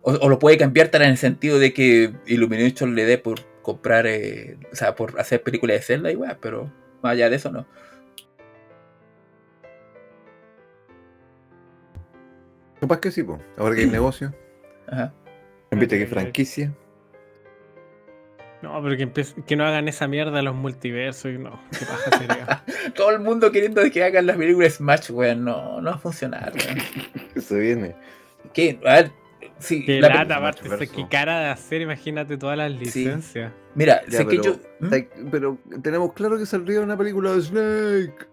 O, 0.00 0.12
o 0.12 0.28
lo 0.28 0.38
puede 0.38 0.56
cambiar 0.58 0.88
tan 0.88 1.02
en 1.02 1.10
el 1.10 1.16
sentido 1.18 1.58
de 1.60 1.72
que 1.72 2.12
Illumination 2.26 2.94
le 2.96 3.04
dé 3.04 3.18
por 3.18 3.40
comprar. 3.62 4.06
eh, 4.06 4.56
o 4.72 4.74
sea, 4.76 4.94
por 4.96 5.20
hacer 5.20 5.42
películas 5.42 5.76
de 5.76 5.82
Zelda 5.82 6.10
y 6.10 6.16
weá, 6.16 6.38
pero 6.40 6.72
más 7.02 7.12
allá 7.12 7.30
de 7.30 7.36
eso 7.36 7.52
no. 7.52 7.66
Capaz 12.80 12.98
que 13.00 13.10
sí, 13.12 13.22
po. 13.22 13.38
Ahora 13.56 13.74
que 13.76 13.82
hay 13.82 13.86
negocio. 13.90 14.34
Ajá. 14.88 15.12
Viste 15.70 15.98
que 15.98 16.06
franquicia. 16.06 16.72
No, 18.62 18.80
pero 18.82 18.96
que, 18.96 19.24
que 19.46 19.56
no 19.56 19.64
hagan 19.64 19.88
esa 19.88 20.06
mierda 20.06 20.40
los 20.42 20.54
multiversos 20.54 21.32
y 21.32 21.38
no. 21.38 21.60
Qué 21.76 21.84
paja 21.84 22.18
sería. 22.18 22.64
Todo 22.94 23.10
el 23.10 23.18
mundo 23.20 23.50
queriendo 23.50 23.82
que 23.90 24.04
hagan 24.04 24.26
las 24.26 24.36
películas 24.36 24.74
Smash, 24.74 25.10
weón. 25.10 25.44
No, 25.44 25.80
no 25.80 25.90
va 25.90 25.96
a 25.96 25.98
funcionar, 25.98 26.52
weón. 26.54 26.78
Eso 27.34 27.56
viene. 27.56 27.96
¿Qué? 28.54 28.78
A 28.86 28.94
ver. 28.94 29.10
Sí, 29.58 29.84
Qué 29.84 30.00
la 30.00 30.08
lata, 30.08 30.36
aparte, 30.36 30.62
multiverso. 30.68 30.94
qué 30.96 31.08
cara 31.08 31.38
de 31.40 31.46
hacer, 31.50 31.80
imagínate 31.82 32.36
todas 32.36 32.58
las 32.58 32.72
Sí. 32.72 32.78
licencias. 32.78 33.52
Mira, 33.76 34.02
Ya, 34.08 34.18
sé 34.18 34.26
que 34.26 34.38
pero- 34.38 34.42
yo. 34.42 34.56
¿Mm? 34.80 35.30
Pero 35.30 35.58
tenemos 35.82 36.12
claro 36.14 36.36
que 36.36 36.46
saldría 36.46 36.80
una 36.80 36.96
película 36.96 37.32
de 37.32 37.40
Snake. 37.42 38.26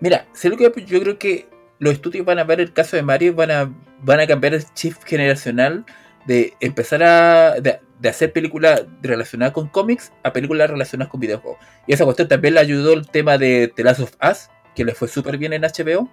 Mira, 0.00 0.26
sé 0.32 0.48
lo 0.48 0.56
que 0.56 0.72
yo 0.86 1.00
creo 1.00 1.18
que 1.18 1.48
los 1.78 1.92
estudios 1.92 2.24
van 2.24 2.38
a 2.38 2.44
ver 2.44 2.60
el 2.60 2.72
caso 2.72 2.96
de 2.96 3.02
Mario, 3.02 3.34
van 3.34 3.50
a, 3.50 3.70
van 4.02 4.20
a 4.20 4.26
cambiar 4.26 4.54
el 4.54 4.64
shift 4.74 5.04
generacional 5.04 5.84
de 6.26 6.54
empezar 6.60 7.02
a 7.02 7.60
de, 7.60 7.80
de 8.00 8.08
hacer 8.08 8.32
películas 8.32 8.84
relacionadas 9.02 9.52
con 9.52 9.68
cómics 9.68 10.12
a 10.22 10.32
películas 10.32 10.68
relacionadas 10.70 11.10
con 11.10 11.20
videojuegos. 11.20 11.58
Y 11.86 11.92
esa 11.94 12.04
cuestión 12.04 12.28
también 12.28 12.54
le 12.54 12.60
ayudó 12.60 12.92
el 12.92 13.08
tema 13.08 13.38
de 13.38 13.72
The 13.74 13.84
Last 13.84 14.00
of 14.00 14.12
Us, 14.22 14.48
que 14.74 14.84
le 14.84 14.94
fue 14.94 15.08
súper 15.08 15.38
bien 15.38 15.52
en 15.52 15.62
HBO. 15.62 16.10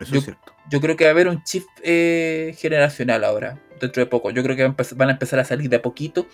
Eso 0.00 0.12
Yo- 0.12 0.18
es 0.18 0.24
cierto. 0.24 0.52
Yo 0.68 0.80
creo 0.80 0.96
que 0.96 1.04
va 1.04 1.10
a 1.10 1.12
haber 1.12 1.28
un 1.28 1.42
shift 1.44 1.68
eh, 1.84 2.54
generacional 2.58 3.22
ahora, 3.24 3.58
dentro 3.80 4.02
de 4.02 4.06
poco. 4.06 4.30
Yo 4.30 4.42
creo 4.42 4.56
que 4.56 4.62
van 4.62 4.72
a 4.72 4.76
empe- 4.76 4.96
van 4.96 5.08
a 5.10 5.12
empezar 5.12 5.38
a 5.38 5.44
salir 5.44 5.68
de 5.70 5.76
a 5.76 5.82
poquito. 5.82 6.26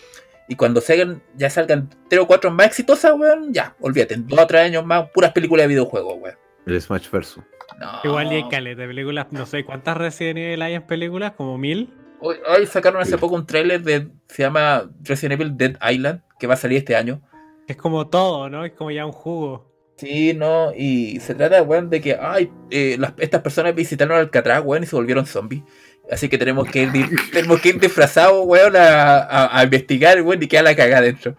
Y 0.48 0.56
cuando 0.56 0.80
salgan, 0.80 1.22
ya 1.36 1.48
salgan 1.50 1.88
tres 2.08 2.20
o 2.22 2.26
cuatro 2.26 2.50
más 2.50 2.66
exitosas, 2.66 3.12
weón, 3.14 3.52
ya, 3.52 3.76
olvídate, 3.80 4.14
en 4.14 4.26
dos 4.26 4.40
o 4.40 4.46
tres 4.46 4.62
años 4.62 4.84
más, 4.84 5.08
puras 5.10 5.32
películas 5.32 5.64
de 5.64 5.68
videojuegos, 5.68 6.14
weón. 6.18 6.36
El 6.66 6.80
Smash 6.80 7.10
Versus. 7.10 7.44
No. 7.78 8.00
Igual 8.04 8.32
y 8.32 8.36
hay 8.36 8.48
caleta 8.48 8.82
de 8.82 8.88
películas, 8.88 9.26
no 9.30 9.46
sé 9.46 9.64
cuántas 9.64 9.96
Resident 9.96 10.38
Evil 10.38 10.62
hay 10.62 10.74
en 10.74 10.82
películas, 10.86 11.32
como 11.32 11.56
mil. 11.58 11.92
Hoy, 12.24 12.36
hoy 12.48 12.66
sacaron 12.66 13.02
hace 13.02 13.12
Sí. 13.12 13.16
poco 13.18 13.34
un 13.34 13.46
tráiler 13.46 13.82
de 13.82 14.08
se 14.28 14.42
llama 14.42 14.88
Resident 15.02 15.40
Evil 15.40 15.56
Dead 15.56 15.76
Island 15.90 16.22
que 16.38 16.46
va 16.46 16.54
a 16.54 16.56
salir 16.56 16.78
este 16.78 16.94
año. 16.96 17.20
Es 17.66 17.76
como 17.76 18.08
todo, 18.08 18.48
¿no? 18.48 18.64
Es 18.64 18.72
como 18.72 18.90
ya 18.90 19.04
un 19.06 19.12
jugo. 19.12 19.70
Sí, 19.96 20.32
no, 20.34 20.72
y 20.74 21.20
se 21.20 21.34
trata, 21.34 21.62
weón, 21.62 21.90
de 21.90 22.00
que 22.00 22.16
ay, 22.20 22.50
eh, 22.70 22.96
las- 22.98 23.12
estas 23.18 23.42
personas 23.42 23.74
visitaron 23.74 24.16
Alcatraz, 24.18 24.62
weón, 24.64 24.82
y 24.82 24.86
se 24.86 24.96
volvieron 24.96 25.26
zombies. 25.26 25.62
Así 26.10 26.28
que 26.28 26.38
tenemos 26.38 26.68
que 26.68 26.82
ir, 26.84 26.90
tenemos 27.32 27.60
que 27.60 27.68
ir 27.70 27.80
disfrazados, 27.80 28.44
weón, 28.46 28.74
a, 28.76 29.18
a- 29.18 29.58
a 29.58 29.64
investigar, 29.64 30.20
weón, 30.22 30.42
y 30.42 30.48
queda 30.48 30.62
la 30.62 30.74
cagada 30.76 31.02
dentro. 31.02 31.36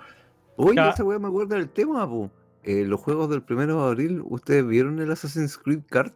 Oye, 0.55 0.75
Ya. 0.75 0.89
esa 0.91 1.03
weá 1.03 1.17
me 1.19 1.27
acuerda 1.27 1.55
del 1.57 1.69
tema, 1.69 2.07
po. 2.07 2.29
eh, 2.63 2.85
los 2.85 2.99
juegos 3.01 3.29
del 3.29 3.41
primero 3.43 3.81
de 3.83 3.87
abril, 3.89 4.21
¿ustedes 4.23 4.65
vieron 4.65 4.99
el 5.01 5.11
Assassin's 5.11 5.57
Creed 5.57 5.81
Kart? 5.89 6.13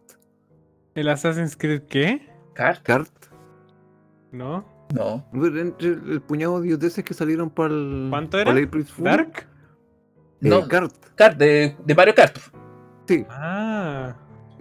¿El 0.94 1.08
Assassin's 1.10 1.54
Creed 1.56 1.82
qué? 1.90 2.26
¿Cart? 2.54 2.82
Kart. 2.82 3.10
¿No? 4.32 4.64
No. 4.94 5.26
Entre 5.32 5.88
el, 5.88 6.22
puñado 6.22 6.60
de 6.60 6.68
idioteces 6.68 7.04
que 7.04 7.14
salieron 7.14 7.50
para 7.50 7.74
el. 7.74 8.06
¿Cuánto 8.10 8.38
para 8.38 8.50
era? 8.50 8.58
el 8.58 8.66
April 8.66 8.84
Fool. 8.84 9.04
¿Dark? 9.04 9.46
Eh, 10.40 10.48
No. 10.48 10.66
Kart. 10.68 10.92
Kart, 11.14 11.36
de, 11.36 11.76
de 11.84 11.94
Mario 11.94 12.14
Kart. 12.14 12.38
Sí. 13.06 13.24
Ah. 13.28 14.14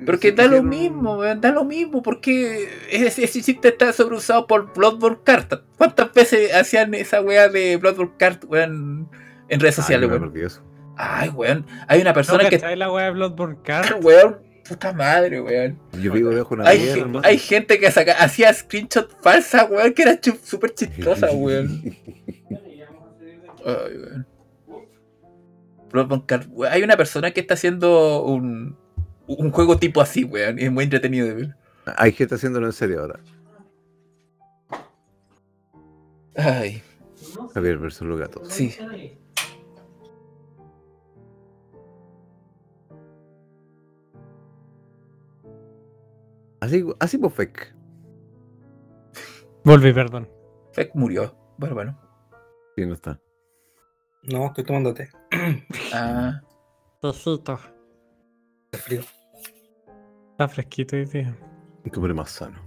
Pero 0.06 0.20
que 0.20 0.32
da 0.32 0.46
lo 0.46 0.62
mismo, 0.62 1.18
weón, 1.18 1.42
da 1.42 1.52
lo 1.52 1.64
mismo, 1.64 2.04
porque 2.04 2.70
ese, 2.92 3.24
ese 3.24 3.42
chiste 3.42 3.70
está 3.70 3.92
sobreusado 3.92 4.46
por 4.46 4.74
Bloodborne 4.74 5.20
Kart. 5.24 5.54
¿Cuántas 5.78 6.14
veces 6.14 6.54
hacían 6.54 6.94
esa 6.94 7.22
weá 7.22 7.50
de 7.50 7.78
Bloodborne 7.78 8.14
Kart, 8.18 8.44
weón, 8.46 9.10
en 9.50 9.60
redes 9.60 9.76
sociales, 9.76 10.08
no 10.08 10.16
weón? 10.18 10.52
Ay, 10.98 11.30
weón, 11.30 11.66
hay 11.88 12.02
una 12.02 12.12
¿No 12.12 12.16
persona 12.16 12.44
que... 12.50 12.60
cachai 12.60 12.76
la 12.76 12.92
weá 12.92 13.06
de 13.06 13.12
Bloodborne 13.12 13.58
Kart? 13.64 13.92
Weón, 14.04 14.38
puta 14.68 14.94
madre, 14.94 15.42
weón. 15.42 15.80
Yo 16.02 16.12
vivo 16.14 16.30
debajo 16.30 16.56
de 16.56 16.62
una 16.62 16.70
Hay, 16.70 16.88
hermano. 16.88 17.22
hay 17.24 17.38
gente 17.38 17.80
que 17.80 17.90
saca, 17.92 18.14
hacía 18.14 18.54
screenshot 18.54 19.10
falsa, 19.22 19.66
weón, 19.66 19.94
que 19.94 20.02
era 20.04 20.20
súper 20.44 20.74
chistosa, 20.74 21.32
weón. 21.34 21.96
Ay, 23.66 23.98
weón. 23.98 24.26
Hay 26.70 26.84
una 26.84 26.98
persona 26.98 27.32
que 27.32 27.40
está 27.42 27.54
haciendo 27.56 28.24
un, 28.24 28.78
un 29.28 29.52
juego 29.52 29.78
tipo 29.78 30.02
así, 30.02 30.24
weón, 30.24 30.60
y 30.60 30.64
es 30.66 30.72
muy 30.72 30.84
entretenido 30.84 31.26
de 31.28 31.34
ver. 31.34 31.56
Hay 31.96 32.12
gente 32.12 32.36
haciéndolo 32.36 32.66
en 32.68 32.74
serio 32.74 33.02
ahora. 33.02 33.20
Ay, 36.36 36.84
Javier 37.54 37.78
versus 37.78 38.08
los 38.08 38.20
gatos. 38.20 38.48
sí. 38.50 38.76
Así, 46.60 46.86
así 47.00 47.18
pues, 47.18 47.34
Fek. 47.34 47.76
Volví, 49.64 49.94
perdón. 49.94 50.30
Feck 50.74 50.94
murió. 50.96 51.36
Bueno, 51.58 51.76
bueno. 51.76 52.00
Sí, 52.76 52.86
no 52.86 52.94
está. 52.94 53.20
No, 54.24 54.48
estoy 54.48 54.64
tomando 54.64 54.94
té. 54.94 55.10
Ah, 55.94 56.42
Tocito. 57.02 57.54
Hace 58.74 58.84
frío. 58.84 59.02
Está 60.32 60.48
fresquito 60.48 60.96
hoy 60.96 61.06
día. 61.06 61.36
Un 61.86 61.92
hombre 61.96 62.14
más 62.14 62.30
sano. 62.32 62.60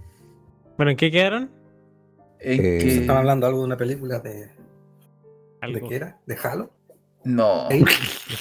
Bueno, 0.77 0.91
¿en 0.91 0.97
qué 0.97 1.11
quedaron? 1.11 1.51
en 2.39 2.59
Eh, 2.59 2.79
que- 2.79 2.97
Estaban 3.01 3.19
hablando 3.21 3.45
algo 3.47 3.59
de 3.59 3.65
una 3.65 3.77
película 3.77 4.19
de. 4.19 4.31
¿De 4.47 4.51
Algo. 5.61 5.87
qué 5.87 5.95
era? 5.95 6.19
¿De 6.25 6.35
Halo? 6.41 6.71
No. 7.23 7.69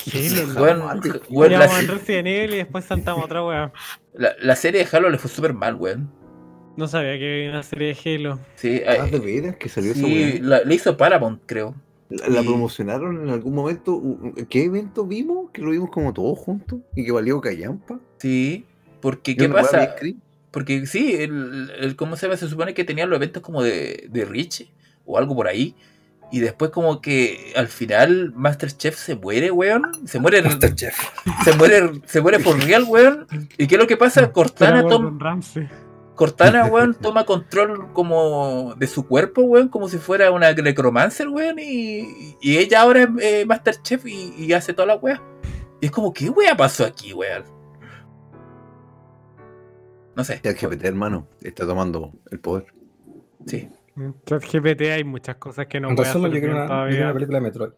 Sí, 0.05 0.31
Bueno, 0.57 0.91
bueno, 1.29 1.59
la, 1.59 1.65
Íbamos 1.67 1.81
en 1.81 1.89
Resident 1.89 2.27
Evil 2.29 2.55
y 2.55 2.57
después 2.59 2.85
saltamos 2.85 3.25
otra 3.25 3.45
weá. 3.45 3.73
la- 4.15 4.35
la 4.41 4.57
serie 4.57 4.85
de 4.85 4.97
Halo 4.97 5.11
le 5.11 5.19
fue 5.19 5.31
súper 5.31 5.53
mal, 5.55 5.75
weón. 5.75 6.11
No 6.77 6.89
sabía 6.89 7.19
que 7.19 7.31
había 7.41 7.51
una 7.51 7.63
serie 7.63 7.95
de 7.95 8.15
Halo. 8.17 8.39
Sí, 8.55 8.81
Ah, 8.87 9.07
eh, 9.07 9.11
de 9.11 9.19
veras 9.19 9.57
que 9.57 9.69
salió 9.69 9.93
esa 9.93 10.01
sí 10.01 10.15
weá. 10.15 10.39
la, 10.43 10.65
la 10.65 10.75
hizo 10.75 10.97
Paramount, 10.97 11.43
creo. 11.47 11.75
La, 12.09 12.27
la 12.29 12.41
y- 12.41 12.45
promocionaron 12.47 13.23
en 13.23 13.29
algún 13.29 13.55
momento. 13.55 14.03
¿Qué 14.49 14.65
evento 14.65 15.05
vimos? 15.07 15.51
Que 15.53 15.61
lo 15.63 15.71
vimos 15.71 15.91
como 15.91 16.13
todos 16.15 16.39
juntos 16.39 16.81
y 16.97 17.05
que 17.05 17.13
valió 17.13 17.41
callampa. 17.41 18.01
Sí, 18.19 18.65
porque 19.01 19.37
¿qué 19.37 19.49
pasa? 19.49 19.95
Porque 20.51 20.87
sí, 20.87 21.15
el, 21.17 21.71
el- 21.79 21.97
¿cómo 21.97 22.17
se 22.17 22.27
llama? 22.27 22.37
Se 22.39 22.49
supone 22.49 22.73
que 22.75 22.85
tenían 22.85 23.11
los 23.11 23.17
eventos 23.19 23.43
como 23.43 23.63
de, 23.63 24.09
de 24.11 24.25
Rich 24.25 24.69
o 25.05 25.19
algo 25.19 25.35
por 25.37 25.47
ahí. 25.49 25.75
Y 26.33 26.39
después 26.41 26.71
como 26.71 27.01
que 27.01 27.53
al 27.57 27.67
final 27.69 28.33
Masterchef 28.37 28.97
se 28.97 29.17
muere, 29.17 29.51
weón. 29.51 29.83
Se 30.07 30.21
muere, 30.21 30.43
Masterchef. 30.43 30.97
se 31.45 31.53
muere, 31.57 32.01
se 32.07 32.21
muere 32.21 32.39
por 32.39 32.57
real, 32.65 32.85
weón. 32.85 33.27
¿Y 33.59 33.67
qué 33.67 33.75
es 33.75 33.81
lo 33.81 33.87
que 33.87 33.97
pasa? 33.97 34.31
Cortana, 34.33 34.81
Era 34.81 34.89
tom- 34.89 35.03
Gordon 35.03 35.21
Ramsay. 35.21 35.69
Cortana, 36.15 36.67
weón, 36.67 36.95
toma 36.95 37.25
control 37.25 37.93
como 37.95 38.75
de 38.77 38.87
su 38.87 39.07
cuerpo, 39.07 39.41
weón, 39.43 39.69
como 39.71 39.89
si 39.89 39.97
fuera 39.99 40.31
una 40.31 40.53
necromancer, 40.53 41.29
weón, 41.29 41.59
y, 41.59 42.37
y 42.43 42.59
ella 42.59 42.83
ahora 42.83 43.05
es 43.05 43.09
eh, 43.23 43.45
Masterchef 43.47 44.05
y, 44.07 44.35
y 44.37 44.53
hace 44.53 44.75
toda 44.75 44.87
la 44.87 44.97
weá. 44.97 45.21
Y 45.81 45.87
es 45.87 45.91
como, 45.91 46.13
¿qué 46.13 46.29
weá 46.29 46.55
pasó 46.57 46.85
aquí, 46.85 47.13
weón? 47.15 47.45
No 50.15 50.25
sé. 50.25 50.41
ChatGPT, 50.43 50.85
hermano, 50.85 51.27
está 51.41 51.67
tomando 51.67 52.13
el 52.31 52.39
poder. 52.41 52.67
Sí. 53.47 53.69
En 53.97 54.15
ChatGPT 54.25 54.83
hay 54.83 55.05
muchas 55.05 55.37
cosas 55.37 55.67
que 55.67 55.81
no 55.81 55.91
En 55.91 55.97
voy 55.97 56.05
a 56.05 56.09
resumen, 56.09 56.31
yo 56.33 56.39
hacer 56.39 56.49
quiero 56.49 56.55
una, 56.55 56.65
yo 56.65 56.69
quiero 56.69 56.75
todavía. 56.75 57.05
una 57.05 57.15
película 57.15 57.39
de 57.39 57.45
Metroid. 57.45 57.71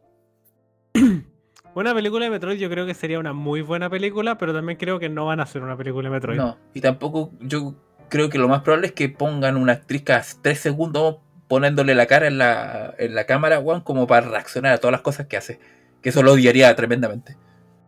Una 1.74 1.94
película 1.94 2.26
de 2.26 2.30
Metroid 2.30 2.58
yo 2.58 2.68
creo 2.68 2.84
que 2.84 2.92
sería 2.92 3.18
una 3.18 3.32
muy 3.32 3.62
buena 3.62 3.88
película, 3.88 4.36
pero 4.36 4.52
también 4.52 4.78
creo 4.78 4.98
que 4.98 5.08
no 5.08 5.24
van 5.24 5.40
a 5.40 5.44
hacer 5.44 5.62
una 5.62 5.74
película 5.74 6.10
de 6.10 6.14
Metroid. 6.14 6.36
No, 6.36 6.58
y 6.74 6.82
tampoco 6.82 7.32
yo 7.40 7.74
creo 8.10 8.28
que 8.28 8.36
lo 8.36 8.46
más 8.46 8.60
probable 8.60 8.88
es 8.88 8.92
que 8.92 9.08
pongan 9.08 9.56
una 9.56 9.72
actriz 9.72 10.02
cada 10.02 10.22
tres 10.42 10.58
segundos 10.58 11.16
poniéndole 11.48 11.94
la 11.94 12.04
cara 12.04 12.26
en 12.26 12.36
la, 12.36 12.94
en 12.98 13.14
la 13.14 13.24
cámara, 13.24 13.58
weón, 13.58 13.80
como 13.80 14.06
para 14.06 14.28
reaccionar 14.28 14.72
a 14.72 14.78
todas 14.78 14.92
las 14.92 15.00
cosas 15.00 15.28
que 15.28 15.38
hace. 15.38 15.60
Que 16.02 16.10
eso 16.10 16.22
lo 16.22 16.32
odiaría 16.32 16.74
tremendamente. 16.76 17.38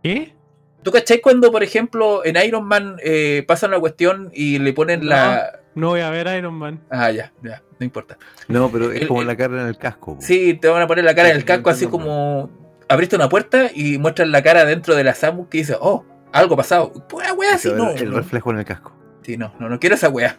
¿Qué? 0.02 0.34
¿Tú 0.82 0.90
cachai 0.90 1.20
cuando, 1.20 1.52
por 1.52 1.62
ejemplo, 1.62 2.24
en 2.24 2.36
Iron 2.36 2.64
Man 2.64 2.96
eh, 3.02 3.44
pasa 3.46 3.66
una 3.66 3.80
cuestión 3.80 4.30
y 4.32 4.58
le 4.60 4.72
ponen 4.72 5.08
la... 5.08 5.60
No 5.74 5.88
voy 5.88 6.00
a 6.00 6.10
ver 6.10 6.26
Iron 6.38 6.54
Man. 6.54 6.80
Ah, 6.90 7.10
ya, 7.10 7.32
ya, 7.42 7.62
no 7.78 7.84
importa. 7.84 8.16
No, 8.48 8.70
pero 8.70 8.92
es 8.92 9.02
El- 9.02 9.08
como 9.08 9.22
el- 9.22 9.26
la 9.26 9.36
cara 9.36 9.60
en 9.62 9.66
el 9.68 9.76
casco. 9.78 10.16
Sí, 10.20 10.54
te 10.54 10.68
van 10.68 10.82
a 10.82 10.86
poner 10.86 11.04
la 11.04 11.14
cara 11.14 11.30
en 11.30 11.36
el 11.36 11.44
casco 11.44 11.70
así 11.70 11.86
como... 11.86 12.48
Abriste 12.88 13.16
una 13.16 13.28
puerta 13.30 13.70
y 13.74 13.98
muestran 13.98 14.30
la 14.30 14.42
cara 14.42 14.64
dentro 14.66 14.94
de 14.94 15.02
la 15.04 15.14
Samu 15.14 15.48
que 15.48 15.58
dice, 15.58 15.74
oh, 15.80 16.04
algo 16.32 16.54
pasado. 16.56 16.92
Pues 17.08 17.26
wea, 17.36 17.54
así 17.54 17.72
no. 17.74 17.90
el 17.90 18.12
reflejo 18.12 18.50
en 18.50 18.58
el 18.58 18.64
casco. 18.64 18.94
Sí, 19.22 19.36
no, 19.38 19.52
no, 19.58 19.68
no 19.70 19.80
quiero 19.80 19.94
esa 19.94 20.10
wea. 20.10 20.38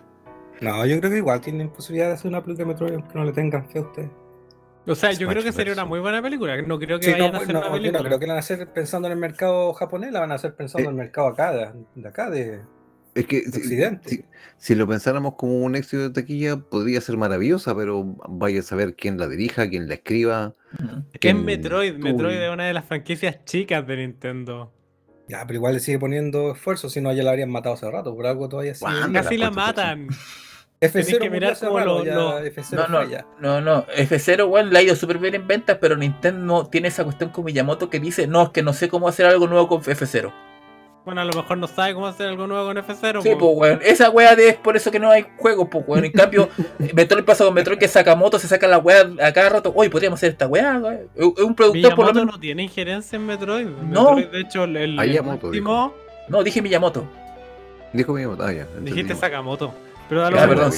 No, 0.61 0.85
yo 0.85 0.97
creo 0.99 1.11
que 1.11 1.17
igual 1.17 1.41
tienen 1.41 1.69
posibilidad 1.69 2.07
de 2.07 2.13
hacer 2.13 2.29
una 2.29 2.41
película 2.43 2.67
de 2.67 2.73
Metroid 2.73 2.93
aunque 2.93 3.17
no 3.17 3.25
le 3.25 3.31
tengan 3.33 3.67
fe 3.67 3.79
a 3.79 3.81
ustedes. 3.81 4.09
O 4.87 4.93
sea, 4.93 5.11
yo 5.13 5.27
creo 5.27 5.41
que 5.43 5.51
sería 5.51 5.73
una 5.73 5.83
muy 5.85 5.99
buena 5.99 6.21
película. 6.21 6.61
No 6.61 6.77
creo 6.77 6.99
que 6.99 7.05
Sí, 7.07 7.11
vayan 7.13 7.31
no, 7.31 7.39
a 7.39 7.41
hacer 7.41 7.53
no, 7.53 7.59
una 7.59 7.67
yo 7.69 7.73
no 7.73 7.77
película. 7.81 8.03
creo 8.03 8.19
que 8.19 8.27
la 8.27 8.33
van 8.33 8.37
a 8.37 8.39
hacer 8.41 8.67
pensando 8.71 9.07
en 9.07 9.13
el 9.13 9.17
mercado 9.19 9.73
japonés, 9.73 10.11
la 10.11 10.19
van 10.19 10.31
a 10.31 10.35
hacer 10.35 10.55
pensando 10.55 10.87
Eh. 10.87 10.91
en 10.91 10.97
el 10.99 11.03
mercado 11.03 11.27
acá, 11.27 11.51
de, 11.51 11.71
de 11.95 12.07
acá, 12.07 12.29
de, 12.29 12.61
Es 13.15 13.25
que 13.25 13.41
si, 13.43 13.57
Occidente. 13.59 14.09
si- 14.09 14.25
si 14.57 14.75
lo 14.75 14.87
pensáramos 14.87 15.35
como 15.35 15.53
un 15.61 15.75
éxito 15.75 16.03
de 16.03 16.09
taquilla, 16.11 16.57
podría 16.57 17.01
ser 17.01 17.17
maravillosa, 17.17 17.75
pero 17.75 18.15
vaya 18.27 18.59
a 18.59 18.63
saber 18.63 18.95
quién 18.95 19.17
la 19.17 19.27
dirija, 19.27 19.67
quién 19.69 19.87
la 19.87 19.95
escriba. 19.95 20.53
Ujú. 20.79 21.03
Es 21.19 21.35
Metroid. 21.35 21.95
Metroid 21.97 22.37
es 22.41 22.49
una 22.51 22.65
de 22.67 22.73
las 22.73 22.85
franquicias 22.85 23.43
chicas 23.45 23.85
de 23.87 23.97
Nintendo. 23.97 24.71
Ya, 25.27 25.43
pero 25.47 25.57
igual 25.57 25.73
le 25.73 25.79
sigue 25.79 25.97
poniendo 25.97 26.51
esfuerzo, 26.51 26.87
si 26.89 27.01
no 27.01 27.11
ya 27.11 27.23
la 27.23 27.31
habrían 27.31 27.49
matado 27.49 27.73
hace 27.75 27.89
rato, 27.89 28.15
por 28.15 28.27
algo 28.27 28.47
todavía 28.47 28.75
sigue. 28.75 28.91
Wanda. 28.91 29.23
Casi 29.23 29.37
la 29.37 29.49
matan. 29.49 30.07
F0 30.81 30.91
tenés 30.91 31.07
que 31.07 31.13
murió 31.15 31.31
mirar 31.31 31.51
hace 31.53 31.65
como 31.65 31.79
rato, 31.79 31.97
lo- 31.99 32.05
ya 32.05 32.15
lo- 32.15 32.39
F0 32.43 32.75
No, 32.75 32.87
no, 32.87 33.25
no, 33.39 33.61
no. 33.61 33.85
F0, 33.95 34.45
weón, 34.47 34.71
le 34.71 34.79
ha 34.79 34.81
ido 34.83 34.95
súper 34.95 35.17
bien 35.19 35.33
en 35.35 35.47
ventas, 35.47 35.77
pero 35.79 35.95
Nintendo 35.95 36.67
tiene 36.69 36.89
esa 36.89 37.03
cuestión 37.05 37.29
con 37.31 37.45
Miyamoto 37.45 37.89
que 37.89 37.99
dice, 37.99 38.27
no, 38.27 38.43
es 38.43 38.49
que 38.49 38.61
no 38.61 38.73
sé 38.73 38.89
cómo 38.89 39.07
hacer 39.07 39.25
algo 39.25 39.47
nuevo 39.47 39.67
con 39.67 39.81
F0. 39.81 40.31
Bueno, 41.05 41.21
a 41.21 41.25
lo 41.25 41.33
mejor 41.33 41.57
no 41.59 41.67
sabe 41.67 41.93
cómo 41.93 42.07
hacer 42.07 42.27
algo 42.27 42.47
nuevo 42.47 42.65
con 42.65 42.77
F0. 42.77 43.21
Sí, 43.21 43.29
po. 43.35 43.55
pues, 43.57 43.71
weón. 43.71 43.79
Esa 43.83 44.09
wea 44.09 44.35
de, 44.35 44.49
es 44.49 44.55
por 44.55 44.75
eso 44.75 44.89
que 44.89 44.99
no 44.99 45.11
hay 45.11 45.25
juegos, 45.37 45.67
pues, 45.69 45.83
weón. 45.87 46.03
En 46.05 46.11
cambio, 46.11 46.49
Metroid 46.93 47.23
pasa 47.23 47.45
con 47.45 47.53
Metroid 47.53 47.77
que 47.77 47.87
Sakamoto 47.87 48.39
se 48.39 48.47
saca 48.47 48.67
la 48.67 48.79
wea 48.79 49.07
a 49.21 49.31
cada 49.31 49.49
rato. 49.49 49.71
Oye, 49.75 49.89
podríamos 49.91 50.17
hacer 50.19 50.31
esta 50.31 50.47
wea, 50.47 50.79
weón. 50.79 50.99
Es 51.15 51.43
un 51.43 51.53
productor, 51.55 51.93
por 51.95 52.05
lo 52.07 52.11
Miyamoto 52.11 52.13
menos. 52.13 52.33
no 52.35 52.39
tiene 52.39 52.63
injerencia 52.63 53.15
en 53.17 53.25
Metroid. 53.27 53.67
No. 53.67 54.15
Metroid, 54.15 54.27
de 54.31 54.39
hecho, 54.41 54.63
el, 54.63 54.75
el 54.77 54.95
Miyamoto, 54.97 55.47
último 55.47 55.93
No, 56.27 56.43
dije 56.43 56.61
Miyamoto. 56.61 57.05
Dijo 57.93 58.11
mi 58.13 58.23
ah, 58.23 58.27
ya. 58.27 58.51
dijiste 58.51 58.79
entendimos. 58.89 59.19
Sakamoto. 59.19 59.73
Pero 60.09 60.21
da 60.21 60.29
lo 60.31 60.37
Ah, 60.37 60.41
mismo, 60.41 60.55
perdón, 60.55 60.71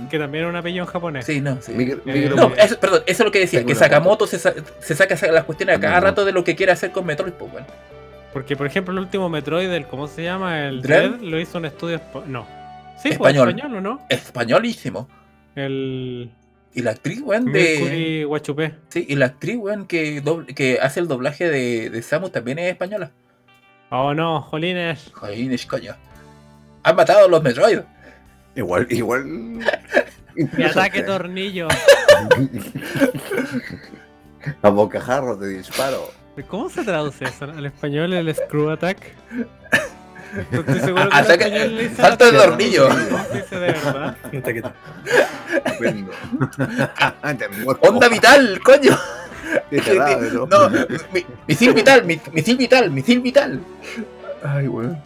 sí. 0.00 0.06
que 0.10 0.18
también 0.18 0.42
era 0.42 0.50
un 0.50 0.56
apellido 0.56 0.84
en 0.84 0.90
japonés. 0.90 1.24
Sí, 1.24 1.40
no, 1.40 1.58
sí. 1.60 1.72
Micro- 1.72 2.00
Eh, 2.06 2.30
No, 2.34 2.52
eso, 2.56 2.78
perdón, 2.78 3.02
eso 3.06 3.22
es 3.22 3.26
lo 3.26 3.30
que 3.32 3.38
decía, 3.40 3.64
que. 3.64 3.74
Sakamoto 3.74 4.26
se, 4.26 4.38
sa- 4.38 4.52
se 4.80 4.94
saca 4.94 5.14
las 5.30 5.44
cuestiones 5.44 5.76
a 5.76 5.80
cada 5.80 5.92
Miyamoto. 5.92 6.10
rato 6.10 6.24
de 6.24 6.32
lo 6.32 6.44
que 6.44 6.56
quiere 6.56 6.72
hacer 6.72 6.90
con 6.92 7.06
Metroid, 7.06 7.32
pues, 7.34 7.52
weón. 7.52 7.66
Porque, 8.36 8.54
por 8.54 8.66
ejemplo, 8.66 8.92
el 8.92 8.98
último 8.98 9.30
Metroid, 9.30 9.70
el, 9.70 9.86
¿cómo 9.86 10.08
se 10.08 10.22
llama? 10.22 10.66
El 10.66 10.82
¿Dread? 10.82 11.12
Dread, 11.12 11.20
lo 11.22 11.40
hizo 11.40 11.56
un 11.56 11.64
estudio. 11.64 12.02
No. 12.26 12.46
Sí, 12.98 13.04
pues, 13.04 13.12
Español. 13.34 13.48
español, 13.48 13.76
¿o 13.76 13.80
no? 13.80 14.00
Españolísimo. 14.10 15.08
El. 15.54 16.30
Y 16.74 16.82
la 16.82 16.90
actriz, 16.90 17.22
weón, 17.22 17.50
de. 17.50 18.26
Guachupé. 18.28 18.74
Sí, 18.90 19.06
y 19.08 19.14
la 19.14 19.24
actriz, 19.24 19.56
weón, 19.56 19.86
que, 19.86 20.22
doble- 20.22 20.54
que 20.54 20.78
hace 20.82 21.00
el 21.00 21.08
doblaje 21.08 21.48
de, 21.48 21.88
de 21.88 22.02
Samus 22.02 22.30
también 22.30 22.58
es 22.58 22.70
española. 22.70 23.10
Oh 23.88 24.12
no, 24.12 24.42
Jolines. 24.42 25.10
Joder, 25.14 25.66
coño. 25.66 25.96
Han 26.82 26.94
matado 26.94 27.24
a 27.24 27.28
los 27.28 27.42
Metroid. 27.42 27.78
Igual, 28.54 28.86
igual. 28.90 29.24
Mi 30.34 30.62
ataque 30.62 31.02
tornillo. 31.04 31.68
A 34.62 34.68
bocajarro 34.68 35.38
te 35.38 35.46
disparo. 35.46 36.10
¿Cómo 36.44 36.68
se 36.68 36.84
traduce 36.84 37.24
eso? 37.24 37.44
¿Al 37.46 37.64
español 37.66 38.12
el 38.12 38.34
screw 38.34 38.70
attack? 38.70 38.98
Estoy 40.52 40.80
seguro 40.80 41.08
Ataque- 41.12 41.44
español 41.46 41.90
salto 41.96 42.30
de 42.30 42.38
tornillo. 42.38 42.88
No. 42.88 42.96
Onda 47.88 48.08
vital, 48.08 48.60
coño. 48.62 48.96
¿no? 49.70 50.46
No, 50.46 50.68
mi- 51.12 51.24
misil 51.46 51.72
vital, 51.72 52.04
mi- 52.04 52.20
misil 52.32 52.56
vital, 52.56 52.90
misil 52.90 53.20
vital. 53.20 53.60
Ay, 54.44 54.68
weón. 54.68 54.98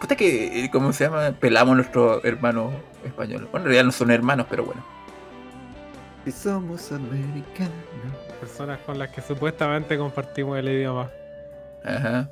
Puta 0.00 0.16
que, 0.16 0.64
eh, 0.64 0.70
¿cómo 0.72 0.92
se 0.92 1.04
llama? 1.04 1.32
Pelamos 1.38 1.72
a 1.72 1.76
nuestros 1.76 2.24
hermanos 2.24 2.72
españoles. 3.04 3.48
Bueno, 3.50 3.58
en 3.58 3.64
realidad 3.66 3.84
no 3.84 3.92
son 3.92 4.10
hermanos, 4.10 4.46
pero 4.48 4.64
bueno. 4.64 4.82
Si 6.24 6.32
somos 6.32 6.90
americanos. 6.90 7.74
Personas 8.40 8.78
con 8.80 8.98
las 8.98 9.10
que 9.10 9.20
supuestamente 9.20 9.96
compartimos 9.98 10.58
el 10.58 10.68
idioma. 10.68 11.10
Ajá. 11.84 12.30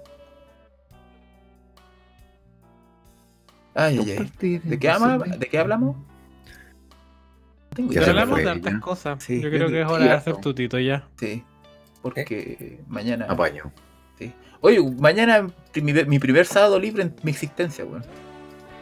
Ay, 3.75 3.99
ay, 3.99 4.61
¿De 4.65 4.79
qué, 4.79 4.91
ama- 4.91 5.19
¿De 5.19 5.47
qué 5.47 5.59
hablamos? 5.59 5.97
Ya 7.91 8.07
hablamos 8.09 8.39
de 8.39 8.51
hartas 8.51 8.81
cosas. 8.81 9.23
Sí, 9.23 9.41
Yo 9.41 9.51
creo 9.51 9.69
que 9.69 9.83
es 9.83 9.87
hora 9.87 10.05
de 10.05 10.11
hacer 10.11 10.37
tutito 10.39 10.79
ya. 10.79 11.07
Sí. 11.17 11.45
Porque 12.03 12.81
mañana. 12.89 13.27
Apaño. 13.29 13.71
Oye, 14.61 14.81
mañana 14.99 15.47
mi, 15.77 15.93
mi 15.93 16.19
primer 16.19 16.45
sábado 16.45 16.81
libre 16.81 17.05
en 17.05 17.15
mi 17.23 17.31
existencia, 17.31 17.85
weón. 17.85 18.05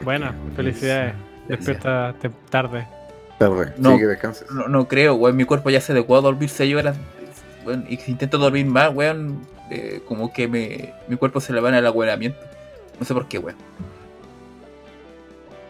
Buena, 0.03 0.35
Qué 0.48 0.57
felicidades. 0.57 1.15
Despierta 1.48 2.15
tarde. 2.48 2.86
Tarde. 3.39 3.74
No. 3.77 3.93
Sí, 3.93 3.98
que 3.98 4.07
descanses. 4.07 4.51
No, 4.51 4.69
no 4.69 4.89
creo, 4.89 5.16
weón. 5.16 5.36
Mi 5.36 5.44
cuerpo 5.44 5.69
ya 5.69 5.82
se 5.82 5.93
adecuó 5.93 6.16
a 6.16 6.23
dormir 6.23 6.48
6 6.48 6.74
horas. 6.74 6.97
Weón, 7.66 7.84
y 7.88 7.97
si 7.97 8.12
intento 8.12 8.38
dormir 8.38 8.66
más, 8.66 8.94
weón, 8.94 9.40
eh, 9.70 10.01
como 10.06 10.32
que 10.32 10.47
me, 10.47 10.94
mi 11.09 11.16
cuerpo 11.16 11.40
se 11.40 11.52
le 11.52 11.60
va 11.60 11.68
en 11.70 11.74
el 11.74 11.86
agüeramiento. 11.86 12.38
No 12.98 13.05
sé 13.05 13.12
por 13.12 13.26
qué, 13.26 13.38
weón. 13.38 13.59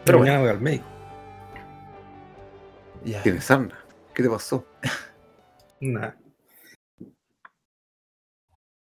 Pero 0.04 0.18
mañana 0.18 0.40
voy 0.40 0.50
al 0.50 0.60
médico. 0.60 0.84
Ya. 3.04 3.22
Tienes 3.22 3.44
sarna. 3.44 3.78
¿Qué 4.14 4.22
te 4.22 4.28
pasó? 4.28 4.66
Nada. 5.80 6.16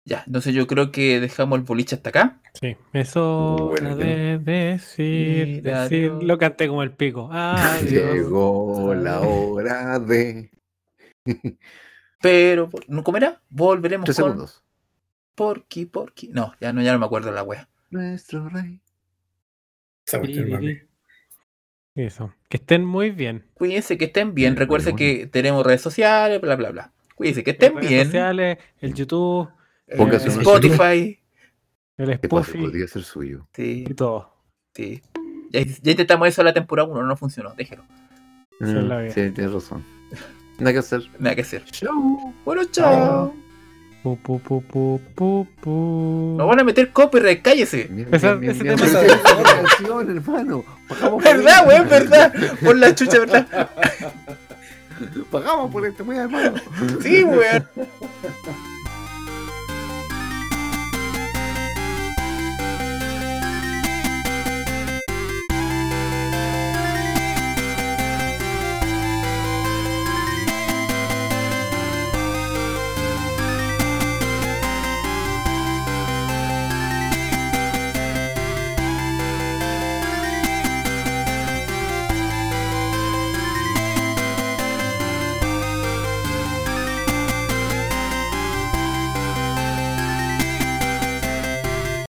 ya, 0.05 0.23
entonces 0.25 0.55
yo 0.55 0.65
creo 0.65 0.91
que 0.91 1.19
dejamos 1.19 1.59
el 1.59 1.65
boliche 1.65 1.95
hasta 1.95 2.09
acá. 2.09 2.41
Sí, 2.59 2.75
eso 2.93 3.69
Bueno, 3.69 3.95
de 3.95 4.39
decir, 4.39 5.61
decir, 5.61 6.11
lo 6.11 6.37
canté 6.37 6.67
como 6.67 6.83
el 6.83 6.91
pico. 6.91 7.29
Adiós. 7.31 8.13
Llegó 8.13 8.93
la 8.95 9.19
hora 9.21 9.99
de. 9.99 10.51
Pero, 12.21 12.69
¿no 12.87 13.03
¿cómo 13.03 13.17
era? 13.17 13.41
Volveremos 13.49 14.05
Tres 14.05 14.17
con 14.17 14.25
segundos. 14.31 14.63
Porky, 15.35 15.85
Porky. 15.85 16.27
No, 16.29 16.53
ya 16.59 16.73
no, 16.73 16.81
ya 16.81 16.91
no 16.93 16.99
me 16.99 17.05
acuerdo 17.05 17.31
la 17.31 17.43
wea. 17.43 17.69
Nuestro 17.89 18.49
rey. 18.49 18.81
Eso. 21.95 22.33
Que 22.49 22.57
estén 22.57 22.85
muy 22.85 23.11
bien. 23.11 23.45
Cuídense 23.53 23.97
que 23.97 24.05
estén 24.05 24.33
bien. 24.33 24.55
Recuerden 24.55 24.95
que 24.95 25.27
tenemos 25.27 25.65
redes 25.65 25.81
sociales, 25.81 26.39
bla, 26.41 26.55
bla, 26.55 26.71
bla. 26.71 26.93
Cuídense 27.15 27.43
que 27.43 27.51
estén 27.51 27.75
redes 27.75 27.89
bien. 27.89 28.05
sociales, 28.05 28.57
el 28.79 28.93
YouTube, 28.93 29.49
Eh, 29.87 29.95
uno- 29.97 30.13
Spotify. 30.13 31.19
el. 31.97 32.15
Spoofy 32.23 32.57
Podría 32.59 32.87
ser 32.87 33.03
suyo. 33.03 33.47
Sí, 33.53 33.85
y 33.89 33.93
todo. 33.93 34.33
sí. 34.73 35.01
Ya, 35.51 35.61
ya 35.81 35.91
intentamos 35.91 36.27
eso 36.27 36.41
en 36.41 36.45
la 36.45 36.53
temporada 36.53 36.87
1, 36.89 37.03
no 37.03 37.17
funcionó. 37.17 37.53
Déjelo. 37.55 37.83
Esa 38.59 38.77
es 38.79 38.83
la 38.85 38.99
vida. 38.99 39.09
Mm, 39.09 39.13
Sí, 39.13 39.31
tienes 39.31 39.51
razón. 39.53 39.83
Nada 40.59 40.73
que 40.73 40.79
hacer. 40.79 41.01
Nada 41.19 41.35
que 41.35 41.41
hacer. 41.41 41.63
Chau. 41.65 42.33
Bueno, 42.45 42.63
chao. 42.65 43.33
Pu, 44.03 44.17
pu, 44.17 44.39
pu, 44.39 44.61
pu, 44.63 45.01
pu, 45.15 45.47
pu. 45.61 46.35
Nos 46.37 46.47
van 46.47 46.59
a 46.59 46.63
meter 46.63 46.89
copyright, 46.91 47.41
cállese. 47.41 47.87
Mira, 47.89 48.09
mira, 48.37 48.51
ese 48.51 48.63
mira, 48.63 48.75
tema 48.75 49.43
canción, 49.43 50.09
hermano. 50.17 50.63
Pagamos 50.87 51.23
¿Verdad, 51.23 51.53
esto. 51.57 51.67
weón? 51.67 51.89
¿Verdad? 51.89 52.33
Por 52.63 52.77
la 52.77 52.95
chucha, 52.95 53.19
¿verdad? 53.19 53.69
Pagamos 55.31 55.71
por 55.71 55.85
este, 55.85 56.03
weón, 56.03 56.21
hermano. 56.21 56.53
Sí, 57.01 57.23
weón. 57.23 57.67